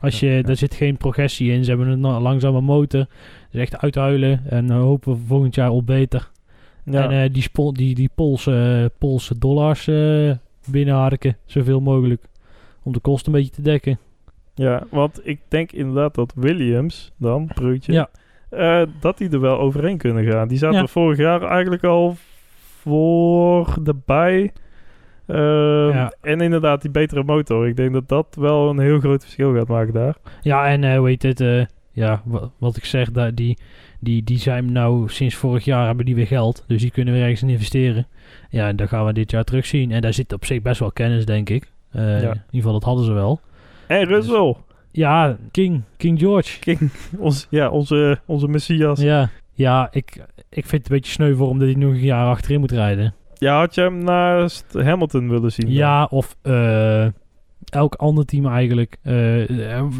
Als 0.00 0.20
je, 0.20 0.26
Ja, 0.26 0.32
ja. 0.36 0.42
Daar 0.42 0.56
zit 0.56 0.74
geen 0.74 0.96
progressie 0.96 1.52
in. 1.52 1.64
Ze 1.64 1.70
hebben 1.70 1.88
een 1.88 2.00
na- 2.00 2.20
langzame 2.20 2.60
motor. 2.60 3.06
Dus 3.50 3.60
echt 3.60 3.78
uithuilen. 3.78 4.40
En 4.48 4.70
eh, 4.70 4.76
hopen 4.80 5.12
we 5.12 5.18
volgend 5.26 5.54
jaar 5.54 5.70
op 5.70 5.86
beter. 5.86 6.30
Ja, 6.84 7.10
En 7.10 7.22
eh, 7.22 7.32
die, 7.32 7.42
spo- 7.42 7.72
die, 7.72 7.94
die 7.94 8.10
Poolse, 8.14 8.90
Poolse 8.98 9.38
dollars 9.38 9.86
eh, 9.88 10.30
binnenharken. 10.70 11.36
Zoveel 11.46 11.80
mogelijk. 11.80 12.22
Om 12.82 12.92
de 12.92 13.00
kosten 13.00 13.32
een 13.34 13.38
beetje 13.38 13.54
te 13.54 13.62
dekken. 13.62 13.98
Ja, 14.54 14.82
want 14.90 15.20
ik 15.26 15.40
denk 15.48 15.72
inderdaad 15.72 16.14
dat 16.14 16.32
Williams 16.36 17.12
dan, 17.16 17.46
Breutje, 17.54 17.92
Ja. 17.92 18.08
eh, 18.48 18.82
dat 19.00 19.18
die 19.18 19.30
er 19.30 19.40
wel 19.40 19.58
overheen 19.58 19.96
kunnen 19.98 20.24
gaan. 20.24 20.48
Die 20.48 20.58
zaten 20.58 20.78
Ja. 20.80 20.86
vorig 20.86 21.18
jaar 21.18 21.42
eigenlijk 21.42 21.84
al 21.84 22.16
voor 22.80 23.76
de 23.82 23.94
bij. 24.06 24.52
Eh, 25.26 25.36
Ja. 25.92 26.12
En 26.20 26.40
inderdaad, 26.40 26.82
die 26.82 26.90
betere 26.90 27.22
motor. 27.24 27.68
Ik 27.68 27.76
denk 27.76 27.92
dat 27.92 28.08
dat 28.08 28.36
wel 28.38 28.70
een 28.70 28.78
heel 28.78 29.00
groot 29.00 29.22
verschil 29.22 29.54
gaat 29.54 29.68
maken 29.68 29.92
daar. 29.94 30.16
Ja, 30.40 30.66
en 30.66 30.84
eh, 30.84 30.96
hoe 30.98 31.08
heet 31.08 31.22
het? 31.22 31.40
eh, 31.40 31.64
ja, 31.92 32.22
wa- 32.24 32.50
wat 32.58 32.76
ik 32.76 32.84
zeg, 32.84 33.10
daar, 33.10 33.34
die, 33.34 33.58
die, 34.00 34.24
die 34.24 34.38
zijn 34.38 34.72
nou 34.72 35.08
sinds 35.08 35.34
vorig 35.34 35.64
jaar 35.64 35.86
hebben 35.86 36.04
die 36.04 36.14
weer 36.14 36.26
geld. 36.26 36.64
Dus 36.66 36.80
die 36.80 36.90
kunnen 36.90 37.14
weer 37.14 37.22
ergens 37.22 37.42
in 37.42 37.48
investeren. 37.48 38.06
Ja, 38.50 38.68
en 38.68 38.76
dat 38.76 38.88
gaan 38.88 39.06
we 39.06 39.12
dit 39.12 39.30
jaar 39.30 39.44
terugzien. 39.44 39.90
En 39.92 40.00
daar 40.00 40.12
zit 40.12 40.32
op 40.32 40.44
zich 40.44 40.62
best 40.62 40.80
wel 40.80 40.92
kennis, 40.92 41.24
denk 41.26 41.48
ik. 41.50 41.70
Eh, 41.90 42.02
Ja. 42.02 42.16
In 42.16 42.22
ieder 42.22 42.44
geval, 42.50 42.72
dat 42.72 42.82
hadden 42.84 43.04
ze 43.04 43.12
wel. 43.12 43.40
En 43.86 44.04
Russell. 44.04 44.56
Ja, 44.92 45.36
King, 45.50 45.82
King 45.96 46.18
George. 46.18 46.58
King, 46.58 46.90
ons, 47.18 47.46
ja, 47.50 47.70
onze, 47.70 48.20
onze 48.26 48.48
Messias. 48.48 49.00
Ja. 49.00 49.06
Ja, 49.06 49.30
ja 49.54 49.88
ik, 49.90 50.24
ik 50.48 50.66
vind 50.66 50.82
het 50.82 50.90
een 50.90 50.96
beetje 50.96 51.12
sneu 51.12 51.34
voor 51.34 51.48
hem 51.48 51.58
dat 51.58 51.68
hij 51.68 51.76
nog 51.76 51.92
een 51.92 52.00
jaar 52.00 52.26
achterin 52.26 52.60
moet 52.60 52.70
rijden. 52.70 53.14
had 53.38 53.74
je 53.74 53.80
hem 53.80 54.04
naast 54.04 54.72
Hamilton 54.72 55.28
willen 55.28 55.52
zien? 55.52 55.66
dan? 55.66 55.74
Ja, 55.74 56.04
of 56.04 56.36
eh, 56.42 57.06
elk 57.64 57.94
ander 57.94 58.24
team 58.24 58.46
eigenlijk. 58.46 58.96
Eh, 59.02 59.48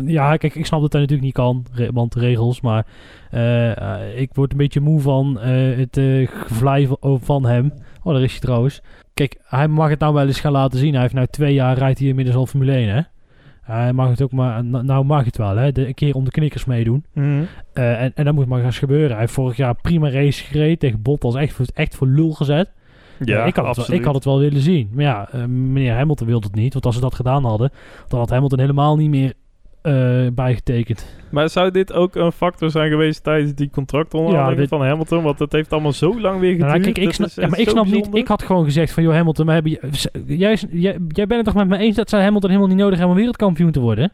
ja, 0.06 0.36
kijk, 0.36 0.54
ik 0.54 0.66
snap 0.66 0.80
dat 0.80 0.92
hij 0.92 1.00
natuurlijk 1.00 1.26
niet 1.26 1.36
kan, 1.36 1.66
want 1.92 2.14
regels. 2.14 2.60
Maar 2.60 2.86
eh, 3.30 4.20
ik 4.20 4.30
word 4.34 4.50
een 4.50 4.56
beetje 4.58 4.80
moe 4.80 5.00
van 5.00 5.38
het 5.38 6.00
gevlei 6.30 6.88
van, 7.00 7.46
hem. 7.46 7.72
Oh, 8.02 8.12
daar 8.12 8.22
is 8.22 8.30
hij 8.30 8.40
trouwens. 8.40 8.82
Kijk, 9.14 9.40
hij 9.44 9.68
mag 9.68 9.88
het 9.88 9.98
nou 9.98 10.14
wel 10.14 10.26
eens 10.26 10.40
gaan 10.40 10.52
laten 10.52 10.78
zien. 10.78 10.92
Hij 10.92 11.02
heeft 11.02 11.14
nou 11.14 11.26
twee 11.26 11.54
jaar, 11.54 11.78
rijdt 11.78 11.98
hij 11.98 12.08
inmiddels 12.08 12.36
al 12.36 12.46
Formule 12.46 12.72
1, 12.72 12.88
hè? 12.88 13.00
Hij 13.62 13.92
mag 13.92 14.08
het 14.08 14.22
ook 14.22 14.32
maar, 14.32 14.64
nou 14.64 14.84
nou 14.84 15.04
mag 15.04 15.24
het 15.24 15.36
wel, 15.36 15.56
hè? 15.56 15.72
De, 15.72 15.86
een 15.86 15.94
keer 15.94 16.14
om 16.14 16.24
de 16.24 16.30
knikkers 16.30 16.64
meedoen. 16.64 17.04
Mhm. 17.12 17.42
Eh, 17.72 18.02
en, 18.02 18.12
en 18.14 18.24
dat 18.24 18.34
moet 18.34 18.46
maar 18.46 18.64
eens 18.64 18.78
gebeuren. 18.78 19.10
Hij 19.10 19.20
heeft 19.20 19.32
vorig 19.32 19.56
jaar 19.56 19.74
prima 19.74 20.10
race 20.10 20.44
gereden 20.44 20.78
tegen 20.78 21.02
Bottas. 21.02 21.34
Echt, 21.34 21.72
echt 21.72 21.94
voor 21.94 22.06
lul 22.06 22.30
gezet. 22.30 22.70
ja 23.18 23.38
Ja, 23.38 23.44
ik, 23.44 23.56
had 23.56 23.76
het 23.76 23.86
wel, 23.86 23.96
ik 23.96 24.04
had 24.04 24.14
het 24.14 24.24
wel 24.24 24.38
willen 24.38 24.60
zien. 24.60 24.90
Maar 24.92 25.04
ja, 25.04 25.28
eh, 25.30 25.44
meneer 25.44 25.94
Hamilton 25.94 26.26
wilde 26.26 26.46
het 26.46 26.56
niet. 26.56 26.72
Want 26.72 26.86
als 26.86 26.94
ze 26.94 27.00
dat 27.00 27.14
gedaan 27.14 27.44
hadden, 27.44 27.70
dan 28.08 28.18
had 28.18 28.30
Hamilton 28.30 28.58
helemaal 28.58 28.96
niet 28.96 29.10
meer 29.10 29.32
eh, 29.82 30.26
bijgetekend. 30.34 31.06
Maar 31.30 31.48
zou 31.50 31.70
dit 31.70 31.92
ook 31.92 32.14
een 32.14 32.32
factor 32.32 32.70
zijn 32.70 32.90
geweest 32.90 33.24
tijdens 33.24 33.54
die 33.54 33.70
contractonderhandeling 33.70 34.54
Ja, 34.54 34.60
dit- 34.60 34.68
van 34.78 34.82
Hamilton? 34.88 35.22
Want 35.22 35.38
het 35.38 35.52
heeft 35.52 35.72
allemaal 35.72 35.92
zo 35.92 36.20
lang 36.20 36.40
weer 36.40 36.50
geduurd. 36.52 36.70
Nou, 36.70 36.80
kijk, 36.82 36.98
ik 36.98 37.04
Dat 37.04 37.14
snap, 37.14 37.28
ja, 37.34 37.48
maar 37.48 37.58
ik 37.58 37.68
snap 37.68 37.86
niet. 37.86 38.08
Ik 38.12 38.28
had 38.28 38.42
gewoon 38.42 38.64
gezegd 38.64 38.92
van, 38.92 39.02
joh 39.02 39.12
Hamilton, 39.14 39.46
we 39.46 39.52
hebben, 39.52 39.70
je- 39.72 40.10
jij, 40.26 40.58
jij, 40.70 40.96
jij 41.08 41.26
bent 41.26 41.30
het 41.30 41.44
toch 41.44 41.54
met 41.54 41.68
me 41.68 41.76
eens 41.78 41.96
dat 41.96 42.08
zij 42.08 42.22
Hamilton 42.22 42.50
helemaal 42.50 42.70
niet 42.70 42.78
nodig 42.80 42.94
hebben 42.94 43.10
om 43.10 43.16
wereldkampioen 43.16 43.70
te 43.70 43.80
worden? 43.80 44.12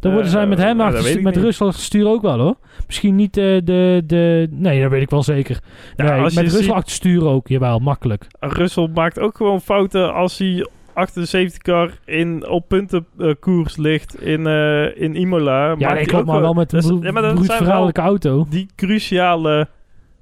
Dan 0.00 0.12
worden 0.12 0.30
zij 0.30 0.42
Eh, 0.42 0.48
met 0.48 0.58
hem 0.58 0.78
dat 0.78 1.06
ik 1.06 1.22
met 1.22 1.34
niet. 1.34 1.44
Rusland 1.44 1.74
stuur 1.74 2.06
ook 2.08 2.22
wel 2.22 2.38
hoor. 2.38 2.56
Misschien 2.86 3.14
niet 3.16 3.36
eh, 3.36 3.44
de, 3.64 4.02
de... 4.06 4.48
Nee, 4.50 4.82
dat 4.82 4.90
weet 4.90 5.02
ik 5.02 5.10
wel 5.10 5.22
zeker. 5.22 5.60
Ja, 5.96 6.04
nee, 6.04 6.20
met 6.22 6.32
Rusland 6.34 6.64
ziet- 6.64 6.70
achter 6.72 6.92
stuur 6.92 7.26
ook. 7.26 7.48
Jawel, 7.48 7.78
makkelijk. 7.78 8.26
Russell 8.40 8.88
maakt 8.94 9.18
ook 9.18 9.36
gewoon 9.36 9.60
fouten 9.60 10.14
als 10.14 10.38
hij 10.38 10.66
achter 10.98 11.20
de 11.22 11.26
safety 11.28 11.58
car 11.58 11.90
in, 12.04 12.48
op 12.48 12.68
puntenkoers 12.68 13.76
ligt 13.76 14.22
in, 14.22 14.46
eh, 14.46 15.00
in 15.02 15.14
Imola. 15.16 15.74
Ja, 15.78 15.94
klopt, 15.94 16.14
ook 16.14 16.24
maar 16.26 16.40
wel 16.40 16.52
met 16.52 16.72
een 16.72 16.98
ja, 17.02 17.12
maar 17.12 17.22
dat 17.22 17.34
broed 17.34 17.46
zijn 17.46 17.58
wel 17.58 17.66
verhaaldelijke 17.66 18.00
auto. 18.00 18.46
Die 18.50 18.68
cruciale... 18.76 19.68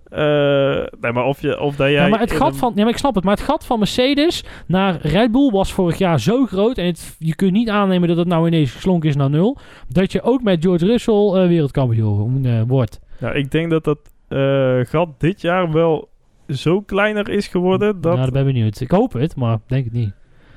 eh, 0.08 0.98
nee, 1.00 1.12
maar 1.12 1.24
of, 1.24 1.40
je, 1.40 1.60
of 1.60 1.76
dat 1.76 1.86
jij... 1.90 2.02
Ja, 2.02 2.08
maar 2.08 2.20
het 2.20 2.32
gat 2.32 2.52
een- 2.52 2.58
van, 2.58 2.72
ja, 2.74 2.82
maar 2.82 2.92
ik 2.92 2.98
snap 2.98 3.14
het. 3.14 3.24
Maar 3.24 3.34
het 3.36 3.44
gat 3.44 3.66
van 3.66 3.78
Mercedes 3.78 4.44
naar 4.66 4.98
Red 5.00 5.32
Bull 5.32 5.50
was 5.50 5.72
vorig 5.72 5.98
jaar 5.98 6.20
zo 6.20 6.46
groot. 6.46 6.78
En 6.78 6.86
het, 6.86 7.16
je 7.18 7.34
kunt 7.34 7.52
niet 7.52 7.68
aannemen 7.68 8.08
dat 8.08 8.16
het 8.16 8.28
nou 8.28 8.46
ineens 8.46 8.72
geslonken 8.72 9.08
is 9.08 9.16
naar 9.16 9.30
nul. 9.30 9.58
Dat 9.88 10.12
je 10.12 10.22
ook 10.22 10.42
met 10.42 10.64
George 10.64 10.86
Russell 10.86 11.14
eh, 11.42 11.46
wereldkampioen 11.48 12.66
wordt. 12.66 13.00
Ja, 13.20 13.32
ik 13.32 13.50
denk 13.50 13.70
dat 13.70 13.84
dat 13.84 13.98
gat 14.88 15.08
dit 15.18 15.40
jaar 15.40 15.72
wel 15.72 16.08
zo 16.48 16.80
kleiner 16.80 17.28
is 17.28 17.46
geworden. 17.48 18.00
Dat, 18.00 18.16
Ja, 18.16 18.22
dat 18.22 18.32
ben 18.32 18.46
ik 18.46 18.52
benieuwd. 18.54 18.80
Ik 18.80 18.90
hoop 18.90 19.12
het, 19.12 19.36
maar 19.36 19.58
denk 19.66 19.84
het 19.84 19.92
niet. 19.92 20.12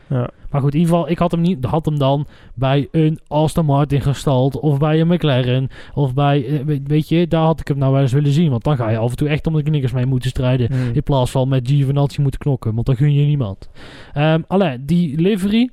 Ja. 0.10 0.30
Maar 0.50 0.62
goed, 0.62 0.74
in 0.74 0.80
ieder 0.80 0.96
geval, 0.96 1.10
ik 1.10 1.18
had 1.18 1.32
hem, 1.32 1.42
niet, 1.42 1.66
had 1.66 1.86
hem 1.86 2.00
dan 2.00 2.28
bij 2.54 2.88
een 2.92 3.20
Aston 3.28 3.66
Martin 3.66 4.02
gestald. 4.02 4.60
Of 4.60 4.78
bij 4.78 5.00
een 5.00 5.08
McLaren. 5.08 5.70
Of 5.94 6.14
bij, 6.14 6.46
eh, 6.46 6.78
weet, 6.86 7.10
je, 7.10 7.28
daar 7.28 7.44
had 7.44 7.60
ik 7.60 7.68
hem 7.68 7.78
nou 7.78 7.94
wel 7.94 8.02
eens 8.02 8.12
willen 8.12 8.32
zien. 8.32 8.50
Want 8.50 8.64
dan 8.64 8.76
ga 8.76 8.90
je 8.90 8.98
af 8.98 9.10
en 9.10 9.18
toe 9.18 9.28
echt 9.28 9.48
om 9.48 9.56
de 9.56 9.64
knikkers 9.64 9.92
mee 9.92 10.06
moeten 10.06 10.30
strijden. 10.30 10.68
Hmm. 10.74 10.94
In 10.94 11.04
plaats 11.04 11.32
van 11.32 11.48
met 11.48 11.68
Giovinazzi 11.68 12.22
moeten 12.22 12.40
knokken. 12.40 12.74
Want 12.74 12.86
dan 12.86 12.96
gun 12.96 13.14
je 13.14 13.26
niemand. 13.26 13.70
Ehm 14.14 14.42
alleen, 14.48 14.86
die 14.86 15.22
livery. 15.22 15.70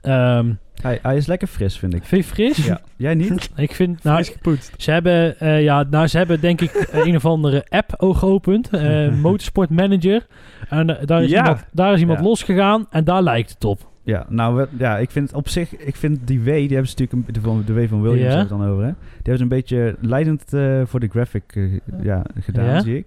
ehm 0.00 0.52
Hij, 0.82 0.98
hij 1.02 1.16
is 1.16 1.26
lekker 1.26 1.48
fris, 1.48 1.78
vind 1.78 1.94
ik. 1.94 2.04
vind 2.04 2.24
je 2.24 2.30
fris? 2.30 2.66
Ja. 2.66 2.80
Jij 2.96 3.14
niet? 3.14 3.50
Ik 3.56 3.74
vind, 3.74 4.02
nou, 4.02 4.16
Fris 4.16 4.28
gepoetst. 4.28 4.72
ze 4.76 4.90
hebben, 4.90 5.40
eh, 5.40 5.62
ja, 5.62 5.84
nou, 5.90 6.06
ze 6.06 6.16
hebben 6.18 6.40
denk 6.40 6.60
ik 6.60 6.88
een 7.04 7.16
of 7.16 7.24
andere 7.24 7.64
app 7.68 7.94
ook 7.96 8.16
geopend. 8.16 8.68
eh, 8.70 9.08
Motorsport 9.22 9.70
Manager. 9.70 10.26
En 10.68 10.98
eh, 11.00 11.06
daar 11.06 11.22
is 11.22 11.30
Ja. 11.30 11.36
iemand, 11.38 11.64
daar 11.72 11.92
is 11.94 12.00
iemand 12.00 12.18
Ja. 12.18 12.24
losgegaan 12.24 12.86
en 12.90 13.04
daar 13.04 13.22
lijkt 13.22 13.50
het 13.50 13.64
op. 13.64 13.86
Ja, 14.02 14.26
nou, 14.28 14.56
we- 14.56 14.68
ja, 14.78 14.98
ik 14.98 15.10
vind 15.10 15.26
het 15.28 15.36
op 15.36 15.48
zich, 15.48 15.76
ik 15.76 15.96
vind 15.96 16.18
die 16.26 16.40
W, 16.40 16.44
die 16.44 16.54
hebben 16.68 16.88
ze 16.88 16.94
natuurlijk, 16.98 17.12
een, 17.12 17.34
de, 17.34 17.40
van- 17.40 17.62
de 17.66 17.72
W 17.72 17.88
van 17.88 18.02
Williams 18.02 18.34
het 18.34 18.48
dan 18.48 18.64
over, 18.66 18.84
hè? 18.84 18.90
Die 18.90 19.32
hebben 19.32 19.36
ze 19.36 19.42
een 19.42 19.48
beetje 19.48 19.96
leidend 20.00 20.52
eh, 20.52 20.80
voor 20.84 21.00
de 21.00 21.08
graphic 21.08 21.68
ja, 22.02 22.22
gedaan, 22.40 22.82
zie 22.82 22.96
ik. 22.96 23.06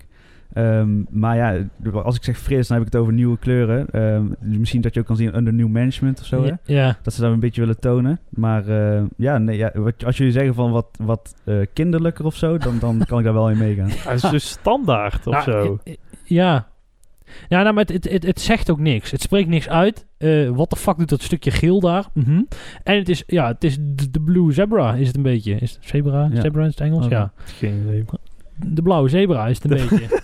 Ehm, 0.54 0.90
maar 1.10 1.36
ja, 1.36 1.64
als 1.94 2.16
ik 2.16 2.24
zeg 2.24 2.38
fris, 2.38 2.68
dan 2.68 2.78
heb 2.78 2.86
ik 2.88 2.94
het 2.94 3.02
over 3.02 3.14
nieuwe 3.14 3.38
kleuren. 3.38 3.88
Ehm, 3.92 4.26
misschien 4.40 4.82
dat 4.82 4.94
je 4.94 5.00
ook 5.00 5.06
kan 5.06 5.16
zien 5.16 5.36
under 5.36 5.54
new 5.54 5.68
management 5.68 6.20
of 6.20 6.26
zo, 6.26 6.44
hè? 6.44 6.52
ja. 6.66 6.98
Dat 7.02 7.14
ze 7.14 7.22
dat 7.22 7.32
een 7.32 7.40
beetje 7.40 7.62
willen 7.62 7.80
tonen. 7.80 8.20
Maar 8.30 8.68
eh, 8.68 9.04
ja, 9.18 9.38
nee, 9.38 9.58
ja 9.58 9.72
wat, 9.74 10.06
als 10.06 10.18
jullie 10.18 10.34
zeggen 10.34 10.54
van 10.54 10.72
wat, 10.72 10.88
wat 11.02 11.36
eh, 11.46 11.56
kinderlijker 11.74 12.26
of 12.26 12.36
zo, 12.36 12.58
dan, 12.58 12.80
dan 12.80 13.04
kan 13.08 13.18
ik 13.20 13.24
daar 13.26 13.34
wel 13.34 13.50
in 13.50 13.58
meegaan. 13.58 13.90
Hij 14.06 14.14
is 14.16 14.22
dus 14.22 14.50
standaard 14.50 15.28
of 15.28 15.34
Nou, 15.34 15.44
zo. 15.44 15.80
eh, 15.84 15.92
eh, 15.94 15.98
Ja. 16.24 16.70
Ja, 17.50 17.62
nou, 17.62 17.74
maar 17.76 17.84
het, 17.86 17.94
het, 17.94 18.12
het, 18.14 18.26
het 18.26 18.40
zegt 18.40 18.70
ook 18.72 18.80
niks. 18.80 19.12
Het 19.12 19.22
spreekt 19.22 19.50
niks 19.50 19.70
uit. 19.70 20.06
Eh, 20.18 20.50
Wat 20.50 20.70
de 20.70 20.76
fuck 20.76 20.98
doet 20.98 21.10
dat 21.10 21.22
stukje 21.22 21.52
geel 21.52 21.80
daar? 21.80 22.06
Mhm. 22.14 22.42
En 22.84 22.98
het 22.98 23.10
is, 23.10 23.24
ja, 23.28 23.48
het 23.48 23.64
is 23.64 23.78
de, 23.82 24.10
de 24.12 24.22
blue 24.22 24.52
zebra 24.54 24.94
is 24.96 25.08
het 25.08 25.16
een 25.16 25.22
beetje. 25.24 25.54
Is 25.56 25.72
het 25.72 25.80
zebra? 25.86 26.30
Ja. 26.34 26.42
Zebra 26.42 26.62
in 26.62 26.68
het 26.68 26.80
Engels? 26.80 27.06
Oh. 27.06 27.12
Ja. 27.12 27.32
Geen 27.44 27.82
idee. 27.84 28.06
De 28.68 28.82
blauwe 28.82 29.10
zebra 29.10 29.48
is 29.48 29.64
het 29.64 29.72
een 29.72 29.78
beetje. 29.90 30.20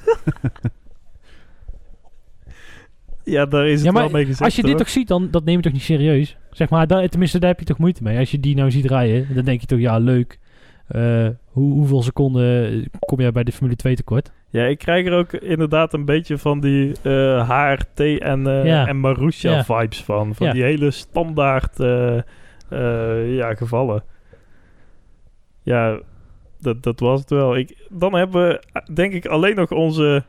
Ja, 3.24 3.46
daar 3.46 3.68
is 3.68 3.74
het 3.76 3.84
Ja, 3.86 3.92
maar 3.92 4.02
wel 4.02 4.12
mee 4.12 4.22
gezegd. 4.26 4.42
Als 4.44 4.56
je 4.56 4.64
dit 4.64 4.78
toch 4.78 4.90
ziet, 4.90 5.08
dan 5.08 5.28
dat 5.32 5.46
neem 5.46 5.56
je 5.56 5.62
toch 5.62 5.72
niet 5.74 5.82
serieus? 5.82 6.38
Zeg 6.52 6.70
maar, 6.70 6.88
daar, 6.88 7.08
tenminste, 7.08 7.40
daar 7.40 7.50
heb 7.50 7.60
je 7.60 7.66
toch 7.66 7.78
moeite 7.78 8.04
mee. 8.04 8.18
Als 8.18 8.32
je 8.32 8.40
die 8.40 8.56
nou 8.56 8.72
ziet 8.72 8.86
rijden, 8.86 9.36
dan 9.36 9.46
denk 9.46 9.62
je 9.62 9.68
toch, 9.68 9.80
ja, 9.80 9.98
leuk. 9.98 10.40
Eh, 10.88 11.28
hoe, 11.46 11.74
hoeveel 11.74 12.02
seconden 12.02 12.86
kom 13.00 13.20
jij 13.20 13.32
bij 13.32 13.44
de 13.44 13.52
Formule 13.52 13.76
2 13.76 13.96
tekort? 13.96 14.32
Ja, 14.50 14.64
ik 14.66 14.78
krijg 14.78 15.06
er 15.06 15.14
ook 15.14 15.34
inderdaad 15.34 15.94
een 15.94 16.06
beetje 16.06 16.38
van 16.38 16.60
die 16.60 16.96
eh, 17.04 17.50
HRT 17.50 18.00
en, 18.20 18.48
eh 18.48 18.66
Ja. 18.66 18.88
en 18.88 19.30
Ja. 19.30 19.64
vibes 19.64 20.04
van. 20.04 20.36
Van 20.36 20.50
die 20.52 20.64
hele 20.64 20.92
standaard 20.92 21.80
eh, 21.80 22.18
eh, 22.70 23.36
ja, 23.36 23.54
gevallen. 23.54 24.04
Ja, 25.64 26.00
dat, 26.74 26.84
dat 26.84 27.00
was 27.00 27.20
het 27.20 27.30
wel. 27.30 27.58
Ik, 27.58 27.88
dan 27.90 28.14
hebben 28.14 28.48
we 28.48 28.62
denk 28.94 29.14
ik 29.14 29.26
alleen 29.26 29.56
nog 29.56 29.72
onze 29.72 30.24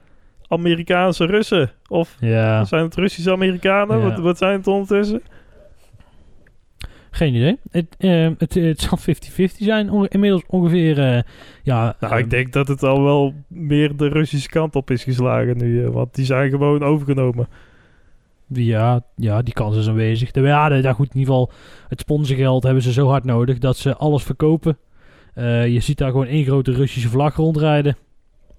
Amerikaanse 0.49 1.25
Russen. 1.25 1.71
Of 1.89 2.17
Ja. 2.21 2.65
zijn 2.65 2.85
het 2.85 2.95
Russische 2.95 3.33
Amerikanen? 3.33 3.99
Ja. 3.99 4.05
Wat, 4.09 4.19
wat 4.19 4.39
zijn 4.39 4.57
het 4.59 4.67
ondertussen? 4.67 5.23
Geen 7.11 7.35
idee. 7.35 7.59
Het, 7.71 7.87
eh, 7.99 8.29
het, 8.39 8.55
het 8.55 8.81
zal 8.81 8.99
50-50 8.99 9.65
zijn. 9.65 9.91
Onge- 9.91 10.09
inmiddels 10.09 10.43
ongeveer. 10.47 10.99
eh, 10.99 11.23
ja, 11.63 11.97
Nou, 12.01 12.13
eh, 12.13 12.19
ik 12.19 12.31
denk 12.31 12.53
dat 12.53 12.69
het 12.69 12.83
al 12.83 13.03
wel 13.03 13.35
meer 13.49 13.97
de 13.97 14.09
Russische 14.09 14.49
kant 14.49 14.77
op 14.77 14.91
is 14.91 15.05
geslagen 15.05 15.57
nu. 15.57 15.85
eh, 15.85 15.91
want 15.91 16.15
die 16.15 16.25
zijn 16.25 16.51
gewoon 16.51 16.83
overgenomen. 16.83 17.49
Ja, 18.47 19.03
ja, 19.17 19.43
die 19.43 19.55
kans 19.55 19.77
is 19.77 19.89
aanwezig. 19.89 20.31
De, 20.31 20.41
ja, 20.41 20.69
de, 20.69 20.75
ja, 20.83 20.93
goed, 20.93 21.15
in 21.15 21.19
ieder 21.19 21.35
geval. 21.35 21.51
Het 21.89 22.01
sponsorgeld 22.01 22.63
hebben 22.63 22.83
ze 22.83 22.93
zo 22.93 23.07
hard 23.09 23.25
nodig 23.25 23.59
dat 23.59 23.77
ze 23.77 23.97
alles 23.97 24.23
verkopen. 24.23 24.79
Eh, 25.39 25.67
je 25.69 25.81
ziet 25.81 25.99
daar 25.99 26.11
gewoon 26.11 26.27
één 26.27 26.45
grote 26.45 26.73
Russische 26.73 27.09
vlag 27.09 27.37
rondrijden. 27.37 27.97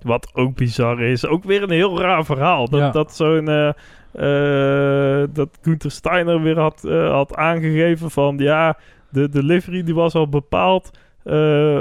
Wat 0.02 0.30
ook 0.34 0.56
bizar 0.56 1.02
is. 1.02 1.26
Ook 1.26 1.44
weer 1.44 1.64
een 1.64 1.70
heel 1.70 2.02
raar 2.02 2.26
verhaal. 2.26 2.70
Dat, 2.70 2.80
Ja. 2.80 2.90
dat 2.92 3.16
zo'n... 3.16 3.48
eh, 3.50 5.24
dat 5.34 5.50
Gunther 5.62 5.92
Steiner 5.92 6.42
weer 6.42 6.60
had, 6.60 6.82
had 7.12 7.36
aangegeven 7.36 8.12
van... 8.12 8.38
Ja, 8.38 8.78
de, 9.10 9.30
de 9.30 9.44
livery 9.44 9.84
die 9.84 9.94
was 9.94 10.14
al 10.16 10.30
bepaald... 10.30 10.92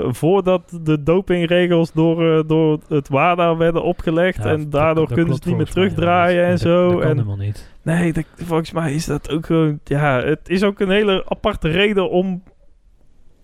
voordat 0.08 0.78
de 0.82 1.02
dopingregels 1.02 1.92
door, 1.92 2.46
door 2.46 2.78
het 2.88 3.08
WADA 3.08 3.56
werden 3.56 3.82
opgelegd. 3.82 4.42
Ja, 4.44 4.50
en 4.50 4.70
daardoor 4.70 5.06
dat 5.06 5.14
kunnen 5.14 5.34
ze 5.34 5.38
het 5.38 5.48
niet 5.48 5.56
meer 5.56 5.66
ja. 5.66 5.72
terugdraaien 5.72 6.44
en 6.44 6.58
zo. 6.58 6.88
Dat 6.88 7.00
kan 7.00 7.08
en, 7.10 7.16
helemaal 7.16 7.36
niet. 7.36 7.70
nee, 7.82 8.12
volgens 8.36 8.72
mij 8.72 8.94
is 8.94 9.06
dat 9.06 9.30
ook 9.30 9.46
gewoon... 9.46 9.80
Ja, 9.84 10.22
het 10.22 10.48
is 10.48 10.62
ook 10.62 10.80
een 10.80 10.90
hele 10.90 11.24
aparte 11.28 11.68
reden 11.68 12.10
om, 12.10 12.42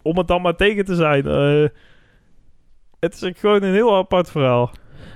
om 0.04 0.18
het 0.18 0.28
dan 0.28 0.42
maar 0.42 0.56
tegen 0.56 0.84
te 0.84 0.94
zijn. 0.94 1.26
Eh, 1.26 1.68
het 3.00 3.22
is 3.22 3.32
gewoon 3.38 3.62
een 3.62 3.72
heel 3.72 3.96
apart 3.96 4.30
verhaal. 4.30 4.70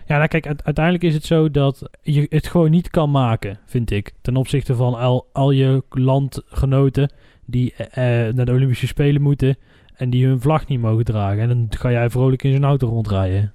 Ja, 0.07 0.17
nou 0.17 0.29
kijk, 0.29 0.47
uite- 0.47 0.65
uiteindelijk 0.65 1.05
is 1.05 1.15
het 1.15 1.25
zo 1.25 1.51
dat 1.51 1.91
je 2.03 2.27
het 2.29 2.47
gewoon 2.47 2.71
niet 2.71 2.91
kan 2.91 3.11
maken, 3.11 3.59
vind 3.67 3.91
ik. 3.91 4.13
Ten 4.23 4.37
opzichte 4.37 4.75
van 4.75 4.95
al, 4.95 5.29
al 5.33 5.51
je 5.51 5.83
landgenoten 5.91 7.13
die 7.45 7.75
eh, 7.75 8.29
eh, 8.29 8.35
naar 8.35 8.47
de 8.47 8.53
Olympische 8.53 8.87
Spelen 8.87 9.23
moeten 9.23 9.57
en 9.95 10.11
die 10.11 10.27
hun 10.27 10.41
vlag 10.41 10.67
niet 10.67 10.81
mogen 10.81 11.05
dragen. 11.05 11.41
En 11.41 11.49
dan 11.49 11.67
ga 11.71 11.91
jij 11.91 12.11
vrolijk 12.11 12.43
in 12.43 12.51
zijn 12.51 12.65
auto 12.65 12.89
rondrijden. 12.89 13.53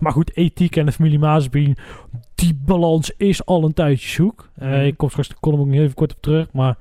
Maar 0.00 0.12
goed, 0.12 0.36
ethiek 0.36 0.76
en 0.76 0.86
de 0.86 0.92
familie 0.92 1.76
die 2.34 2.60
balans 2.64 3.12
is 3.16 3.44
al 3.44 3.64
een 3.64 3.74
tijdje 3.74 4.08
zoek. 4.08 4.48
Mhm. 4.58 4.72
ik 4.72 4.96
kom 4.96 5.08
straks 5.08 5.28
de 5.28 5.34
column 5.40 5.60
ook 5.60 5.66
nog 5.66 5.76
even 5.76 5.94
kort 5.94 6.14
op 6.14 6.22
terug, 6.22 6.52
maar 6.52 6.76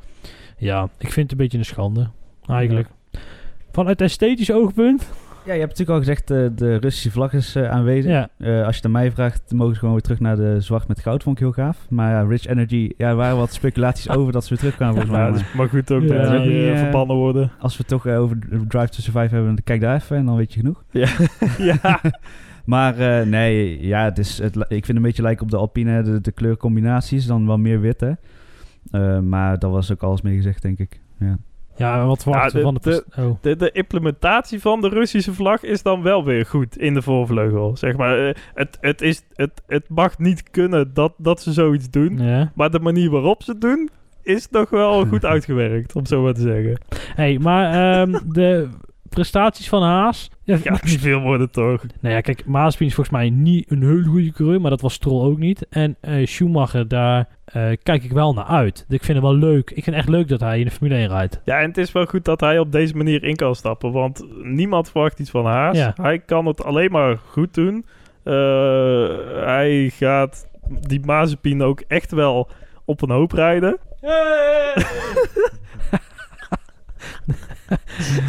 ja, 0.58 0.84
ik 0.98 1.12
vind 1.12 1.16
het 1.16 1.32
een 1.32 1.38
beetje 1.38 1.58
een 1.58 1.66
schande, 1.66 2.10
eigenlijk. 2.46 2.90
Vanuit 3.78 4.02
esthetisch 4.02 4.52
oogpunt 4.52 5.10
Ja, 5.46 5.54
je 5.54 5.60
hebt 5.60 5.78
natuurlijk 5.78 5.90
al 5.90 5.98
gezegd, 5.98 6.32
eh, 6.32 6.46
de 6.56 6.76
Russische 6.76 7.12
vlag 7.12 7.34
is 7.34 7.56
eh, 7.56 7.70
aanwezig. 7.70 8.12
Ja. 8.12 8.30
Eh, 8.38 8.58
als 8.58 8.70
je 8.70 8.76
het 8.76 8.86
aan 8.86 8.92
mij 8.92 9.12
vraagt, 9.12 9.52
mogen 9.54 9.74
ze 9.74 9.80
gewoon 9.80 9.94
weer 9.94 10.04
terug 10.04 10.20
naar 10.20 10.36
de 10.36 10.62
zwart 10.62 10.88
met 10.88 11.00
goud. 11.00 11.24
Vond 11.24 11.36
ik 11.36 11.44
heel 11.44 11.52
gaaf. 11.52 11.86
Maar 11.90 12.12
ja, 12.12 12.22
Rich 12.22 12.46
Energy, 12.46 12.92
ja, 12.98 13.10
er 13.10 13.16
waren 13.16 13.38
wat 13.38 13.54
speculaties 13.54 14.10
over 14.18 14.32
dat 14.32 14.44
ze 14.44 14.50
weer 14.50 14.58
terugkwamen 14.58 14.96
volgens 14.96 15.16
mij. 15.16 15.26
Ja, 15.26 15.32
Maar 15.32 15.40
dus 15.40 15.54
maar 15.54 15.70
goed 15.70 15.92
ook 15.92 16.02
Ja, 16.02 16.32
dat 16.32 16.42
ze 16.42 16.50
die, 16.50 16.76
verbannen 16.76 17.16
worden. 17.16 17.52
Als 17.60 17.78
we 17.78 17.84
het 17.88 17.88
toch 17.88 18.08
over 18.08 18.40
Drive 18.68 18.90
to 18.90 19.02
Survive 19.02 19.36
hebben, 19.36 19.46
dan 19.46 19.64
kijk 19.64 19.82
daar 19.82 19.96
even 19.96 20.18
en 20.18 20.26
dan 20.26 20.36
weet 20.36 20.54
je 20.54 20.60
genoeg. 20.60 20.84
ja. 21.58 22.00
Maar 22.66 22.98
eh, 23.00 23.28
nee, 23.28 23.86
ja, 23.88 24.04
het 24.04 24.18
is, 24.18 24.38
het, 24.38 24.56
ik 24.56 24.68
vind 24.68 24.88
het 24.88 24.96
een 24.96 25.02
beetje 25.02 25.22
lijken 25.22 25.44
op 25.44 25.52
de 25.52 25.58
Alpine, 25.58 26.02
de, 26.02 26.22
de 26.22 26.32
kleurcombinaties, 26.32 27.26
dan 27.26 27.48
wel 27.48 27.58
meer 27.58 27.82
wit, 27.82 28.00
hè. 28.00 28.12
Eh, 28.92 29.20
maar 29.20 29.60
dat 29.60 29.72
was 29.72 29.92
ook 29.92 30.04
alles 30.04 30.22
mee 30.22 30.36
gezegd, 30.36 30.62
denk 30.62 30.80
ik. 30.80 31.00
Ja. 31.20 31.38
Ja, 31.78 32.06
wat 32.06 32.24
verwachten 32.24 32.60
Ja, 32.60 32.66
we 32.72 32.80
de- 32.80 33.04
van 33.14 33.14
de... 33.16 33.22
oh. 33.30 33.38
De, 33.42 33.56
de 33.56 33.72
implementatie 33.72 34.62
van 34.62 34.82
de 34.82 34.90
Russische 34.90 35.34
vlag 35.34 35.64
is 35.64 35.82
dan 35.84 36.02
wel 36.02 36.24
weer 36.26 36.46
goed 36.46 36.78
in 36.78 36.94
de 36.94 37.02
voorvleugel. 37.02 37.78
Zeg 37.78 37.96
maar, 37.98 38.28
eh, 38.28 38.36
het, 38.54 38.78
het, 38.82 39.02
is, 39.02 39.24
het, 39.34 39.62
het 39.68 39.90
mag 39.90 40.18
niet 40.20 40.50
kunnen 40.52 40.94
dat, 40.94 41.14
dat 41.18 41.42
ze 41.42 41.52
zoiets 41.54 41.90
doen. 41.90 42.18
Ja. 42.18 42.52
Maar 42.56 42.70
de 42.72 42.80
manier 42.80 43.10
waarop 43.10 43.44
ze 43.44 43.52
het 43.52 43.62
doen, 43.62 43.90
is 44.24 44.48
toch 44.48 44.70
wel 44.70 45.06
goed 45.12 45.26
uitgewerkt, 45.26 45.96
om 45.96 46.06
zo 46.06 46.22
maar 46.24 46.34
te 46.34 46.42
zeggen. 46.42 46.80
Hey, 47.16 47.38
maar 47.40 47.74
ehm, 48.02 48.20
de 48.34 48.70
prestaties 49.10 49.70
van 49.70 49.84
Haas... 49.84 50.30
Ja, 50.44 50.58
Ja, 50.64 50.72
niet 50.84 51.00
veel 51.00 51.20
worden 51.22 51.52
toch. 51.52 51.84
Nou 52.02 52.14
ja, 52.16 52.22
kijk, 52.22 52.46
Maaspien 52.46 52.88
is 52.88 52.94
volgens 52.96 53.16
mij 53.16 53.30
niet 53.30 53.72
een 53.72 53.84
hele 53.84 54.04
goede 54.04 54.32
coureur, 54.32 54.62
maar 54.62 54.70
dat 54.70 54.82
was 54.82 54.94
Stroll 54.94 55.26
ook 55.26 55.38
niet. 55.38 55.66
En 55.70 55.96
eh, 56.02 56.26
Schumacher, 56.26 56.88
daar 56.88 57.28
eh, 57.48 57.70
kijk 57.84 58.04
ik 58.04 58.12
wel 58.12 58.34
naar 58.34 58.46
uit. 58.46 58.86
Ik 58.90 59.04
vind 59.04 59.18
het 59.18 59.28
wel 59.28 59.36
leuk. 59.36 59.72
Ik 59.72 59.84
vind 59.84 59.96
echt 59.96 60.10
leuk 60.10 60.28
dat 60.28 60.40
hij 60.40 60.60
in 60.60 60.66
de 60.66 60.72
Formule 60.72 61.00
1 61.00 61.08
rijdt. 61.08 61.42
Ja, 61.46 61.60
en 61.60 61.68
het 61.68 61.78
is 61.78 61.92
wel 61.92 62.06
goed 62.06 62.26
dat 62.26 62.40
hij 62.40 62.60
op 62.60 62.72
deze 62.72 62.96
manier 62.96 63.24
in 63.24 63.36
kan 63.36 63.56
stappen. 63.56 63.92
Want 63.92 64.26
niemand 64.44 64.92
verwacht 64.92 65.20
iets 65.20 65.30
van 65.30 65.46
Haas. 65.46 65.78
Ja. 65.78 65.94
Hij 66.02 66.20
kan 66.20 66.46
het 66.46 66.64
alleen 66.64 66.92
maar 66.92 67.18
goed 67.28 67.54
doen. 67.54 67.86
Eh, 68.24 68.34
hij 69.46 69.90
gaat 69.94 70.48
die 70.88 71.00
Mazepin 71.06 71.62
ook 71.64 71.82
echt 71.88 72.12
wel 72.12 72.50
op 72.86 73.02
een 73.02 73.10
hoop 73.12 73.32
rijden. 73.32 73.78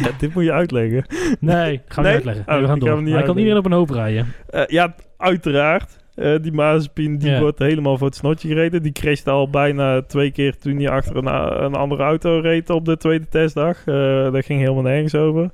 ja, 0.03 0.09
dit 0.17 0.33
moet 0.33 0.43
je 0.43 0.51
uitleggen. 0.51 1.05
Nee, 1.39 1.81
gaan 1.87 2.03
we 2.03 2.09
Nee? 2.09 2.17
niet 2.17 2.27
uitleggen. 2.27 2.41
Oh, 2.43 2.51
Nee, 2.53 2.61
we 2.61 2.67
gaan 2.67 2.79
door. 2.79 2.89
gaan 2.89 3.03
niet 3.03 3.13
hij 3.13 3.23
kan 3.23 3.37
iedereen 3.37 3.57
op 3.59 3.65
een 3.65 3.71
hoop 3.71 3.89
rijden. 3.89 4.33
Eh, 4.49 4.65
ja, 4.67 4.95
uiteraard. 5.17 5.97
Eh, 6.19 6.35
die 6.41 6.51
Mazepin 6.51 7.17
die 7.17 7.39
wordt 7.39 7.59
helemaal 7.59 7.97
voor 7.97 8.07
het 8.07 8.15
snotje 8.15 8.47
gereden. 8.47 8.83
Die 8.83 8.91
crashte 8.91 9.29
al 9.29 9.49
bijna 9.49 10.01
twee 10.01 10.31
keer 10.31 10.57
toen 10.57 10.77
hij 10.77 10.89
achter 10.89 11.15
een, 11.15 11.73
andere 11.75 12.03
auto 12.03 12.39
reed 12.39 12.69
op 12.69 12.85
de 12.85 12.97
tweede 12.97 13.27
testdag. 13.29 13.77
Eh 13.85 14.31
daar 14.31 14.43
ging 14.43 14.59
helemaal 14.59 14.83
nergens 14.83 15.15
over. 15.15 15.49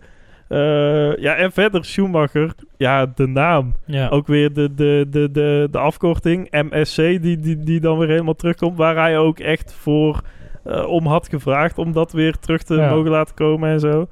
Eh, 0.47 1.15
ja, 1.17 1.35
en 1.35 1.51
verder 1.51 1.85
Schumacher. 1.85 2.53
Ja, 2.77 3.05
de 3.15 3.27
naam. 3.27 3.73
Ja. 3.85 4.07
Ook 4.09 4.27
weer 4.27 4.53
de, 4.53 4.73
de, 4.75 5.05
de, 5.09 5.31
de, 5.31 5.67
de 5.71 5.77
afkorting 5.77 6.47
MSC 6.51 6.95
die, 6.95 7.39
die, 7.39 7.59
die 7.59 7.79
dan 7.79 7.97
weer 7.97 8.09
helemaal 8.09 8.35
terugkomt. 8.35 8.77
Waar 8.77 8.95
hij 8.95 9.17
ook 9.17 9.39
echt 9.39 9.73
voor 9.73 10.21
om 10.87 11.05
had 11.05 11.27
gevraagd 11.29 11.77
om 11.77 11.91
dat 11.91 12.11
weer 12.11 12.37
terug 12.39 12.63
te 12.63 12.75
Ja. 12.75 12.89
mogen 12.89 13.11
laten 13.11 13.35
komen 13.35 13.69
en 13.69 13.79
zo. 13.79 14.07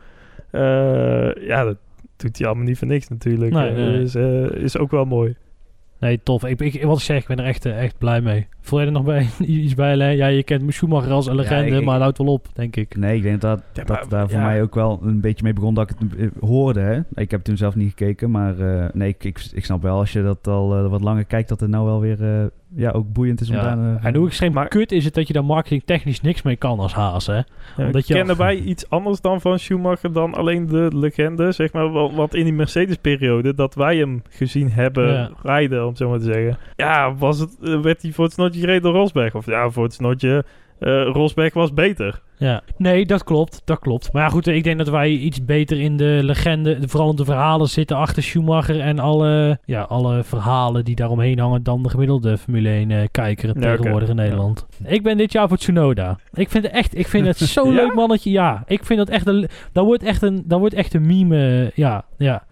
Ja, 1.47 1.63
dat 1.63 1.77
doet 2.17 2.37
hij 2.37 2.47
allemaal 2.47 2.65
niet 2.65 2.77
voor 2.77 2.87
niks 2.87 3.07
natuurlijk. 3.07 3.53
Nee, 3.53 3.71
nee. 3.71 4.01
Is, 4.01 4.15
is 4.55 4.77
ook 4.77 4.91
wel 4.91 5.05
mooi. 5.05 5.35
Nee, 6.03 6.19
tof. 6.23 6.45
Ik, 6.45 6.59
ik, 6.59 6.83
wat 6.83 6.97
ik 6.97 7.03
zeg, 7.03 7.21
ik 7.21 7.27
ben 7.27 7.39
er 7.39 7.45
echt, 7.45 7.65
eh, 7.65 7.83
echt 7.83 7.97
blij 7.97 8.21
mee. 8.21 8.47
Voel 8.61 8.79
je 8.79 8.85
er 8.85 8.91
nog 8.91 9.03
bij? 9.03 9.27
Iets 9.45 9.75
bij? 9.75 9.95
Len? 9.95 10.15
Ja, 10.15 10.27
je 10.27 10.43
kent 10.43 10.73
Schumacher 10.73 11.11
als 11.11 11.27
een 11.27 11.35
legende, 11.35 11.75
ik- 11.77 11.83
maar 11.83 11.93
het 11.93 12.01
houdt 12.03 12.17
wel 12.17 12.27
op, 12.27 12.47
denk 12.53 12.75
ik. 12.75 12.95
Nee, 12.97 13.15
ik 13.17 13.23
denk 13.23 13.41
dat, 13.41 13.61
Ja, 13.73 13.83
dat 13.83 14.09
daar 14.09 14.29
voor 14.29 14.39
mij 14.39 14.61
ook 14.61 14.75
wel 14.75 14.99
een 15.03 15.21
beetje 15.21 15.43
mee 15.43 15.53
begon 15.53 15.73
dat 15.73 15.89
ik 15.89 15.95
het 15.99 16.15
eh, 16.19 16.27
hoorde. 16.49 16.79
Hè? 16.79 16.99
Ik 17.21 17.31
heb 17.31 17.43
toen 17.43 17.57
zelf 17.57 17.75
niet 17.75 17.89
gekeken, 17.89 18.31
maar 18.31 18.59
eh, 18.59 18.85
nee, 18.93 19.09
ik, 19.09 19.23
ik, 19.23 19.47
ik 19.53 19.65
snap 19.65 19.81
wel 19.81 19.97
als 19.97 20.13
je 20.13 20.23
dat 20.23 20.47
al 20.47 20.89
wat 20.89 21.01
langer 21.01 21.25
kijkt, 21.25 21.49
dat 21.49 21.59
het 21.59 21.69
nou 21.69 21.85
wel 21.85 21.99
weer 21.99 22.23
eh, 22.23 22.45
ja, 22.75 22.91
ook 22.91 23.13
boeiend 23.13 23.41
is 23.41 23.49
om 23.49 23.55
daar... 23.55 23.77
Eh, 23.77 24.05
En 24.05 24.15
hoe 24.15 24.27
extreem 24.27 24.53
Maar- 24.53 24.67
kut 24.67 24.91
is 24.91 25.05
het 25.05 25.13
dat 25.13 25.27
je 25.27 25.33
daar 25.33 25.45
marketingtechnisch 25.45 26.21
niks 26.21 26.41
mee 26.41 26.55
kan 26.55 26.79
als 26.79 26.93
Haas, 26.93 27.25
hè? 27.27 27.35
Ja, 27.35 27.43
Omdat 27.77 28.07
je- 28.07 28.13
kennen 28.13 28.37
wij 28.37 28.55
iets 28.55 28.89
anders 28.89 29.21
dan 29.21 29.41
van 29.41 29.59
Schumacher 29.59 30.13
dan 30.13 30.33
alleen 30.33 30.67
de 30.67 30.89
legende, 30.95 31.51
zeg 31.51 31.73
maar? 31.73 31.91
wa- 31.91 32.11
Want 32.11 32.35
in 32.35 32.43
die 32.43 32.53
Mercedes-periode 32.53 33.53
dat 33.55 33.75
wij 33.75 33.97
hem 33.97 34.21
gezien 34.29 34.71
hebben 34.71 35.13
Ja. 35.13 35.29
rijden, 35.41 35.87
om 35.87 35.95
zo 35.95 36.09
maar 36.09 36.19
te 36.19 36.23
zeggen. 36.25 36.57
Ja, 36.75 37.15
was 37.15 37.39
het, 37.39 37.57
eh, 37.63 37.79
werd 37.81 38.01
hij 38.01 38.11
voor 38.11 38.23
het 38.25 38.33
snotje 38.33 38.59
gereden 38.59 38.81
door 38.81 38.93
Rosberg? 38.93 39.35
Of 39.35 39.45
ja, 39.45 39.69
voor 39.69 39.83
het 39.83 39.93
snotje, 39.93 40.43
eh, 40.83 41.05
Rosberg 41.13 41.53
was 41.53 41.73
beter. 41.73 42.21
Ja, 42.37 42.61
nee, 42.77 43.05
dat 43.05 43.23
klopt, 43.23 43.61
dat 43.65 43.79
klopt. 43.79 44.13
Maar 44.13 44.23
ja, 44.23 44.29
goed, 44.29 44.47
ik 44.47 44.63
denk 44.63 44.77
dat 44.77 44.89
wij 44.89 45.09
iets 45.09 45.45
beter 45.45 45.79
in 45.79 45.97
de 45.97 46.19
legende, 46.23 46.79
de- 46.79 46.87
vooral 46.87 47.09
in 47.09 47.15
de 47.15 47.25
verhalen 47.25 47.67
zitten 47.67 47.97
achter 47.97 48.23
Schumacher 48.23 48.79
en 48.79 48.99
alle, 48.99 49.59
ja, 49.65 49.81
alle 49.81 50.23
verhalen 50.23 50.85
die 50.85 50.95
daaromheen 50.95 51.39
hangen 51.39 51.63
dan 51.63 51.83
de 51.83 51.89
gemiddelde 51.89 52.37
Formule 52.37 52.69
1 52.69 52.91
eh, 52.91 52.97
Ja, 53.11 53.33
tegenwoordig 53.33 54.09
in 54.09 54.15
Nederland. 54.15 54.65
Ik 54.85 55.03
ben 55.03 55.17
dit 55.17 55.31
jaar 55.31 55.47
voor 55.47 55.57
Tsunoda. 55.57 56.17
Ik 56.33 56.49
vind 56.49 56.63
het 56.63 56.73
echt, 56.73 56.97
ik 56.97 57.07
vind 57.07 57.25
het 57.25 57.37
zo'n 57.37 57.69
Ja? 57.73 57.75
leuk 57.75 57.93
mannetje. 57.93 58.31
Ja, 58.31 58.63
ik 58.67 58.85
vind 58.85 58.99
dat 58.99 59.09
echt 59.09 59.27
een, 59.27 59.47
dat 59.71 59.85
wordt 59.85 60.03
echt 60.03 60.21
een, 60.21 60.43
dat 60.45 60.59
wordt 60.59 60.73
echt 60.75 60.93
een 60.93 61.05
meme. 61.05 61.71
Ja, 61.75 62.05
ja 62.17 62.43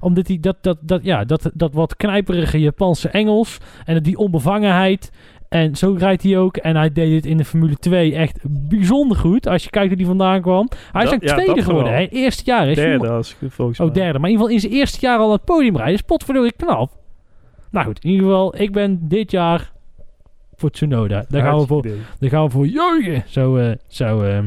omdat 0.00 0.26
hij 0.28 0.38
dat, 0.40 0.56
dat, 0.60 0.78
dat, 0.80 1.04
ja, 1.04 1.24
dat, 1.24 1.50
dat 1.54 1.72
wat 1.74 1.96
knijperige 1.96 2.60
Japanse 2.60 3.08
Engels 3.08 3.58
en 3.84 4.02
die 4.02 4.16
onbevangenheid. 4.18 5.10
En 5.48 5.76
zo 5.76 5.94
rijdt 5.98 6.22
hij 6.22 6.38
ook. 6.38 6.56
En 6.56 6.76
hij 6.76 6.92
deed 6.92 7.14
het 7.14 7.26
in 7.26 7.36
de 7.36 7.44
Formule 7.44 7.76
2 7.76 8.14
echt 8.14 8.38
bijzonder 8.48 9.16
goed. 9.16 9.46
Als 9.48 9.64
je 9.64 9.70
kijkt 9.70 9.88
hoe 9.88 9.96
hij 9.96 10.06
vandaan 10.06 10.40
kwam. 10.40 10.68
Hij 10.92 11.02
is 11.04 11.10
Dat- 11.10 11.22
ook 11.22 11.28
ja, 11.28 11.34
tweede 11.34 11.62
geworden. 11.62 11.92
Hè? 11.94 12.06
Eerste 12.08 12.42
jaar. 12.44 12.66
Hè? 12.66 12.74
Derde, 12.74 13.08
als 13.08 13.36
ik 13.40 13.52
volgens 13.52 13.80
Oh, 13.80 13.86
mij. 13.86 13.94
derde. 13.94 14.18
Maar 14.18 14.28
in 14.30 14.34
ieder 14.34 14.46
geval 14.46 14.54
in 14.54 14.60
zijn 14.60 14.72
eerste 14.72 14.98
jaar 15.00 15.18
al 15.18 15.32
het 15.32 15.44
podium 15.44 15.76
rijden. 15.76 15.94
is 15.94 16.00
potverdorie 16.02 16.52
knap. 16.56 16.92
Nou 17.70 17.86
goed, 17.86 18.04
in 18.04 18.10
ieder 18.10 18.26
geval. 18.26 18.60
Ik 18.60 18.72
ben 18.72 19.08
dit 19.08 19.30
jaar 19.30 19.72
voor 20.54 20.70
Tsunoda. 20.70 21.24
Daar 21.28 21.42
gaan 21.42 21.58
we 21.58 21.66
voor, 21.66 21.82
daar 22.18 22.30
gaan 22.30 22.44
we 22.44 22.50
voor 22.50 22.66
juichen. 22.66 23.22
Zo 23.26 23.56
eh, 23.56 23.72
zou 23.88 24.28
eh 24.28 24.38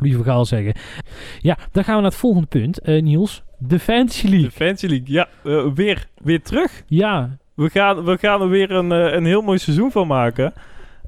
Louis 0.00 0.14
van 0.14 0.24
Gaal 0.24 0.44
zeggen. 0.44 0.74
Ja, 1.40 1.58
dan 1.72 1.84
gaan 1.84 1.94
we 1.94 2.00
naar 2.02 2.10
het 2.10 2.20
volgende 2.20 2.46
punt. 2.46 2.78
Eh, 2.80 3.02
Niels, 3.02 3.42
de 3.58 3.78
Fantasy 3.78 4.26
League. 4.26 4.44
De 4.48 4.50
Fancy 4.50 4.86
League, 4.86 5.10
ja, 5.12 5.28
eh, 5.44 5.72
weer, 5.74 6.06
weer 6.22 6.42
terug. 6.42 6.82
Ja, 6.86 7.38
We 7.54 7.70
gaan, 7.70 8.04
we 8.04 8.18
gaan 8.18 8.40
er 8.42 8.48
weer 8.48 8.70
een, 8.70 8.92
eh, 8.92 9.12
een 9.12 9.24
heel 9.24 9.42
mooi 9.42 9.58
seizoen 9.58 9.90
van 9.90 10.06
maken. 10.06 10.52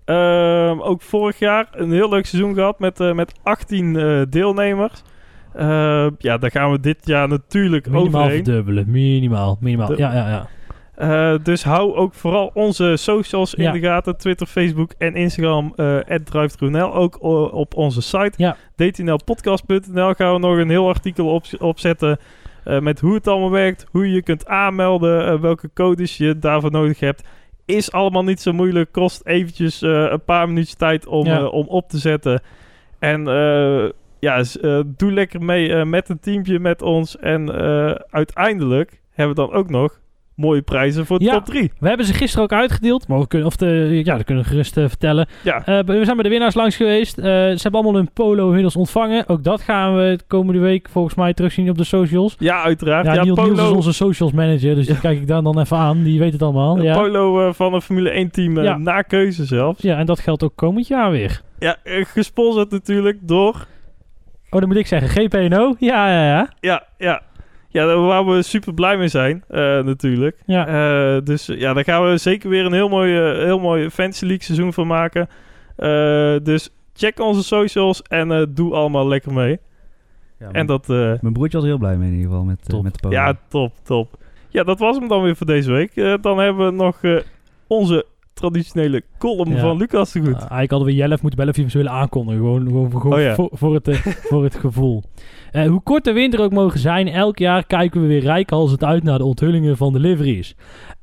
Ehm, 0.04 0.80
ook 0.80 1.02
vorig 1.02 1.38
jaar 1.38 1.68
een 1.72 1.92
heel 1.92 2.08
leuk 2.08 2.26
seizoen 2.26 2.54
gehad 2.54 2.78
met, 2.78 3.00
eh, 3.00 3.12
met 3.12 3.32
18 3.42 3.96
eh, 3.96 4.22
deelnemers. 4.28 5.02
Eh, 5.52 6.06
ja, 6.18 6.38
daar 6.38 6.50
gaan 6.50 6.70
we 6.70 6.80
dit 6.80 6.98
jaar 7.04 7.28
natuurlijk 7.28 7.88
minimaal 7.90 8.22
overheen. 8.22 8.44
verdubbelen. 8.44 8.84
Minimaal, 8.90 9.56
minimaal. 9.60 9.86
De- 9.86 9.96
ja, 9.96 10.12
ja, 10.14 10.28
ja. 10.28 10.48
Dus 11.42 11.64
hou 11.64 11.94
ook 11.94 12.14
vooral 12.14 12.50
onze 12.54 12.96
socials 12.96 13.54
in 13.54 13.72
de 13.72 13.80
gaten. 13.80 14.16
Twitter, 14.16 14.46
Facebook 14.46 14.92
en 14.98 15.14
Instagram. 15.14 15.74
@drive_nl. 16.24 16.94
Ook 16.94 17.22
op 17.54 17.74
onze 17.76 18.02
site. 18.02 18.32
Ja. 18.36 18.56
dtnlpodcast.nl 18.76 20.14
gaan 20.14 20.32
we 20.32 20.38
nog 20.38 20.56
een 20.56 20.70
heel 20.70 20.88
artikel 20.88 21.28
op, 21.34 21.44
opzetten. 21.58 22.18
Eh, 22.64 22.78
met 22.80 23.00
hoe 23.00 23.14
het 23.14 23.28
allemaal 23.28 23.50
werkt. 23.50 23.86
Hoe 23.90 24.10
je 24.12 24.22
kunt 24.22 24.46
aanmelden. 24.46 25.26
eh, 25.26 25.40
welke 25.40 25.70
codes 25.74 26.16
je 26.16 26.38
daarvoor 26.38 26.70
nodig 26.70 27.00
hebt. 27.00 27.22
Is 27.64 27.92
allemaal 27.92 28.24
niet 28.24 28.40
zo 28.40 28.52
moeilijk. 28.52 28.92
Kost 28.92 29.26
eventjes 29.26 29.82
eh, 29.82 29.90
een 30.10 30.24
paar 30.24 30.48
minuutjes 30.48 30.74
tijd 30.74 31.06
om, 31.06 31.26
Ja. 31.26 31.46
om 31.46 31.66
op 31.66 31.88
te 31.88 31.98
zetten. 31.98 32.42
En 32.98 33.24
ja, 34.18 34.42
doe 34.86 35.12
lekker 35.12 35.42
mee 35.42 35.84
met 35.84 36.08
een 36.08 36.20
teampje 36.20 36.58
met 36.58 36.82
ons. 36.82 37.18
En 37.18 37.52
uiteindelijk 38.10 39.00
hebben 39.10 39.36
we 39.36 39.42
dan 39.42 39.52
ook 39.58 39.70
nog 39.70 40.00
mooie 40.36 40.62
prijzen 40.62 41.06
voor 41.06 41.18
de 41.18 41.24
Ja. 41.24 41.32
top 41.32 41.44
3. 41.44 41.72
We 41.78 41.88
hebben 41.88 42.06
ze 42.06 42.14
gisteren 42.14 42.44
ook 42.44 42.52
uitgedeeld. 42.52 43.08
Maar 43.08 43.18
we 43.18 43.26
kunnen, 43.26 43.46
of 43.48 43.56
de, 43.56 44.00
ja, 44.04 44.16
dat 44.16 44.24
kunnen 44.24 44.44
we 44.44 44.50
gerust 44.50 44.76
eh, 44.76 44.88
vertellen. 44.88 45.26
Ja, 45.42 45.66
Eh, 45.66 45.78
we 45.84 46.04
zijn 46.04 46.14
bij 46.16 46.22
de 46.24 46.28
winnaars 46.28 46.54
langs 46.54 46.76
geweest. 46.76 47.18
Eh, 47.18 47.24
ze 47.24 47.30
hebben 47.62 47.72
allemaal 47.72 47.94
hun 47.94 48.10
polo 48.12 48.46
inmiddels 48.46 48.76
ontvangen. 48.76 49.28
Ook 49.28 49.44
dat 49.44 49.60
gaan 49.60 49.96
we 49.96 50.14
de 50.16 50.24
komende 50.26 50.60
week 50.60 50.88
volgens 50.90 51.14
mij 51.14 51.34
terugzien 51.34 51.70
op 51.70 51.78
de 51.78 51.84
socials. 51.84 52.36
ja 52.38 52.62
uiteraard. 52.62 53.06
Ja, 53.06 53.12
Ja, 53.14 53.22
Niels, 53.22 53.36
Niels 53.38 53.50
is 53.50 53.56
Polo, 53.64 53.74
onze 53.74 53.92
socials 53.92 54.32
manager, 54.32 54.74
dus 54.74 54.86
die 54.86 55.00
kijk 55.00 55.20
ik 55.20 55.26
daar 55.26 55.42
dan 55.42 55.58
even 55.60 55.76
aan. 55.76 56.02
Die 56.02 56.18
weet 56.18 56.32
het 56.32 56.42
allemaal. 56.42 56.82
Ja, 56.82 56.96
Polo 56.98 57.52
van 57.52 57.74
een 57.74 57.82
Formule 57.82 58.10
1 58.10 58.30
team 58.30 58.82
na 58.82 59.02
keuze 59.02 59.44
zelfs. 59.44 59.82
ja 59.82 59.98
en 59.98 60.06
dat 60.06 60.20
geldt 60.20 60.42
ook 60.42 60.52
komend 60.56 60.86
jaar 60.86 61.10
weer. 61.10 61.40
Ja, 61.58 61.76
gesponsord 61.84 62.70
natuurlijk 62.70 63.18
door... 63.20 63.66
Oh, 64.50 64.60
dan 64.60 64.68
moet 64.68 64.78
ik 64.78 64.86
zeggen 64.86 65.08
GPNO. 65.08 65.74
Ja, 65.78 66.08
ja, 66.10 66.26
ja. 66.26 66.48
Ja, 66.60 66.82
ja. 66.98 67.22
Ja, 67.74 67.86
daar 67.86 68.00
waar 68.00 68.26
we 68.26 68.42
super 68.42 68.74
blij 68.74 68.96
mee 68.96 69.08
zijn, 69.08 69.44
eh, 69.48 69.58
natuurlijk. 69.60 70.42
Ja, 70.46 70.66
Eh, 70.66 71.20
dus 71.24 71.46
ja, 71.46 71.72
daar 71.72 71.84
gaan 71.84 72.10
we 72.10 72.16
zeker 72.16 72.48
weer 72.50 72.64
een 72.64 72.72
heel 72.72 72.88
mooi, 72.88 73.12
heel 73.44 73.58
mooi 73.58 73.90
Fantasy 73.90 74.24
League 74.24 74.44
seizoen 74.44 74.72
van 74.72 74.86
maken. 74.86 75.28
Eh, 75.76 76.36
dus 76.42 76.70
check 76.92 77.20
onze 77.20 77.42
socials 77.42 78.02
en 78.02 78.30
eh, 78.32 78.42
doe 78.48 78.74
allemaal 78.74 79.08
lekker 79.08 79.32
mee. 79.32 79.58
ja, 80.38 80.48
En 80.52 80.66
dat, 80.66 80.90
eh, 80.90 80.96
Mijn 81.20 81.32
broertje 81.32 81.58
was 81.58 81.66
heel 81.66 81.78
blij 81.78 81.96
mee 81.96 82.08
in 82.08 82.14
ieder 82.14 82.28
geval 82.30 82.44
met, 82.44 82.82
met 82.82 82.92
de 82.94 82.98
polo. 83.00 83.14
ja, 83.14 83.34
top, 83.48 83.72
top. 83.82 84.18
Ja, 84.48 84.62
dat 84.62 84.78
was 84.78 84.96
hem 84.98 85.08
dan 85.08 85.22
weer 85.22 85.36
voor 85.36 85.46
deze 85.46 85.72
week. 85.72 85.96
Eh, 85.96 86.14
dan 86.20 86.38
hebben 86.38 86.66
we 86.66 86.72
nog 86.72 86.98
eh, 87.02 87.16
onze 87.66 88.06
traditionele 88.34 89.02
column 89.18 89.50
Ja. 89.54 89.60
van 89.60 89.76
Lucas 89.76 90.10
te 90.10 90.18
goed. 90.18 90.28
Uh, 90.28 90.34
eigenlijk 90.36 90.70
hadden 90.70 90.88
we 90.88 90.94
Jelf 90.94 91.22
moeten 91.22 91.34
bellen 91.38 91.48
of 91.50 91.56
je 91.56 91.62
hem 91.62 91.70
zou 91.70 91.84
willen 91.84 91.98
aankondigen. 91.98 92.40
Gewoon, 92.40 92.66
gewoon, 92.66 92.90
gewoon 92.90 93.12
Oh 93.12 93.20
ja. 93.20 93.34
voor, 93.34 93.48
voor, 93.52 93.74
het, 93.74 93.88
eh, 93.88 93.96
voor 94.30 94.42
het 94.44 94.54
gevoel. 94.54 95.02
Eh, 95.52 95.66
hoe 95.66 95.82
kort 95.82 96.04
de 96.04 96.12
winter 96.12 96.40
ook 96.40 96.52
mogen 96.52 96.78
zijn, 96.80 97.08
elk 97.08 97.38
jaar 97.38 97.66
kijken 97.66 98.00
we 98.00 98.06
weer 98.06 98.20
rijkhalsend 98.22 98.84
uit 98.84 99.02
naar 99.02 99.18
de 99.18 99.24
onthullingen 99.24 99.76
van 99.76 99.92
de 99.92 99.98
liveries. 99.98 100.54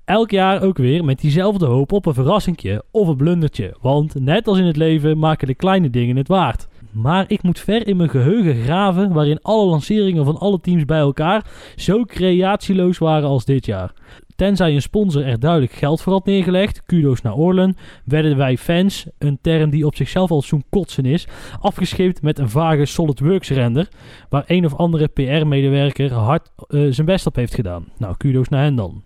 Elk 0.05 0.31
jaar 0.31 0.61
ook 0.63 0.77
weer 0.77 1.05
met 1.05 1.19
diezelfde 1.21 1.65
hoop 1.65 1.91
op 1.91 2.05
een 2.05 2.13
verrassingje 2.13 2.83
of 2.91 3.07
een 3.07 3.15
blundertje. 3.17 3.75
Want 3.81 4.19
net 4.19 4.47
als 4.47 4.57
in 4.57 4.65
het 4.65 4.77
leven 4.77 5.17
maken 5.17 5.47
de 5.47 5.55
kleine 5.55 5.89
dingen 5.89 6.15
het 6.15 6.27
waard. 6.27 6.67
Maar 6.91 7.25
ik 7.27 7.43
moet 7.43 7.59
ver 7.59 7.87
in 7.87 7.97
mijn 7.97 8.09
geheugen 8.09 8.55
graven 8.55 9.13
waarin 9.13 9.41
alle 9.41 9.65
lanceringen 9.65 10.25
van 10.25 10.37
alle 10.37 10.59
teams 10.59 10.85
bij 10.85 10.99
elkaar 10.99 11.45
zo 11.75 12.05
creatieloos 12.05 12.97
waren 12.97 13.29
als 13.29 13.45
dit 13.45 13.65
jaar. 13.65 13.93
Tenzij 14.35 14.73
een 14.73 14.81
sponsor 14.81 15.25
er 15.25 15.39
duidelijk 15.39 15.71
geld 15.71 16.01
voor 16.01 16.13
had 16.13 16.25
neergelegd, 16.25 16.83
kudo's 16.83 17.21
naar 17.21 17.33
Orlen, 17.33 17.75
werden 18.05 18.37
wij 18.37 18.57
fans, 18.57 19.05
een 19.17 19.39
term 19.41 19.69
die 19.69 19.85
op 19.85 19.95
zichzelf 19.95 20.31
al 20.31 20.41
zo'n 20.41 20.63
kotsen 20.69 21.05
is, 21.05 21.27
afgescheept 21.59 22.21
met 22.21 22.39
een 22.39 22.49
vage 22.49 22.85
SolidWorks 22.85 23.49
render, 23.49 23.87
waar 24.29 24.43
een 24.47 24.65
of 24.65 24.75
andere 24.75 25.07
PR-medewerker 25.07 26.13
hard 26.13 26.49
eh, 26.67 26.87
zijn 26.89 27.07
best 27.07 27.25
op 27.25 27.35
heeft 27.35 27.55
gedaan. 27.55 27.85
Nou, 27.97 28.17
kudo's 28.17 28.49
naar 28.49 28.63
hen 28.63 28.75
dan. 28.75 29.03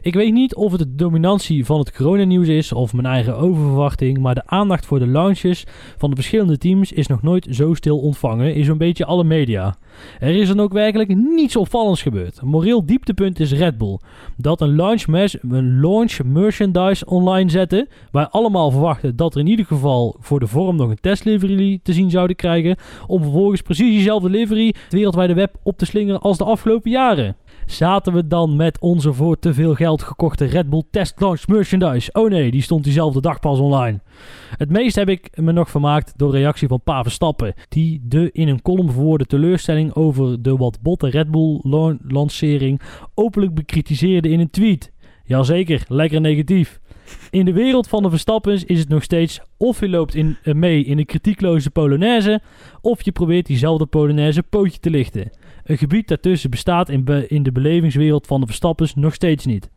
Ik 0.00 0.14
weet 0.14 0.32
niet 0.32 0.54
of 0.54 0.70
het 0.70 0.80
de 0.80 0.94
dominantie 0.94 1.64
van 1.64 1.78
het 1.78 1.92
coronanieuws 1.92 2.48
is 2.48 2.72
of 2.72 2.92
mijn 2.92 3.06
eigen 3.06 3.36
oververwachting, 3.36 4.18
maar 4.18 4.34
de 4.34 4.46
aandacht 4.46 4.86
voor 4.86 4.98
de 4.98 5.06
launches 5.06 5.64
van 5.96 6.10
de 6.10 6.16
verschillende 6.16 6.58
teams 6.58 6.92
is 6.92 7.06
nog 7.06 7.22
nooit 7.22 7.46
zo 7.50 7.74
stil 7.74 7.98
ontvangen 7.98 8.54
in 8.54 8.64
zo'n 8.64 8.78
beetje 8.78 9.04
alle 9.04 9.24
media. 9.24 9.76
Er 10.18 10.36
is 10.36 10.48
dan 10.48 10.60
ook 10.60 10.72
werkelijk 10.72 11.16
niets 11.16 11.56
opvallends 11.56 12.02
gebeurd. 12.02 12.42
Moreel 12.42 12.86
dieptepunt 12.86 13.40
is 13.40 13.52
Red 13.52 13.78
Bull. 13.78 13.98
Dat 14.36 14.60
een 14.60 14.76
launch, 14.76 15.04
een 15.40 15.80
launch 15.80 16.18
merchandise 16.24 17.06
online 17.06 17.50
zette, 17.50 17.88
waar 18.10 18.28
allemaal 18.28 18.70
verwachten 18.70 19.16
dat 19.16 19.34
er 19.34 19.40
in 19.40 19.46
ieder 19.46 19.66
geval 19.66 20.16
voor 20.20 20.40
de 20.40 20.46
vorm 20.46 20.76
nog 20.76 20.90
een 20.90 21.00
testlivery 21.00 21.80
te 21.82 21.92
zien 21.92 22.10
zouden 22.10 22.36
krijgen, 22.36 22.76
om 23.06 23.22
vervolgens 23.22 23.62
precies 23.62 23.92
diezelfde 23.92 24.30
livery 24.30 24.66
het 24.66 24.92
wereldwijde 24.92 25.34
web 25.34 25.56
op 25.62 25.78
te 25.78 25.86
slingeren 25.86 26.20
als 26.20 26.38
de 26.38 26.44
afgelopen 26.44 26.90
jaren. 26.90 27.36
Zaten 27.68 28.12
we 28.12 28.26
dan 28.26 28.56
met 28.56 28.80
onze 28.80 29.12
voor 29.12 29.38
te 29.38 29.54
veel 29.54 29.74
geld 29.74 30.02
gekochte 30.02 30.44
Red 30.44 30.70
Bull 30.70 30.82
Test 30.90 31.20
Launch 31.20 31.46
merchandise? 31.46 32.12
Oh 32.12 32.30
nee, 32.30 32.50
die 32.50 32.62
stond 32.62 32.84
diezelfde 32.84 33.20
dag 33.20 33.40
pas 33.40 33.58
online. 33.58 34.00
Het 34.56 34.70
meest 34.70 34.96
heb 34.96 35.08
ik 35.08 35.30
me 35.34 35.52
nog 35.52 35.70
vermaakt 35.70 36.12
door 36.16 36.32
reactie 36.32 36.68
van 36.68 36.82
Pa 36.82 37.02
Verstappen, 37.02 37.54
die 37.68 38.00
de 38.04 38.30
in 38.32 38.48
een 38.48 38.62
column 38.62 38.90
verwoorde 38.92 39.26
teleurstelling 39.26 39.94
over 39.94 40.42
de 40.42 40.56
wat 40.56 40.78
botte 40.82 41.08
Red 41.08 41.30
Bull 41.30 41.60
lan- 41.62 41.98
lancering 42.02 42.80
openlijk 43.14 43.54
bekritiseerde 43.54 44.28
in 44.28 44.40
een 44.40 44.50
tweet. 44.50 44.92
Jazeker, 45.24 45.84
lekker 45.88 46.20
negatief. 46.20 46.80
In 47.30 47.44
de 47.44 47.52
wereld 47.52 47.88
van 47.88 48.02
de 48.02 48.10
Verstappens 48.10 48.64
is 48.64 48.78
het 48.78 48.88
nog 48.88 49.02
steeds 49.02 49.40
of 49.56 49.80
je 49.80 49.88
loopt 49.88 50.14
in, 50.14 50.36
eh, 50.42 50.54
mee 50.54 50.84
in 50.84 50.98
een 50.98 51.06
kritiekloze 51.06 51.70
Polonaise, 51.70 52.40
of 52.80 53.02
je 53.02 53.12
probeert 53.12 53.46
diezelfde 53.46 53.86
Polonaise 53.86 54.42
pootje 54.42 54.78
te 54.78 54.90
lichten. 54.90 55.30
Een 55.68 55.78
gebied 55.78 56.08
daartussen 56.08 56.50
bestaat 56.50 56.88
in, 56.88 57.28
in 57.28 57.42
de 57.42 57.52
belevingswereld 57.52 58.26
van 58.26 58.40
de 58.40 58.46
Verstappens 58.46 58.94
nog 58.94 59.14
steeds 59.14 59.46
niet. 59.46 59.70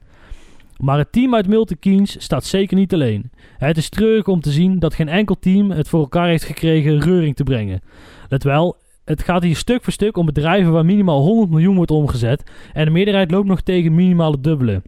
Maar 0.78 0.98
het 0.98 1.12
team 1.12 1.36
uit 1.36 1.48
Milton 1.48 1.80
Keynes 1.80 2.16
staat 2.20 2.46
zeker 2.46 2.78
niet 2.78 2.94
alleen. 2.94 3.32
Het 3.58 3.78
is 3.78 3.90
treurig 3.90 4.28
om 4.28 4.42
te 4.42 4.52
zien 4.52 4.80
dat 4.80 4.94
geen 4.94 5.10
enkel 5.10 5.40
team 5.40 5.72
het 5.72 5.90
voor 5.90 6.00
elkaar 6.00 6.28
heeft 6.28 6.44
gekregen 6.44 7.00
reuring 7.00 7.36
te 7.36 7.44
brengen. 7.44 7.82
Let 8.30 8.44
wel, 8.44 8.78
het 9.06 9.24
gaat 9.24 9.44
hier 9.44 9.56
stuk 9.56 9.84
voor 9.84 9.94
stuk 9.94 10.18
om 10.18 10.26
bedrijven 10.26 10.72
waar 10.72 10.86
minimaal 10.86 11.22
100 11.22 11.50
miljoen 11.50 11.76
wordt 11.76 11.92
omgezet 11.92 12.44
en 12.74 12.86
de 12.86 12.92
meerderheid 12.92 13.32
loopt 13.32 13.48
nog 13.48 13.62
tegen 13.62 13.96
minimale 13.96 14.40
dubbele. 14.40 14.82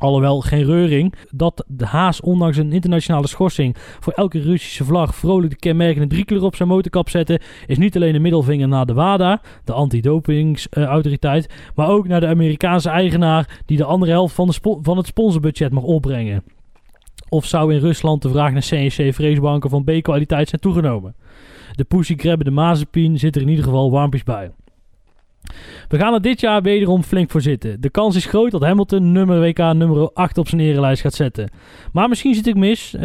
Alhoewel 0.00 0.40
geen 0.40 0.64
reuring 0.64 1.14
dat 1.30 1.64
de 1.68 1.86
Haas 1.86 2.20
ondanks 2.20 2.56
een 2.56 2.72
internationale 2.72 3.26
schorsing 3.26 3.76
voor 3.78 4.12
elke 4.12 4.40
Russische 4.40 4.84
vlag 4.84 5.14
vrolijk 5.14 5.50
de 5.50 5.58
kenmerkende 5.58 6.06
driekleur 6.06 6.42
op 6.42 6.56
zijn 6.56 6.68
motorkap 6.68 7.08
zette, 7.08 7.40
is 7.66 7.78
niet 7.78 7.96
alleen 7.96 8.14
een 8.14 8.22
middelvinger 8.22 8.68
naar 8.68 8.86
de 8.86 8.92
WADA, 8.92 9.40
de 9.64 9.72
antidopingsautoriteit, 9.72 11.54
maar 11.74 11.88
ook 11.88 12.08
naar 12.08 12.20
de 12.20 12.26
Amerikaanse 12.26 12.88
eigenaar 12.88 13.62
die 13.66 13.76
de 13.76 13.84
andere 13.84 14.12
helft 14.12 14.34
van, 14.34 14.46
de 14.46 14.78
van 14.82 14.96
het 14.96 15.06
sponsorbudget 15.06 15.72
mag 15.72 15.82
opbrengen. 15.82 16.44
Of 17.28 17.46
zou 17.46 17.74
in 17.74 17.80
Rusland 17.80 18.22
de 18.22 18.28
vraag 18.28 18.52
naar 18.52 18.66
CNC-vreesbanken 18.68 19.70
van 19.70 19.84
B-kwaliteit 19.84 20.48
zijn 20.48 20.60
toegenomen? 20.60 21.14
De 21.72 21.84
Pussy 21.84 22.14
Grabben 22.16 22.44
de 22.44 22.52
Mazepin 22.52 23.18
zit 23.18 23.36
er 23.36 23.42
in 23.42 23.48
ieder 23.48 23.64
geval 23.64 23.90
warmpjes 23.90 24.22
bij. 24.22 24.50
We 25.88 25.98
gaan 25.98 26.14
er 26.14 26.22
dit 26.22 26.40
jaar 26.40 26.62
wederom 26.62 27.02
flink 27.02 27.30
voor 27.30 27.40
zitten. 27.40 27.80
De 27.80 27.90
kans 27.90 28.16
is 28.16 28.24
groot 28.24 28.50
dat 28.50 28.62
Hamilton 28.62 29.12
nummer 29.12 29.40
WK 29.40 29.58
nummer 29.58 30.12
8 30.12 30.38
op 30.38 30.48
zijn 30.48 30.60
erenlijst 30.60 31.02
gaat 31.02 31.14
zetten. 31.14 31.50
Maar 31.92 32.08
misschien 32.08 32.34
zit 32.34 32.46
ik 32.46 32.54
mis. 32.54 32.94
Eh, 32.94 33.00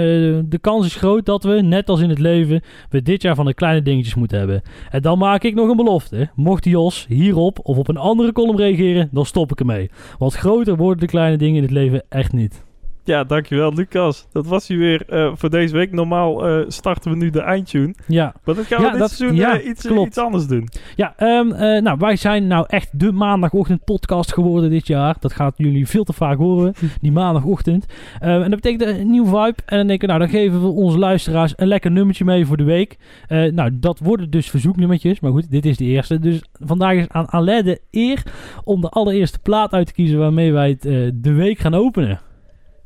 de 0.45 0.59
kans 0.61 0.85
is 0.85 0.95
groot 0.95 1.25
dat 1.25 1.43
we, 1.43 1.61
net 1.61 1.89
als 1.89 2.01
in 2.01 2.09
het 2.09 2.19
leven, 2.19 2.61
we 2.89 3.01
dit 3.01 3.21
jaar 3.21 3.35
van 3.35 3.45
de 3.45 3.53
kleine 3.53 3.81
dingetjes 3.81 4.15
moeten 4.15 4.37
hebben. 4.37 4.61
En 4.89 5.01
dan 5.01 5.17
maak 5.17 5.43
ik 5.43 5.55
nog 5.55 5.69
een 5.69 5.75
belofte. 5.75 6.29
Mocht 6.35 6.65
Jos 6.65 7.05
hierop 7.09 7.59
of 7.63 7.77
op 7.77 7.87
een 7.87 7.97
andere 7.97 8.31
column 8.31 8.57
reageren, 8.57 9.09
dan 9.11 9.25
stop 9.25 9.51
ik 9.51 9.59
ermee. 9.59 9.89
Want 10.17 10.33
groter 10.33 10.75
worden 10.75 10.99
de 10.99 11.07
kleine 11.07 11.37
dingen 11.37 11.55
in 11.55 11.63
het 11.63 11.71
leven 11.71 12.03
echt 12.09 12.33
niet. 12.33 12.64
Ja, 13.05 13.23
dankjewel 13.23 13.73
Lucas. 13.73 14.27
Dat 14.31 14.47
was 14.47 14.67
hij 14.67 14.77
weer 14.77 15.09
eh, 15.09 15.31
voor 15.35 15.49
deze 15.49 15.73
week. 15.73 15.91
Normaal 15.91 16.47
eh, 16.47 16.65
starten 16.67 17.11
we 17.11 17.17
nu 17.17 17.29
de 17.29 17.41
eindtune. 17.41 17.93
Ja, 18.07 18.33
Maar 18.43 18.55
dat 18.55 18.65
gaan 18.65 18.77
we 18.79 18.85
Ja, 18.85 18.91
dit 18.91 18.99
dat- 18.99 19.11
seizoen 19.11 19.37
ja, 19.37 19.59
eh, 19.59 19.67
iets, 19.67 19.85
iets 19.85 20.17
anders 20.17 20.47
doen. 20.47 20.67
Ja, 20.95 21.13
ehm, 21.17 21.51
eh, 21.51 21.81
nou, 21.81 21.97
wij 21.99 22.15
zijn 22.15 22.47
nou 22.47 22.65
echt 22.69 22.99
de 22.99 23.11
maandagochtend 23.11 23.83
podcast 23.83 24.33
geworden 24.33 24.69
dit 24.69 24.87
jaar. 24.87 25.15
Dat 25.19 25.33
gaat 25.33 25.53
jullie 25.57 25.87
veel 25.87 26.03
te 26.03 26.13
vaak 26.13 26.37
horen, 26.37 26.73
die 27.01 27.11
maandagochtend. 27.11 27.85
Ehm, 28.19 28.41
en 28.41 28.49
dat 28.51 28.61
betekent 28.61 28.81
een 28.99 29.09
nieuw 29.09 29.25
vibe. 29.25 29.55
En 29.65 29.77
dan 29.77 29.87
denken 29.87 30.07
we, 30.07 30.13
nou, 30.13 30.19
dan 30.19 30.39
geven 30.39 30.61
we 30.61 30.67
onze 30.67 30.97
luisteraars 30.97 31.53
een 31.55 31.67
lekker 31.67 31.91
nummertje 31.91 32.25
mee 32.25 32.45
voor 32.45 32.57
de 32.57 32.63
week. 32.63 32.97
Nou, 33.29 33.69
dat 33.79 33.99
worden 33.99 34.29
dus 34.29 34.49
verzoeknummertjes. 34.49 35.19
Maar 35.19 35.31
goed, 35.31 35.51
dit 35.51 35.65
is 35.65 35.77
de 35.77 35.85
eerste. 35.85 36.19
Dus 36.19 36.43
vandaag 36.59 36.93
is 36.93 37.07
aan 37.09 37.25
Alain 37.29 37.65
de 37.65 37.79
eer 37.91 38.23
om 38.63 38.81
de 38.81 38.89
allereerste 38.89 39.39
plaat 39.39 39.71
uit 39.71 39.87
te 39.87 39.93
kiezen 39.93 40.19
waarmee 40.19 40.53
wij 40.53 40.69
het, 40.69 40.81
de 41.23 41.31
week 41.33 41.59
gaan 41.59 41.73
openen. 41.73 42.19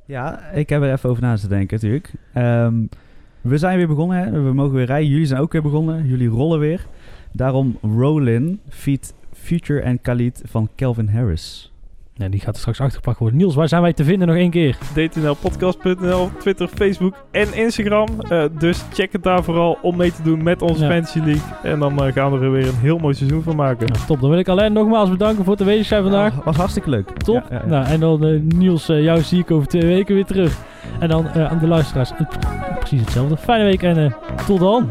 Ja, 0.09 0.45
ik 0.45 0.69
heb 0.69 0.81
er 0.81 0.91
even 0.91 1.09
over 1.09 1.23
na 1.23 1.35
te 1.35 1.47
denken 1.47 1.75
natuurlijk. 1.75 2.13
Ehm, 2.33 2.83
we 3.41 3.57
zijn 3.57 3.77
weer 3.77 3.87
begonnen, 3.87 4.17
hè? 4.17 4.43
we 4.43 4.53
mogen 4.53 4.75
weer 4.75 4.85
rijden. 4.85 5.09
Jullie 5.09 5.25
zijn 5.25 5.41
ook 5.41 5.51
weer 5.51 5.61
begonnen, 5.61 6.07
jullie 6.07 6.27
rollen 6.27 6.59
weer. 6.59 6.85
Daarom 7.31 7.77
Rollin, 7.81 8.59
feat 8.69 9.13
Future 9.33 9.79
en 9.81 10.01
Khalid 10.01 10.41
van 10.45 10.69
Calvin 10.75 11.07
Harris. 11.07 11.73
Nee, 12.19 12.29
die 12.29 12.39
gaat 12.39 12.53
er 12.53 12.59
straks 12.59 12.79
achtergepakt 12.79 13.19
worden. 13.19 13.37
Niels, 13.37 13.55
waar 13.55 13.67
zijn 13.67 13.81
wij 13.81 13.93
te 13.93 14.03
vinden 14.03 14.27
nog 14.27 14.37
één 14.37 14.49
keer? 14.49 14.77
dtnlpodcast.nl, 14.93 16.29
Twitter, 16.39 16.67
Facebook 16.67 17.15
en 17.31 17.53
Instagram. 17.53 18.07
Eh, 18.29 18.43
dus 18.59 18.83
check 18.93 19.11
het 19.11 19.23
daar 19.23 19.43
vooral 19.43 19.77
om 19.81 19.97
mee 19.97 20.11
te 20.11 20.21
doen 20.23 20.43
met 20.43 20.61
onze 20.61 20.83
Ja. 20.83 20.89
Fantasy 20.91 21.19
League. 21.19 21.41
En 21.63 21.79
dan 21.79 22.03
eh, 22.03 22.13
gaan 22.13 22.31
we 22.39 22.45
er 22.45 22.51
weer 22.51 22.67
een 22.67 22.75
heel 22.75 22.97
mooi 22.97 23.13
seizoen 23.15 23.41
van 23.43 23.55
maken. 23.55 23.87
Nou, 23.87 24.05
top, 24.05 24.19
dan 24.21 24.29
wil 24.29 24.39
ik 24.39 24.47
Alain 24.47 24.73
nogmaals 24.73 25.09
bedanken 25.09 25.43
voor 25.43 25.53
het 25.53 25.61
aanwezig 25.61 25.85
zijn 25.85 26.01
vandaag. 26.03 26.33
Ja, 26.35 26.41
was 26.43 26.55
hartstikke 26.57 26.89
leuk. 26.89 27.09
Top. 27.09 27.35
Ja, 27.49 27.55
ja, 27.55 27.61
ja. 27.63 27.69
Nou, 27.69 27.85
en 27.85 27.99
dan 27.99 28.25
eh, 28.25 28.39
Niels, 28.41 28.85
jou 28.85 29.21
zie 29.21 29.39
ik 29.39 29.51
over 29.51 29.67
twee 29.67 29.85
weken 29.85 30.15
weer 30.15 30.25
terug. 30.25 30.57
En 30.99 31.07
dan 31.07 31.27
eh, 31.27 31.45
aan 31.51 31.59
de 31.59 31.67
luisteraars 31.67 32.11
het- 32.15 32.37
precies 32.79 32.99
hetzelfde. 33.01 33.37
Fijne 33.37 33.63
week 33.63 33.83
en 33.83 33.97
eh, 33.97 34.11
tot 34.45 34.59
dan. 34.59 34.89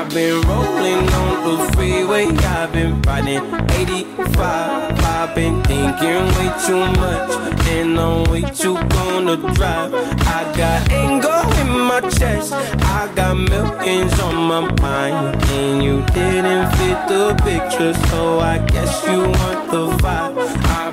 I've 0.00 0.14
been 0.14 0.40
rolling 0.46 1.00
on 1.00 1.42
the 1.44 1.66
freeway. 1.76 2.22
I've 2.24 2.68
been 2.72 3.00
riding 3.02 3.42
85. 3.68 4.90
I've 5.00 5.34
been 5.34 5.60
thinking 5.62 6.24
way 6.36 6.50
too 6.66 6.78
much. 7.00 7.36
And 7.70 7.98
I'm 7.98 8.22
way 8.30 8.40
too 8.42 8.76
gonna 8.88 9.36
drive. 9.36 9.92
I 10.20 10.44
got 10.56 10.92
anger 10.92 11.42
in 11.60 11.86
my 11.86 12.00
chest. 12.00 12.52
I 12.52 13.08
got 13.14 13.34
millions 13.36 14.20
on 14.20 14.34
my 14.36 14.60
mind. 14.80 15.36
And 15.52 15.82
you 15.82 16.02
didn't 16.14 16.70
fit 16.76 16.98
the 17.08 17.34
picture. 17.44 17.94
So 18.08 18.40
I 18.40 18.58
guess 18.58 19.02
you 19.06 19.20
want 19.20 19.70
the 19.70 19.86
vibe. 20.02 20.36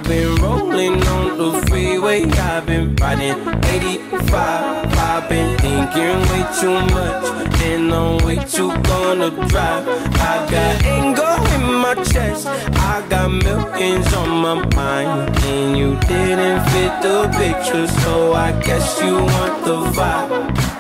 Been 0.08 0.36
rolling 0.36 1.02
on 1.08 1.38
the 1.38 1.66
freeway. 1.68 2.24
I've 2.26 2.66
been 2.66 2.96
riding 2.98 3.40
85. 3.66 4.24
I've 4.32 5.28
been 5.28 5.58
thinking 5.58 6.20
way 6.30 6.46
too 6.60 6.80
much. 6.94 7.26
And 7.64 7.92
I'm 7.92 8.18
way 8.26 8.36
too 8.46 8.70
gonna 8.84 9.32
drive. 9.48 9.88
I 10.20 10.48
got 10.52 10.84
anger 10.86 11.36
in 11.56 11.74
my 11.82 11.96
chest. 12.04 12.46
I 12.48 13.04
got 13.10 13.32
millions 13.32 14.14
on 14.14 14.30
my 14.30 14.56
mind. 14.76 15.36
And 15.46 15.78
you 15.78 15.96
didn't 16.02 16.64
fit 16.70 16.94
the 17.02 17.28
picture. 17.38 17.88
So 18.02 18.34
I 18.34 18.52
guess 18.62 19.02
you 19.02 19.16
want 19.16 19.66
the 19.66 19.78
vibe. 19.98 20.76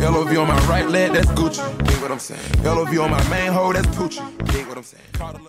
LOV 0.00 0.36
on 0.36 0.48
my 0.48 0.66
right 0.66 0.88
leg, 0.88 1.12
that's 1.12 1.28
Gucci. 1.28 1.62
Dig 1.86 2.02
what 2.02 2.10
I'm 2.10 2.18
saying? 2.18 2.40
LOV 2.62 2.98
on 2.98 3.10
my 3.10 3.28
main 3.30 3.52
hoe, 3.52 3.72
that's 3.72 3.86
Poochie. 3.96 4.52
Dig 4.52 4.66
what 4.66 4.76
I'm 4.76 4.82
saying? 4.82 5.44